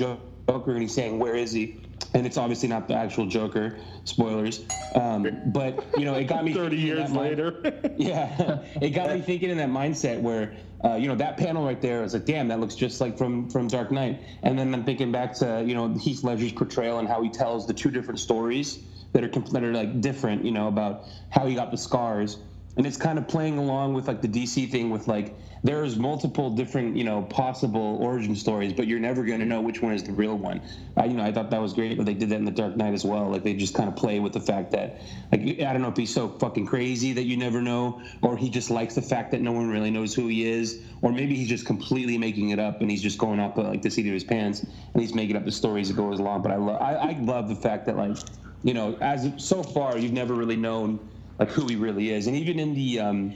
Joker 0.51 0.71
and 0.71 0.81
he's 0.81 0.93
saying, 0.93 1.17
"Where 1.19 1.35
is 1.35 1.51
he?" 1.51 1.81
And 2.13 2.25
it's 2.25 2.37
obviously 2.37 2.67
not 2.67 2.87
the 2.87 2.95
actual 2.95 3.25
Joker. 3.27 3.77
Spoilers. 4.03 4.65
Um, 4.95 5.27
but 5.45 5.85
you 5.97 6.05
know, 6.05 6.15
it 6.15 6.25
got 6.25 6.43
me 6.43 6.53
30 6.61 6.69
thinking 6.69 6.79
in 6.79 6.85
years 6.85 7.09
that 7.09 7.15
mind- 7.15 7.29
later 7.29 7.93
yeah, 7.97 8.63
it 8.81 8.89
got 8.89 9.13
me 9.13 9.21
thinking 9.21 9.49
in 9.49 9.57
that 9.57 9.69
mindset 9.69 10.19
where, 10.21 10.53
uh, 10.83 10.95
you 10.95 11.07
know, 11.07 11.15
that 11.15 11.37
panel 11.37 11.63
right 11.63 11.79
there, 11.81 11.99
I 11.99 12.01
was 12.01 12.13
like, 12.13 12.25
damn, 12.25 12.47
that 12.49 12.59
looks 12.59 12.75
just 12.75 12.99
like 12.99 13.17
from 13.17 13.49
from 13.49 13.67
Dark 13.67 13.91
Knight. 13.91 14.21
And 14.43 14.57
then 14.57 14.73
I'm 14.73 14.83
thinking 14.83 15.11
back 15.11 15.35
to, 15.35 15.63
you 15.65 15.75
know, 15.75 15.93
Heath 15.93 16.23
Ledger's 16.23 16.51
portrayal 16.51 16.99
and 16.99 17.07
how 17.07 17.21
he 17.21 17.29
tells 17.29 17.67
the 17.67 17.73
two 17.73 17.91
different 17.91 18.19
stories 18.19 18.79
that 19.13 19.23
are 19.23 19.29
that 19.29 19.63
are 19.63 19.73
like 19.73 20.01
different, 20.01 20.43
you 20.43 20.51
know, 20.51 20.67
about 20.67 21.05
how 21.29 21.45
he 21.45 21.55
got 21.55 21.71
the 21.71 21.77
scars. 21.77 22.37
And 22.77 22.87
it's 22.87 22.97
kind 22.97 23.17
of 23.17 23.27
playing 23.27 23.57
along 23.57 23.93
with 23.93 24.07
like 24.07 24.21
the 24.21 24.27
DC 24.27 24.69
thing 24.71 24.89
with 24.89 25.07
like 25.07 25.35
there's 25.63 25.97
multiple 25.97 26.49
different 26.49 26.95
you 26.95 27.03
know 27.03 27.21
possible 27.23 27.97
origin 28.01 28.35
stories, 28.35 28.73
but 28.73 28.87
you're 28.87 28.99
never 28.99 29.23
going 29.23 29.39
to 29.39 29.45
know 29.45 29.61
which 29.61 29.81
one 29.81 29.93
is 29.93 30.03
the 30.03 30.13
real 30.13 30.37
one. 30.37 30.61
I, 30.97 31.05
you 31.05 31.13
know, 31.13 31.23
I 31.23 31.31
thought 31.31 31.49
that 31.51 31.61
was 31.61 31.73
great, 31.73 31.97
but 31.97 32.05
they 32.05 32.13
did 32.13 32.29
that 32.29 32.37
in 32.37 32.45
the 32.45 32.51
Dark 32.51 32.77
Knight 32.77 32.93
as 32.93 33.05
well. 33.05 33.29
Like 33.29 33.43
they 33.43 33.53
just 33.53 33.73
kind 33.73 33.89
of 33.89 33.95
play 33.95 34.19
with 34.19 34.33
the 34.33 34.39
fact 34.39 34.71
that 34.71 35.01
like 35.31 35.41
I 35.41 35.73
don't 35.73 35.81
know 35.81 35.89
if 35.89 35.97
he's 35.97 36.13
so 36.13 36.29
fucking 36.29 36.65
crazy 36.65 37.13
that 37.13 37.23
you 37.23 37.37
never 37.37 37.61
know, 37.61 38.01
or 38.21 38.37
he 38.37 38.49
just 38.49 38.69
likes 38.69 38.95
the 38.95 39.01
fact 39.01 39.31
that 39.31 39.41
no 39.41 39.51
one 39.51 39.69
really 39.69 39.91
knows 39.91 40.15
who 40.15 40.27
he 40.27 40.47
is, 40.47 40.81
or 41.01 41.11
maybe 41.11 41.35
he's 41.35 41.49
just 41.49 41.65
completely 41.65 42.17
making 42.17 42.49
it 42.49 42.59
up 42.59 42.81
and 42.81 42.89
he's 42.89 43.01
just 43.01 43.17
going 43.17 43.39
off 43.39 43.57
like 43.57 43.81
the 43.81 43.91
seat 43.91 44.07
of 44.07 44.13
his 44.13 44.23
pants 44.23 44.61
and 44.61 45.01
he's 45.01 45.13
making 45.13 45.35
up 45.35 45.45
the 45.45 45.51
stories 45.51 45.89
that 45.89 45.95
goes 45.95 46.19
along. 46.19 46.41
But 46.41 46.51
I 46.53 46.55
love 46.55 46.81
I, 46.81 46.93
I 46.95 47.19
love 47.19 47.49
the 47.49 47.55
fact 47.55 47.85
that 47.87 47.97
like 47.97 48.17
you 48.63 48.73
know 48.73 48.97
as 49.01 49.29
so 49.37 49.61
far 49.61 49.97
you've 49.97 50.13
never 50.13 50.33
really 50.33 50.55
known 50.55 51.10
like 51.41 51.49
who 51.49 51.65
he 51.65 51.75
really 51.75 52.11
is, 52.11 52.27
and 52.27 52.37
even 52.37 52.59
in 52.59 52.75
the 52.75 52.99
um, 52.99 53.33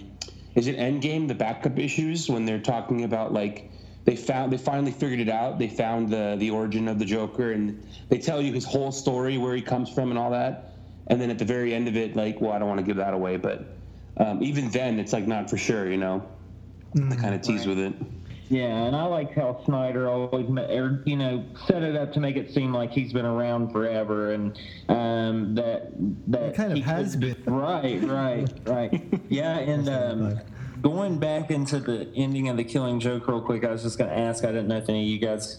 is 0.54 0.68
it 0.68 0.78
Endgame 0.78 1.28
the 1.28 1.34
backup 1.34 1.80
issues 1.80 2.30
when 2.30 2.46
they're 2.46 2.60
talking 2.60 3.04
about 3.04 3.34
like 3.34 3.72
they 4.06 4.16
found 4.16 4.54
they 4.54 4.58
finally 4.58 4.92
figured 4.92 5.20
it 5.20 5.28
out. 5.28 5.58
They 5.58 5.68
found 5.68 6.10
the 6.10 6.36
the 6.38 6.52
origin 6.52 6.88
of 6.88 7.00
the 7.00 7.06
Joker, 7.06 7.52
and 7.52 7.84
they 8.10 8.20
tell 8.20 8.44
you 8.44 8.54
his 8.54 8.64
whole 8.64 8.92
story, 8.92 9.40
where 9.40 9.56
he 9.56 9.62
comes 9.64 9.90
from, 9.90 10.12
and 10.12 10.20
all 10.20 10.30
that. 10.30 10.76
And 11.08 11.20
then 11.20 11.32
at 11.32 11.40
the 11.40 11.46
very 11.46 11.74
end 11.74 11.88
of 11.88 11.98
it, 11.98 12.16
like, 12.16 12.40
well, 12.40 12.52
I 12.52 12.60
don't 12.60 12.68
want 12.68 12.80
to 12.80 12.86
give 12.86 12.98
that 12.98 13.16
away, 13.16 13.38
but 13.38 13.76
um, 14.18 14.44
even 14.44 14.70
then, 14.70 15.00
it's 15.00 15.12
like 15.12 15.26
not 15.26 15.50
for 15.50 15.58
sure, 15.58 15.90
you 15.90 15.98
know. 15.98 16.24
I 17.12 17.16
kind 17.16 17.34
of 17.34 17.42
tease 17.42 17.66
with 17.66 17.80
it. 17.80 17.94
Yeah, 18.50 18.84
and 18.86 18.96
I 18.96 19.04
like 19.06 19.34
how 19.34 19.62
Snyder 19.66 20.08
always, 20.08 20.48
you 21.06 21.16
know, 21.16 21.44
set 21.68 21.82
it 21.82 21.96
up 21.96 22.14
to 22.14 22.20
make 22.20 22.36
it 22.36 22.54
seem 22.54 22.74
like 22.74 22.92
he's 22.92 23.12
been 23.12 23.26
around 23.26 23.72
forever, 23.72 24.34
and 24.34 24.60
um, 24.88 25.56
that 25.56 25.92
that 26.28 26.52
He 26.52 26.56
kind 26.56 26.78
of 26.78 26.84
has 26.84 27.16
been. 27.16 27.36
Right, 27.46 28.02
right, 28.04 28.50
right. 28.66 29.04
Yeah, 29.30 29.58
and 29.58 29.90
um, 29.90 30.40
going 30.86 31.18
back 31.18 31.50
into 31.50 31.80
the 31.80 32.08
ending 32.16 32.48
of 32.48 32.58
the 32.58 32.64
Killing 32.64 33.00
Joke 33.00 33.28
real 33.28 33.42
quick, 33.42 33.66
I 33.66 33.72
was 33.72 33.82
just 33.82 33.98
going 33.98 34.12
to 34.12 34.16
ask. 34.16 34.44
I 34.44 34.50
didn't 34.50 34.68
know 34.68 34.78
if 34.78 34.88
any 34.88 35.02
of 35.02 35.08
you 35.08 35.18
guys 35.18 35.56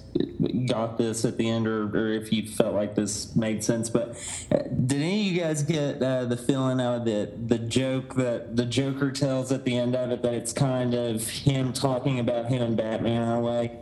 got 0.69 0.99
this 0.99 1.25
at 1.25 1.37
the 1.37 1.51
end, 1.51 1.67
or, 1.67 1.89
or 1.89 2.13
if 2.13 2.33
you 2.33 2.47
felt 2.47 2.75
like 2.77 2.95
this 2.95 3.35
made 3.35 3.65
sense. 3.65 3.91
But 3.91 4.11
uh, 4.53 4.59
did 4.87 5.03
any 5.03 5.23
of 5.23 5.35
you 5.35 5.41
guys 5.41 5.65
get 5.65 6.01
uh, 6.01 6.27
the 6.27 6.37
feeling 6.37 6.81
out 6.81 7.07
that 7.07 7.49
the 7.49 7.59
joke 7.59 8.15
that 8.15 8.55
the 8.55 8.65
Joker 8.65 9.11
tells 9.11 9.51
at 9.51 9.65
the 9.65 9.77
end 9.77 9.97
of 9.97 10.13
it 10.13 10.23
that 10.23 10.33
it's 10.33 10.53
kind 10.53 10.95
of 10.95 11.29
him 11.29 11.73
talking 11.73 12.21
about 12.21 12.47
him 12.47 12.63
and 12.63 12.77
Batman 12.77 13.23
in 13.23 13.29
a 13.29 13.41
way? 13.41 13.81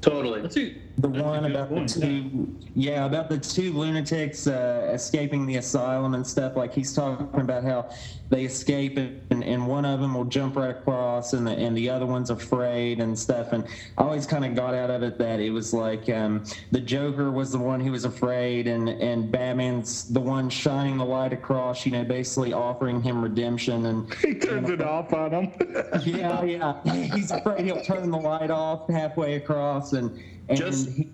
Totally. 0.00 0.40
That's 0.40 0.56
a, 0.56 0.74
The 0.98 1.08
one 1.08 1.44
about 1.44 1.68
point, 1.68 1.92
the 1.92 2.00
two, 2.00 2.56
yeah. 2.74 3.04
about 3.04 3.28
the 3.28 3.36
two 3.38 3.72
lunatics 3.72 4.46
uh, 4.46 4.90
escaping 4.94 5.44
the 5.44 5.56
asylum 5.56 6.14
and 6.14 6.26
stuff. 6.26 6.56
Like 6.56 6.72
he's 6.72 6.94
talking 6.94 7.28
about 7.38 7.64
how 7.64 7.90
they 8.30 8.44
escape 8.44 8.96
and, 8.96 9.44
and 9.44 9.66
one 9.66 9.84
of 9.84 10.00
them 10.00 10.14
will 10.14 10.24
jump 10.24 10.56
right 10.56 10.70
across 10.70 11.34
and 11.34 11.46
the, 11.46 11.52
and 11.52 11.76
the 11.76 11.88
other 11.90 12.06
one's 12.06 12.30
afraid 12.30 13.00
and 13.00 13.16
stuff. 13.16 13.52
And 13.52 13.66
I 13.98 14.02
always 14.02 14.26
kind 14.26 14.44
of 14.44 14.54
got 14.54 14.74
out 14.74 14.90
of 14.90 15.02
it 15.02 15.18
that 15.18 15.38
it 15.38 15.50
was 15.50 15.74
like 15.74 16.08
um, 16.08 16.44
the 16.70 16.80
Joker 16.80 17.30
was 17.30 17.52
the 17.52 17.58
one 17.58 17.78
who 17.78 17.92
was 17.92 18.06
afraid 18.06 18.66
and, 18.66 18.88
and 18.88 19.30
Batman's 19.30 20.08
the 20.08 20.20
one 20.20 20.48
shining 20.48 20.96
the 20.96 21.04
light 21.04 21.34
across, 21.34 21.84
you 21.84 21.92
know, 21.92 22.04
basically 22.04 22.54
offering 22.54 23.02
him 23.02 23.22
redemption. 23.22 23.84
And 23.84 24.14
He 24.22 24.34
turns 24.34 24.70
it 24.70 24.80
off 24.80 25.12
on 25.12 25.32
him. 25.32 25.52
yeah, 26.04 26.42
yeah, 26.42 27.14
he's 27.14 27.30
afraid 27.30 27.66
he'll 27.66 27.84
turn 27.84 28.10
the 28.10 28.18
light 28.18 28.50
off 28.50 28.88
halfway 28.88 29.34
across 29.34 29.92
and, 29.92 30.18
and 30.48 30.58
Just- 30.58 30.90
he, 30.90 31.08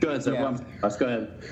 Go 0.00 0.10
ahead, 0.10 0.22
Seth. 0.22 0.34
Yeah. 0.34 0.42
Well, 0.42 0.64
Let's 0.80 0.96
go 0.96 1.06
ahead. 1.06 1.42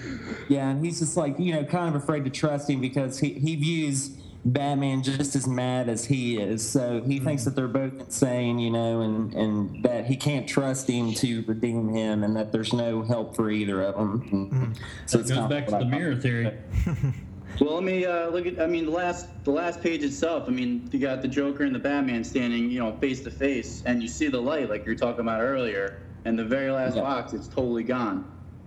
yeah, 0.48 0.68
and 0.70 0.84
he's 0.84 1.00
just 1.00 1.16
like, 1.16 1.36
you 1.38 1.52
know, 1.52 1.64
kind 1.64 1.88
of 1.94 2.00
afraid 2.00 2.24
to 2.24 2.30
trust 2.30 2.70
him 2.70 2.80
because 2.80 3.18
he, 3.18 3.30
he 3.34 3.56
views 3.56 4.10
Batman 4.44 5.02
just 5.02 5.34
as 5.34 5.48
mad 5.48 5.88
as 5.88 6.04
he 6.04 6.38
is. 6.38 6.68
So 6.68 7.02
he 7.02 7.18
thinks 7.18 7.44
that 7.44 7.56
they're 7.56 7.66
both 7.66 7.92
insane, 8.00 8.60
you 8.60 8.70
know, 8.70 9.00
and, 9.00 9.34
and 9.34 9.82
that 9.84 10.06
he 10.06 10.14
can't 10.16 10.48
trust 10.48 10.88
him 10.88 11.12
to 11.14 11.42
redeem 11.46 11.88
him 11.88 12.22
and 12.22 12.36
that 12.36 12.52
there's 12.52 12.72
no 12.72 13.02
help 13.02 13.34
for 13.34 13.50
either 13.50 13.82
of 13.82 13.96
them. 13.96 14.48
And 14.52 14.80
So 15.06 15.18
that 15.18 15.22
it's 15.28 15.32
goes 15.32 15.48
back 15.50 15.64
to 15.66 15.72
the 15.72 15.76
I- 15.78 15.84
mirror 15.84 16.14
theory. 16.16 16.52
Well, 17.60 17.74
let 17.74 17.82
me 17.84 18.06
uh, 18.06 18.28
look 18.30 18.46
at. 18.46 18.58
I 18.60 18.66
mean, 18.66 18.86
the 18.86 18.92
last 18.92 19.26
the 19.44 19.50
last 19.50 19.82
page 19.82 20.02
itself. 20.02 20.44
I 20.46 20.50
mean, 20.50 20.88
you 20.92 20.98
got 21.00 21.20
the 21.20 21.28
Joker 21.28 21.64
and 21.64 21.74
the 21.74 21.80
Batman 21.80 22.22
standing, 22.24 22.70
you 22.70 22.78
know, 22.78 22.92
face 22.98 23.20
to 23.24 23.30
face, 23.30 23.82
and 23.84 24.00
you 24.00 24.08
see 24.08 24.28
the 24.28 24.40
light, 24.40 24.70
like 24.70 24.86
you 24.86 24.92
were 24.92 24.96
talking 24.98 25.20
about 25.20 25.40
earlier. 25.42 26.00
And 26.24 26.38
the 26.38 26.44
very 26.44 26.70
last 26.70 26.96
Yeah. 26.96 27.02
box, 27.02 27.32
it's 27.32 27.48
totally 27.48 27.84
gone. 27.84 28.24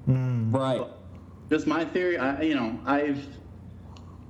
Right. 0.08 0.82
Just 1.50 1.68
my 1.68 1.86
theory. 1.86 2.18
I, 2.18 2.42
you 2.42 2.56
know, 2.56 2.80
I've. 2.86 3.26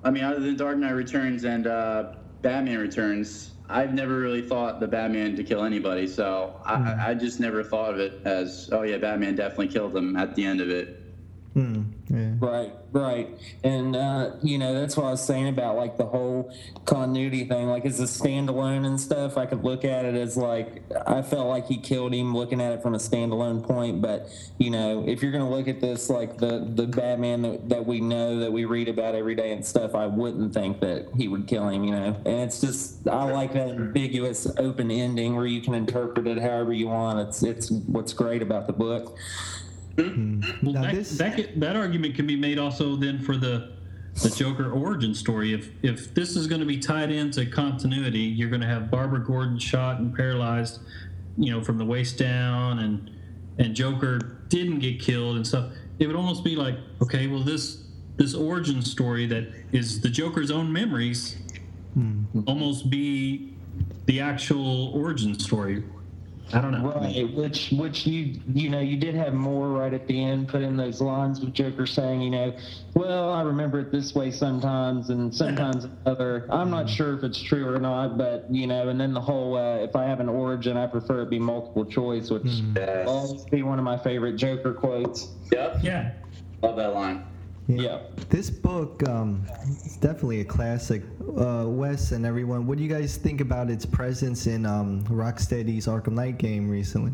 I 0.03 0.11
mean, 0.11 0.23
other 0.23 0.39
than 0.41 0.57
Dark 0.57 0.77
Knight 0.77 0.91
Returns 0.91 1.45
and 1.45 1.65
uh, 1.65 2.11
Batman 2.41 2.77
Returns, 2.79 3.53
I've 3.69 3.93
never 3.93 4.19
really 4.19 4.41
thought 4.41 4.81
the 4.81 4.87
Batman 4.87 5.35
to 5.37 5.43
kill 5.43 5.63
anybody. 5.63 6.07
So 6.07 6.59
I, 6.65 7.09
I 7.11 7.13
just 7.13 7.39
never 7.39 7.63
thought 7.63 7.93
of 7.93 7.99
it 8.01 8.21
as, 8.25 8.69
oh 8.73 8.81
yeah, 8.81 8.97
Batman 8.97 9.35
definitely 9.35 9.69
killed 9.69 9.95
him 9.95 10.17
at 10.17 10.35
the 10.35 10.43
end 10.43 10.59
of 10.59 10.69
it. 10.69 11.02
Hmm, 11.53 11.83
yeah. 12.09 12.33
Right, 12.39 12.71
right. 12.91 13.29
And, 13.63 13.95
uh, 13.95 14.31
you 14.41 14.57
know, 14.57 14.73
that's 14.73 14.97
what 14.97 15.05
I 15.05 15.11
was 15.11 15.23
saying 15.23 15.49
about 15.49 15.75
like 15.75 15.97
the 15.97 16.05
whole 16.05 16.51
continuity 16.85 17.45
thing. 17.45 17.67
Like, 17.67 17.85
as 17.85 17.99
a 17.99 18.05
standalone 18.05 18.87
and 18.87 18.99
stuff, 18.99 19.37
I 19.37 19.45
could 19.45 19.63
look 19.63 19.85
at 19.85 20.03
it 20.03 20.15
as 20.15 20.35
like, 20.35 20.81
I 21.05 21.21
felt 21.21 21.47
like 21.47 21.67
he 21.67 21.77
killed 21.77 22.11
him 22.13 22.35
looking 22.35 22.59
at 22.59 22.73
it 22.73 22.81
from 22.81 22.95
a 22.95 22.97
standalone 22.97 23.63
point. 23.63 24.01
But, 24.01 24.29
you 24.57 24.71
know, 24.71 25.03
if 25.07 25.21
you're 25.21 25.31
to 25.31 25.43
look 25.43 25.67
at 25.67 25.79
this 25.79 26.09
like 26.09 26.37
the, 26.39 26.67
the 26.73 26.87
Batman 26.87 27.43
that, 27.43 27.69
that 27.69 27.85
we 27.85 28.01
know, 28.01 28.39
that 28.39 28.51
we 28.51 28.65
read 28.65 28.87
about 28.87 29.13
every 29.13 29.35
day 29.35 29.51
and 29.51 29.63
stuff, 29.63 29.93
I 29.93 30.07
wouldn't 30.07 30.55
think 30.55 30.79
that 30.79 31.09
he 31.15 31.27
would 31.27 31.45
kill 31.45 31.67
him, 31.67 31.83
you 31.83 31.91
know. 31.91 32.15
And 32.25 32.41
it's 32.41 32.61
just, 32.61 33.07
I 33.07 33.31
like 33.31 33.53
that 33.53 33.69
ambiguous 33.69 34.47
open 34.57 34.89
ending 34.89 35.35
where 35.35 35.45
you 35.45 35.61
can 35.61 35.75
interpret 35.75 36.25
it 36.25 36.39
however 36.39 36.73
you 36.73 36.87
want. 36.87 37.19
It's, 37.19 37.43
it's 37.43 37.69
what's 37.69 38.13
great 38.13 38.41
about 38.41 38.65
the 38.65 38.73
book. 38.73 39.15
Hmm. 39.97 40.41
Well, 40.61 40.73
Now 40.73 40.81
that, 40.83 40.95
this- 40.95 41.17
that, 41.17 41.59
that 41.59 41.75
argument 41.75 42.15
can 42.15 42.25
be 42.25 42.35
made 42.35 42.57
also 42.59 42.95
then 42.95 43.19
for 43.19 43.37
the 43.37 43.73
the 44.21 44.29
Joker 44.29 44.71
origin 44.71 45.15
story. 45.15 45.53
If 45.53 45.71
if 45.81 46.13
this 46.13 46.35
is 46.35 46.45
going 46.45 46.61
to 46.61 46.67
be 46.67 46.77
tied 46.77 47.11
into 47.11 47.45
continuity, 47.45 48.19
you're 48.19 48.49
going 48.49 48.61
to 48.61 48.67
have 48.67 48.91
Barbara 48.91 49.23
Gordon 49.23 49.57
shot 49.57 49.99
and 49.99 50.15
paralyzed, 50.15 50.81
you 51.37 51.51
know, 51.51 51.63
from 51.63 51.77
the 51.77 51.85
waist 51.85 52.17
down, 52.17 52.79
and 52.79 53.09
and 53.57 53.75
Joker 53.75 54.19
didn't 54.49 54.79
get 54.79 54.99
killed 54.99 55.35
and 55.35 55.45
stuff. 55.47 55.71
It 55.99 56.07
would 56.07 56.15
almost 56.15 56.43
be 56.43 56.55
like, 56.55 56.75
okay, 57.01 57.27
well 57.27 57.41
this 57.41 57.83
this 58.17 58.35
origin 58.35 58.81
story 58.83 59.25
that 59.27 59.47
is 59.71 60.01
the 60.01 60.09
Joker's 60.09 60.51
own 60.51 60.71
memories, 60.71 61.37
hmm. 61.95 62.23
almost 62.45 62.89
be 62.91 63.53
the 64.05 64.19
actual 64.19 64.89
origin 64.89 65.39
story. 65.39 65.83
I 66.51 66.61
don't 66.61 66.71
know. 66.71 66.91
Right, 66.91 67.33
which 67.33 67.71
which 67.71 68.05
you 68.05 68.41
you 68.53 68.69
know 68.69 68.79
you 68.79 68.97
did 68.97 69.15
have 69.15 69.33
Moore 69.33 69.69
right 69.69 69.93
at 69.93 70.07
the 70.07 70.23
end 70.23 70.49
put 70.49 70.61
in 70.61 70.75
those 70.75 70.99
lines 70.99 71.39
with 71.39 71.53
Joker 71.53 71.85
saying 71.85 72.21
you 72.21 72.29
know 72.29 72.53
well 72.95 73.31
I 73.31 73.41
remember 73.41 73.79
it 73.79 73.91
this 73.91 74.13
way 74.13 74.29
sometimes 74.29 75.09
and 75.09 75.33
sometimes 75.33 75.87
other 76.05 76.47
I'm 76.51 76.69
not 76.69 76.89
sure 76.89 77.15
if 77.15 77.23
it's 77.23 77.41
true 77.41 77.73
or 77.73 77.79
not 77.79 78.17
but 78.17 78.45
you 78.51 78.67
know 78.67 78.89
and 78.89 78.99
then 78.99 79.13
the 79.13 79.21
whole 79.21 79.55
uh, 79.57 79.77
if 79.77 79.95
I 79.95 80.03
have 80.03 80.19
an 80.19 80.29
origin 80.29 80.75
I 80.75 80.85
prefer 80.85 81.21
it 81.21 81.29
be 81.29 81.39
multiple 81.39 81.85
choice 81.85 82.29
which 82.29 82.43
will 82.43 83.07
always 83.07 83.45
be 83.45 83.63
one 83.63 83.79
of 83.79 83.85
my 83.85 83.97
favorite 83.97 84.35
Joker 84.35 84.73
quotes. 84.73 85.29
Yep. 85.51 85.79
Yeah. 85.81 86.11
Love 86.61 86.75
that 86.75 86.93
line. 86.93 87.23
Yeah. 87.67 87.99
This 88.29 88.49
book 88.49 89.07
um, 89.07 89.45
is 89.85 89.97
definitely 89.97 90.41
a 90.41 90.45
classic. 90.45 91.03
Uh, 91.37 91.65
Wes 91.67 92.11
and 92.11 92.25
everyone, 92.25 92.67
what 92.67 92.77
do 92.77 92.83
you 92.83 92.89
guys 92.89 93.15
think 93.15 93.41
about 93.41 93.69
its 93.69 93.85
presence 93.85 94.47
in 94.47 94.65
um, 94.65 95.03
Rocksteady's 95.05 95.87
Arkham 95.87 96.13
Knight 96.13 96.37
game 96.37 96.69
recently? 96.69 97.13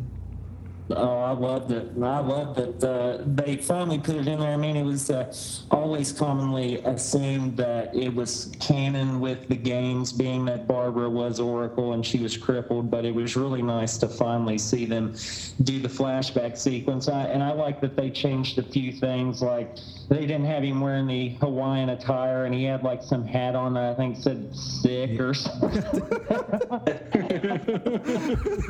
Oh, 0.92 1.20
I 1.20 1.32
loved 1.34 1.72
it. 1.72 1.92
I 2.02 2.20
loved 2.20 2.58
that 2.58 2.84
uh, 2.84 3.24
they 3.24 3.58
finally 3.58 4.00
put 4.00 4.16
it 4.16 4.28
in 4.28 4.40
there. 4.40 4.52
I 4.52 4.58
mean, 4.58 4.76
it 4.76 4.84
was 4.84 5.12
uh, 5.12 5.32
always 5.70 6.12
commonly 6.12 6.78
assumed 6.78 7.58
that 7.58 7.96
it 7.96 8.14
was 8.14 8.52
canon 8.60 9.20
with 9.20 9.48
the 9.50 9.56
games, 9.56 10.12
being 10.12 10.46
that 10.46 10.68
Barbara 10.68 11.08
was 11.08 11.40
Oracle 11.40 11.94
and 11.94 12.04
she 12.04 12.18
was 12.18 12.36
crippled. 12.36 12.90
But 12.90 13.06
it 13.06 13.14
was 13.14 13.36
really 13.36 13.62
nice 13.62 14.00
to 14.00 14.08
finally 14.08 14.58
see 14.58 14.86
them 14.86 15.14
do 15.62 15.80
the 15.80 15.88
flashback 15.88 16.58
sequence. 16.58 17.08
I, 17.08 17.26
and 17.26 17.44
I 17.44 17.52
like 17.52 17.82
that 17.82 17.96
they 17.96 18.10
changed 18.10 18.58
a 18.58 18.64
few 18.64 18.92
things, 18.92 19.44
like 19.44 19.78
they 20.10 20.22
didn't 20.22 20.46
have 20.46 20.64
him 20.64 20.82
wearing 20.82 21.06
the 21.06 21.30
Hawaiian 21.40 21.90
attire, 21.90 22.46
and 22.46 22.54
he 22.54 22.64
had 22.64 22.84
like 22.84 23.04
some 23.04 23.26
hat 23.26 23.56
on 23.56 23.76
that 23.76 23.92
I 23.92 23.94
think 23.94 24.18
said 24.18 24.56
"sick" 24.56 25.20
or 25.20 25.36
something. 25.36 25.84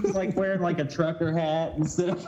He's 0.04 0.14
like 0.14 0.36
wearing 0.36 0.60
like 0.60 0.80
a 0.80 0.86
trucker 0.86 1.32
hat 1.32 1.76
instead 1.78 2.10
of. 2.10 2.20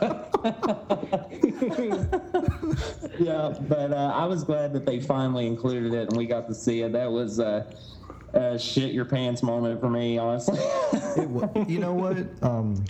yeah, 3.18 3.54
but 3.68 3.92
uh, 3.92 4.12
I 4.14 4.24
was 4.24 4.44
glad 4.44 4.72
that 4.72 4.86
they 4.86 4.98
finally 4.98 5.46
included 5.46 5.92
it 5.92 6.08
and 6.08 6.16
we 6.16 6.24
got 6.24 6.48
to 6.48 6.54
see 6.54 6.80
it. 6.80 6.92
That 6.92 7.12
was 7.12 7.38
uh, 7.38 7.70
a 8.32 8.58
shit 8.58 8.92
your 8.92 9.04
pants 9.04 9.42
moment 9.42 9.78
for 9.78 9.90
me, 9.90 10.16
honestly. 10.16 10.58
It 11.16 11.68
you 11.68 11.80
know 11.80 11.92
what? 11.92 12.16
Um, 12.42 12.82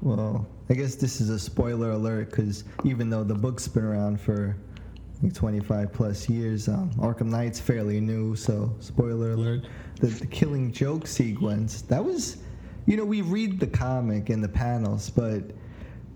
well, 0.00 0.46
I 0.70 0.74
guess 0.74 0.94
this 0.94 1.20
is 1.20 1.28
a 1.28 1.38
spoiler 1.38 1.90
alert 1.90 2.30
because 2.30 2.64
even 2.84 3.10
though 3.10 3.24
the 3.24 3.34
book's 3.34 3.68
been 3.68 3.84
around 3.84 4.20
for 4.20 4.56
25 5.34 5.92
plus 5.92 6.28
years. 6.28 6.68
Um, 6.68 6.90
Arkham 6.98 7.26
Knight's 7.26 7.58
fairly 7.58 8.00
new, 8.00 8.36
so 8.36 8.74
spoiler 8.80 9.32
alert. 9.32 9.66
The, 10.00 10.06
the 10.06 10.26
Killing 10.26 10.72
Joke 10.72 11.06
sequence 11.06 11.82
that 11.82 12.04
was, 12.04 12.38
you 12.86 12.96
know, 12.96 13.04
we 13.04 13.22
read 13.22 13.58
the 13.58 13.66
comic 13.66 14.30
and 14.30 14.42
the 14.42 14.48
panels, 14.48 15.10
but 15.10 15.42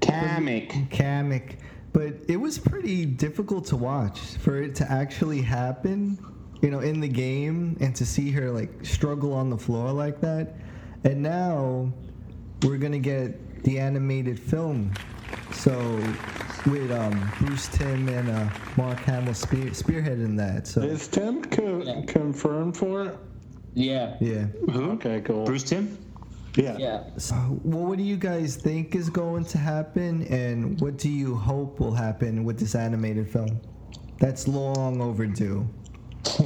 comic, 0.01 0.75
comic, 0.91 1.59
but 1.93 2.15
it 2.29 2.37
was 2.37 2.59
pretty 2.59 3.05
difficult 3.05 3.67
to 3.67 3.77
watch 3.77 4.19
for 4.19 4.63
it 4.63 4.75
to 4.77 4.91
actually 4.91 5.43
happen. 5.43 6.19
You 6.63 6.71
know, 6.71 6.79
in 6.79 7.01
the 7.01 7.09
game, 7.09 7.77
and 7.81 7.93
to 7.97 8.07
see 8.07 8.31
her 8.31 8.49
like 8.49 8.87
struggle 8.87 9.35
on 9.35 9.51
the 9.51 9.59
floor 9.59 9.91
like 9.91 10.21
that, 10.21 10.55
and 11.03 11.21
now 11.21 11.93
we're 12.63 12.79
gonna 12.79 13.01
get 13.01 13.65
the 13.65 13.81
animated 13.81 14.39
film. 14.39 14.93
So 15.51 16.01
with 16.67 16.91
um, 16.91 17.31
Bruce 17.41 17.69
Timm 17.69 18.09
and 18.09 18.29
uh, 18.31 18.49
Mark 18.77 18.99
Hamill 19.01 19.35
spear- 19.35 19.71
spearheading 19.71 20.37
that. 20.37 20.67
So 20.67 20.83
Is 20.83 21.09
Timm 21.09 21.45
co- 21.45 22.03
confirmed 22.07 22.77
for 22.77 23.05
it? 23.07 23.19
Yeah. 23.75 24.17
yeah. 24.21 24.47
Okay, 24.69 25.21
cool. 25.23 25.45
Bruce 25.45 25.65
Timm? 25.65 25.99
Yeah. 26.57 26.77
Yeah. 26.79 27.05
So, 27.17 27.35
well, 27.65 27.87
what 27.87 27.99
do 27.99 28.05
you 28.05 28.17
guys 28.17 28.57
think 28.57 28.95
is 28.95 29.09
going 29.09 29.45
to 29.47 29.59
happen, 29.59 30.27
and 30.27 30.79
what 30.81 30.99
do 30.99 31.09
you 31.09 31.35
hope 31.35 31.81
will 31.81 31.95
happen 31.95 32.45
with 32.45 32.59
this 32.59 32.75
animated 32.75 33.31
film? 33.31 33.61
That's 34.19 34.47
long 34.47 35.01
overdue. 35.01 35.67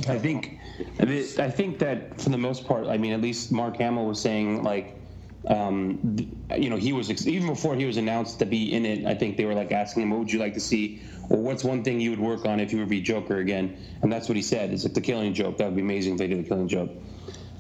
I 0.09 0.19
think, 0.19 0.59
I 0.99 1.51
think 1.51 1.79
that 1.81 2.21
for 2.21 2.31
the 2.31 2.39
most 2.39 2.67
part, 2.67 2.87
I 2.87 2.97
mean, 2.97 3.13
at 3.13 3.21
least 3.21 3.53
Mark 3.53 3.77
Hamill 3.79 4.07
was 4.07 4.21
saying 4.21 4.63
like, 4.63 4.96
um, 5.47 6.17
you 6.57 6.71
know, 6.71 6.77
he 6.77 6.93
was 6.93 7.27
even 7.27 7.49
before 7.49 7.77
he 7.77 7.85
was 7.85 7.97
announced 7.97 8.39
to 8.41 8.47
be 8.47 8.73
in 8.73 8.85
it. 8.85 9.07
I 9.07 9.15
think 9.15 9.37
they 9.37 9.45
were 9.45 9.55
like 9.55 9.73
asking 9.73 10.03
him, 10.05 10.11
"What 10.11 10.21
would 10.21 10.33
you 10.33 10.39
like 10.39 10.55
to 10.55 10.61
see?" 10.61 11.03
Or 11.29 11.39
what's 11.39 11.65
one 11.65 11.83
thing 11.83 12.01
you 12.01 12.11
would 12.11 12.21
work 12.21 12.47
on 12.47 12.61
if 12.61 12.73
you 12.73 12.79
were 12.79 12.85
to 12.85 12.91
be 12.91 13.01
Joker 13.01 13.39
again? 13.39 13.77
And 14.03 14.13
that's 14.13 14.29
what 14.29 14.37
he 14.37 14.43
said. 14.43 14.73
It's 14.73 14.85
like 14.85 14.95
the 14.95 15.01
Killing 15.01 15.35
Joke. 15.35 15.59
That 15.59 15.67
would 15.67 15.77
be 15.77 15.83
amazing 15.83 16.13
if 16.15 16.19
they 16.19 16.27
did 16.27 16.45
the 16.45 16.49
Killing 16.49 16.69
Joke. 16.69 16.91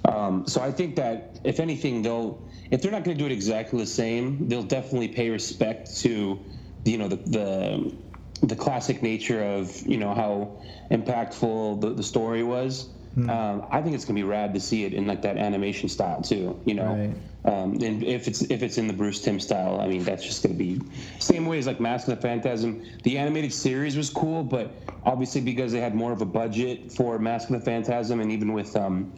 Um, 0.04 0.46
so 0.46 0.60
I 0.60 0.70
think 0.70 0.96
that 0.96 1.40
if 1.44 1.60
anything, 1.60 2.02
they'll 2.02 2.40
if 2.70 2.82
they're 2.82 2.92
not 2.92 3.04
going 3.04 3.16
to 3.16 3.22
do 3.22 3.26
it 3.26 3.32
exactly 3.32 3.78
the 3.78 3.86
same, 3.86 4.48
they'll 4.48 4.62
definitely 4.62 5.08
pay 5.08 5.30
respect 5.30 5.96
to 5.98 6.40
you 6.84 6.98
know 6.98 7.08
the 7.08 7.16
the, 7.16 7.92
the 8.42 8.56
classic 8.56 9.02
nature 9.02 9.42
of 9.42 9.86
you 9.86 9.96
know 9.96 10.14
how 10.14 10.62
impactful 10.90 11.80
the, 11.80 11.90
the 11.90 12.02
story 12.02 12.42
was. 12.42 12.88
Um, 13.30 13.66
I 13.70 13.80
think 13.80 13.94
it's 13.94 14.04
gonna 14.04 14.16
be 14.16 14.24
rad 14.24 14.52
to 14.54 14.60
see 14.60 14.84
it 14.84 14.92
in 14.92 15.06
like 15.06 15.22
that 15.22 15.38
animation 15.38 15.88
style 15.88 16.20
too. 16.22 16.60
You 16.64 16.74
know, 16.74 17.14
um, 17.46 17.74
and 17.80 18.02
if 18.02 18.26
it's 18.26 18.42
if 18.42 18.62
it's 18.62 18.76
in 18.76 18.86
the 18.88 18.92
Bruce 18.92 19.20
Timm 19.20 19.38
style, 19.38 19.80
I 19.80 19.86
mean 19.86 20.02
that's 20.02 20.24
just 20.24 20.42
gonna 20.42 20.54
be 20.54 20.80
same 21.20 21.46
way 21.46 21.58
as 21.58 21.66
like 21.66 21.78
Mask 21.80 22.08
of 22.08 22.16
the 22.16 22.20
Phantasm. 22.20 22.82
The 23.04 23.16
animated 23.18 23.52
series 23.52 23.96
was 23.96 24.10
cool, 24.10 24.42
but 24.42 24.70
obviously 25.04 25.40
because 25.40 25.72
they 25.72 25.80
had 25.80 25.94
more 25.94 26.12
of 26.12 26.20
a 26.22 26.26
budget 26.26 26.92
for 26.92 27.18
Mask 27.18 27.48
of 27.50 27.58
the 27.58 27.64
Phantasm, 27.64 28.20
and 28.20 28.32
even 28.32 28.52
with 28.52 28.76
um, 28.76 29.12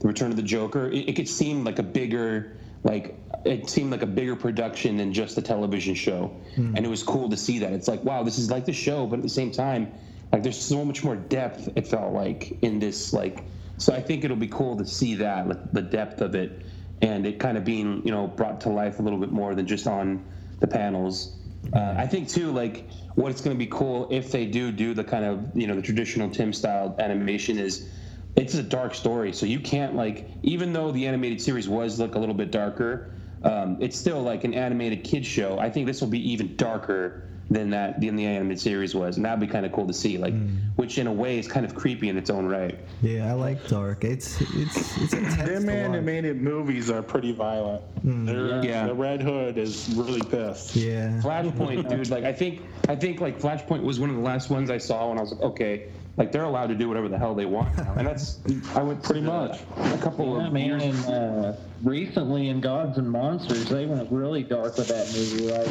the 0.00 0.08
Return 0.08 0.30
of 0.30 0.36
the 0.36 0.42
Joker, 0.42 0.88
it, 0.90 1.08
it 1.08 1.16
could 1.16 1.28
seem 1.28 1.64
like 1.64 1.78
a 1.78 1.82
bigger 1.82 2.56
like 2.82 3.16
it 3.44 3.70
seemed 3.70 3.90
like 3.90 4.02
a 4.02 4.06
bigger 4.06 4.36
production 4.36 4.98
than 4.98 5.12
just 5.12 5.38
a 5.38 5.42
television 5.42 5.94
show, 5.94 6.30
Hmm. 6.56 6.76
and 6.76 6.84
it 6.84 6.88
was 6.88 7.02
cool 7.02 7.30
to 7.30 7.36
see 7.36 7.58
that. 7.60 7.72
It's 7.72 7.88
like 7.88 8.04
wow, 8.04 8.22
this 8.22 8.38
is 8.38 8.50
like 8.50 8.66
the 8.66 8.72
show, 8.74 9.06
but 9.06 9.20
at 9.20 9.22
the 9.22 9.28
same 9.30 9.50
time, 9.50 9.90
like 10.32 10.42
there's 10.42 10.60
so 10.60 10.84
much 10.84 11.02
more 11.02 11.16
depth. 11.16 11.68
It 11.76 11.86
felt 11.86 12.12
like 12.12 12.58
in 12.62 12.78
this 12.78 13.14
like, 13.14 13.44
so 13.78 13.94
I 13.94 14.02
think 14.02 14.22
it'll 14.24 14.36
be 14.36 14.48
cool 14.48 14.76
to 14.76 14.84
see 14.84 15.14
that 15.14 15.48
like 15.48 15.72
the 15.72 15.82
depth 15.82 16.20
of 16.20 16.34
it, 16.34 16.66
and 17.02 17.26
it 17.26 17.38
kind 17.38 17.56
of 17.56 17.64
being 17.64 18.02
you 18.04 18.10
know 18.10 18.26
brought 18.26 18.60
to 18.62 18.68
life 18.68 18.98
a 18.98 19.02
little 19.02 19.18
bit 19.18 19.32
more 19.32 19.54
than 19.54 19.66
just 19.66 19.86
on 19.86 20.24
the 20.60 20.66
panels. 20.66 21.36
Uh, 21.72 21.94
I 21.96 22.06
think 22.06 22.28
too, 22.28 22.52
like 22.52 22.90
what 23.14 23.30
it's 23.30 23.40
going 23.40 23.56
to 23.56 23.58
be 23.58 23.70
cool 23.70 24.08
if 24.10 24.32
they 24.32 24.46
do 24.46 24.72
do 24.72 24.94
the 24.94 25.04
kind 25.04 25.24
of 25.24 25.50
you 25.54 25.66
know 25.66 25.74
the 25.74 25.82
traditional 25.82 26.30
Timm 26.30 26.52
style 26.52 26.94
animation 26.98 27.58
is 27.58 27.88
it's 28.36 28.54
a 28.54 28.62
dark 28.62 28.94
story, 28.94 29.32
so 29.32 29.46
you 29.46 29.60
can't 29.60 29.94
like 29.94 30.30
even 30.42 30.72
though 30.72 30.92
the 30.92 31.06
animated 31.06 31.40
series 31.40 31.68
was 31.68 31.98
like 31.98 32.14
a 32.14 32.18
little 32.18 32.34
bit 32.34 32.50
darker, 32.50 33.12
um, 33.42 33.78
it's 33.80 33.98
still 33.98 34.22
like 34.22 34.44
an 34.44 34.54
animated 34.54 35.04
kids 35.04 35.26
show. 35.26 35.58
I 35.58 35.70
think 35.70 35.86
this 35.86 36.00
will 36.00 36.08
be 36.08 36.32
even 36.32 36.56
darker 36.56 37.29
than 37.50 37.70
that 37.70 38.00
than 38.00 38.14
the 38.16 38.24
animated 38.26 38.60
series 38.60 38.94
was, 38.94 39.16
and 39.16 39.24
that'd 39.24 39.40
be 39.40 39.46
kind 39.48 39.66
of 39.66 39.72
cool 39.72 39.86
to 39.88 39.92
see. 39.92 40.18
Like, 40.18 40.34
which 40.76 40.98
in 40.98 41.06
a 41.08 41.12
way 41.12 41.38
is 41.38 41.48
kind 41.48 41.66
of 41.66 41.74
creepy 41.74 42.08
in 42.08 42.16
its 42.16 42.30
own 42.30 42.46
right. 42.46 42.78
Yeah, 43.02 43.28
I 43.28 43.32
like 43.32 43.66
dark. 43.68 44.04
It's 44.04 44.40
it's 44.40 44.76
it's 45.02 45.12
intense. 45.12 45.36
Them 45.36 45.62
to 45.62 45.66
watch. 45.66 45.74
animated 45.76 46.40
movies 46.40 46.90
are 46.90 47.02
pretty 47.02 47.32
violent. 47.32 47.82
They're- 48.04 48.62
Yeah. 48.64 48.86
The 48.86 48.94
Red 48.94 49.20
Hood 49.22 49.58
is 49.58 49.92
really 49.96 50.20
pissed. 50.22 50.76
Yeah. 50.76 51.20
Flashpoint, 51.22 51.88
dude. 51.88 52.08
Like 52.10 52.24
I 52.24 52.32
think 52.32 52.62
I 52.88 52.94
think 52.96 53.20
like 53.20 53.40
Flashpoint 53.40 53.82
was 53.82 53.98
one 53.98 54.10
of 54.10 54.16
the 54.16 54.22
last 54.22 54.48
ones 54.50 54.70
I 54.70 54.78
saw 54.78 55.08
when 55.08 55.18
I 55.18 55.22
was 55.22 55.32
like, 55.32 55.40
okay, 55.42 55.88
like 56.16 56.32
they're 56.32 56.44
allowed 56.44 56.68
to 56.68 56.74
do 56.74 56.88
whatever 56.88 57.08
the 57.08 57.18
hell 57.18 57.34
they 57.34 57.46
want 57.46 57.76
now, 57.76 57.94
and 57.96 58.06
that's 58.06 58.38
I 58.74 58.82
went 58.82 59.02
pretty 59.02 59.22
much 59.22 59.58
a 59.76 59.98
couple 59.98 60.38
Yeah, 60.38 60.46
of 60.48 60.52
man, 60.52 60.80
years. 60.80 61.06
and 61.06 61.44
uh, 61.46 61.52
recently 61.82 62.48
in 62.48 62.60
Gods 62.60 62.98
and 62.98 63.10
Monsters, 63.10 63.68
they 63.68 63.86
went 63.86 64.10
really 64.12 64.42
dark 64.42 64.76
with 64.76 64.88
that 64.88 65.06
movie. 65.06 65.50
Like 65.50 65.68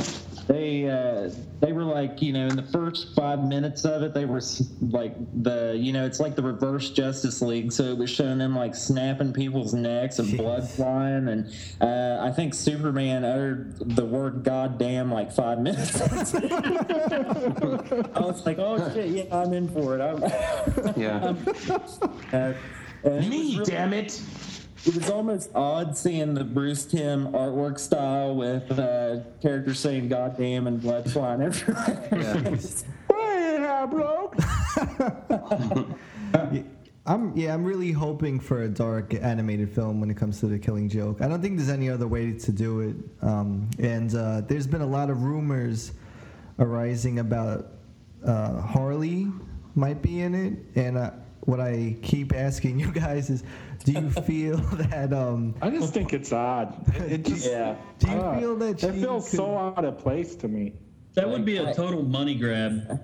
they 0.50 0.89
uh, 0.89 1.30
they 1.60 1.72
were 1.74 1.84
like, 1.84 2.24
you 2.24 2.34
know, 2.34 2.47
in 2.47 2.56
the 2.56 2.64
first 2.64 3.14
five 3.16 3.43
minutes 3.43 3.86
of 3.86 4.02
it, 4.02 4.16
they 4.16 4.26
were 4.26 4.41
like 4.82 5.14
the, 5.43 5.78
you 5.80 5.93
know, 5.93 6.08
it's 6.08 6.20
like 6.20 6.36
the 6.36 6.41
reverse 6.41 6.89
Justice 6.89 7.39
League. 7.43 7.72
So 7.72 7.84
it 7.84 7.97
was 8.00 8.10
showing 8.10 8.39
them 8.39 8.56
like 8.56 8.74
snapping 8.74 9.32
people's 9.32 9.76
necks 9.76 10.18
and 10.18 10.36
blood 10.36 10.68
flying, 10.68 11.28
and 11.28 11.54
uh, 11.80 12.18
I 12.28 12.32
think 12.32 12.56
Superman 12.56 13.24
uttered 13.24 13.76
the 13.95 14.06
word 14.06 14.43
"goddamn" 14.43 15.12
like 15.12 15.32
five 15.32 15.60
minutes. 15.60 16.02
I 16.02 16.08
was 18.20 18.43
like, 18.45 18.58
oh 18.58 18.91
shit, 18.93 19.10
yeah, 19.10 19.24
I'm 19.32 19.54
in 19.54 19.68
for 19.70 19.97
it. 19.97 20.02
I'm, 20.02 20.22
Yeah. 21.00 21.36
uh, 22.34 22.54
and 23.04 23.24
it 23.24 23.30
Me, 23.30 23.58
really- 23.60 23.72
damn 23.72 23.93
it. 23.93 24.20
It 24.86 24.96
was 24.96 25.10
almost 25.10 25.50
odd 25.54 25.98
seeing 25.98 26.34
the 26.34 26.44
Bruce 26.44 26.86
Timm 26.86 27.28
artwork 27.34 27.80
style 27.80 28.36
with 28.36 28.72
uh, 28.72 29.20
characters 29.42 29.80
saying 29.80 30.08
"goddamn" 30.08 30.68
and 30.68 30.82
blood 30.82 31.12
flying 31.12 31.42
everywhere. 31.42 32.58
Hey, 33.12 33.86
bro. 33.90 34.32
I'm 37.06 37.36
yeah, 37.36 37.54
I'm 37.54 37.64
really 37.64 37.92
hoping 37.92 38.40
for 38.40 38.64
a 38.64 38.70
dark 38.70 39.14
animated 39.14 39.74
film 39.74 40.00
when 40.00 40.12
it 40.12 40.16
comes 40.16 40.40
to 40.42 40.48
the 40.48 40.60
Killing 40.60 40.88
Joke. 40.88 41.22
I 41.22 41.28
don't 41.28 41.42
think 41.42 41.58
there's 41.58 41.70
any 41.70 41.90
other 41.90 42.08
way 42.08 42.34
to 42.34 42.52
do 42.52 42.82
it. 42.82 42.96
Um, 43.22 43.70
and 43.80 44.14
uh, 44.14 44.42
there's 44.42 44.68
been 44.68 44.82
a 44.82 44.88
lot 44.88 45.10
of 45.10 45.24
rumors 45.24 45.94
arising 46.60 47.20
about 47.20 47.68
uh, 48.26 48.62
Harley 48.62 49.28
might 49.76 50.02
be 50.02 50.22
in 50.22 50.36
it, 50.36 50.54
and 50.76 50.98
uh, 50.98 51.12
what 51.42 51.60
I 51.60 51.96
keep 52.02 52.34
asking 52.36 52.80
you 52.82 52.92
guys 52.92 53.30
is, 53.30 53.44
do 53.86 53.92
you 53.94 54.10
feel 54.10 54.58
that? 54.74 55.14
Um, 55.14 55.56
I 55.62 55.70
just 55.70 55.94
think 55.94 56.14
it's 56.14 56.32
odd. 56.34 56.76
It, 56.96 57.12
it 57.12 57.26
just, 57.26 57.50
yeah. 57.50 57.76
do 58.00 58.10
you 58.10 58.18
uh, 58.18 58.40
feel 58.40 58.56
that 58.58 58.84
it 58.84 58.92
feels 58.94 59.30
could- 59.30 59.38
so 59.38 59.58
out 59.58 59.86
of 59.86 59.98
place 60.00 60.36
to 60.36 60.48
me. 60.48 60.74
That 61.16 61.28
would 61.30 61.44
be 61.44 61.58
a 61.58 61.74
total 61.74 62.04
money 62.04 62.36
grab. 62.36 63.02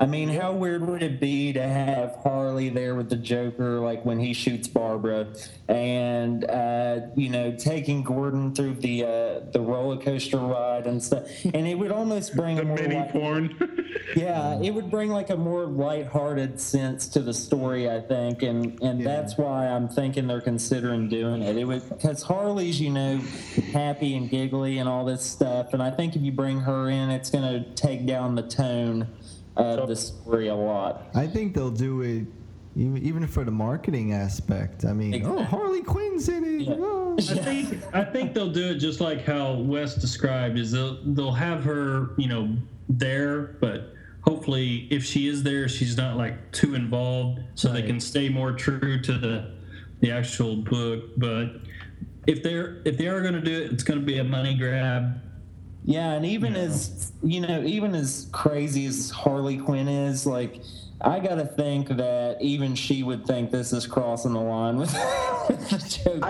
I 0.00 0.06
mean, 0.06 0.30
how 0.30 0.52
weird 0.52 0.86
would 0.88 1.02
it 1.02 1.20
be 1.20 1.52
to 1.52 1.62
have 1.62 2.16
Harley 2.22 2.70
there 2.70 2.94
with 2.94 3.10
the 3.10 3.16
Joker, 3.16 3.80
like 3.80 4.02
when 4.02 4.18
he 4.18 4.32
shoots 4.32 4.66
Barbara, 4.66 5.26
and 5.68 6.42
uh, 6.46 7.00
you 7.16 7.28
know, 7.28 7.52
taking 7.54 8.02
Gordon 8.02 8.54
through 8.54 8.76
the 8.76 9.04
uh, 9.04 9.40
the 9.52 9.60
roller 9.60 9.98
coaster 9.98 10.38
ride 10.38 10.86
and 10.86 11.02
stuff, 11.02 11.28
and 11.44 11.66
it 11.68 11.78
would 11.78 11.92
almost 11.92 12.34
bring 12.34 12.58
a 12.58 12.64
Mini 12.64 12.94
like- 12.96 13.12
porn. 13.12 13.76
Yeah, 14.16 14.58
it 14.60 14.72
would 14.72 14.90
bring 14.90 15.10
like 15.10 15.30
a 15.30 15.36
more 15.36 15.66
lighthearted 15.66 16.58
sense 16.58 17.06
to 17.08 17.20
the 17.20 17.34
story, 17.34 17.88
I 17.88 18.00
think, 18.00 18.42
and 18.42 18.80
and 18.82 19.04
that's 19.04 19.36
why 19.36 19.68
I'm 19.68 19.86
thinking 19.88 20.26
they're 20.26 20.40
considering 20.40 21.08
doing 21.08 21.42
it. 21.42 21.56
It 21.58 21.64
would 21.64 21.86
because 21.88 22.22
Harley's, 22.22 22.80
you 22.80 22.90
know, 22.90 23.18
happy 23.72 24.16
and 24.16 24.30
giggly 24.30 24.78
and 24.78 24.88
all 24.88 25.04
this 25.04 25.24
stuff, 25.24 25.74
and 25.74 25.82
I 25.82 25.90
think 25.90 26.16
if 26.16 26.22
you 26.22 26.32
bring 26.32 26.60
her 26.60 26.88
in, 26.88 27.10
it's 27.10 27.30
going 27.30 27.44
to 27.44 27.70
take 27.74 28.06
down 28.06 28.34
the 28.34 28.42
tone 28.42 29.06
of 29.56 29.88
the 29.88 29.96
story 29.96 30.48
a 30.48 30.54
lot. 30.54 31.10
I 31.14 31.26
think 31.26 31.54
they'll 31.54 31.70
do 31.70 32.02
it 32.02 32.26
even 32.76 32.98
even 32.98 33.26
for 33.26 33.44
the 33.44 33.50
marketing 33.50 34.12
aspect. 34.12 34.84
I 34.84 34.92
mean, 34.92 35.24
oh, 35.24 35.42
Harley 35.42 35.82
Quinn's 35.82 36.28
in 36.28 36.44
it. 36.44 36.68
Oh. 36.70 37.16
I 37.18 37.22
think 37.22 37.94
I 37.94 38.04
think 38.04 38.34
they'll 38.34 38.52
do 38.52 38.70
it 38.70 38.76
just 38.76 39.00
like 39.00 39.24
how 39.24 39.54
Wes 39.54 39.94
described. 39.94 40.58
Is 40.58 40.72
they'll 40.72 41.02
they'll 41.04 41.32
have 41.32 41.64
her, 41.64 42.10
you 42.16 42.28
know, 42.28 42.56
there, 42.88 43.56
but 43.60 43.92
hopefully, 44.22 44.86
if 44.90 45.04
she 45.04 45.28
is 45.28 45.42
there, 45.42 45.68
she's 45.68 45.96
not 45.96 46.16
like 46.16 46.52
too 46.52 46.74
involved, 46.74 47.40
so 47.54 47.72
they 47.72 47.82
can 47.82 48.00
stay 48.00 48.28
more 48.28 48.52
true 48.52 49.00
to 49.02 49.18
the 49.18 49.50
the 50.00 50.12
actual 50.12 50.56
book. 50.56 51.04
But 51.16 51.56
if 52.26 52.42
they're 52.42 52.80
if 52.84 52.96
they 52.96 53.08
are 53.08 53.20
going 53.20 53.34
to 53.34 53.40
do 53.40 53.62
it, 53.62 53.72
it's 53.72 53.82
going 53.82 53.98
to 53.98 54.06
be 54.06 54.18
a 54.18 54.24
money 54.24 54.54
grab. 54.54 55.20
Yeah, 55.84 56.12
and 56.12 56.26
even 56.26 56.56
as 56.56 57.12
you 57.22 57.40
know, 57.40 57.62
even 57.62 57.94
as 57.94 58.28
crazy 58.32 58.86
as 58.86 59.10
Harley 59.10 59.58
Quinn 59.58 59.88
is, 59.88 60.26
like 60.26 60.60
I 61.02 61.18
gotta 61.18 61.46
think 61.46 61.88
that 61.88 62.36
even 62.40 62.74
she 62.74 63.02
would 63.02 63.24
think 63.26 63.50
this 63.50 63.72
is 63.72 63.86
crossing 63.86 64.34
the 64.34 64.40
line 64.40 64.76
with, 64.76 64.92
with 65.48 65.70
the 65.70 65.78
Joker. 66.04 66.24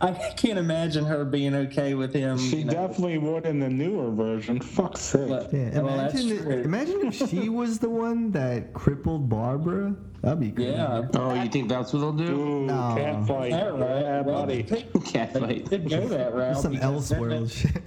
I, 0.00 0.06
I, 0.08 0.12
can't 0.36 0.58
imagine 0.58 1.04
her 1.04 1.24
being 1.24 1.54
okay 1.54 1.94
with 1.94 2.14
him. 2.14 2.38
She 2.38 2.58
you 2.58 2.64
know. 2.66 2.72
definitely 2.72 3.18
would 3.18 3.46
in 3.46 3.58
the 3.58 3.68
newer 3.68 4.10
version. 4.12 4.60
Fuck's 4.60 5.00
sake. 5.00 5.28
Yeah, 5.52 5.80
Well, 5.80 5.96
that's 5.96 6.14
imagine, 6.14 6.44
true. 6.44 6.52
imagine 6.60 7.06
if 7.06 7.28
she 7.30 7.48
was 7.48 7.80
the 7.80 7.90
one 7.90 8.30
that 8.32 8.72
crippled 8.72 9.28
Barbara. 9.28 9.96
That'd 10.20 10.38
be 10.38 10.52
crazy. 10.52 10.70
Yeah. 10.70 11.08
Oh, 11.14 11.34
you 11.34 11.48
think 11.50 11.68
that's 11.68 11.92
what 11.92 11.98
they'll 11.98 12.12
do? 12.12 12.40
Ooh, 12.40 12.66
No. 12.66 12.94
cat 12.96 13.26
fight. 13.26 13.50
Yeah, 13.50 13.68
right. 13.70 14.00
Yeah, 14.02 14.20
Well, 14.20 14.46
buddy. 14.46 14.62
Cat 14.62 15.32
fight. 15.32 15.68
Did 15.68 15.90
go 15.90 16.06
that 16.06 16.32
route. 16.32 16.58
Some 16.58 16.72
because 16.72 17.08
then 17.08 17.48
shit. 17.48 17.82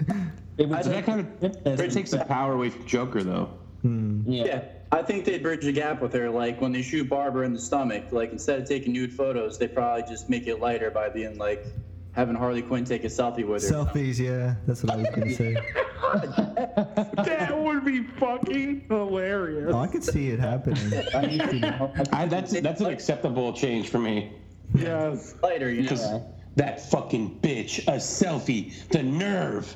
It 0.58 0.68
would 0.68 0.80
I 0.80 0.84
that 0.84 1.06
kind 1.06 1.22
of 1.22 1.64
that 1.64 1.92
takes 1.92 2.12
the 2.12 2.26
power 2.26 2.54
away 2.54 2.70
from 2.72 2.86
Joker, 2.86 3.24
though. 3.24 3.50
Hmm. 3.84 4.22
yeah. 4.26 4.46
Yeah, 4.46 4.64
I 4.96 5.04
think 5.04 5.26
they 5.26 5.38
bridge 5.40 5.66
the 5.66 5.74
gap 5.74 6.02
with 6.02 6.14
her. 6.14 6.30
Like 6.30 6.62
when 6.62 6.72
they 6.72 6.82
shoot 6.82 7.10
Barbara 7.10 7.46
in 7.46 7.52
the 7.54 7.60
stomach, 7.60 8.06
like 8.12 8.32
instead 8.32 8.62
of 8.62 8.68
taking 8.68 8.94
nude 8.94 9.12
photos, 9.12 9.58
they 9.58 9.68
probably 9.68 10.04
just 10.04 10.30
make 10.30 10.48
it 10.48 10.62
lighter 10.62 10.90
by 10.90 11.10
being 11.10 11.38
like 11.38 11.66
having 12.14 12.34
Harley 12.34 12.62
Quinn 12.62 12.86
take 12.86 13.04
a 13.04 13.08
selfie 13.08 13.46
with 13.46 13.68
her. 13.68 13.76
Selfies, 13.76 14.18
yeah. 14.20 14.56
That's 14.66 14.84
what 14.84 14.94
I 14.94 14.96
was 14.96 15.08
gonna 15.14 15.34
say. 15.34 15.56
That 17.26 17.52
would 17.58 17.84
be 17.84 18.04
fucking 18.04 18.86
hilarious. 18.88 19.72
Oh, 19.74 19.80
I 19.80 19.88
could 19.88 20.04
see 20.04 20.30
it 20.30 20.40
happening. 20.40 20.94
I, 22.14 22.26
that's 22.26 22.58
that's 22.62 22.80
an 22.80 22.88
acceptable 22.88 23.52
change 23.52 23.90
for 23.90 24.00
me. 24.00 24.32
Yes. 24.76 25.36
Lighter, 25.44 25.70
you 25.70 25.82
Because 25.82 26.04
know. 26.10 26.34
that 26.56 26.90
fucking 26.90 27.40
bitch, 27.42 27.80
a 27.88 27.98
selfie, 27.98 28.88
the 28.90 29.04
nerve. 29.04 29.76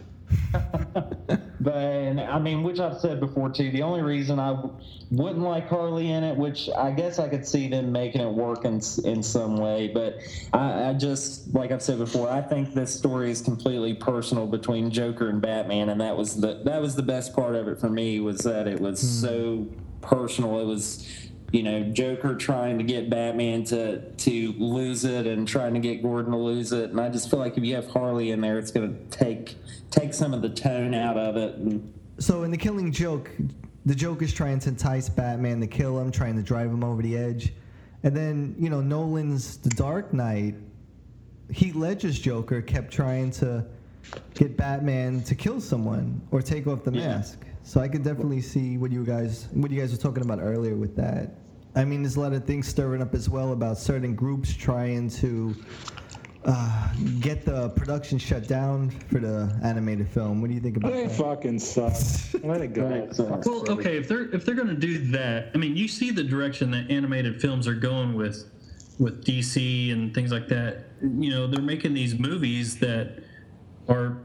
But 1.62 1.76
I 1.76 2.40
mean, 2.40 2.64
which 2.64 2.80
I've 2.80 3.00
said 3.00 3.20
before 3.20 3.50
too. 3.50 3.70
The 3.72 3.82
only 3.82 4.02
reason 4.02 4.40
I 4.40 4.64
wouldn't 5.12 5.44
like 5.44 5.68
Harley 5.68 6.12
in 6.12 6.24
it, 6.24 6.38
which 6.38 6.70
I 6.78 6.92
guess 6.92 7.20
I 7.20 7.28
could 7.28 7.46
see 7.46 7.68
them 7.68 7.92
making 7.92 8.22
it 8.22 8.30
work 8.30 8.64
in 8.64 8.82
in 9.04 9.22
some 9.22 9.58
way, 9.58 9.90
but 9.90 10.20
I, 10.54 10.90
I 10.90 10.94
just 10.94 11.54
like 11.54 11.72
I've 11.72 11.82
said 11.82 11.98
before, 11.98 12.30
I 12.30 12.42
think 12.42 12.74
this 12.74 12.96
story 12.96 13.30
is 13.30 13.42
completely 13.42 13.94
personal 13.94 14.48
between 14.48 14.90
Joker 14.90 15.30
and 15.30 15.42
Batman, 15.42 15.90
and 15.90 16.00
that 16.00 16.16
was 16.16 16.40
the 16.40 16.62
that 16.64 16.82
was 16.82 16.96
the 16.96 17.04
best 17.04 17.36
part 17.36 17.56
of 17.56 17.68
it 17.68 17.78
for 17.78 17.90
me 17.90 18.22
was 18.22 18.40
that 18.40 18.66
it 18.66 18.80
was 18.80 19.02
hmm. 19.02 19.08
so 19.08 19.68
personal. 20.02 20.60
It 20.60 20.66
was. 20.66 21.29
You 21.52 21.64
know, 21.64 21.84
Joker 21.84 22.36
trying 22.36 22.78
to 22.78 22.84
get 22.84 23.10
Batman 23.10 23.64
to 23.66 24.02
to 24.02 24.54
lose 24.58 25.04
it 25.04 25.26
and 25.26 25.48
trying 25.48 25.74
to 25.74 25.80
get 25.80 26.04
Gordon 26.04 26.32
to 26.32 26.38
lose 26.38 26.72
it, 26.72 26.92
and 26.92 27.02
I 27.02 27.10
just 27.10 27.30
feel 27.30 27.40
like 27.40 27.58
if 27.58 27.64
you 27.64 27.76
have 27.76 27.90
Harley 27.90 28.32
in 28.32 28.42
there, 28.42 28.60
it's 28.60 28.72
going 28.72 28.94
to 28.94 29.18
take 29.18 29.56
take 29.90 30.14
some 30.14 30.34
of 30.34 30.42
the 30.42 30.50
tone 30.50 30.94
out 30.94 31.18
of 31.18 31.38
it. 31.38 31.56
And 31.56 31.94
So 32.20 32.44
in 32.44 32.52
the 32.52 32.58
Killing 32.58 32.92
Joke, 32.92 33.32
the 33.86 33.96
Joker's 33.96 34.34
trying 34.34 34.60
to 34.60 34.70
entice 34.70 35.10
Batman 35.10 35.60
to 35.62 35.68
kill 35.68 36.00
him, 36.00 36.12
trying 36.12 36.36
to 36.36 36.44
drive 36.44 36.70
him 36.70 36.84
over 36.84 37.02
the 37.02 37.18
edge, 37.18 37.54
and 38.04 38.16
then 38.16 38.56
you 38.60 38.70
know 38.70 38.82
Nolan's 38.82 39.58
The 39.58 39.70
Dark 39.72 40.14
Knight, 40.14 40.56
Heath 41.52 41.76
Ledger's 41.76 42.20
Joker 42.20 42.62
kept 42.62 42.92
trying 42.94 43.32
to 43.32 43.66
get 44.36 44.56
Batman 44.56 45.22
to 45.24 45.36
kill 45.36 45.60
someone 45.60 46.22
or 46.32 46.42
take 46.42 46.68
off 46.68 46.84
the 46.84 46.92
mask. 46.92 47.40
So 47.64 47.80
I 47.82 47.88
could 47.88 48.04
definitely 48.04 48.42
see 48.42 48.78
what 48.78 48.92
you 48.92 49.06
guys 49.06 49.48
what 49.54 49.70
you 49.72 49.80
guys 49.80 49.92
were 49.92 49.98
talking 50.02 50.24
about 50.24 50.40
earlier 50.40 50.76
with 50.76 50.96
that. 50.96 51.36
I 51.76 51.86
mean, 51.86 52.02
there's 52.02 52.16
a 52.16 52.20
lot 52.20 52.34
of 52.34 52.46
things 52.46 52.68
stirring 52.68 53.02
up 53.02 53.14
as 53.14 53.30
well 53.30 53.52
about 53.54 53.78
certain 53.78 54.16
groups 54.16 54.56
trying 54.56 55.10
to 55.12 55.56
uh, 56.46 56.94
get 57.20 57.46
the 57.46 57.70
production 57.70 58.18
shut 58.18 58.48
down 58.48 58.90
for 58.90 59.20
the 59.20 59.56
animated 59.64 60.08
film. 60.10 60.42
What 60.42 60.48
do 60.48 60.54
you 60.56 60.62
think 60.62 60.78
about 60.78 60.94
They 60.94 61.06
that? 61.06 61.16
fucking 61.16 61.60
suck. 61.60 61.94
Let 62.44 62.62
it 62.62 62.74
go. 62.74 63.08
Well, 63.46 63.70
okay, 63.70 63.98
if 63.98 64.08
they're 64.08 64.34
if 64.34 64.46
they're 64.46 64.56
going 64.56 64.70
to 64.70 64.74
do 64.76 64.98
that, 65.12 65.52
I 65.54 65.58
mean, 65.58 65.76
you 65.76 65.88
see 65.88 66.12
the 66.12 66.24
direction 66.24 66.72
that 66.72 66.90
animated 66.90 67.40
films 67.40 67.68
are 67.68 67.76
going 67.76 68.16
with 68.16 68.46
with 68.98 69.24
DC 69.24 69.92
and 69.92 70.14
things 70.14 70.32
like 70.32 70.48
that. 70.48 70.86
You 71.02 71.30
know, 71.30 71.46
they're 71.48 71.62
making 71.62 71.94
these 71.94 72.18
movies 72.18 72.80
that 72.80 73.20
are 73.88 74.18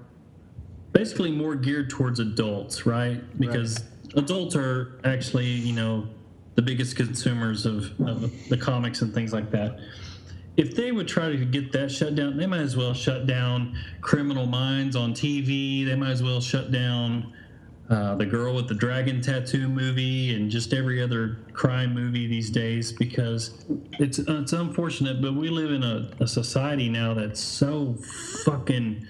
basically 0.95 1.32
more 1.32 1.55
geared 1.57 1.90
towards 1.90 2.20
adults, 2.20 2.86
right? 2.86 3.20
Because 3.38 3.84
adults 4.14 4.57
are 4.57 5.01
actually, 5.05 5.47
you 5.47 5.74
know, 5.74 6.09
the 6.55 6.62
biggest 6.62 6.97
consumers 6.97 7.66
of, 7.66 8.01
of 8.01 8.49
the 8.49 8.57
comics 8.57 9.03
and 9.03 9.12
things 9.12 9.32
like 9.32 9.51
that. 9.51 9.80
If 10.57 10.76
they 10.76 10.92
would 10.92 11.09
try 11.09 11.30
to 11.30 11.45
get 11.45 11.72
that 11.72 11.90
shut 11.90 12.14
down, 12.14 12.36
they 12.36 12.47
might 12.47 12.61
as 12.61 12.76
well 12.76 12.95
shut 12.95 13.26
down 13.26 13.76
Criminal 14.01 14.47
Minds 14.47 14.95
on 14.95 15.12
TV. 15.12 15.84
They 15.84 15.97
might 15.97 16.12
as 16.12 16.22
well 16.22 16.40
shut 16.40 16.70
down 16.70 17.32
uh, 17.90 18.14
the 18.14 18.24
girl 18.24 18.55
with 18.55 18.68
the 18.68 18.74
dragon 18.74 19.20
tattoo 19.20 19.68
movie 19.68 20.34
and 20.34 20.49
just 20.49 20.72
every 20.72 21.03
other 21.03 21.38
crime 21.53 21.92
movie 21.92 22.28
these 22.28 22.51
days 22.51 22.92
because 22.92 23.64
it's 23.99 24.20
it's 24.20 24.53
unfortunate, 24.53 25.20
but 25.20 25.34
we 25.34 25.51
live 25.51 25.72
in 25.72 25.82
a, 25.82 26.09
a 26.20 26.26
society 26.26 26.88
now 26.88 27.12
that's 27.12 27.40
so 27.40 27.95
fucking 28.45 29.05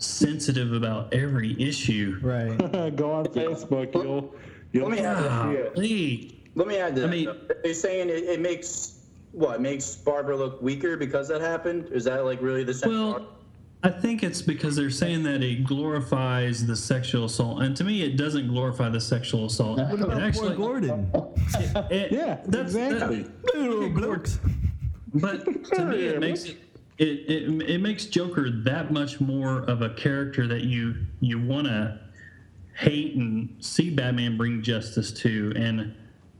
sensitive 0.00 0.72
about 0.72 1.12
every 1.14 1.60
issue. 1.60 2.18
Right. 2.22 2.56
go 2.96 3.12
on 3.12 3.26
Facebook. 3.26 3.94
You'll 3.94 4.34
you'll 4.72 4.88
Let 4.88 4.98
me 4.98 5.04
add 5.04 5.18
this. 5.22 5.72
Golly. 5.74 6.36
Let 6.56 6.66
me 6.66 6.76
add 6.78 6.96
to 6.96 7.02
I 7.02 7.06
that. 7.06 7.10
mean- 7.10 7.28
Are 7.28 7.36
they 7.62 7.72
saying 7.72 8.08
it, 8.08 8.24
it 8.24 8.40
makes 8.40 8.96
what 9.32 9.56
it 9.56 9.60
makes 9.60 9.94
Barbara 9.94 10.36
look 10.36 10.60
weaker 10.60 10.96
because 10.96 11.28
that 11.28 11.40
happened? 11.40 11.88
Is 11.92 12.04
that 12.04 12.24
like 12.24 12.42
really 12.42 12.64
the 12.64 12.74
central 12.74 13.12
Well, 13.12 13.28
I 13.82 13.88
think 13.88 14.22
it's 14.22 14.42
because 14.42 14.76
they're 14.76 14.90
saying 14.90 15.22
that 15.22 15.42
it 15.42 15.64
glorifies 15.64 16.66
the 16.66 16.76
sexual 16.76 17.24
assault, 17.24 17.62
and 17.62 17.74
to 17.78 17.84
me, 17.84 18.02
it 18.02 18.16
doesn't 18.18 18.48
glorify 18.48 18.90
the 18.90 19.00
sexual 19.00 19.46
assault. 19.46 19.78
What 19.78 19.92
It 19.94 20.00
about 20.02 20.10
poor 20.18 20.20
actually, 20.20 20.56
Gordon? 20.56 21.10
it- 21.90 22.12
Yeah, 22.12 22.40
that's, 22.46 22.74
exactly. 22.74 23.22
that- 23.22 23.54
Little. 23.56 24.18
But 25.14 25.44
to 25.74 25.84
me, 25.86 25.96
it 26.06 26.20
makes 26.20 26.44
it, 26.44 26.58
it 27.00 27.30
it 27.30 27.70
it 27.70 27.80
makes 27.80 28.04
Joker 28.04 28.50
that 28.50 28.92
much 28.92 29.20
more 29.20 29.60
of 29.62 29.80
a 29.80 29.88
character 29.94 30.46
that 30.46 30.64
you 30.64 30.94
you 31.20 31.40
want 31.40 31.66
to 31.66 31.98
hate 32.74 33.16
and 33.16 33.56
see 33.58 33.90
Batman 33.90 34.36
bring 34.36 34.62
justice 34.62 35.10
to, 35.12 35.52
and 35.56 35.94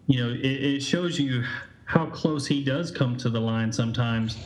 you 0.07 0.23
know 0.23 0.31
it, 0.31 0.45
it 0.45 0.83
shows 0.83 1.19
you 1.19 1.43
how 1.87 2.07
close 2.07 2.47
he 2.47 2.63
does 2.63 2.91
come 2.91 3.17
to 3.17 3.31
the 3.31 3.41
line 3.41 3.73
sometimes 3.73 4.37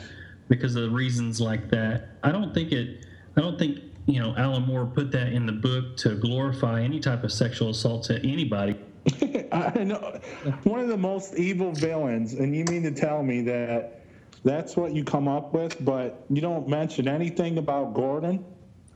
because 0.49 0.77
of 0.77 0.93
reasons 0.93 1.41
like 1.41 1.69
that. 1.71 2.11
I 2.23 2.31
don't 2.31 2.55
think 2.55 2.71
it. 2.71 3.07
I 3.37 3.41
don't 3.41 3.59
think 3.59 3.81
you 4.07 4.23
know 4.23 4.37
Alan 4.37 4.62
Moore 4.62 4.87
put 4.87 5.11
that 5.11 5.33
in 5.33 5.47
the 5.47 5.53
book 5.53 5.97
to 5.99 6.15
glorify 6.15 6.81
any 6.81 7.01
type 7.01 7.25
of 7.25 7.33
sexual 7.33 7.71
assault 7.71 8.05
to 8.05 8.25
anybody. 8.25 8.77
I 9.53 9.83
know 9.83 10.21
one 10.62 10.79
of 10.79 10.87
the 10.87 10.97
most 10.97 11.35
evil 11.35 11.73
villains, 11.73 12.35
and 12.35 12.55
you 12.55 12.65
mean 12.67 12.85
to 12.85 12.93
tell 12.93 13.25
me 13.25 13.43
that 13.43 14.03
that's 14.45 14.76
what 14.76 14.92
you 14.95 15.05
come 15.05 15.26
up 15.28 15.53
with, 15.53 15.82
but 15.84 16.24
you 16.30 16.40
don't 16.40 16.68
mention 16.68 17.09
anything 17.09 17.59
about 17.59 17.95
Gordon? 17.95 18.45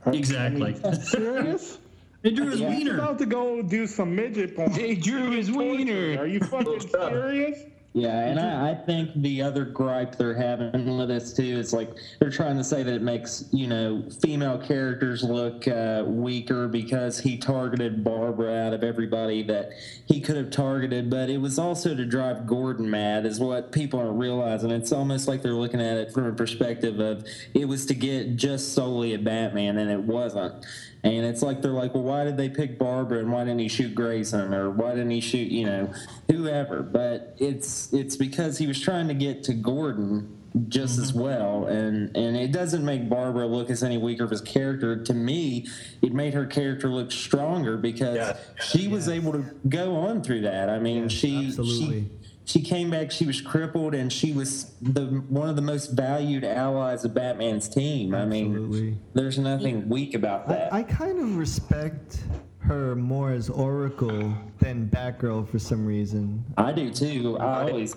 Are- 0.05 0.13
Exactly. 0.13 0.75
I 0.83 0.89
mean, 0.91 1.01
serious? 1.01 1.77
It 2.21 2.35
drew 2.35 2.49
his 2.49 2.59
He's 2.59 2.67
wiener. 2.69 2.95
about 2.95 3.17
to 3.19 3.25
go 3.25 3.61
do 3.61 3.87
some 3.87 4.13
midget 4.13 4.53
porn. 4.53 4.73
They 4.73 4.93
drew 4.93 5.31
his 5.31 5.49
wiener. 5.49 6.19
Are 6.19 6.27
you 6.27 6.41
fucking 6.41 6.81
serious? 6.81 7.59
Yeah, 7.99 8.19
and 8.27 8.39
I, 8.39 8.71
I 8.71 8.75
think 8.75 9.11
the 9.15 9.41
other 9.41 9.65
gripe 9.65 10.15
they're 10.15 10.33
having 10.33 10.97
with 10.97 11.09
this 11.09 11.33
too 11.33 11.43
is 11.43 11.73
like 11.73 11.91
they're 12.19 12.29
trying 12.29 12.55
to 12.55 12.63
say 12.63 12.81
that 12.81 12.93
it 12.93 13.01
makes 13.01 13.45
you 13.51 13.67
know 13.67 14.03
female 14.21 14.57
characters 14.57 15.21
look 15.21 15.67
uh, 15.67 16.03
weaker 16.07 16.67
because 16.67 17.19
he 17.19 17.37
targeted 17.37 18.03
Barbara 18.03 18.67
out 18.67 18.73
of 18.73 18.83
everybody 18.83 19.43
that 19.43 19.71
he 20.05 20.21
could 20.21 20.37
have 20.37 20.49
targeted, 20.49 21.09
but 21.09 21.29
it 21.29 21.39
was 21.39 21.59
also 21.59 21.93
to 21.93 22.05
drive 22.05 22.47
Gordon 22.47 22.89
mad, 22.89 23.25
is 23.25 23.39
what 23.39 23.71
people 23.71 23.99
aren't 23.99 24.17
realizing. 24.17 24.71
It's 24.71 24.91
almost 24.91 25.27
like 25.27 25.41
they're 25.41 25.53
looking 25.53 25.81
at 25.81 25.97
it 25.97 26.13
from 26.13 26.25
a 26.25 26.33
perspective 26.33 26.99
of 26.99 27.25
it 27.53 27.67
was 27.67 27.85
to 27.87 27.93
get 27.93 28.37
just 28.37 28.73
solely 28.73 29.13
at 29.13 29.23
Batman, 29.23 29.77
and 29.77 29.91
it 29.91 29.99
wasn't. 29.99 30.65
And 31.03 31.25
it's 31.25 31.41
like 31.41 31.61
they're 31.61 31.71
like, 31.71 31.93
well, 31.93 32.03
why 32.03 32.25
did 32.25 32.35
they 32.35 32.49
pick 32.49 32.77
Barbara 32.77 33.19
and 33.19 33.31
why 33.31 33.45
didn't 33.45 33.59
he 33.59 33.69
shoot 33.69 33.95
Grayson 33.95 34.53
or 34.53 34.69
why 34.69 34.91
didn't 34.91 35.11
he 35.11 35.21
shoot, 35.21 35.49
you 35.49 35.65
know, 35.65 35.93
whoever? 36.29 36.83
But 36.83 37.35
it's 37.37 37.93
it's 37.93 38.17
because 38.17 38.57
he 38.57 38.67
was 38.67 38.81
trying 38.81 39.07
to 39.07 39.13
get 39.13 39.43
to 39.45 39.53
Gordon 39.53 40.35
just 40.67 40.97
as 40.97 41.11
mm-hmm. 41.11 41.21
well, 41.21 41.65
and 41.67 42.15
and 42.17 42.35
it 42.35 42.51
doesn't 42.51 42.83
make 42.83 43.07
Barbara 43.07 43.45
look 43.45 43.69
as 43.69 43.83
any 43.83 43.97
weaker 43.97 44.23
of 44.23 44.31
his 44.31 44.41
character. 44.41 45.01
To 45.03 45.13
me, 45.13 45.67
it 46.01 46.13
made 46.13 46.33
her 46.33 46.45
character 46.45 46.89
look 46.89 47.11
stronger 47.11 47.77
because 47.77 48.35
she 48.59 48.87
was 48.87 49.07
able 49.07 49.31
to 49.33 49.45
go 49.67 49.95
on 49.95 50.23
through 50.23 50.41
that. 50.41 50.69
I 50.69 50.79
mean, 50.79 51.07
she 51.07 51.47
absolutely. 51.47 52.01
she 52.01 52.18
she 52.49 52.61
came 52.61 52.89
back 52.89 53.11
she 53.11 53.25
was 53.27 53.41
crippled 53.41 53.93
and 53.93 54.11
she 54.11 54.31
was 54.31 54.73
the 54.81 55.05
one 55.29 55.47
of 55.49 55.55
the 55.55 55.61
most 55.61 55.91
valued 55.91 56.43
allies 56.43 57.05
of 57.05 57.13
batman's 57.13 57.69
team 57.69 58.15
i 58.15 58.25
mean 58.25 58.99
there's 59.13 59.37
nothing 59.37 59.87
weak 59.87 60.15
about 60.15 60.47
that 60.47 60.73
I 60.73 60.83
kind 60.83 61.19
of 61.19 61.37
respect 61.37 62.23
her 62.59 62.95
more 62.95 63.31
as 63.31 63.49
Oracle 63.49 64.33
than 64.59 64.87
Batgirl 64.89 65.49
for 65.49 65.57
some 65.57 65.85
reason. 65.85 66.43
I 66.57 66.71
do 66.71 66.91
too 66.91 67.37
i 67.39 67.63
always 67.63 67.95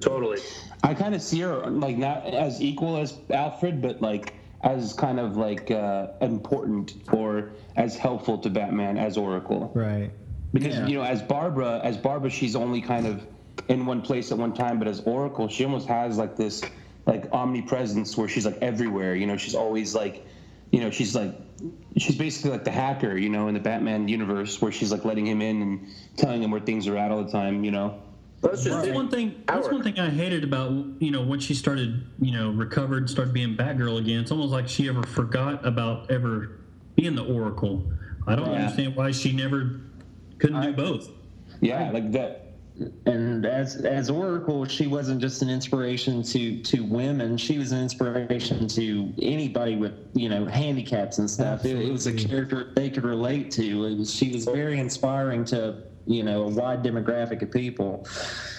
Totally. 0.00 0.38
I 0.82 0.92
kind 0.94 1.14
of 1.14 1.22
see 1.22 1.40
her 1.40 1.66
like 1.66 1.96
not 1.96 2.26
as 2.26 2.60
equal 2.60 2.98
as 2.98 3.18
Alfred, 3.30 3.80
but 3.80 4.02
like 4.02 4.34
as 4.62 4.92
kind 4.92 5.18
of 5.18 5.36
like 5.36 5.70
uh, 5.70 6.08
important 6.20 6.94
or 7.12 7.52
as 7.76 7.96
helpful 7.96 8.36
to 8.38 8.50
Batman 8.50 8.98
as 8.98 9.16
Oracle. 9.16 9.72
Right. 9.74 10.10
Because 10.52 10.74
Yeah. 10.74 10.86
you 10.86 10.98
know, 10.98 11.04
as 11.04 11.22
Barbara, 11.22 11.80
as 11.82 11.96
Barbara, 11.96 12.30
she's 12.30 12.54
only 12.54 12.80
kind 12.82 13.06
of 13.06 13.26
in 13.68 13.86
one 13.86 14.02
place 14.02 14.30
at 14.32 14.38
one 14.38 14.54
time, 14.54 14.78
but 14.78 14.88
as 14.88 15.00
Oracle, 15.00 15.48
she 15.48 15.64
almost 15.64 15.88
has 15.88 16.16
like 16.18 16.36
this 16.36 16.62
like 17.06 17.32
omnipresence 17.32 18.16
where 18.16 18.28
she's 18.28 18.44
like 18.46 18.58
everywhere. 18.60 19.14
You 19.14 19.26
know, 19.26 19.36
she's 19.36 19.54
always 19.54 19.94
like, 19.94 20.24
you 20.70 20.80
know, 20.80 20.90
she's 20.90 21.14
like 21.14 21.34
she's 21.96 22.16
basically 22.16 22.50
like 22.52 22.64
the 22.64 22.70
hacker, 22.70 23.16
you 23.16 23.28
know, 23.28 23.48
in 23.48 23.54
the 23.54 23.60
Batman 23.60 24.08
universe 24.08 24.60
where 24.62 24.70
she's 24.70 24.92
like 24.92 25.04
letting 25.04 25.26
him 25.26 25.42
in 25.42 25.62
and 25.62 25.86
telling 26.16 26.42
him 26.42 26.50
where 26.50 26.60
things 26.60 26.86
are 26.86 26.96
at 26.96 27.10
all 27.10 27.24
the 27.24 27.30
time. 27.32 27.64
You 27.64 27.70
know. 27.70 28.02
That's 28.40 28.62
just 28.62 28.82
That's 28.84 28.94
one 28.94 29.08
thing. 29.10 29.42
That's 29.48 29.68
one 29.68 29.82
thing 29.82 29.98
I 29.98 30.10
hated 30.10 30.44
about 30.44 30.70
you 31.00 31.10
know 31.10 31.22
when 31.22 31.40
she 31.40 31.54
started 31.54 32.06
you 32.20 32.32
know 32.32 32.50
recovered, 32.50 33.10
started 33.10 33.34
being 33.34 33.56
Batgirl 33.56 33.98
again. 33.98 34.20
It's 34.20 34.30
almost 34.30 34.52
like 34.52 34.68
she 34.68 34.88
ever 34.88 35.02
forgot 35.02 35.66
about 35.66 36.10
ever 36.10 36.60
being 36.94 37.16
the 37.16 37.24
Oracle. 37.24 37.90
I 38.28 38.36
don't 38.36 38.46
Yeah. 38.46 38.52
understand 38.60 38.94
why 38.94 39.10
she 39.10 39.32
never 39.32 39.80
couldn't 40.38 40.62
do 40.62 40.72
both. 40.72 41.08
Yeah, 41.60 41.90
like 41.90 42.12
that. 42.12 42.47
And 43.06 43.44
as 43.44 43.76
as 43.76 44.10
Oracle, 44.10 44.64
she 44.64 44.86
wasn't 44.86 45.20
just 45.20 45.42
an 45.42 45.50
inspiration 45.50 46.22
to 46.22 46.62
to 46.62 46.80
women. 46.84 47.36
She 47.36 47.58
was 47.58 47.72
an 47.72 47.80
inspiration 47.80 48.68
to 48.68 49.12
anybody 49.20 49.76
with 49.76 49.94
you 50.14 50.28
know 50.28 50.44
handicaps 50.46 51.18
and 51.18 51.28
stuff. 51.28 51.64
It, 51.64 51.76
it 51.76 51.90
was 51.90 52.06
a 52.06 52.12
character 52.12 52.72
they 52.74 52.90
could 52.90 53.04
relate 53.04 53.50
to. 53.52 53.84
It 53.84 53.98
was, 53.98 54.14
she 54.14 54.32
was 54.32 54.44
very 54.44 54.78
inspiring 54.78 55.44
to 55.46 55.82
you 56.08 56.22
know 56.22 56.44
a 56.44 56.48
wide 56.48 56.82
demographic 56.82 57.42
of 57.42 57.50
people. 57.50 58.06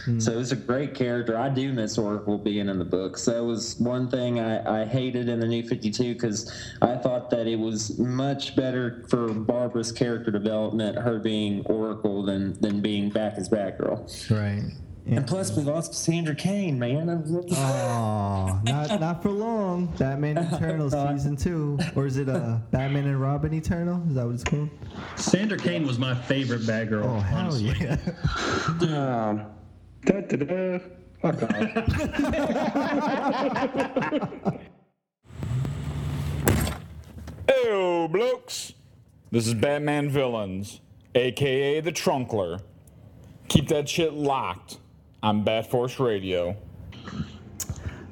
Hmm. 0.06 0.20
So 0.20 0.34
it 0.34 0.38
was 0.38 0.52
a 0.52 0.56
great 0.56 0.94
character. 0.94 1.38
I 1.38 1.50
do 1.50 1.74
miss 1.74 1.98
Oracle 1.98 2.38
being 2.38 2.70
in 2.70 2.78
the 2.78 2.86
books. 2.86 3.26
That 3.26 3.44
was 3.44 3.78
one 3.80 4.10
thing 4.10 4.40
I, 4.40 4.84
I 4.84 4.86
hated 4.86 5.28
in 5.28 5.40
the 5.40 5.48
New 5.48 5.64
Fifty 5.64 5.90
Two 5.90 6.14
because 6.14 6.52
I 6.82 6.96
thought 6.96 7.30
that 7.32 7.48
it 7.48 7.58
was 7.58 7.98
much 7.98 8.56
better 8.56 9.04
for 9.10 9.34
Barbara's 9.34 9.92
character 9.92 10.32
development, 10.32 10.98
her 10.98 11.20
being 11.20 11.66
Oracle 11.66 12.24
than 12.24 12.60
than 12.62 12.82
being 12.82 13.10
back 13.10 13.34
as 13.38 13.50
Batgirl. 13.50 14.30
Right. 14.30 14.72
And 15.12 15.26
plus, 15.26 15.56
we 15.58 15.64
lost 15.64 15.94
Sandra 15.96 16.36
Kane, 16.36 16.78
man. 16.78 17.10
I 17.10 17.16
was 17.16 17.32
looking 17.32 17.56
Oh, 17.58 18.60
not 18.64 19.00
not 19.00 19.24
for 19.24 19.30
long. 19.32 19.88
Batman 19.98 20.38
Eternal 20.54 20.92
season 20.92 21.36
two, 21.36 21.80
or 21.96 22.06
is 22.06 22.18
it 22.18 22.30
uh 22.30 22.60
Batman 22.72 23.06
and 23.06 23.20
Robin 23.20 23.52
Eternal? 23.54 24.04
Is 24.08 24.14
that 24.16 24.26
what 24.26 24.36
it's 24.36 24.44
called? 24.44 24.70
Sandra 25.16 25.58
Kane 25.58 25.88
was 25.88 25.98
my 25.98 26.14
favorite 26.14 26.62
Batgirl. 26.62 27.04
Oh 27.06 27.20
hell 27.20 27.40
honestly. 27.40 27.76
yeah! 27.80 27.98
Um, 29.30 29.46
Da, 30.06 30.22
da, 30.22 30.38
da. 30.38 30.80
Fuck 31.22 31.44
off. 31.44 31.52
Ew, 37.50 38.08
blokes. 38.12 38.74
This 39.32 39.48
is 39.48 39.54
Batman 39.54 40.10
Villains, 40.10 40.82
aka 41.16 41.80
the 41.82 41.92
Trunkler. 41.92 42.62
Keep 43.48 43.68
that 43.70 43.90
shit 43.90 44.14
locked 44.14 44.78
on 45.22 45.44
Bat 45.44 45.70
Force 45.70 46.00
Radio. 46.00 46.56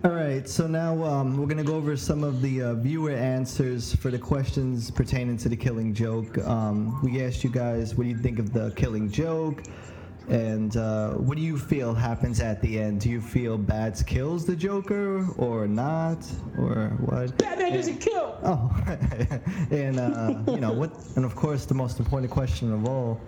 All 0.03 0.11
right, 0.11 0.47
so 0.47 0.67
now 0.67 1.03
um, 1.03 1.37
we're 1.37 1.47
gonna 1.47 1.63
go 1.63 1.75
over 1.75 1.97
some 1.97 2.23
of 2.23 2.41
the 2.41 2.61
uh, 2.61 2.73
viewer 2.75 3.11
answers 3.11 3.95
for 3.95 4.11
the 4.11 4.19
questions 4.19 4.91
pertaining 4.91 5.37
to 5.37 5.49
the 5.49 5.57
Killing 5.57 5.93
Joke. 5.93 6.37
Um, 6.39 7.01
we 7.03 7.23
asked 7.23 7.43
you 7.43 7.49
guys, 7.49 7.95
what 7.95 8.03
do 8.03 8.09
you 8.09 8.17
think 8.17 8.39
of 8.39 8.53
the 8.53 8.71
Killing 8.75 9.09
Joke? 9.11 9.63
And 10.29 10.75
uh, 10.75 11.11
what 11.13 11.37
do 11.37 11.43
you 11.43 11.57
feel 11.57 11.93
happens 11.93 12.41
at 12.41 12.61
the 12.61 12.79
end? 12.79 12.99
Do 12.99 13.09
you 13.09 13.21
feel 13.21 13.57
Bats 13.57 14.03
kills 14.03 14.45
the 14.45 14.57
Joker 14.57 15.25
or 15.37 15.67
not, 15.67 16.17
or 16.57 16.89
what? 16.99 17.37
Batman 17.37 17.73
doesn't 17.73 17.99
kill. 17.99 18.25
Oh, 18.43 18.71
and 19.71 19.99
uh, 19.99 20.35
you 20.47 20.59
know 20.59 20.71
what? 20.71 20.91
And 21.15 21.25
of 21.25 21.35
course, 21.35 21.65
the 21.65 21.73
most 21.73 21.97
important 21.99 22.31
question 22.31 22.71
of 22.71 22.87
all: 22.87 23.19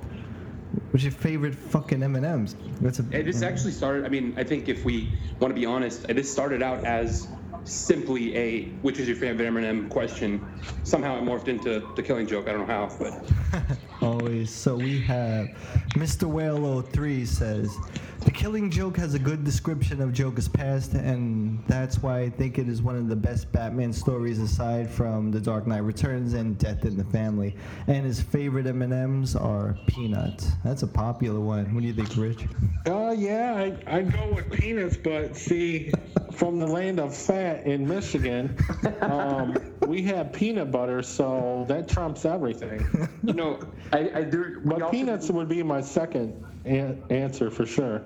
What's 0.92 1.04
your 1.04 1.12
favorite 1.12 1.56
fucking 1.56 2.02
M 2.02 2.16
and 2.16 2.26
M's? 2.26 2.56
What's 2.80 3.00
a 3.00 3.06
It 3.12 3.24
just 3.24 3.44
actually 3.44 3.72
started. 3.72 4.06
I 4.06 4.10
mean, 4.10 4.34
I 4.38 4.44
think 4.44 4.70
if 4.70 4.86
we 4.86 5.12
want 5.40 5.54
to 5.54 5.60
be 5.60 5.66
honest, 5.66 6.08
this 6.08 6.32
started 6.32 6.62
out 6.62 6.84
as 6.86 7.28
simply 7.64 8.36
a 8.36 8.66
"which 8.82 9.00
is 9.00 9.08
your 9.08 9.18
favorite 9.18 9.46
M&M" 9.46 9.90
question. 9.90 10.46
Somehow 10.84 11.18
it 11.18 11.24
morphed 11.24 11.48
into 11.48 11.88
the 11.96 12.04
Killing 12.04 12.28
Joke. 12.28 12.48
I 12.48 12.52
don't 12.52 12.68
know 12.68 12.74
how, 12.74 12.90
but 13.00 13.78
Always. 14.02 14.50
So 14.50 14.76
we 14.76 15.02
have 15.02 15.48
Mr. 15.96 16.24
Whale 16.24 16.82
03 16.82 17.26
says 17.26 17.76
the 18.22 18.32
Killing 18.32 18.70
Joke 18.70 18.98
has 18.98 19.14
a 19.14 19.20
good 19.20 19.44
description 19.44 20.02
of 20.02 20.14
Joker's 20.14 20.48
past, 20.48 20.94
and 20.94 21.64
that's 21.68 22.02
why 22.04 22.20
I 22.20 22.30
think 22.30 22.58
it 22.58 22.68
is 22.68 22.82
one 22.82 22.96
of 22.96 23.08
the 23.08 23.16
best 23.16 23.52
Batman 23.52 23.94
stories 23.94 24.40
aside 24.40 24.90
from 24.90 25.32
The 25.32 25.40
Dark 25.40 25.68
Knight 25.68 25.80
Returns 25.84 26.34
and 26.34 26.58
Death 26.58 26.86
in 26.86 26.98
the 26.98 27.06
Family. 27.06 27.56
And 27.88 28.06
his 28.06 28.22
favorite 28.22 28.68
M&Ms 28.68 29.36
are 29.36 29.78
peanuts. 29.88 30.52
That's 30.64 30.84
a 30.84 30.88
popular 30.88 31.40
one. 31.40 31.74
What 31.74 31.82
do 31.82 31.88
you 31.88 31.94
think, 31.94 32.16
Rich? 32.16 32.46
Oh 32.86 33.12
yeah, 33.12 33.56
I 33.56 33.98
I 33.98 34.02
go 34.02 34.34
with 34.34 34.52
peanuts, 34.52 34.98
but 34.98 35.36
see, 35.36 35.92
from 36.34 36.60
the 36.60 36.68
land 36.68 37.00
of 37.00 37.16
fat 37.16 37.66
in 37.66 37.88
Michigan, 37.88 38.56
um, 39.02 39.56
we 39.88 40.02
have 40.04 40.34
peanut 40.34 40.72
butter, 40.72 41.02
so 41.02 41.66
that 41.68 41.88
trumps 41.88 42.26
everything. 42.26 42.86
you 43.24 43.34
know, 43.34 43.60
I, 43.94 44.10
I 44.16 44.24
do. 44.24 44.62
But 44.64 44.92
peanuts 44.92 45.30
would 45.30 45.48
be 45.50 45.64
my 45.64 45.82
second 45.82 46.44
an- 46.66 47.02
answer 47.10 47.50
for 47.50 47.66
sure. 47.66 48.02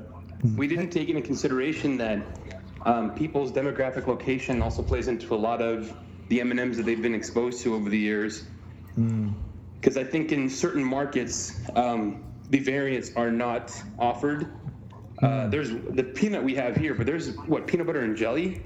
we 0.55 0.67
didn't 0.67 0.89
take 0.91 1.09
into 1.09 1.21
consideration 1.21 1.97
that 1.97 2.19
um, 2.86 3.13
people's 3.15 3.51
demographic 3.51 4.07
location 4.07 4.61
also 4.61 4.82
plays 4.84 5.07
into 5.07 5.34
a 5.34 5.38
lot 5.38 5.61
of 5.61 5.95
the 6.28 6.41
M&Ms 6.41 6.78
that 6.78 6.84
they've 6.86 7.01
been 7.01 7.15
exposed 7.15 7.61
to 7.63 7.76
over 7.76 7.89
the 7.89 7.97
years. 7.97 8.45
Because 8.95 9.97
I 9.97 10.03
think 10.03 10.32
in 10.32 10.49
certain 10.49 10.84
markets, 10.84 11.59
um, 11.76 12.24
the 12.49 12.59
variants 12.59 13.11
are 13.15 13.32
not 13.32 13.74
offered. 13.97 14.47
Uh, 15.21 15.47
there's 15.47 15.69
the 15.71 16.03
peanut 16.03 16.43
we 16.43 16.55
have 16.55 16.76
here, 16.76 16.93
but 16.93 17.05
there's 17.05 17.36
what 17.47 17.65
peanut 17.67 17.88
butter 17.88 18.01
and 18.01 18.15
jelly. 18.15 18.61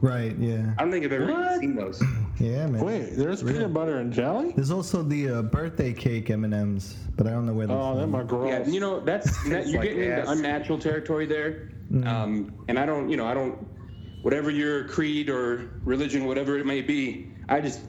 Right, 0.00 0.36
yeah. 0.38 0.74
I 0.78 0.82
don't 0.82 0.90
think 0.90 1.04
I've 1.04 1.12
ever 1.12 1.32
What? 1.32 1.60
seen 1.60 1.74
those. 1.74 2.02
Yeah, 2.38 2.66
man. 2.66 2.84
Wait, 2.84 3.10
there's 3.16 3.42
peanut 3.42 3.72
butter 3.74 3.98
and 3.98 4.12
jelly? 4.12 4.52
There's 4.56 4.70
also 4.70 5.02
the 5.02 5.28
uh, 5.28 5.42
birthday 5.42 5.92
cake 5.92 6.30
M&Ms, 6.30 6.96
but 7.16 7.26
I 7.26 7.30
don't 7.30 7.46
know 7.46 7.52
where 7.52 7.66
they're 7.66 7.76
Oh, 7.76 7.92
from. 7.92 8.00
them 8.00 8.14
are 8.16 8.24
gross. 8.24 8.48
Yeah, 8.48 8.66
you 8.66 8.80
know 8.80 9.00
that's 9.00 9.30
that, 9.48 9.66
you're 9.68 9.80
like 9.80 9.90
getting 9.90 10.10
into 10.10 10.30
unnatural 10.30 10.78
territory 10.78 11.26
there, 11.26 11.70
um, 12.04 12.52
and 12.68 12.78
I 12.78 12.86
don't, 12.86 13.08
you 13.08 13.16
know, 13.16 13.26
I 13.26 13.34
don't, 13.34 13.58
whatever 14.22 14.50
your 14.50 14.84
creed 14.88 15.28
or 15.28 15.70
religion, 15.84 16.24
whatever 16.24 16.58
it 16.58 16.66
may 16.66 16.80
be, 16.80 17.30
I 17.48 17.60
just 17.60 17.80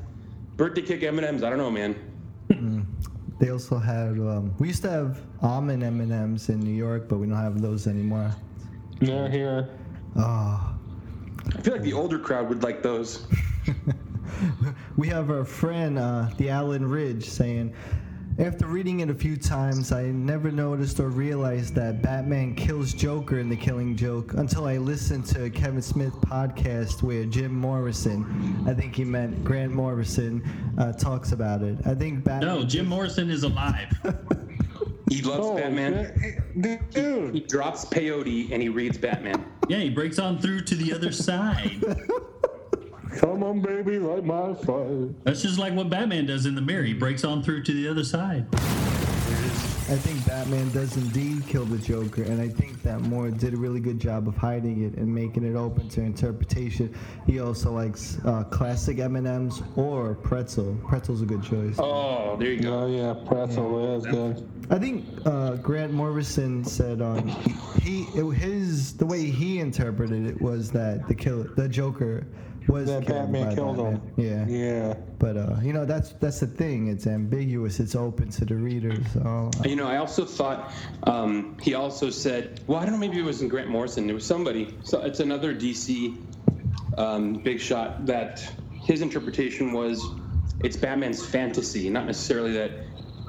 birthday 0.58 0.82
cake 0.82 1.04
M 1.04 1.18
and 1.18 1.26
M's. 1.26 1.42
I 1.44 1.50
don't 1.50 1.58
know, 1.60 1.72
man. 1.72 1.96
They 3.40 3.50
also 3.50 3.78
had. 3.78 4.12
Um, 4.20 4.54
we 4.60 4.68
used 4.68 4.84
to 4.84 4.90
have 4.90 5.20
almond 5.42 5.84
M 5.84 6.00
and 6.00 6.12
M's 6.14 6.50
in 6.50 6.60
New 6.60 6.72
York, 6.74 7.10
but 7.10 7.18
we 7.18 7.28
don't 7.28 7.36
have 7.38 7.62
those 7.62 7.88
anymore. 7.88 8.32
They're 9.00 9.30
here. 9.30 9.70
Oh, 10.16 10.76
I 11.48 11.62
feel 11.62 11.74
like 11.74 11.82
the 11.82 11.92
older 11.94 12.20
crowd 12.20 12.48
would 12.50 12.62
like 12.64 12.84
those. 12.84 13.26
we 14.98 15.08
have 15.10 15.30
our 15.30 15.46
friend, 15.46 15.98
uh, 16.00 16.30
the 16.38 16.50
Allen 16.50 16.86
Ridge, 16.88 17.30
saying. 17.30 17.74
After 18.40 18.66
reading 18.66 19.02
it 19.02 19.12
a 19.12 19.14
few 19.14 19.38
times, 19.38 19.92
I 19.92 20.06
never 20.06 20.50
noticed 20.52 21.00
or 21.00 21.10
realized 21.10 21.76
that 21.76 22.02
Batman 22.02 22.56
kills 22.56 22.92
Joker 22.92 23.38
in 23.38 23.48
The 23.48 23.56
Killing 23.56 23.96
Joke 23.96 24.34
until 24.34 24.66
I 24.66 24.78
listened 24.78 25.28
to 25.28 25.44
a 25.44 25.50
Kevin 25.52 25.84
Smith 25.84 26.14
podcast 26.22 27.04
where 27.04 27.26
Jim 27.26 27.54
Morrison, 27.56 28.66
I 28.68 28.74
think 28.74 28.96
he 28.96 29.04
meant 29.04 29.44
Grant 29.44 29.72
Morrison, 29.72 30.42
uh, 30.80 30.94
talks 30.94 31.32
about 31.32 31.62
it. 31.62 31.78
I 31.86 31.94
think 31.94 32.24
Batman. 32.24 32.56
No, 32.62 32.64
Jim 32.66 32.88
Morrison 32.88 33.30
is 33.30 33.44
alive. 33.44 33.90
He 35.10 35.22
loves 35.22 35.46
Oh, 35.46 35.56
Batman. 35.56 36.42
He 36.56 36.78
Dude, 36.90 37.48
drops 37.48 37.86
peyote 37.86 38.52
and 38.52 38.64
he 38.64 38.70
reads 38.70 38.98
Batman. 38.98 39.46
yeah, 39.70 39.78
he 39.78 39.92
breaks 39.92 40.18
on 40.18 40.40
through 40.40 40.62
to 40.62 40.76
the 40.76 40.92
other 40.92 41.12
side. 41.12 41.84
come 43.18 43.44
on, 43.44 43.62
baby, 43.62 44.00
light 44.00 44.26
my 44.26 44.54
fire. 44.54 45.10
That's 45.24 45.42
just 45.42 45.60
like 45.60 45.74
what 45.74 45.90
Batman 45.90 46.26
does 46.26 46.46
in 46.46 46.56
the 46.56 46.62
mirror. 46.62 46.84
He 46.84 46.94
breaks 46.94 47.24
on 47.24 47.44
through 47.44 47.64
to 47.64 47.74
the 47.74 47.88
other 47.88 48.04
side. 48.04 48.46
I 49.90 49.98
think 49.98 50.26
Batman 50.26 50.72
does 50.72 50.96
indeed 50.96 51.46
kill 51.46 51.66
the 51.66 51.78
Joker, 51.78 52.24
and 52.24 52.42
I 52.42 52.48
think 52.48 52.82
that 52.84 53.02
Moore 53.02 53.30
did 53.30 53.54
a 53.54 53.58
really 53.58 53.82
good 53.82 54.00
job 54.00 54.30
of 54.30 54.38
hiding 54.38 54.84
it 54.84 54.94
and 54.98 55.14
making 55.14 55.44
it 55.44 55.58
open 55.58 55.90
to 55.90 56.02
interpretation. 56.02 56.96
He 57.28 57.42
also 57.42 57.72
likes 57.72 58.18
uh, 58.24 58.44
classic 58.46 59.00
M&Ms 59.00 59.62
or 59.76 60.16
pretzel. 60.16 60.78
Pretzel's 60.88 61.22
a 61.22 61.26
good 61.26 61.44
choice. 61.44 61.76
Oh, 61.80 62.38
there 62.38 62.54
you 62.54 62.62
go. 62.62 62.80
Oh 62.80 62.88
yeah, 62.88 63.14
pretzel 63.28 63.98
is 63.98 64.06
good. 64.06 64.50
I 64.70 64.80
think 64.80 65.06
uh, 65.26 65.58
Grant 65.58 65.92
Morrison 65.92 66.64
said 66.64 67.02
um, 67.02 67.28
he 67.82 68.04
it, 68.16 68.24
his 68.36 68.94
the 68.94 69.06
way 69.06 69.26
he 69.26 69.60
interpreted 69.60 70.26
it 70.26 70.42
was 70.42 70.72
that 70.72 71.08
the 71.10 71.14
kill 71.14 71.44
the 71.56 71.68
Joker 71.68 72.26
was 72.68 72.88
That 72.88 73.06
killed 73.06 73.32
Batman 73.32 73.50
by 73.50 73.56
killed 73.56 73.78
Batman. 73.78 74.02
him. 74.18 74.50
Yeah. 74.50 74.86
Yeah. 74.88 74.94
But 75.20 75.38
uh, 75.38 75.56
you 75.62 75.74
know 75.74 75.86
that's 75.86 76.12
that's 76.14 76.40
the 76.40 76.48
thing. 76.48 76.88
It's 76.88 77.08
ambiguous. 77.08 77.80
It's 77.80 77.96
open 77.96 78.30
to 78.32 78.46
the 78.46 78.56
readers. 78.56 79.06
So 79.14 79.52
You 79.66 79.76
know, 79.76 79.88
I 79.88 79.98
also 79.98 80.26
thought 80.26 80.72
um, 81.04 81.58
he 81.62 81.74
also 81.74 82.10
said, 82.10 82.62
well, 82.68 82.80
I 82.80 82.84
don't 82.84 82.94
know, 82.94 83.00
maybe 83.00 83.20
it 83.20 83.24
wasn't 83.24 83.50
Grant 83.50 83.70
Morrison. 83.70 84.10
It 84.10 84.14
was 84.14 84.26
somebody. 84.26 84.78
So 84.84 85.02
it's 85.02 85.20
another 85.20 85.54
DC 85.56 86.18
um, 86.98 87.34
big 87.36 87.60
shot 87.60 88.06
that 88.06 88.40
his 88.72 89.02
interpretation 89.02 89.72
was 89.72 90.04
it's 90.64 90.76
Batman's 90.78 91.26
fantasy, 91.26 91.90
not 91.90 92.06
necessarily 92.06 92.54
that 92.54 92.72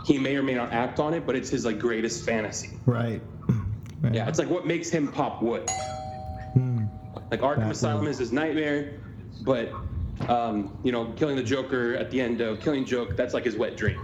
he 0.04 0.18
may 0.18 0.36
or 0.36 0.42
may 0.42 0.54
not 0.54 0.72
act 0.72 1.00
on 1.00 1.14
it, 1.14 1.24
but 1.26 1.34
it's 1.36 1.48
his 1.48 1.64
like 1.64 1.78
greatest 1.78 2.24
fantasy. 2.24 2.70
Right. 2.86 3.22
Yeah, 4.12 4.28
it's 4.28 4.38
like 4.38 4.50
what 4.50 4.66
makes 4.66 4.90
him 4.90 5.08
pop 5.08 5.40
wood. 5.42 5.66
Like 7.30 7.40
Arkham 7.40 7.70
Asylum 7.70 8.06
is 8.06 8.18
his 8.18 8.32
nightmare, 8.32 9.00
but 9.44 9.72
um, 10.28 10.76
you 10.82 10.92
know, 10.92 11.12
killing 11.16 11.36
the 11.36 11.42
Joker 11.42 11.94
at 11.94 12.10
the 12.10 12.20
end 12.20 12.40
of 12.40 12.60
Killing 12.60 12.84
Joke, 12.84 13.16
that's 13.16 13.34
like 13.34 13.44
his 13.44 13.56
wet 13.56 13.76
dream. 13.76 13.98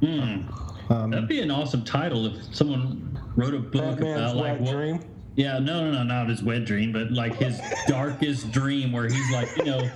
Hmm. 0.00 0.42
That'd 0.88 1.28
be 1.28 1.40
an 1.40 1.50
awesome 1.50 1.84
title 1.84 2.26
if 2.26 2.54
someone 2.54 3.18
wrote 3.36 3.54
a 3.54 3.58
book 3.58 3.98
Batman's 3.98 4.32
about 4.32 4.36
like 4.36 4.52
wet 4.52 4.60
what, 4.60 4.70
dream. 4.72 5.00
Yeah, 5.36 5.58
no, 5.58 5.84
no, 5.84 5.92
no, 5.92 6.02
not 6.02 6.28
his 6.28 6.42
wet 6.42 6.64
dream, 6.64 6.92
but 6.92 7.10
like 7.10 7.36
his 7.36 7.58
darkest 7.86 8.50
dream, 8.50 8.92
where 8.92 9.08
he's 9.08 9.30
like, 9.30 9.56
you 9.56 9.64
know, 9.64 9.90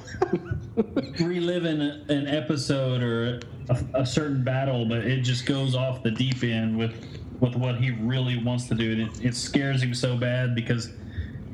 reliving 1.21 1.81
an 1.81 2.27
episode 2.27 3.03
or 3.03 3.41
a, 3.69 4.01
a 4.01 4.07
certain 4.07 4.43
battle, 4.43 4.87
but 4.87 4.99
it 4.99 5.23
just 5.23 5.45
goes 5.45 5.75
off 5.75 6.03
the 6.03 6.11
deep 6.11 6.43
end 6.43 6.77
with 6.79 6.95
with 7.41 7.55
what 7.55 7.77
he 7.77 7.91
really 7.91 8.43
wants 8.43 8.67
to 8.69 8.75
do, 8.75 8.93
and 8.93 9.01
it, 9.03 9.25
it 9.27 9.35
scares 9.35 9.83
him 9.83 9.93
so 9.93 10.17
bad 10.17 10.55
because 10.55 10.91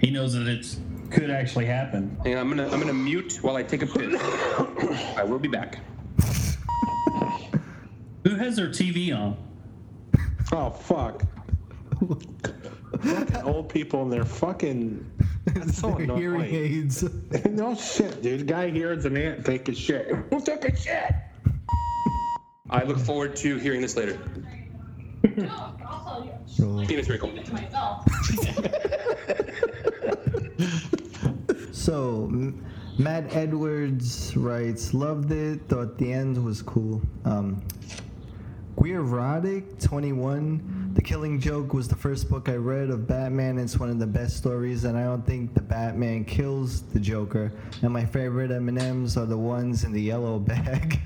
he 0.00 0.10
knows 0.10 0.34
that 0.34 0.46
it's 0.46 0.78
could 1.12 1.30
actually 1.30 1.66
happen. 1.66 2.16
Hang 2.24 2.34
on, 2.34 2.40
I'm 2.40 2.48
gonna 2.48 2.68
I'm 2.70 2.80
gonna 2.80 2.92
mute 2.92 3.38
while 3.42 3.56
I 3.56 3.62
take 3.62 3.82
a 3.82 3.86
piss. 3.86 4.20
I 5.16 5.22
will 5.24 5.38
be 5.38 5.48
back. 5.48 5.78
Who 8.24 8.36
has 8.36 8.56
their 8.56 8.68
TV 8.68 9.14
on? 9.16 9.36
Oh 10.52 10.70
fuck. 10.70 11.22
fucking 13.02 13.36
old 13.42 13.68
people 13.68 14.02
and 14.02 14.12
their 14.12 14.24
fucking. 14.24 15.10
That's 15.46 15.78
so 15.78 15.90
Their 15.90 16.02
annoying. 16.04 16.20
hearing 16.20 16.54
aids. 16.54 17.04
no 17.50 17.74
shit, 17.74 18.22
dude. 18.22 18.46
Guy 18.46 18.70
hears 18.70 19.04
an 19.04 19.16
ant 19.16 19.44
take 19.44 19.68
a 19.68 19.74
shit. 19.74 20.08
Who 20.30 20.40
took 20.40 20.64
a 20.64 20.76
shit? 20.76 21.12
I 22.70 22.84
look 22.84 22.98
forward 22.98 23.36
to 23.36 23.58
hearing 23.58 23.82
this 23.82 23.96
later. 23.96 24.18
Penis 25.22 27.08
wrinkle. 27.08 27.32
So, 31.86 32.30
Matt 32.96 33.34
Edwards 33.34 34.36
writes, 34.36 34.94
loved 34.94 35.32
it, 35.32 35.62
thought 35.68 35.98
the 35.98 36.12
end 36.12 36.42
was 36.44 36.62
cool. 36.62 37.02
Um, 37.24 37.60
Guerotic 38.76 39.82
21, 39.82 40.92
The 40.94 41.02
Killing 41.02 41.40
Joke 41.40 41.74
was 41.74 41.88
the 41.88 41.96
first 41.96 42.30
book 42.30 42.48
I 42.48 42.54
read 42.54 42.90
of 42.90 43.08
Batman. 43.08 43.58
It's 43.58 43.80
one 43.80 43.90
of 43.90 43.98
the 43.98 44.06
best 44.06 44.36
stories, 44.36 44.84
and 44.84 44.96
I 44.96 45.02
don't 45.02 45.26
think 45.26 45.54
the 45.54 45.60
Batman 45.60 46.24
kills 46.24 46.82
the 46.82 47.00
Joker. 47.00 47.50
And 47.82 47.92
my 47.92 48.04
favorite 48.04 48.52
M&Ms 48.52 49.16
are 49.16 49.26
the 49.26 49.36
ones 49.36 49.82
in 49.82 49.90
the 49.90 50.00
yellow 50.00 50.38
bag. 50.38 51.00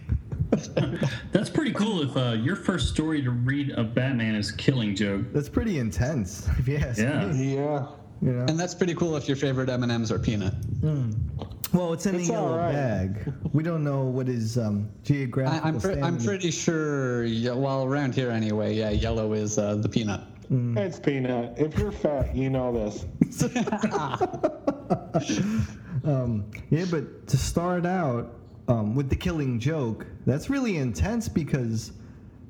That's 1.33 1.49
pretty 1.49 1.72
cool. 1.72 2.03
If 2.03 2.14
uh, 2.18 2.33
your 2.39 2.55
first 2.55 2.91
story 2.91 3.22
to 3.22 3.31
read 3.31 3.70
of 3.72 3.95
Batman 3.95 4.35
is 4.35 4.53
Killing 4.53 4.95
Joke, 4.95 5.24
that's 5.33 5.49
pretty 5.49 5.79
intense. 5.79 6.47
If 6.59 6.68
you 6.68 6.77
ask 6.77 6.99
Yeah. 6.99 7.27
me. 7.29 7.55
Yeah. 7.57 7.87
You 8.22 8.32
know? 8.32 8.46
And 8.48 8.58
that's 8.58 8.74
pretty 8.74 8.94
cool 8.94 9.16
if 9.16 9.28
your 9.28 9.36
favorite 9.36 9.68
M&Ms 9.68 10.10
are 10.10 10.18
peanut. 10.18 10.54
Well, 11.72 11.92
it's 11.92 12.06
in 12.06 12.14
It's 12.14 12.28
the 12.28 12.32
yellow 12.32 12.52
all 12.52 12.58
right. 12.58 12.72
bag. 12.72 13.32
We 13.52 13.62
don't 13.62 13.84
know 13.84 14.04
what 14.04 14.28
is 14.28 14.56
um, 14.56 14.88
geographical 15.02 15.68
I'm, 15.68 15.80
pre- 15.80 16.00
I'm 16.00 16.16
pretty 16.18 16.50
sure, 16.50 17.24
yeah, 17.24 17.52
well, 17.52 17.84
around 17.84 18.14
here 18.14 18.30
anyway, 18.30 18.74
yeah, 18.74 18.90
yellow 18.90 19.32
is 19.34 19.58
uh, 19.58 19.74
the 19.74 19.88
peanut. 19.88 20.22
It's 20.48 21.00
peanut. 21.00 21.54
If 21.58 21.76
you're 21.76 21.90
fat, 21.92 22.34
you 22.34 22.48
know 22.50 22.72
this. 22.72 23.04
Um, 26.04 26.48
yeah, 26.70 26.84
but 26.88 27.26
to 27.26 27.36
start 27.36 27.84
out 27.84 28.32
um, 28.68 28.94
with 28.94 29.08
the 29.08 29.16
killing 29.16 29.58
joke, 29.58 30.06
that's 30.24 30.48
really 30.48 30.76
intense 30.76 31.28
because 31.28 31.90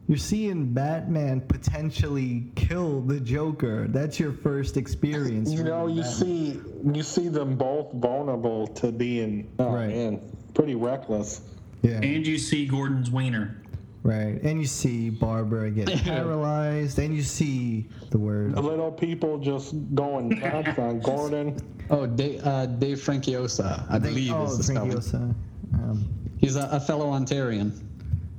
you're 0.09 0.19
seeing 0.19 0.73
Batman 0.73 1.41
potentially 1.41 2.45
kill 2.55 3.01
the 3.01 3.19
Joker. 3.21 3.87
That's 3.89 4.21
your 4.21 4.33
first 4.33 4.77
experience. 4.77 5.51
You 5.53 5.65
know, 5.65 5.87
you 5.89 6.03
Batman. 6.03 6.13
see, 6.13 6.61
you 6.93 7.03
see 7.03 7.29
them 7.29 7.57
both 7.57 7.93
vulnerable 7.95 8.67
to 8.69 8.93
being, 8.93 9.51
oh 9.59 9.73
Right. 9.75 9.89
man, 9.89 10.21
pretty 10.55 10.75
reckless. 10.75 11.41
Yeah, 11.83 12.01
and 12.03 12.27
you 12.27 12.39
see 12.39 12.67
Gordon's 12.67 13.11
wiener. 13.11 13.63
right. 14.03 14.41
And 14.43 14.61
you 14.61 14.67
see 14.67 15.11
Barbara 15.11 15.71
get 15.71 15.89
paralyzed, 16.05 16.99
and 16.99 17.15
you 17.15 17.23
see 17.23 17.89
the 18.11 18.19
word. 18.19 18.55
The 18.55 18.61
little 18.63 18.93
people 18.93 19.39
just 19.39 19.75
going 19.95 20.29
nuts 20.41 20.79
on 20.79 21.01
Gordon. 21.01 21.57
Oh, 21.91 22.07
Dave, 22.07 22.45
uh, 22.45 22.67
Dave 22.67 22.99
Franciosa, 22.99 23.85
I 23.91 23.99
believe 23.99 24.33
oh, 24.33 24.45
is 24.45 24.57
the 24.59 24.63
spelling. 24.65 24.91
Franciosa. 24.93 25.35
Um, 25.75 26.09
He's 26.39 26.57
a, 26.57 26.69
a 26.73 26.81
fellow 26.81 27.11
Ontarian. 27.13 27.73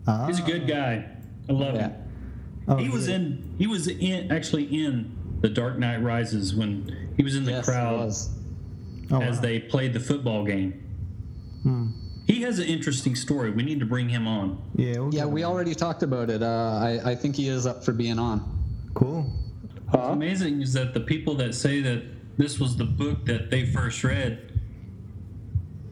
ah, 0.07 0.27
He's 0.27 0.39
a 0.39 0.43
good 0.43 0.67
guy. 0.67 1.05
I 1.49 1.53
love 1.53 1.75
Yeah. 1.75 1.87
him. 1.89 1.93
oh, 2.67 2.75
he 2.77 2.89
was 2.89 3.07
yeah. 3.07 3.15
in. 3.15 3.55
He 3.57 3.67
was 3.67 3.87
in 3.87 4.31
actually 4.31 4.63
in 4.65 5.15
The 5.41 5.49
Dark 5.49 5.77
Knight 5.79 6.01
Rises 6.03 6.53
when 6.55 7.09
he 7.17 7.23
was 7.23 7.35
in 7.35 7.45
the 7.45 7.51
Yes, 7.51 7.65
crowd 7.65 7.99
was. 7.99 8.29
Oh, 9.09 9.21
as 9.21 9.35
wow. 9.37 9.41
they 9.41 9.59
played 9.59 9.93
the 9.93 9.99
football 10.01 10.43
game. 10.45 10.73
Hmm. 11.63 11.87
He 12.25 12.41
has 12.41 12.59
an 12.59 12.65
interesting 12.65 13.15
story. 13.15 13.51
We 13.51 13.63
need 13.63 13.79
to 13.79 13.85
bring 13.85 14.09
him 14.09 14.27
on. 14.27 14.61
Yeah, 14.75 14.99
we'll 14.99 15.13
Yeah, 15.15 15.25
we 15.25 15.43
him. 15.43 15.47
already 15.49 15.73
talked 15.73 16.03
about 16.03 16.29
it. 16.29 16.43
Uh, 16.43 16.79
I, 17.05 17.11
I 17.11 17.15
think 17.15 17.35
he 17.37 17.47
is 17.47 17.65
up 17.65 17.85
for 17.85 17.93
being 17.93 18.19
on. 18.19 18.41
Cool. 18.95 19.31
Huh? 19.89 19.99
Amazing 20.11 20.61
is 20.61 20.73
that 20.73 20.93
the 20.93 20.99
people 20.99 21.35
that 21.35 21.55
say 21.55 21.79
that 21.81 22.03
this 22.37 22.59
was 22.59 22.75
the 22.75 22.83
book 22.83 23.25
that 23.27 23.49
they 23.49 23.65
first 23.65 24.03
read 24.03 24.59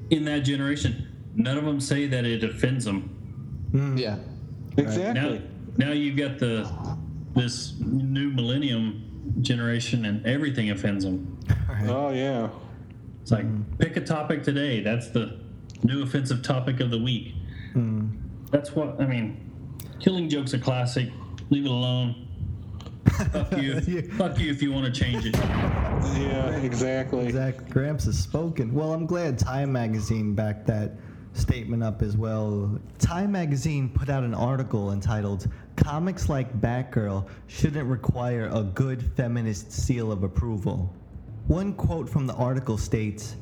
in 0.10 0.26
that 0.26 0.39
generation, 0.41 1.08
none 1.36 1.58
of 1.58 1.64
them 1.64 1.80
say 1.80 2.06
that 2.08 2.26
it 2.26 2.43
offends 2.43 2.84
them. 2.84 3.95
Yeah. 3.97 4.18
Exactly. 4.78 5.39
Now, 5.78 5.88
now 5.88 5.91
you've 5.91 6.17
got 6.17 6.39
the 6.39 6.69
this 7.36 7.76
new 7.80 8.30
millennium 8.30 9.38
generation, 9.41 10.05
and 10.05 10.26
everything 10.26 10.71
offends 10.71 11.03
them. 11.03 11.38
Oh 11.88 12.09
yeah. 12.11 12.49
It's 13.21 13.32
like 13.32 13.45
pick 13.80 13.97
a 13.97 14.01
topic 14.01 14.43
today. 14.43 14.82
That's 14.82 15.09
the 15.09 15.39
new 15.84 16.03
offensive 16.03 16.41
topic 16.43 16.80
of 16.80 16.91
the 16.91 16.99
week. 16.99 17.34
Hmm. 17.73 18.07
That's 18.51 18.71
what 18.73 19.01
I 19.01 19.05
mean. 19.05 19.51
Killing 19.99 20.30
joke's 20.30 20.53
a 20.53 20.59
classic. 20.59 21.09
Leave 21.49 21.65
it 21.65 21.71
alone. 21.71 22.28
Fuck 23.32 23.57
you. 23.57 23.82
Yeah. 23.88 24.01
Fuck 24.17 24.39
you 24.39 24.51
if 24.51 24.61
you 24.61 24.71
want 24.71 24.86
to 24.86 24.91
change 24.91 25.26
it. 25.26 25.36
Yeah, 25.36 26.55
exactly. 26.57 27.32
Zach 27.32 27.69
Gramps 27.69 28.05
has 28.05 28.17
spoken. 28.17 28.73
Well, 28.73 28.93
I'm 28.93 29.05
glad 29.05 29.39
Time 29.39 29.71
Magazine 29.71 30.34
backed 30.34 30.67
that 30.67 30.97
statement 31.36 31.83
up 31.83 32.01
as 32.01 32.17
well. 32.17 32.79
Time 32.97 33.31
Magazine 33.31 33.89
put 33.89 34.09
out 34.09 34.23
an 34.23 34.33
article 34.33 34.91
entitled 34.91 35.47
Comics 35.75 36.29
Like 36.29 36.59
Batgirl 36.61 37.27
Shouldn't 37.47 37.88
Require 37.88 38.49
a 38.53 38.63
Good 38.63 39.03
Feminist 39.15 39.71
Seal 39.71 40.11
of 40.11 40.23
Approval. 40.23 40.93
One 41.47 41.73
quote 41.73 42.09
from 42.09 42.25
the 42.25 42.33
article 42.36 42.77
states 42.77 43.36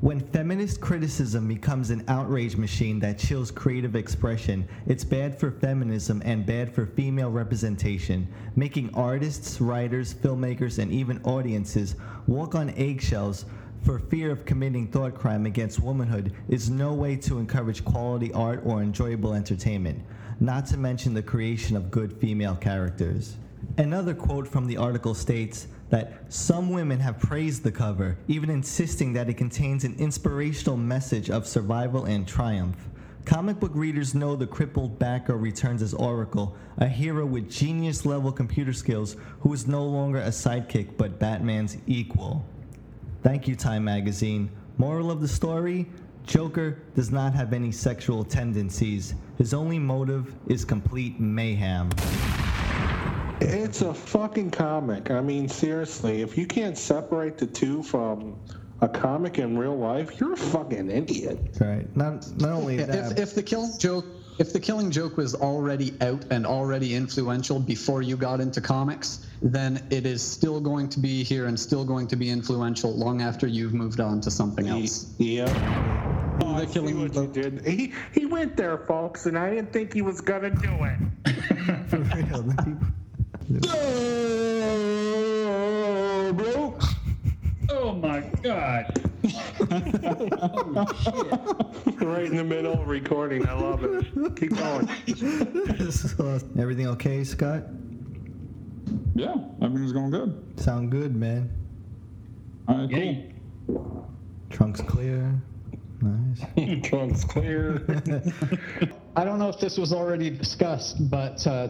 When 0.00 0.20
feminist 0.20 0.80
criticism 0.80 1.48
becomes 1.48 1.90
an 1.90 2.04
outrage 2.06 2.56
machine 2.56 3.00
that 3.00 3.18
chills 3.18 3.50
creative 3.50 3.96
expression, 3.96 4.68
it's 4.86 5.02
bad 5.02 5.38
for 5.38 5.50
feminism 5.50 6.22
and 6.24 6.46
bad 6.46 6.72
for 6.72 6.86
female 6.86 7.30
representation, 7.30 8.28
making 8.56 8.94
artists, 8.94 9.60
writers, 9.60 10.14
filmmakers, 10.14 10.78
and 10.78 10.92
even 10.92 11.20
audiences 11.24 11.96
walk 12.26 12.54
on 12.54 12.70
eggshells 12.70 13.46
for 13.82 13.98
fear 13.98 14.30
of 14.30 14.44
committing 14.44 14.86
thought 14.88 15.14
crime 15.14 15.46
against 15.46 15.80
womanhood 15.80 16.32
is 16.48 16.70
no 16.70 16.92
way 16.92 17.16
to 17.16 17.38
encourage 17.38 17.84
quality 17.84 18.32
art 18.32 18.60
or 18.64 18.82
enjoyable 18.82 19.34
entertainment, 19.34 20.02
not 20.40 20.66
to 20.66 20.76
mention 20.76 21.14
the 21.14 21.22
creation 21.22 21.76
of 21.76 21.90
good 21.90 22.12
female 22.20 22.56
characters. 22.56 23.36
Another 23.76 24.14
quote 24.14 24.46
from 24.46 24.66
the 24.66 24.76
article 24.76 25.14
states 25.14 25.68
that 25.90 26.32
some 26.32 26.70
women 26.70 27.00
have 27.00 27.18
praised 27.18 27.62
the 27.62 27.72
cover, 27.72 28.18
even 28.28 28.50
insisting 28.50 29.12
that 29.14 29.28
it 29.28 29.34
contains 29.34 29.84
an 29.84 29.94
inspirational 29.98 30.76
message 30.76 31.30
of 31.30 31.46
survival 31.46 32.04
and 32.04 32.26
triumph. 32.26 32.76
Comic 33.24 33.60
book 33.60 33.72
readers 33.74 34.14
know 34.14 34.36
the 34.36 34.46
crippled 34.46 34.98
Batgirl 34.98 35.40
returns 35.40 35.82
as 35.82 35.92
Oracle, 35.92 36.56
a 36.78 36.88
hero 36.88 37.26
with 37.26 37.50
genius 37.50 38.06
level 38.06 38.32
computer 38.32 38.72
skills 38.72 39.16
who 39.40 39.52
is 39.52 39.66
no 39.66 39.84
longer 39.84 40.18
a 40.18 40.28
sidekick 40.28 40.96
but 40.96 41.18
Batman's 41.18 41.76
equal. 41.86 42.44
Thank 43.22 43.48
you, 43.48 43.56
Time 43.56 43.84
Magazine. 43.84 44.50
Moral 44.76 45.10
of 45.10 45.20
the 45.20 45.28
story 45.28 45.86
Joker 46.24 46.82
does 46.94 47.10
not 47.10 47.32
have 47.34 47.52
any 47.52 47.72
sexual 47.72 48.22
tendencies. 48.22 49.14
His 49.38 49.54
only 49.54 49.78
motive 49.78 50.34
is 50.46 50.64
complete 50.64 51.18
mayhem. 51.18 51.90
It's 53.40 53.82
a 53.82 53.94
fucking 53.94 54.50
comic. 54.50 55.10
I 55.10 55.20
mean, 55.20 55.48
seriously, 55.48 56.20
if 56.22 56.36
you 56.36 56.46
can't 56.46 56.76
separate 56.76 57.38
the 57.38 57.46
two 57.46 57.82
from 57.82 58.38
a 58.80 58.88
comic 58.88 59.38
in 59.38 59.56
real 59.56 59.76
life, 59.76 60.20
you're 60.20 60.34
a 60.34 60.36
fucking 60.36 60.90
idiot. 60.90 61.38
Right. 61.60 61.96
Not 61.96 62.28
not 62.40 62.52
only 62.52 62.76
that. 62.76 63.12
if, 63.12 63.18
if 63.18 63.34
the 63.34 63.42
killing 63.42 63.72
joke 63.78 64.04
if 64.38 64.52
the 64.52 64.60
killing 64.60 64.90
joke 64.90 65.16
was 65.16 65.34
already 65.34 65.92
out 66.00 66.24
and 66.30 66.46
already 66.46 66.94
influential 66.94 67.58
before 67.58 68.02
you 68.02 68.16
got 68.16 68.40
into 68.40 68.60
comics, 68.60 69.26
then 69.42 69.84
it 69.90 70.06
is 70.06 70.22
still 70.22 70.60
going 70.60 70.88
to 70.90 71.00
be 71.00 71.24
here 71.24 71.46
and 71.46 71.58
still 71.58 71.84
going 71.84 72.06
to 72.06 72.16
be 72.16 72.30
influential 72.30 72.94
long 72.94 73.20
after 73.20 73.46
you've 73.46 73.74
moved 73.74 73.98
on 74.00 74.20
to 74.20 74.30
something 74.30 74.68
else. 74.68 75.12
Yeah. 75.18 75.46
Oh, 76.42 76.54
I 76.54 76.66
see 76.66 76.78
what 76.80 77.14
you 77.14 77.26
did. 77.26 77.66
He, 77.66 77.92
he 78.12 78.26
went 78.26 78.56
there, 78.56 78.78
folks, 78.78 79.26
and 79.26 79.36
I 79.36 79.50
didn't 79.50 79.72
think 79.72 79.92
he 79.92 80.02
was 80.02 80.20
going 80.20 80.42
to 80.42 80.50
do 80.50 80.70
it. 80.84 80.98
oh, 85.50 86.32
bro. 86.32 86.78
Oh, 87.70 87.92
my 87.92 88.20
God 88.42 89.07
right 92.00 92.26
in 92.26 92.36
the 92.36 92.44
middle 92.44 92.72
of 92.74 92.88
recording. 92.88 93.46
I 93.48 93.52
love 93.54 93.84
it. 93.84 94.06
Keep 94.36 94.56
going. 94.56 94.88
Everything 96.58 96.86
okay, 96.88 97.24
Scott? 97.24 97.64
Yeah, 99.14 99.34
everything's 99.62 99.92
going 99.92 100.10
good. 100.10 100.60
Sound 100.60 100.90
good, 100.90 101.14
man. 101.16 101.50
All 102.68 102.86
right, 102.86 103.32
cool. 103.66 104.10
Trunks 104.50 104.80
clear. 104.80 105.40
Nice. 106.00 106.80
Trunks 106.88 107.24
clear. 107.24 107.84
I 109.16 109.24
don't 109.24 109.38
know 109.38 109.48
if 109.48 109.58
this 109.58 109.76
was 109.78 109.92
already 109.92 110.30
discussed, 110.30 111.10
but 111.10 111.44
uh, 111.46 111.68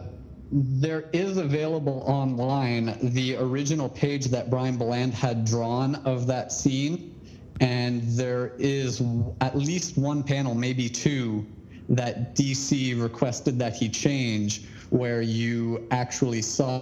there 0.53 1.09
is 1.13 1.37
available 1.37 2.03
online 2.07 2.99
the 3.03 3.37
original 3.37 3.89
page 3.89 4.27
that 4.27 4.51
Brian 4.51 4.77
Bolland 4.77 5.15
had 5.15 5.45
drawn 5.45 5.95
of 5.97 6.27
that 6.27 6.53
scene, 6.53 7.18
and 7.61 8.03
there 8.17 8.53
is 8.59 9.03
at 9.41 9.57
least 9.57 9.97
one 9.99 10.23
panel, 10.23 10.55
maybe 10.55 10.89
two, 10.89 11.47
that 11.89 12.35
DC 12.37 13.01
requested 13.01 13.59
that 13.59 13.75
he 13.75 13.89
change, 13.89 14.65
where 14.91 15.23
you 15.23 15.87
actually 15.91 16.43
saw 16.43 16.81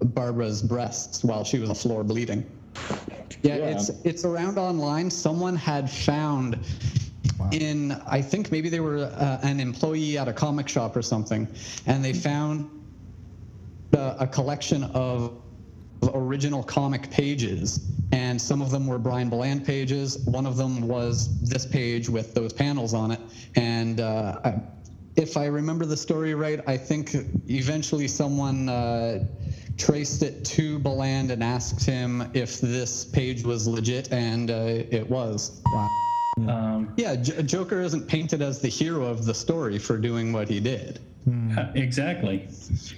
Barbara's 0.00 0.62
breasts 0.62 1.24
while 1.24 1.44
she 1.44 1.58
was 1.58 1.68
on 1.68 1.74
the 1.74 1.80
floor 1.80 2.04
bleeding. 2.04 2.44
Yeah, 3.42 3.56
Yeah. 3.56 3.64
it's 3.66 3.88
it's 4.04 4.24
around 4.24 4.58
online. 4.58 5.10
Someone 5.10 5.56
had 5.56 5.90
found 5.90 6.58
in 7.52 7.92
I 8.06 8.20
think 8.22 8.50
maybe 8.52 8.68
they 8.68 8.80
were 8.80 8.98
uh, 8.98 9.38
an 9.42 9.60
employee 9.60 10.18
at 10.18 10.28
a 10.28 10.32
comic 10.32 10.68
shop 10.68 10.96
or 10.96 11.02
something, 11.02 11.48
and 11.86 12.04
they 12.04 12.12
found 12.12 12.68
uh, 13.96 14.16
a 14.18 14.26
collection 14.26 14.84
of 14.84 15.40
original 16.14 16.62
comic 16.62 17.10
pages, 17.10 17.90
and 18.12 18.40
some 18.40 18.62
of 18.62 18.70
them 18.70 18.86
were 18.86 18.98
Brian 18.98 19.28
Bolland 19.28 19.64
pages. 19.64 20.18
One 20.26 20.46
of 20.46 20.56
them 20.56 20.88
was 20.88 21.40
this 21.40 21.66
page 21.66 22.08
with 22.08 22.34
those 22.34 22.52
panels 22.52 22.94
on 22.94 23.10
it, 23.10 23.20
and 23.56 24.00
uh, 24.00 24.40
I, 24.44 24.60
if 25.16 25.36
I 25.36 25.46
remember 25.46 25.86
the 25.86 25.96
story 25.96 26.34
right, 26.34 26.60
I 26.66 26.76
think 26.76 27.14
eventually 27.48 28.08
someone. 28.08 28.68
Uh, 28.68 29.24
traced 29.76 30.22
it 30.22 30.44
to 30.44 30.78
Bolland 30.78 31.32
and 31.32 31.42
asked 31.42 31.84
him 31.84 32.30
if 32.32 32.60
this 32.60 33.04
page 33.04 33.42
was 33.42 33.66
legit, 33.66 34.12
and 34.12 34.50
uh, 34.50 34.54
it 34.54 35.08
was. 35.10 35.60
Um, 36.36 36.92
Yeah, 36.96 37.16
J- 37.16 37.42
Joker 37.42 37.80
isn't 37.80 38.06
painted 38.08 38.42
as 38.42 38.60
the 38.60 38.68
hero 38.68 39.04
of 39.04 39.24
the 39.24 39.34
story 39.34 39.78
for 39.78 39.96
doing 39.98 40.32
what 40.32 40.48
he 40.48 40.60
did. 40.60 41.00
exactly. 41.74 42.48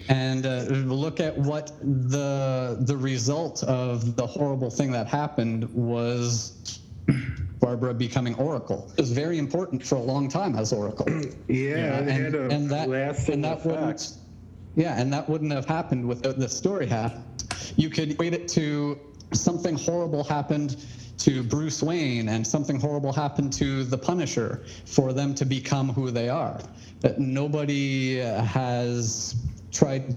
And 0.08 0.46
uh, 0.46 0.64
look 1.04 1.20
at 1.20 1.36
what 1.38 1.72
the 1.80 2.76
the 2.80 2.96
result 2.96 3.62
of 3.64 4.16
the 4.16 4.26
horrible 4.26 4.70
thing 4.70 4.90
that 4.92 5.06
happened 5.06 5.72
was. 5.74 6.80
Barbara 7.60 7.94
becoming 7.94 8.34
Oracle 8.34 8.90
It 8.96 9.00
was 9.00 9.12
very 9.12 9.38
important 9.38 9.84
for 9.84 9.94
a 9.94 10.00
long 10.02 10.28
time 10.28 10.56
as 10.56 10.72
Oracle. 10.72 11.06
Yeah, 11.48 12.00
it 12.00 12.08
had 12.08 12.34
a 12.34 12.48
and 12.48 12.68
that 12.70 12.88
and 13.28 13.42
that 13.44 13.64
wouldn't, 13.64 14.12
yeah, 14.74 15.00
and 15.00 15.12
that 15.12 15.28
wouldn't 15.28 15.52
have 15.52 15.64
happened 15.64 16.06
without 16.06 16.38
this 16.38 16.56
story 16.56 16.86
happened. 16.86 17.24
You 17.76 17.88
could 17.90 18.10
equate 18.10 18.34
it 18.34 18.46
to 18.48 18.98
something 19.32 19.76
horrible 19.76 20.22
happened 20.24 20.76
to 21.18 21.42
Bruce 21.42 21.82
Wayne 21.82 22.28
and 22.28 22.46
something 22.46 22.78
horrible 22.78 23.12
happened 23.12 23.52
to 23.54 23.84
the 23.84 23.98
Punisher 23.98 24.64
for 24.84 25.12
them 25.12 25.34
to 25.34 25.44
become 25.44 25.88
who 25.88 26.10
they 26.10 26.28
are. 26.28 26.60
That 27.00 27.18
nobody 27.18 28.18
has 28.18 29.34
tried 29.72 30.16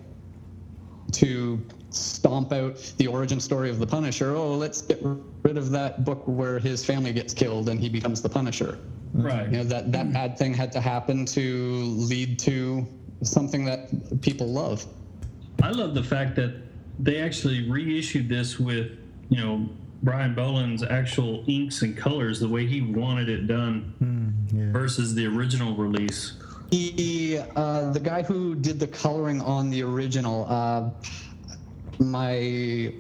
to 1.13 1.59
stomp 1.89 2.53
out 2.53 2.77
the 2.97 3.07
origin 3.07 3.39
story 3.39 3.69
of 3.69 3.80
the 3.80 3.88
Punisher. 3.88 4.35
Oh, 4.35 4.55
let's 4.55 4.81
get 4.81 4.99
rid 5.01 5.57
of 5.57 5.71
that 5.71 6.05
book 6.05 6.21
where 6.27 6.59
his 6.59 6.85
family 6.85 7.13
gets 7.13 7.34
killed 7.34 7.69
and 7.69 7.80
he 7.80 7.89
becomes 7.89 8.21
the 8.21 8.30
Punisher. 8.30 8.77
Right. 9.13 9.45
You 9.47 9.57
know 9.57 9.63
that 9.63 9.91
that 9.91 10.13
bad 10.13 10.38
thing 10.38 10.53
had 10.53 10.71
to 10.73 10.81
happen 10.81 11.26
to 11.26 11.84
lead 11.97 12.38
to 12.39 12.88
something 13.23 13.65
that 13.65 14.21
people 14.21 14.47
love. 14.47 14.85
I 15.63 15.71
love 15.71 15.93
the 15.93 16.03
fact 16.03 16.35
that 16.35 16.61
they 16.99 17.19
actually 17.19 17.69
reissued 17.69 18.30
this 18.30 18.59
with, 18.59 18.97
you 19.30 19.38
know, 19.38 19.67
Brian 20.01 20.34
Bolland's 20.34 20.84
actual 20.84 21.43
inks 21.47 21.81
and 21.81 21.95
colors 21.97 22.39
the 22.39 22.47
way 22.47 22.65
he 22.65 22.81
wanted 22.81 23.27
it 23.30 23.47
done 23.47 23.93
versus 24.71 25.13
the 25.13 25.26
original 25.26 25.76
release. 25.76 26.34
He, 26.71 27.38
uh, 27.55 27.91
the 27.91 27.99
guy 27.99 28.21
who 28.21 28.55
did 28.55 28.80
the 28.80 28.88
coloring 28.88 29.41
on 29.41 29.69
the 29.69 29.84
original, 29.84 30.45
uh, 30.47 30.89
my, 31.97 32.93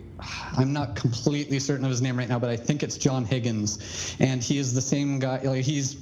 I'm 0.57 0.73
not 0.73 0.95
completely 0.95 1.59
certain 1.59 1.85
of 1.85 1.91
his 1.91 2.01
name 2.01 2.17
right 2.17 2.27
now, 2.27 2.39
but 2.39 2.49
I 2.49 2.57
think 2.57 2.83
it's 2.83 2.97
John 2.97 3.23
Higgins, 3.25 4.15
and 4.19 4.43
he 4.43 4.57
is 4.57 4.73
the 4.73 4.81
same 4.81 5.19
guy. 5.19 5.39
Like 5.41 5.63
he's, 5.63 5.97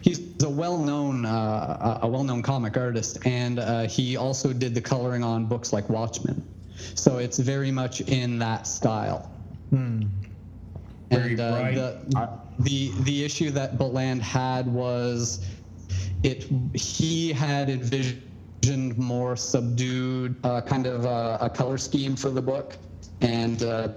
he's 0.00 0.20
a 0.42 0.48
well-known, 0.48 1.26
uh, 1.26 2.00
a 2.02 2.08
well-known 2.08 2.42
comic 2.42 2.76
artist, 2.76 3.18
and 3.26 3.58
uh, 3.58 3.82
he 3.82 4.16
also 4.16 4.52
did 4.52 4.74
the 4.74 4.80
coloring 4.80 5.22
on 5.22 5.46
books 5.46 5.72
like 5.72 5.88
Watchmen. 5.90 6.42
So 6.94 7.18
it's 7.18 7.38
very 7.38 7.70
much 7.70 8.00
in 8.00 8.38
that 8.38 8.66
style. 8.66 9.30
Very 9.70 10.29
and 11.10 11.40
uh, 11.40 11.50
bright. 11.50 11.74
the, 11.74 12.30
the 12.60 12.92
the 13.02 13.24
issue 13.24 13.50
that 13.50 13.78
Bolland 13.78 14.22
had 14.22 14.66
was 14.66 15.44
it 16.22 16.44
he 16.74 17.32
had 17.32 17.68
envisioned 17.70 18.96
more 18.96 19.36
subdued 19.36 20.36
uh, 20.44 20.60
kind 20.60 20.86
of 20.86 21.06
uh, 21.06 21.38
a 21.40 21.50
color 21.50 21.78
scheme 21.78 22.16
for 22.16 22.30
the 22.30 22.42
book 22.42 22.76
and 23.20 23.62
uh, 23.62 23.88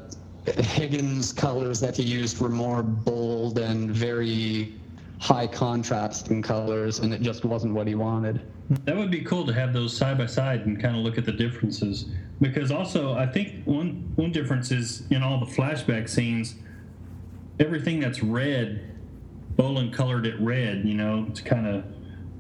Higgins 0.45 1.31
colors 1.31 1.79
that 1.79 1.97
he 1.97 2.03
used 2.03 2.39
were 2.39 2.49
more 2.49 2.83
bold 2.83 3.59
and 3.59 3.91
very 3.91 4.73
high 5.19 5.47
contrasting 5.47 6.41
colors 6.41 6.99
and 6.99 7.13
it 7.13 7.21
just 7.21 7.45
wasn't 7.45 7.73
what 7.73 7.87
he 7.87 7.95
wanted 7.95 8.41
That 8.85 8.95
would 8.95 9.11
be 9.11 9.21
cool 9.21 9.45
to 9.45 9.53
have 9.53 9.73
those 9.73 9.95
side 9.95 10.17
by 10.17 10.25
side 10.25 10.65
and 10.65 10.81
kind 10.81 10.95
of 10.95 11.03
look 11.03 11.17
at 11.17 11.25
the 11.25 11.31
differences. 11.31 12.05
Because 12.41 12.71
also, 12.71 13.13
I 13.13 13.25
think 13.25 13.63
one 13.65 14.11
one 14.15 14.31
difference 14.31 14.71
is 14.71 15.03
in 15.11 15.21
all 15.21 15.39
the 15.39 15.45
flashback 15.45 16.09
scenes, 16.09 16.55
everything 17.59 17.99
that's 17.99 18.23
red, 18.23 18.89
Bolland 19.55 19.93
colored 19.93 20.25
it 20.25 20.39
red. 20.39 20.83
You 20.85 20.95
know, 20.95 21.25
to 21.25 21.43
kind 21.43 21.67
of 21.67 21.83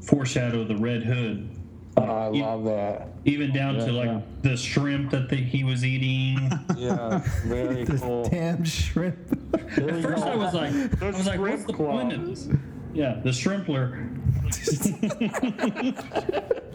foreshadow 0.01 0.63
the 0.63 0.77
Red 0.77 1.03
Hood. 1.03 1.49
I 1.95 2.27
love 2.29 2.63
that. 2.65 3.09
Even 3.25 3.53
down 3.53 3.75
Yeah, 3.75 3.85
to 3.85 3.91
like 3.91 4.07
yeah. 4.07 4.21
the 4.41 4.57
shrimp 4.57 5.11
that 5.11 5.29
the, 5.29 5.35
he 5.35 5.63
was 5.63 5.85
eating. 5.85 6.51
Yeah, 6.75 7.21
very 7.45 7.83
This 7.85 8.01
cool. 8.01 8.27
damn 8.27 8.63
shrimp. 8.63 9.17
At 9.53 10.01
first, 10.01 10.23
I 10.23 10.35
was 10.35 10.53
like, 10.53 11.01
I 11.03 11.07
was 11.11 11.27
like, 11.27 11.39
what's 11.39 11.65
the 11.65 11.73
claw. 11.73 11.91
point 11.91 12.13
of 12.13 12.25
this? 12.25 12.49
Yeah, 12.93 13.19
the 13.23 13.29
shrimpler. 13.29 14.09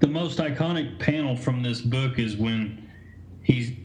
the 0.00 0.06
most 0.06 0.38
iconic 0.38 0.98
panel 0.98 1.36
from 1.36 1.62
this 1.62 1.80
book 1.80 2.18
is 2.18 2.36
when 2.36 2.88
he 3.42 3.83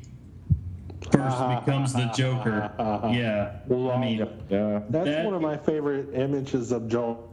first 1.12 1.66
becomes 1.66 1.94
the 1.94 2.12
Joker. 2.16 2.72
Yeah, 2.80 3.52
I 3.70 3.98
mean, 4.00 4.28
Yeah. 4.50 4.82
That's 4.90 5.06
That- 5.06 5.26
one 5.26 5.34
of 5.34 5.42
my 5.42 5.58
favorite 5.58 6.14
images 6.14 6.72
of 6.72 6.88
Joker 6.88 7.26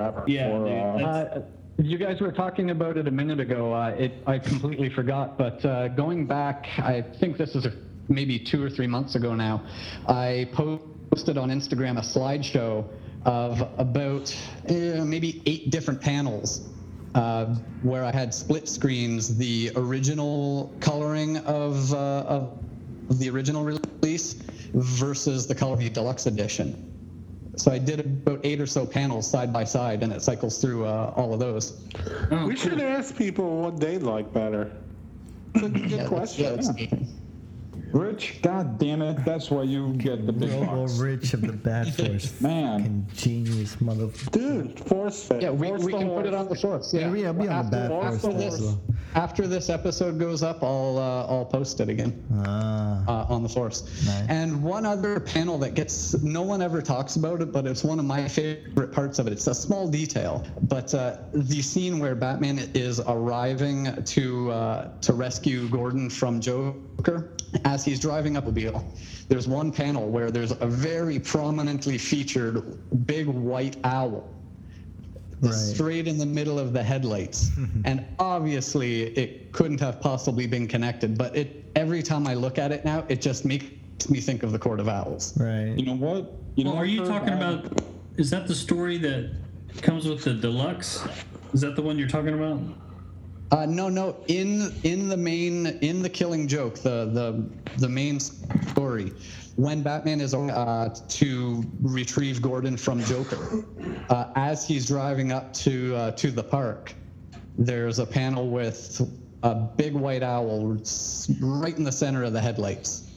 ever. 0.00 0.24
yeah, 0.26 0.48
Or, 0.50 0.64
dude, 0.64 1.04
uh, 1.04 1.08
Uh, 1.08 1.42
you 1.78 1.98
guys 1.98 2.20
were 2.20 2.32
talking 2.32 2.70
about 2.70 2.96
it 2.96 3.08
a 3.08 3.10
minute 3.10 3.40
ago. 3.40 3.72
Uh, 3.72 3.88
it, 3.98 4.12
I 4.26 4.38
completely 4.38 4.88
forgot, 4.88 5.36
but 5.36 5.64
uh, 5.64 5.88
going 5.88 6.26
back, 6.26 6.66
I 6.78 7.02
think 7.02 7.36
this 7.36 7.54
is 7.56 7.66
maybe 8.08 8.38
two 8.38 8.62
or 8.62 8.70
three 8.70 8.86
months 8.86 9.14
ago 9.16 9.34
now, 9.34 9.62
I 10.06 10.48
posted 10.52 11.36
on 11.38 11.48
Instagram 11.50 11.98
a 11.98 12.02
slideshow 12.02 12.84
of 13.24 13.66
about 13.78 14.34
uh, 14.68 15.04
maybe 15.04 15.42
eight 15.46 15.70
different 15.70 16.00
panels 16.00 16.68
uh, 17.14 17.46
where 17.82 18.04
I 18.04 18.12
had 18.12 18.34
split 18.34 18.68
screens 18.68 19.36
the 19.36 19.70
original 19.76 20.72
coloring 20.80 21.38
of, 21.38 21.92
uh, 21.94 21.96
of 21.96 22.58
the 23.10 23.28
original 23.30 23.64
release 23.64 24.34
versus 24.74 25.46
the 25.46 25.54
color 25.54 25.74
of 25.74 25.78
the 25.80 25.88
deluxe 25.90 26.26
edition. 26.26 26.90
So 27.56 27.70
I 27.70 27.78
did 27.78 28.00
about 28.00 28.40
eight 28.44 28.60
or 28.60 28.66
so 28.66 28.84
panels 28.84 29.30
side 29.30 29.52
by 29.52 29.62
side, 29.64 30.02
and 30.02 30.12
it 30.12 30.22
cycles 30.22 30.60
through 30.60 30.86
uh, 30.86 31.12
all 31.16 31.32
of 31.32 31.38
those. 31.38 31.86
oh, 32.32 32.46
We 32.46 32.56
should 32.56 32.80
ask 32.80 33.16
people 33.16 33.62
what 33.62 33.78
they 33.78 33.98
like 33.98 34.32
better. 34.32 34.72
It's 35.54 35.64
a 35.64 35.68
good 35.68 35.90
Yeah, 35.90 36.08
question. 36.08 36.56
that's- 36.56 37.08
Rich, 37.94 38.40
god 38.42 38.76
damn 38.78 39.02
it, 39.02 39.24
that's 39.24 39.52
why 39.52 39.62
you 39.62 39.92
get 39.94 40.26
the 40.26 40.32
big 40.32 40.50
Robo 40.50 40.82
bucks. 40.82 40.98
Rich 40.98 41.32
of 41.34 41.42
the 41.42 41.52
Bat 41.52 41.94
Force. 41.96 42.40
Man. 42.40 42.78
Fucking 42.80 43.06
genius 43.14 43.80
mother. 43.80 44.08
Dude, 44.32 44.80
force 44.80 45.28
fit. 45.28 45.42
Yeah, 45.42 45.50
we, 45.50 45.68
Force 45.68 45.84
we 45.84 45.92
the 45.92 45.98
can 45.98 46.08
put 46.10 46.26
it 46.26 46.34
on 46.34 46.48
the 46.48 46.56
force. 46.56 46.92
Yeah, 46.92 47.02
Yeah, 47.02 47.10
we- 47.10 47.22
we 47.22 47.26
on 47.26 47.36
the 47.36 47.50
after, 47.52 47.70
Bat 47.70 47.92
after 47.92 48.18
Force 48.18 48.34
this, 48.34 48.54
as 48.54 48.60
well. 48.62 48.82
after 49.14 49.46
this 49.46 49.70
episode 49.70 50.18
goes 50.18 50.42
up, 50.42 50.64
I'll 50.64 50.98
uh, 50.98 51.32
I'll 51.32 51.44
post 51.44 51.78
it 51.78 51.88
again 51.88 52.20
Ah. 52.44 53.04
uh, 53.28 53.32
on 53.32 53.44
the 53.44 53.48
force. 53.48 53.82
Nice. 54.06 54.26
And 54.28 54.60
one 54.60 54.84
other 54.84 55.20
panel 55.20 55.56
that 55.58 55.74
gets 55.74 56.20
no 56.20 56.42
one 56.42 56.62
ever 56.62 56.82
talks 56.82 57.14
about 57.14 57.42
it, 57.42 57.52
but 57.52 57.64
it's 57.64 57.84
one 57.84 58.00
of 58.00 58.04
my 58.04 58.26
favorite 58.26 58.90
parts 58.90 59.20
of 59.20 59.28
it. 59.28 59.32
It's 59.34 59.46
a 59.46 59.54
small 59.54 59.86
detail, 59.86 60.44
but 60.62 60.92
uh, 60.94 61.18
the 61.32 61.62
scene 61.62 62.00
where 62.00 62.16
Batman 62.16 62.58
is 62.74 62.98
arriving 63.06 64.02
to 64.02 64.50
uh, 64.50 64.88
to 65.02 65.12
rescue 65.12 65.68
Gordon 65.68 66.10
from 66.10 66.40
Joker, 66.40 67.30
as 67.64 67.83
as 67.84 67.86
he's 67.86 68.00
driving 68.00 68.36
up 68.36 68.46
a 68.46 68.50
wheel, 68.50 68.82
there's 69.28 69.46
one 69.46 69.70
panel 69.70 70.08
where 70.08 70.30
there's 70.30 70.52
a 70.52 70.66
very 70.66 71.18
prominently 71.18 71.98
featured 71.98 72.78
big 73.06 73.26
white 73.26 73.76
owl 73.84 74.26
straight 75.52 76.08
in 76.08 76.16
the 76.16 76.24
middle 76.24 76.58
of 76.58 76.72
the 76.72 76.82
headlights. 76.82 77.50
and 77.84 78.02
obviously, 78.18 79.02
it 79.18 79.52
couldn't 79.52 79.80
have 79.80 80.00
possibly 80.00 80.46
been 80.46 80.66
connected. 80.66 81.18
But 81.18 81.36
it 81.36 81.64
every 81.76 82.02
time 82.02 82.26
I 82.26 82.32
look 82.32 82.58
at 82.58 82.72
it 82.72 82.84
now, 82.86 83.04
it 83.08 83.20
just 83.20 83.44
makes 83.44 83.66
me 84.08 84.20
think 84.20 84.42
of 84.42 84.52
the 84.52 84.58
Court 84.58 84.80
of 84.80 84.88
Owls. 84.88 85.38
Right. 85.38 85.74
You 85.76 85.84
know 85.84 85.96
what? 85.96 86.32
You 86.54 86.64
well, 86.64 86.74
know, 86.74 86.80
are 86.80 86.86
you 86.86 87.04
talking 87.04 87.34
about? 87.34 87.82
Is 88.16 88.30
that 88.30 88.46
the 88.46 88.54
story 88.54 88.96
that 88.98 89.32
comes 89.82 90.06
with 90.06 90.24
the 90.24 90.32
deluxe? 90.32 91.06
Is 91.52 91.60
that 91.60 91.76
the 91.76 91.82
one 91.82 91.98
you're 91.98 92.08
talking 92.08 92.32
about? 92.32 92.60
Uh, 93.50 93.66
no, 93.66 93.88
no. 93.88 94.16
In 94.28 94.72
in 94.82 95.08
the 95.08 95.16
main 95.16 95.66
in 95.66 96.02
the 96.02 96.08
Killing 96.08 96.48
Joke, 96.48 96.76
the 96.76 97.06
the 97.12 97.44
the 97.78 97.88
main 97.88 98.18
story, 98.18 99.12
when 99.56 99.82
Batman 99.82 100.20
is 100.20 100.34
uh, 100.34 100.94
to 101.08 101.64
retrieve 101.82 102.42
Gordon 102.42 102.76
from 102.76 103.02
Joker, 103.04 103.64
uh, 104.08 104.32
as 104.34 104.66
he's 104.66 104.86
driving 104.86 105.30
up 105.30 105.52
to 105.54 105.94
uh, 105.94 106.10
to 106.12 106.30
the 106.30 106.42
park, 106.42 106.94
there's 107.58 107.98
a 107.98 108.06
panel 108.06 108.48
with 108.48 109.00
a 109.42 109.54
big 109.54 109.92
white 109.94 110.22
owl 110.22 110.78
right 111.40 111.76
in 111.76 111.84
the 111.84 111.92
center 111.92 112.24
of 112.24 112.32
the 112.32 112.40
headlights. 112.40 113.10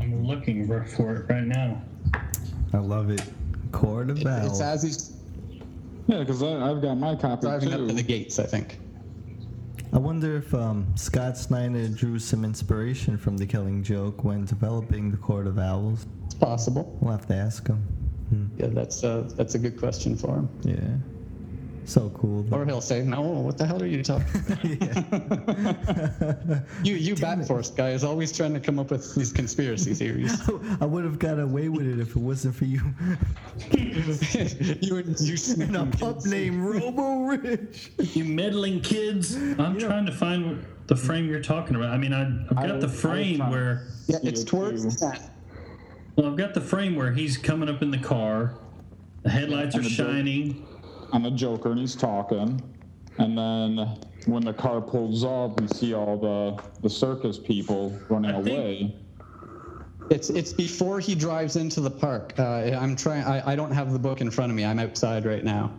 I'm 0.00 0.26
looking 0.26 0.66
for- 0.66 0.84
for 0.84 1.16
it 1.16 1.30
right 1.32 1.46
now. 1.46 1.80
I 2.72 2.78
love 2.78 3.10
it. 3.10 3.22
Court 3.72 4.10
of 4.10 4.18
It's 4.18 4.26
Owls. 4.26 4.60
as 4.60 4.82
he's 4.82 5.12
Yeah, 6.08 6.20
because 6.20 6.42
I've 6.42 6.82
got 6.82 6.96
my 6.96 7.14
copy 7.14 7.42
driving 7.46 7.68
too. 7.70 7.82
up 7.82 7.88
to 7.88 7.94
the 7.94 8.02
gates, 8.02 8.38
I 8.40 8.46
think. 8.46 8.78
I 9.92 9.98
wonder 9.98 10.36
if 10.36 10.54
um, 10.54 10.86
Scott 10.94 11.36
Snyder 11.36 11.88
drew 11.88 12.20
some 12.20 12.44
inspiration 12.44 13.18
from 13.18 13.36
the 13.36 13.46
Killing 13.46 13.82
Joke 13.82 14.22
when 14.22 14.44
developing 14.44 15.10
the 15.10 15.16
Court 15.16 15.48
of 15.48 15.58
Owls. 15.58 16.06
It's 16.26 16.34
possible. 16.34 16.96
We'll 17.00 17.10
have 17.10 17.26
to 17.26 17.34
ask 17.34 17.66
him. 17.66 17.84
Yeah, 18.56 18.68
that's 18.68 19.02
uh, 19.02 19.28
that's 19.34 19.56
a 19.56 19.58
good 19.58 19.76
question 19.76 20.16
for 20.16 20.36
him. 20.36 20.48
Yeah. 20.62 21.19
So 21.90 22.08
cool. 22.10 22.46
Or 22.54 22.64
he'll 22.64 22.80
say, 22.80 23.02
"No, 23.02 23.20
what 23.20 23.58
the 23.58 23.66
hell 23.66 23.82
are 23.82 23.86
you 23.86 24.04
talking?" 24.04 24.42
you 26.84 26.94
you 26.94 27.16
Bat 27.16 27.48
Force 27.48 27.70
guy 27.70 27.90
is 27.90 28.04
always 28.04 28.30
trying 28.30 28.54
to 28.54 28.60
come 28.60 28.78
up 28.78 28.92
with 28.92 29.12
these 29.16 29.32
conspiracy 29.32 29.92
theories. 29.92 30.40
I 30.80 30.86
would 30.86 31.02
have 31.02 31.18
got 31.18 31.40
away 31.40 31.68
with 31.68 31.88
it 31.88 31.98
if 31.98 32.10
it 32.10 32.20
wasn't 32.20 32.54
for 32.54 32.66
you. 32.66 32.80
you 33.72 34.98
and 34.98 35.18
you 35.18 35.36
and 35.64 35.76
a 35.76 35.86
pup 35.98 36.24
named 36.26 36.62
Robo 36.62 37.24
Rich. 37.24 37.90
You 37.98 38.22
meddling 38.22 38.82
kids! 38.82 39.34
I'm 39.34 39.76
trying 39.76 40.06
to 40.06 40.12
find 40.12 40.64
the 40.86 40.94
frame 40.94 41.28
you're 41.28 41.42
talking 41.42 41.74
about. 41.74 41.90
I 41.90 41.98
mean, 41.98 42.12
I, 42.12 42.22
I've 42.50 42.68
got 42.68 42.74
was- 42.76 42.84
the 42.84 42.88
frame 42.88 43.40
where. 43.50 43.88
Yeah, 44.06 44.18
it's 44.22 44.44
towards 44.44 45.00
that. 45.00 45.28
Well, 46.14 46.28
I've 46.28 46.36
got 46.36 46.54
the 46.54 46.60
frame 46.60 46.94
where 46.94 47.10
he's 47.10 47.36
coming 47.36 47.68
up 47.68 47.82
in 47.82 47.90
the 47.90 47.98
car. 47.98 48.54
The 49.24 49.30
headlights 49.30 49.74
are 49.74 49.82
the 49.82 49.88
Joker- 49.88 50.12
shining. 50.12 50.66
I'm 51.12 51.24
a 51.26 51.30
Joker, 51.30 51.70
and 51.70 51.80
he's 51.80 51.96
talking. 51.96 52.62
And 53.18 53.36
then 53.36 53.98
when 54.26 54.44
the 54.44 54.52
car 54.52 54.80
pulls 54.80 55.24
off, 55.24 55.58
we 55.60 55.66
see 55.68 55.94
all 55.94 56.16
the 56.16 56.62
the 56.82 56.90
circus 56.90 57.38
people 57.38 58.00
running 58.08 58.30
I 58.30 58.38
away. 58.38 58.96
It's 60.10 60.30
it's 60.30 60.52
before 60.52 61.00
he 61.00 61.14
drives 61.14 61.56
into 61.56 61.80
the 61.80 61.90
park. 61.90 62.34
Uh, 62.38 62.76
I'm 62.80 62.96
trying. 62.96 63.24
I, 63.24 63.52
I 63.52 63.56
don't 63.56 63.72
have 63.72 63.92
the 63.92 63.98
book 63.98 64.20
in 64.20 64.30
front 64.30 64.50
of 64.50 64.56
me. 64.56 64.64
I'm 64.64 64.78
outside 64.78 65.24
right 65.24 65.44
now, 65.44 65.72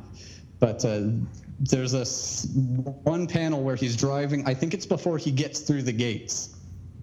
but 0.60 0.84
uh, 0.86 1.02
there's 1.60 1.94
a 1.94 2.02
s- 2.02 2.48
one 2.54 3.28
panel 3.28 3.64
where 3.64 3.76
he's 3.76 3.96
driving. 3.96 4.48
I 4.48 4.54
think 4.54 4.74
it's 4.74 4.86
before 4.86 5.18
he 5.18 5.32
gets 5.32 5.62
through 5.62 5.84
the 5.84 5.92
gates, 5.92 6.58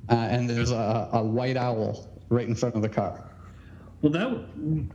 uh, 0.09 0.15
and 0.15 0.49
there's 0.49 0.71
a, 0.71 1.09
a 1.13 1.23
white 1.23 1.57
owl 1.57 2.07
right 2.31 2.47
in 2.49 2.55
front 2.55 2.77
of 2.77 2.83
the 2.83 2.89
car. 2.89 3.28
Well, 4.01 4.13
that 4.13 4.45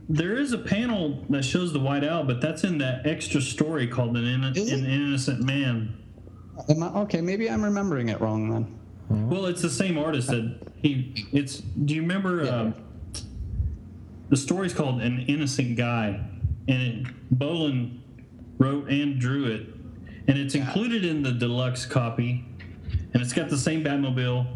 there 0.08 0.36
is 0.36 0.52
a 0.52 0.58
panel 0.58 1.24
that 1.28 1.44
shows 1.44 1.72
the 1.72 1.80
white 1.80 2.04
owl, 2.04 2.24
but 2.24 2.40
that's 2.40 2.64
in 2.64 2.78
that 2.78 3.06
extra 3.06 3.40
story 3.40 3.86
called 3.86 4.16
an, 4.16 4.24
Inno- 4.24 4.72
an 4.72 4.86
innocent 4.86 5.42
man. 5.42 5.96
Am 6.70 6.82
I, 6.82 6.88
okay, 7.00 7.20
maybe 7.20 7.50
I'm 7.50 7.62
remembering 7.62 8.08
it 8.08 8.20
wrong 8.20 8.48
then. 8.50 9.28
Well, 9.28 9.46
it's 9.46 9.60
the 9.60 9.70
same 9.70 9.98
artist 9.98 10.28
that 10.28 10.56
he. 10.80 11.26
It's. 11.32 11.58
Do 11.58 11.94
you 11.94 12.00
remember? 12.00 12.50
Um, 12.50 12.74
the 14.30 14.36
story's 14.36 14.72
called 14.72 15.02
"An 15.02 15.20
Innocent 15.28 15.76
Guy," 15.76 16.18
and 16.68 16.82
it, 16.82 17.06
Bolland 17.30 18.00
wrote 18.56 18.88
and 18.88 19.20
drew 19.20 19.44
it, 19.46 19.66
and 20.26 20.38
it's 20.38 20.54
included 20.54 21.04
in 21.04 21.22
the 21.22 21.32
deluxe 21.32 21.84
copy, 21.84 22.46
and 23.12 23.22
it's 23.22 23.34
got 23.34 23.50
the 23.50 23.58
same 23.58 23.84
Batmobile. 23.84 24.46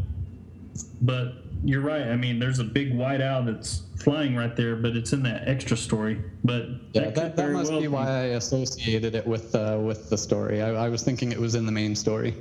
But 1.02 1.34
you're 1.64 1.80
right. 1.80 2.02
I 2.02 2.16
mean, 2.16 2.38
there's 2.38 2.58
a 2.58 2.64
big 2.64 2.94
white 2.94 3.20
owl 3.20 3.44
that's 3.44 3.82
flying 3.98 4.36
right 4.36 4.54
there, 4.54 4.76
but 4.76 4.96
it's 4.96 5.12
in 5.12 5.22
that 5.24 5.48
extra 5.48 5.76
story. 5.76 6.20
But 6.44 6.66
Yeah, 6.92 7.06
could 7.06 7.14
that, 7.16 7.36
that 7.36 7.50
must 7.50 7.70
well 7.70 7.80
be 7.80 7.88
why 7.88 8.06
I 8.08 8.22
associated 8.36 9.14
it 9.14 9.26
with 9.26 9.54
uh, 9.54 9.78
with 9.80 10.08
the 10.10 10.18
story. 10.18 10.62
I, 10.62 10.86
I 10.86 10.88
was 10.88 11.02
thinking 11.02 11.32
it 11.32 11.38
was 11.40 11.54
in 11.54 11.66
the 11.66 11.72
main 11.72 11.94
story. 11.94 12.34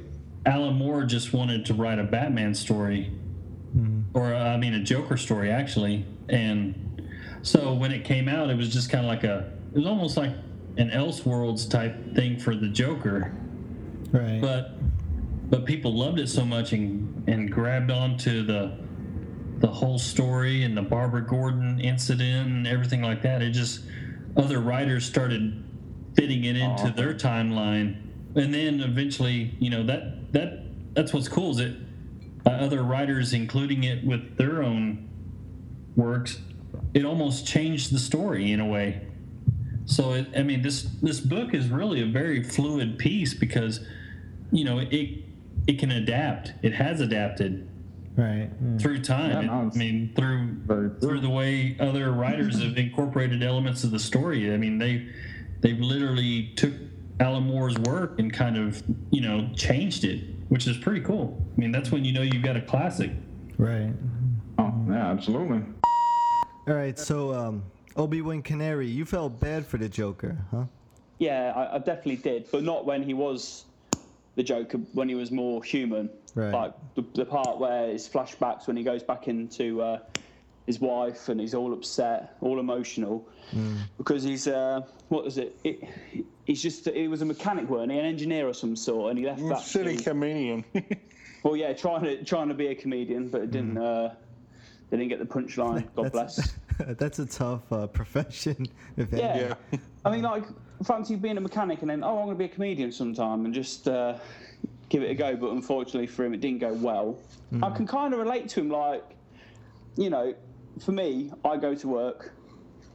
Alan 0.45 0.75
Moore 0.75 1.03
just 1.03 1.33
wanted 1.33 1.65
to 1.65 1.73
write 1.73 1.99
a 1.99 2.03
Batman 2.03 2.53
story, 2.53 3.11
or 4.13 4.33
uh, 4.33 4.53
I 4.53 4.57
mean 4.57 4.73
a 4.75 4.83
Joker 4.83 5.17
story 5.17 5.51
actually, 5.51 6.05
and 6.29 7.09
so 7.41 7.73
when 7.73 7.91
it 7.91 8.05
came 8.05 8.29
out, 8.29 8.49
it 8.49 8.55
was 8.57 8.69
just 8.71 8.89
kind 8.89 9.03
of 9.05 9.09
like 9.09 9.23
a, 9.23 9.51
it 9.73 9.77
was 9.77 9.85
almost 9.87 10.15
like 10.15 10.31
an 10.77 10.89
Elseworlds 10.91 11.69
type 11.69 12.15
thing 12.15 12.39
for 12.39 12.55
the 12.55 12.67
Joker, 12.67 13.31
Right. 14.11 14.39
but 14.39 14.71
but 15.49 15.65
people 15.65 15.93
loved 15.93 16.19
it 16.19 16.27
so 16.29 16.45
much 16.45 16.71
and 16.73 17.23
and 17.27 17.51
grabbed 17.51 17.91
onto 17.91 18.43
the 18.45 18.77
the 19.59 19.67
whole 19.67 19.97
story 19.97 20.63
and 20.63 20.77
the 20.77 20.81
Barbara 20.81 21.25
Gordon 21.25 21.79
incident 21.79 22.47
and 22.47 22.67
everything 22.67 23.01
like 23.01 23.21
that. 23.23 23.41
It 23.41 23.51
just 23.51 23.81
other 24.35 24.59
writers 24.59 25.05
started 25.05 25.63
fitting 26.15 26.43
it 26.45 26.55
into 26.55 26.91
their 26.91 27.13
timeline, 27.13 27.97
and 28.35 28.53
then 28.53 28.81
eventually, 28.81 29.55
you 29.59 29.69
know 29.69 29.83
that 29.83 30.33
that 30.33 30.63
that's 30.93 31.13
what's 31.13 31.27
cool 31.27 31.51
is 31.51 31.57
that 31.57 31.75
uh, 32.45 32.49
other 32.49 32.83
writers 32.83 33.33
including 33.33 33.83
it 33.83 34.03
with 34.05 34.37
their 34.37 34.63
own 34.63 35.09
works, 35.95 36.39
it 36.93 37.05
almost 37.05 37.45
changed 37.47 37.93
the 37.93 37.99
story 37.99 38.51
in 38.51 38.59
a 38.59 38.65
way. 38.65 39.01
So 39.85 40.13
it, 40.13 40.27
I 40.35 40.43
mean, 40.43 40.61
this 40.61 40.83
this 41.01 41.19
book 41.19 41.53
is 41.53 41.69
really 41.69 42.01
a 42.01 42.05
very 42.05 42.43
fluid 42.43 42.99
piece 42.99 43.33
because, 43.33 43.79
you 44.51 44.65
know, 44.65 44.79
it 44.79 45.23
it 45.65 45.79
can 45.79 45.91
adapt. 45.91 46.53
It 46.61 46.73
has 46.73 47.01
adapted 47.01 47.67
Right. 48.17 48.49
Mm. 48.63 48.81
through 48.81 49.03
time. 49.03 49.29
Yeah, 49.29 49.41
no, 49.41 49.71
I 49.71 49.77
mean, 49.77 50.11
through 50.15 50.95
through 50.99 51.19
the 51.19 51.29
way 51.29 51.77
other 51.79 52.11
writers 52.11 52.61
have 52.63 52.75
incorporated 52.75 53.43
elements 53.43 53.83
of 53.83 53.91
the 53.91 53.99
story. 53.99 54.51
I 54.51 54.57
mean, 54.57 54.79
they 54.79 55.07
they've 55.61 55.79
literally 55.79 56.47
took 56.55 56.73
Alan 57.19 57.43
Moore's 57.43 57.77
work 57.77 58.17
and 58.19 58.33
kind 58.33 58.57
of 58.57 58.81
you 59.11 59.21
know 59.21 59.47
changed 59.55 60.03
it, 60.03 60.21
which 60.49 60.65
is 60.65 60.77
pretty 60.77 61.01
cool. 61.01 61.39
I 61.55 61.59
mean, 61.61 61.71
that's 61.71 61.91
when 61.91 62.03
you 62.03 62.11
know 62.11 62.23
you've 62.23 62.41
got 62.41 62.57
a 62.57 62.61
classic. 62.61 63.11
Right. 63.59 63.93
Oh, 64.57 64.73
yeah, 64.89 65.11
absolutely. 65.11 65.61
All 66.67 66.73
right. 66.73 66.97
So, 66.97 67.33
um, 67.33 67.63
Obi 67.95 68.21
Wan 68.21 68.41
Canary, 68.41 68.87
you 68.87 69.05
felt 69.05 69.39
bad 69.39 69.65
for 69.65 69.77
the 69.77 69.87
Joker, 69.89 70.43
huh? 70.51 70.63
Yeah, 71.19 71.53
I, 71.55 71.75
I 71.75 71.77
definitely 71.77 72.17
did, 72.17 72.47
but 72.51 72.63
not 72.63 72.85
when 72.85 73.03
he 73.03 73.13
was 73.13 73.65
the 74.37 74.43
Joker. 74.43 74.77
When 74.93 75.09
he 75.09 75.15
was 75.15 75.31
more 75.31 75.61
human, 75.63 76.09
Right. 76.35 76.53
like 76.53 76.73
the, 76.95 77.03
the 77.15 77.25
part 77.25 77.57
where 77.57 77.87
his 77.89 78.07
flashbacks 78.07 78.67
when 78.67 78.77
he 78.77 78.83
goes 78.83 79.01
back 79.03 79.27
into 79.27 79.81
uh, 79.81 79.99
his 80.67 80.79
wife 80.79 81.27
and 81.29 81.39
he's 81.41 81.55
all 81.55 81.73
upset, 81.73 82.37
all 82.41 82.59
emotional, 82.59 83.27
because 83.97 84.23
he's 84.23 84.47
uh, 84.47 84.81
what 85.09 85.23
was 85.25 85.37
it? 85.39 85.57
it? 85.63 85.83
He's 86.45 86.61
just 86.61 86.87
he 86.87 87.07
was 87.07 87.21
a 87.21 87.25
mechanic, 87.25 87.67
weren't 87.69 87.91
he? 87.91 87.97
An 87.97 88.05
engineer 88.05 88.47
of 88.47 88.55
some 88.55 88.75
sort, 88.75 89.09
and 89.09 89.19
he 89.19 89.25
left 89.25 89.41
that. 89.49 89.59
City 89.61 89.97
to- 89.97 90.03
comedian. 90.03 90.63
well, 91.43 91.55
yeah, 91.57 91.73
trying 91.73 92.03
to 92.03 92.23
trying 92.23 92.47
to 92.49 92.53
be 92.53 92.67
a 92.67 92.75
comedian, 92.75 93.29
but 93.29 93.41
it 93.41 93.51
didn't. 93.51 93.77
Uh, 93.77 94.13
they 94.89 94.97
didn't 94.97 95.09
get 95.09 95.19
the 95.19 95.25
punchline. 95.25 95.87
God 95.95 96.11
bless. 96.11 96.53
That's 96.97 97.19
a 97.19 97.25
tough 97.25 97.71
uh, 97.71 97.87
profession. 97.99 98.67
If 98.95 99.13
any. 99.13 99.21
Yeah. 99.21 99.55
I 100.05 100.11
mean, 100.11 100.21
like, 100.21 100.43
fancy 100.83 101.15
being 101.15 101.37
a 101.37 101.41
mechanic 101.41 101.81
and 101.81 101.89
then, 101.89 102.03
oh, 102.03 102.19
I'm 102.19 102.25
going 102.25 102.29
to 102.29 102.35
be 102.35 102.45
a 102.45 102.49
comedian 102.49 102.91
sometime 102.91 103.45
and 103.45 103.53
just 103.53 103.87
uh, 103.87 104.17
give 104.89 105.03
it 105.03 105.11
a 105.11 105.15
go. 105.15 105.35
But 105.35 105.51
unfortunately 105.51 106.07
for 106.07 106.25
him, 106.25 106.33
it 106.33 106.41
didn't 106.41 106.59
go 106.59 106.73
well. 106.73 107.17
I 107.63 107.69
can 107.69 107.87
kind 107.87 108.13
of 108.13 108.19
relate 108.19 108.49
to 108.49 108.59
him, 108.59 108.69
like, 108.69 109.03
you 109.95 110.09
know, 110.09 110.35
for 110.83 110.91
me, 110.91 111.31
I 111.45 111.55
go 111.55 111.73
to 111.73 111.87
work 111.87 112.33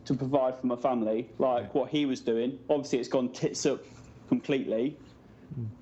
to 0.05 0.15
provide 0.15 0.59
for 0.61 0.67
my 0.67 0.77
family, 0.77 1.31
like 1.39 1.75
what 1.75 1.89
he 1.89 2.05
was 2.05 2.21
doing. 2.21 2.59
Obviously, 2.69 2.99
it's 2.99 3.09
gone 3.09 3.31
tits 3.31 3.65
up 3.65 3.83
completely. 4.29 4.97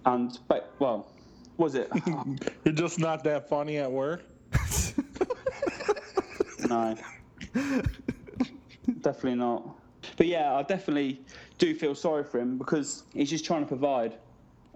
And, 0.07 0.39
but, 0.47 0.73
well, 0.79 1.11
was 1.57 1.75
it? 1.75 1.91
You're 2.65 2.75
just 2.75 3.01
not 3.01 3.25
that 3.25 3.49
funny 3.49 3.79
at 3.79 3.91
work. 3.91 4.23
No. 6.71 6.97
definitely 9.01 9.37
not. 9.37 9.69
But 10.17 10.27
yeah, 10.27 10.55
I 10.55 10.63
definitely 10.63 11.21
do 11.59 11.75
feel 11.75 11.95
sorry 11.95 12.25
for 12.25 12.41
him 12.41 12.57
because 12.59 13.05
he's 13.13 13.31
just 13.31 13.45
trying 13.45 13.63
to 13.63 13.67
provide. 13.69 14.15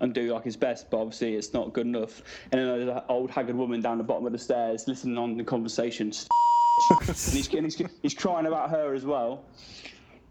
and 0.00 0.12
do 0.12 0.32
like 0.34 0.44
his 0.44 0.56
best, 0.56 0.90
but 0.90 0.98
obviously 0.98 1.34
it's 1.36 1.52
not 1.52 1.72
good 1.72 1.86
enough. 1.86 2.20
And 2.50 2.60
then 2.60 2.66
there's 2.66 2.88
an 2.88 3.02
old 3.08 3.30
haggard 3.30 3.56
woman 3.56 3.80
down 3.80 3.96
the 3.98 4.04
bottom 4.04 4.26
of 4.26 4.32
the 4.32 4.38
stairs 4.38 4.86
listening 4.88 5.16
on 5.16 5.36
the 5.36 5.44
conversation. 5.44 6.12
and 7.00 7.08
he's, 7.08 7.54
and 7.54 7.64
he's, 7.64 7.80
he's 8.02 8.14
crying 8.14 8.46
about 8.46 8.70
her 8.70 8.92
as 8.94 9.04
well. 9.04 9.44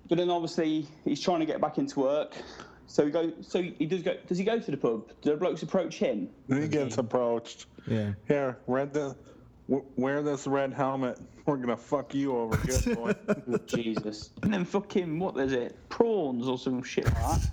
But 0.10 0.18
then 0.18 0.30
obviously 0.30 0.86
he's 1.06 1.22
trying 1.22 1.40
to 1.40 1.46
get 1.46 1.62
back 1.62 1.78
into 1.78 2.02
work. 2.02 2.36
So 2.88 3.06
he 3.06 3.12
go. 3.12 3.32
So 3.42 3.62
he 3.62 3.86
does 3.86 4.04
go. 4.04 4.18
Does 4.28 4.38
he 4.38 4.44
go 4.44 4.60
to 4.60 4.70
the 4.70 4.78
pub? 4.78 5.08
Do 5.22 5.32
the 5.32 5.38
blokes 5.38 5.64
approach 5.64 5.98
him? 5.98 6.30
He 6.50 6.68
gets 6.68 6.98
approached. 6.98 7.66
Yeah. 7.88 8.12
Here, 8.28 8.58
red 8.68 8.94
the, 8.94 9.16
w- 9.16 9.33
wear 9.68 10.22
this 10.22 10.48
red 10.48 10.74
helmet. 10.74 11.20
We're 11.46 11.58
gonna 11.58 11.76
fuck 11.76 12.14
you 12.14 12.38
over, 12.38 12.58
good 12.58 12.96
boy. 13.48 13.58
Jesus. 13.66 14.32
And 14.44 14.54
then 14.54 14.64
fucking 14.64 15.20
what 15.20 15.38
is 15.38 15.52
it? 15.52 15.78
Prawns 15.90 16.48
or 16.48 16.58
some 16.58 16.82
shit 16.84 17.06
like 17.06 17.16
that. 17.16 17.52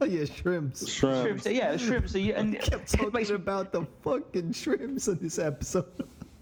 Oh 0.00 0.04
yeah, 0.06 0.24
shrimps. 0.24 0.88
Shrimps. 0.88 1.46
Yeah, 1.46 1.72
the 1.72 1.78
shrimps. 1.78 2.16
Are, 2.16 2.18
and 2.18 2.58
kept 2.58 2.92
talking 2.92 3.34
about 3.34 3.70
the 3.70 3.86
fucking 4.02 4.52
shrimps 4.52 5.06
in 5.06 5.18
this 5.20 5.38
episode. 5.38 5.86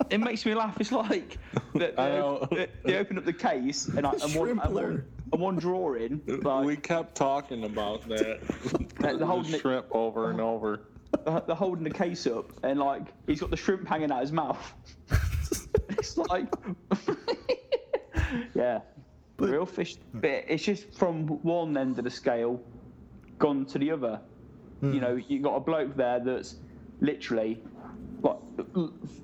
it 0.08 0.18
makes 0.18 0.46
me 0.46 0.54
laugh. 0.54 0.80
It's 0.80 0.92
like 0.92 1.36
that 1.74 1.96
they, 1.96 2.02
know. 2.02 2.48
they, 2.50 2.68
they 2.84 2.96
open 2.96 3.18
up 3.18 3.26
the 3.26 3.32
case 3.32 3.88
and, 3.88 4.06
I, 4.06 4.12
and, 4.12 4.34
one, 4.34 4.48
and, 4.48 4.74
one, 4.74 5.04
and 5.32 5.40
one 5.40 5.56
drawing. 5.56 6.22
Like, 6.26 6.64
we 6.64 6.76
kept 6.76 7.14
talking 7.14 7.64
about 7.64 8.08
that. 8.08 8.40
the 8.98 9.26
whole 9.26 9.42
The 9.42 9.58
shrimp 9.58 9.86
over 9.90 10.30
and 10.30 10.40
over. 10.40 10.80
They're 11.24 11.42
they're 11.46 11.56
holding 11.56 11.84
the 11.84 11.90
case 11.90 12.26
up 12.26 12.52
and 12.62 12.78
like 12.78 13.02
he's 13.26 13.40
got 13.40 13.50
the 13.50 13.56
shrimp 13.56 13.86
hanging 13.86 14.10
out 14.10 14.20
his 14.20 14.32
mouth. 14.32 14.74
it's 15.90 16.16
like, 16.16 16.52
yeah, 18.54 18.80
real 19.38 19.66
fish. 19.66 19.96
But 20.14 20.44
it's 20.48 20.64
just 20.64 20.92
from 20.94 21.26
one 21.42 21.76
end 21.76 21.98
of 21.98 22.04
the 22.04 22.10
scale 22.10 22.60
gone 23.38 23.66
to 23.66 23.78
the 23.78 23.90
other. 23.90 24.20
You 24.82 24.90
hmm. 24.90 24.98
know, 24.98 25.16
you 25.16 25.40
got 25.40 25.56
a 25.56 25.60
bloke 25.60 25.96
there 25.96 26.20
that's 26.20 26.56
literally 27.00 27.60
like 28.22 28.38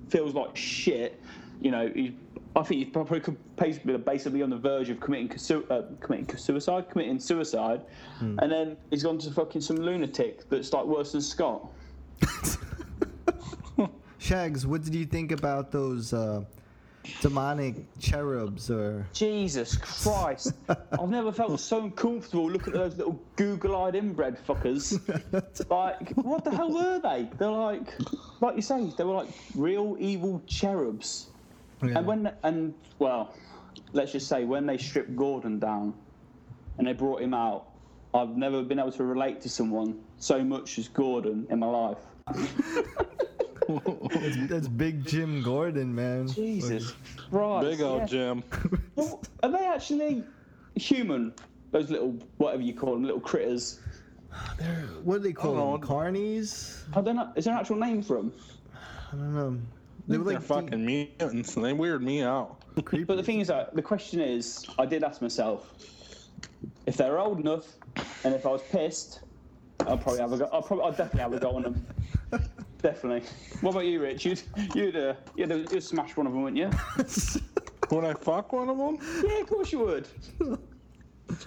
feels 0.08 0.34
like 0.34 0.56
shit. 0.56 1.20
You 1.60 1.70
know, 1.70 1.90
he, 1.94 2.16
I 2.56 2.62
think 2.62 2.84
he's 2.84 2.92
probably 2.92 3.20
could- 3.20 3.56
basically 3.56 4.42
on 4.42 4.50
the 4.50 4.56
verge 4.56 4.88
of 4.88 5.00
committing 5.00 5.36
su- 5.36 5.66
uh, 5.70 5.82
committing 6.00 6.36
suicide, 6.36 6.88
committing 6.88 7.18
suicide, 7.18 7.82
and 8.20 8.50
then 8.50 8.76
he's 8.90 9.02
gone 9.02 9.18
to 9.18 9.30
fucking 9.30 9.60
some 9.60 9.76
lunatic 9.76 10.48
that's 10.48 10.72
like 10.72 10.84
worse 10.84 11.12
than 11.12 11.20
Scott. 11.20 11.66
Shags, 14.18 14.66
what 14.66 14.82
did 14.82 14.94
you 14.94 15.04
think 15.04 15.32
about 15.32 15.70
those 15.70 16.14
uh, 16.14 16.44
demonic 17.20 17.74
cherubs 17.98 18.70
or? 18.70 19.06
Jesus 19.12 19.76
Christ! 19.76 20.54
I've 20.68 21.10
never 21.10 21.30
felt 21.32 21.60
so 21.60 21.82
uncomfortable 21.82 22.50
looking 22.50 22.72
at 22.72 22.78
those 22.78 22.96
little 22.96 23.20
Google-eyed 23.36 23.94
inbred 23.94 24.38
fuckers. 24.46 24.98
like, 25.70 26.10
what 26.12 26.44
the 26.44 26.52
hell 26.52 26.72
were 26.72 26.98
they? 27.00 27.28
They're 27.36 27.50
like, 27.50 27.88
like 28.40 28.56
you 28.56 28.62
say, 28.62 28.90
they 28.96 29.04
were 29.04 29.14
like 29.14 29.28
real 29.54 29.96
evil 29.98 30.40
cherubs. 30.46 31.26
And 31.82 32.06
when 32.06 32.32
and 32.42 32.74
well, 32.98 33.34
let's 33.92 34.12
just 34.12 34.28
say 34.28 34.44
when 34.44 34.66
they 34.66 34.78
stripped 34.78 35.14
Gordon 35.16 35.58
down 35.58 35.94
and 36.78 36.86
they 36.86 36.92
brought 36.92 37.20
him 37.22 37.34
out, 37.34 37.66
I've 38.14 38.36
never 38.36 38.62
been 38.62 38.78
able 38.78 38.92
to 38.92 39.04
relate 39.04 39.40
to 39.42 39.48
someone 39.48 40.00
so 40.18 40.42
much 40.42 40.78
as 40.78 40.88
Gordon 40.88 41.46
in 41.50 41.58
my 41.58 41.66
life. 41.66 41.98
that's, 43.68 44.46
that's 44.48 44.68
Big 44.68 45.04
Jim 45.04 45.42
Gordon, 45.42 45.94
man. 45.94 46.28
Jesus 46.28 46.94
Christ! 47.30 47.66
Big 47.68 47.80
old 47.80 48.00
yeah. 48.02 48.06
Jim. 48.06 48.44
Well, 48.96 49.22
are 49.42 49.50
they 49.50 49.66
actually 49.66 50.24
human? 50.76 51.32
Those 51.72 51.90
little, 51.90 52.16
whatever 52.36 52.62
you 52.62 52.72
call 52.72 52.92
them, 52.92 53.02
little 53.02 53.20
critters. 53.20 53.80
What 55.02 55.16
do 55.16 55.22
they 55.24 55.32
call 55.32 55.58
Oh, 55.58 55.76
them? 55.76 55.86
Carnies? 55.86 56.82
I 56.96 57.00
don't 57.00 57.16
know. 57.16 57.32
Is 57.34 57.44
there 57.44 57.54
an 57.54 57.60
actual 57.60 57.76
name 57.76 58.02
for 58.02 58.16
them? 58.16 58.32
I 59.12 59.16
don't 59.16 59.34
know. 59.34 59.58
They 60.06 60.16
They 60.16 60.18
were 60.18 60.30
are 60.30 60.34
like 60.34 60.42
fucking 60.42 60.84
mutants, 60.84 61.56
and 61.56 61.64
they 61.64 61.72
weird 61.72 62.02
me 62.02 62.22
out. 62.22 62.60
But 63.06 63.16
the 63.16 63.22
thing 63.22 63.40
is, 63.40 63.48
that 63.48 63.74
the 63.74 63.82
question 63.82 64.20
is, 64.20 64.66
I 64.78 64.84
did 64.84 65.04
ask 65.04 65.22
myself 65.22 65.72
if 66.86 66.96
they're 66.96 67.18
old 67.18 67.38
enough, 67.40 67.66
and 68.24 68.34
if 68.34 68.44
I 68.44 68.50
was 68.50 68.62
pissed, 68.62 69.20
I'd 69.80 70.00
probably 70.02 70.20
have 70.20 70.32
a 70.32 70.38
go. 70.38 70.48
I'll 70.52 70.62
probably, 70.62 70.84
I'll 70.84 70.90
definitely 70.90 71.20
have 71.20 71.32
a 71.32 71.38
go 71.38 71.56
on 71.56 71.62
them. 71.62 71.86
definitely. 72.82 73.28
What 73.60 73.72
about 73.72 73.86
you, 73.86 74.00
Rich? 74.02 74.24
You'd, 74.24 74.42
you'd, 74.74 74.96
uh, 74.96 75.14
you'd, 75.36 75.52
uh, 75.52 75.56
you'd 75.70 75.82
smash 75.82 76.16
one 76.16 76.26
of 76.26 76.32
them, 76.32 76.42
wouldn't 76.42 76.58
you? 76.58 76.70
Would 77.90 78.04
I 78.04 78.14
fuck 78.14 78.52
one 78.52 78.68
of 78.70 78.78
them? 78.78 78.98
Yeah, 79.24 79.40
of 79.40 79.46
course 79.46 79.70
you 79.70 79.80
would. 79.80 80.08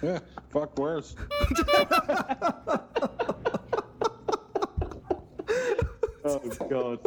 Yeah, 0.02 0.20
fuck 0.50 0.78
worse. 0.78 1.16
Oh 6.24 6.40
God. 6.70 7.00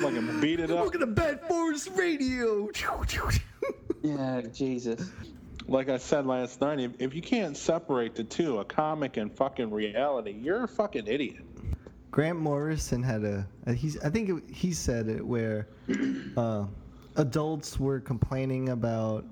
Fucking 0.00 0.40
beat 0.40 0.60
it 0.60 0.70
up. 0.70 0.78
Welcome 0.78 1.00
to 1.00 1.06
Bat 1.06 1.46
Force 1.48 1.88
Radio. 1.88 2.68
Yeah, 4.02 4.40
Jesus. 4.54 5.10
Like 5.68 5.90
I 5.90 5.98
said 5.98 6.26
last 6.26 6.62
night, 6.62 6.80
if, 6.80 6.92
if 6.98 7.14
you 7.14 7.20
can't 7.20 7.54
separate 7.54 8.14
the 8.14 8.24
two, 8.24 8.58
a 8.60 8.64
comic 8.64 9.18
and 9.18 9.30
fucking 9.30 9.70
reality, 9.70 10.30
you're 10.40 10.64
a 10.64 10.68
fucking 10.68 11.06
idiot. 11.06 11.44
Grant 12.10 12.38
Morrison 12.38 13.02
had 13.02 13.24
a. 13.24 13.46
a 13.66 13.74
he's. 13.74 14.00
I 14.00 14.08
think 14.08 14.30
it, 14.30 14.54
he 14.54 14.72
said 14.72 15.08
it 15.08 15.24
where 15.24 15.68
uh, 16.38 16.64
adults 17.16 17.78
were 17.78 18.00
complaining 18.00 18.70
about 18.70 19.26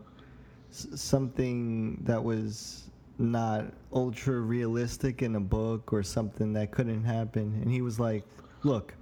s- 0.70 0.86
something 0.94 2.02
that 2.04 2.22
was 2.22 2.90
not 3.16 3.64
ultra 3.94 4.38
realistic 4.38 5.22
in 5.22 5.36
a 5.36 5.40
book 5.40 5.94
or 5.94 6.02
something 6.02 6.52
that 6.52 6.72
couldn't 6.72 7.04
happen, 7.04 7.58
and 7.62 7.72
he 7.72 7.80
was 7.80 7.98
like, 7.98 8.22
"Look, 8.64 8.92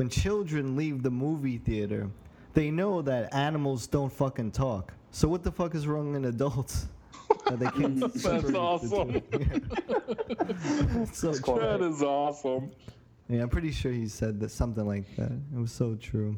when 0.00 0.08
children 0.08 0.76
leave 0.76 1.02
the 1.02 1.10
movie 1.10 1.58
theater, 1.58 2.08
they 2.54 2.70
know 2.70 3.02
that 3.02 3.34
animals 3.34 3.86
don't 3.86 4.10
fucking 4.10 4.50
talk. 4.50 4.94
So 5.10 5.28
what 5.28 5.42
the 5.42 5.52
fuck 5.52 5.74
is 5.74 5.86
wrong 5.86 6.14
in 6.14 6.24
adults?" 6.24 6.86
That 7.46 7.58
they 7.58 7.66
can't 7.66 8.00
That's 8.00 8.54
awesome. 8.54 9.12
two? 9.12 11.06
so 11.12 11.34
true. 11.34 11.60
That 11.60 11.82
is 11.82 12.02
awesome. 12.02 12.70
Yeah, 13.28 13.42
I'm 13.42 13.50
pretty 13.50 13.72
sure 13.72 13.92
he 13.92 14.08
said 14.08 14.40
that 14.40 14.50
something 14.50 14.86
like 14.86 15.04
that. 15.16 15.32
It 15.32 15.58
was 15.58 15.70
so 15.70 15.96
true. 15.96 16.34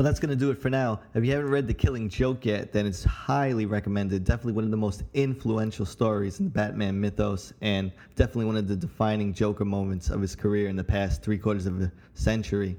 Well, 0.00 0.06
that's 0.06 0.18
gonna 0.18 0.34
do 0.34 0.50
it 0.50 0.56
for 0.56 0.70
now. 0.70 1.00
If 1.12 1.26
you 1.26 1.32
haven't 1.32 1.50
read 1.50 1.66
The 1.66 1.74
Killing 1.74 2.08
Joke 2.08 2.46
yet, 2.46 2.72
then 2.72 2.86
it's 2.86 3.04
highly 3.04 3.66
recommended. 3.66 4.24
Definitely 4.24 4.54
one 4.54 4.64
of 4.64 4.70
the 4.70 4.78
most 4.78 5.02
influential 5.12 5.84
stories 5.84 6.38
in 6.38 6.46
the 6.46 6.50
Batman 6.50 6.98
mythos, 6.98 7.52
and 7.60 7.92
definitely 8.16 8.46
one 8.46 8.56
of 8.56 8.66
the 8.66 8.76
defining 8.76 9.34
Joker 9.34 9.66
moments 9.66 10.08
of 10.08 10.22
his 10.22 10.34
career 10.34 10.70
in 10.70 10.76
the 10.76 10.82
past 10.82 11.22
three 11.22 11.36
quarters 11.36 11.66
of 11.66 11.82
a 11.82 11.92
century. 12.14 12.78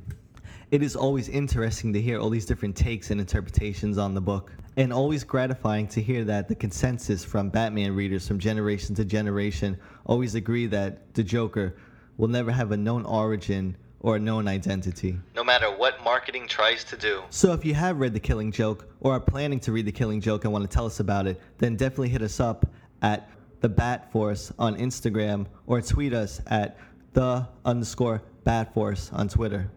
It 0.72 0.82
is 0.82 0.96
always 0.96 1.30
interesting 1.30 1.94
to 1.94 2.02
hear 2.02 2.20
all 2.20 2.32
these 2.32 2.48
different 2.48 2.76
takes 2.76 3.12
and 3.12 3.22
interpretations 3.22 4.00
on 4.00 4.16
the 4.16 4.22
book, 4.22 4.52
and 4.76 4.92
always 4.92 5.24
gratifying 5.24 5.88
to 5.90 6.02
hear 6.02 6.24
that 6.24 6.48
the 6.48 6.56
consensus 6.56 7.24
from 7.24 7.50
Batman 7.50 7.94
readers 7.94 8.28
from 8.28 8.40
generation 8.40 8.96
to 8.96 9.06
generation 9.06 9.78
always 10.08 10.34
agree 10.34 10.66
that 10.66 11.14
the 11.14 11.22
Joker 11.22 11.76
will 12.18 12.30
never 12.30 12.52
have 12.52 12.72
a 12.72 12.78
known 12.78 13.06
origin 13.06 13.78
or 14.02 14.16
a 14.16 14.20
known 14.20 14.48
identity. 14.48 15.18
No 15.36 15.44
matter 15.44 15.68
what 15.68 16.04
marketing 16.04 16.48
tries 16.48 16.84
to 16.86 16.98
do. 16.98 17.22
So 17.30 17.54
if 17.54 17.64
you 17.64 17.74
have 17.76 18.00
read 18.00 18.14
The 18.14 18.20
Killing 18.20 18.52
Joke 18.52 18.88
or 19.00 19.14
are 19.14 19.20
planning 19.20 19.60
to 19.62 19.72
read 19.72 19.86
The 19.86 19.92
Killing 19.92 20.22
Joke 20.22 20.44
and 20.44 20.52
want 20.52 20.70
to 20.70 20.74
tell 20.74 20.86
us 20.86 21.00
about 21.00 21.28
it, 21.28 21.40
then 21.60 21.76
definitely 21.76 22.10
hit 22.10 22.22
us 22.22 22.40
up 22.40 22.66
at 23.02 23.30
the 23.62 23.70
Bat 23.70 24.12
Force 24.12 24.52
on 24.58 24.76
Instagram 24.76 25.46
or 25.68 25.82
tweet 25.82 26.14
us 26.14 26.42
at 26.48 26.78
the 27.14 27.48
underscore 27.64 28.22
Bat 28.44 28.74
Force 28.74 29.12
on 29.14 29.28
Twitter. 29.28 29.70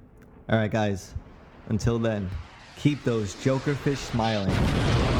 All 0.49 0.59
right, 0.59 0.71
guys. 0.71 1.15
Until 1.69 1.99
then, 1.99 2.31
keep 2.77 3.03
those 3.05 3.35
Joker 3.43 3.75
fish 3.75 3.99
smiling. 3.99 5.14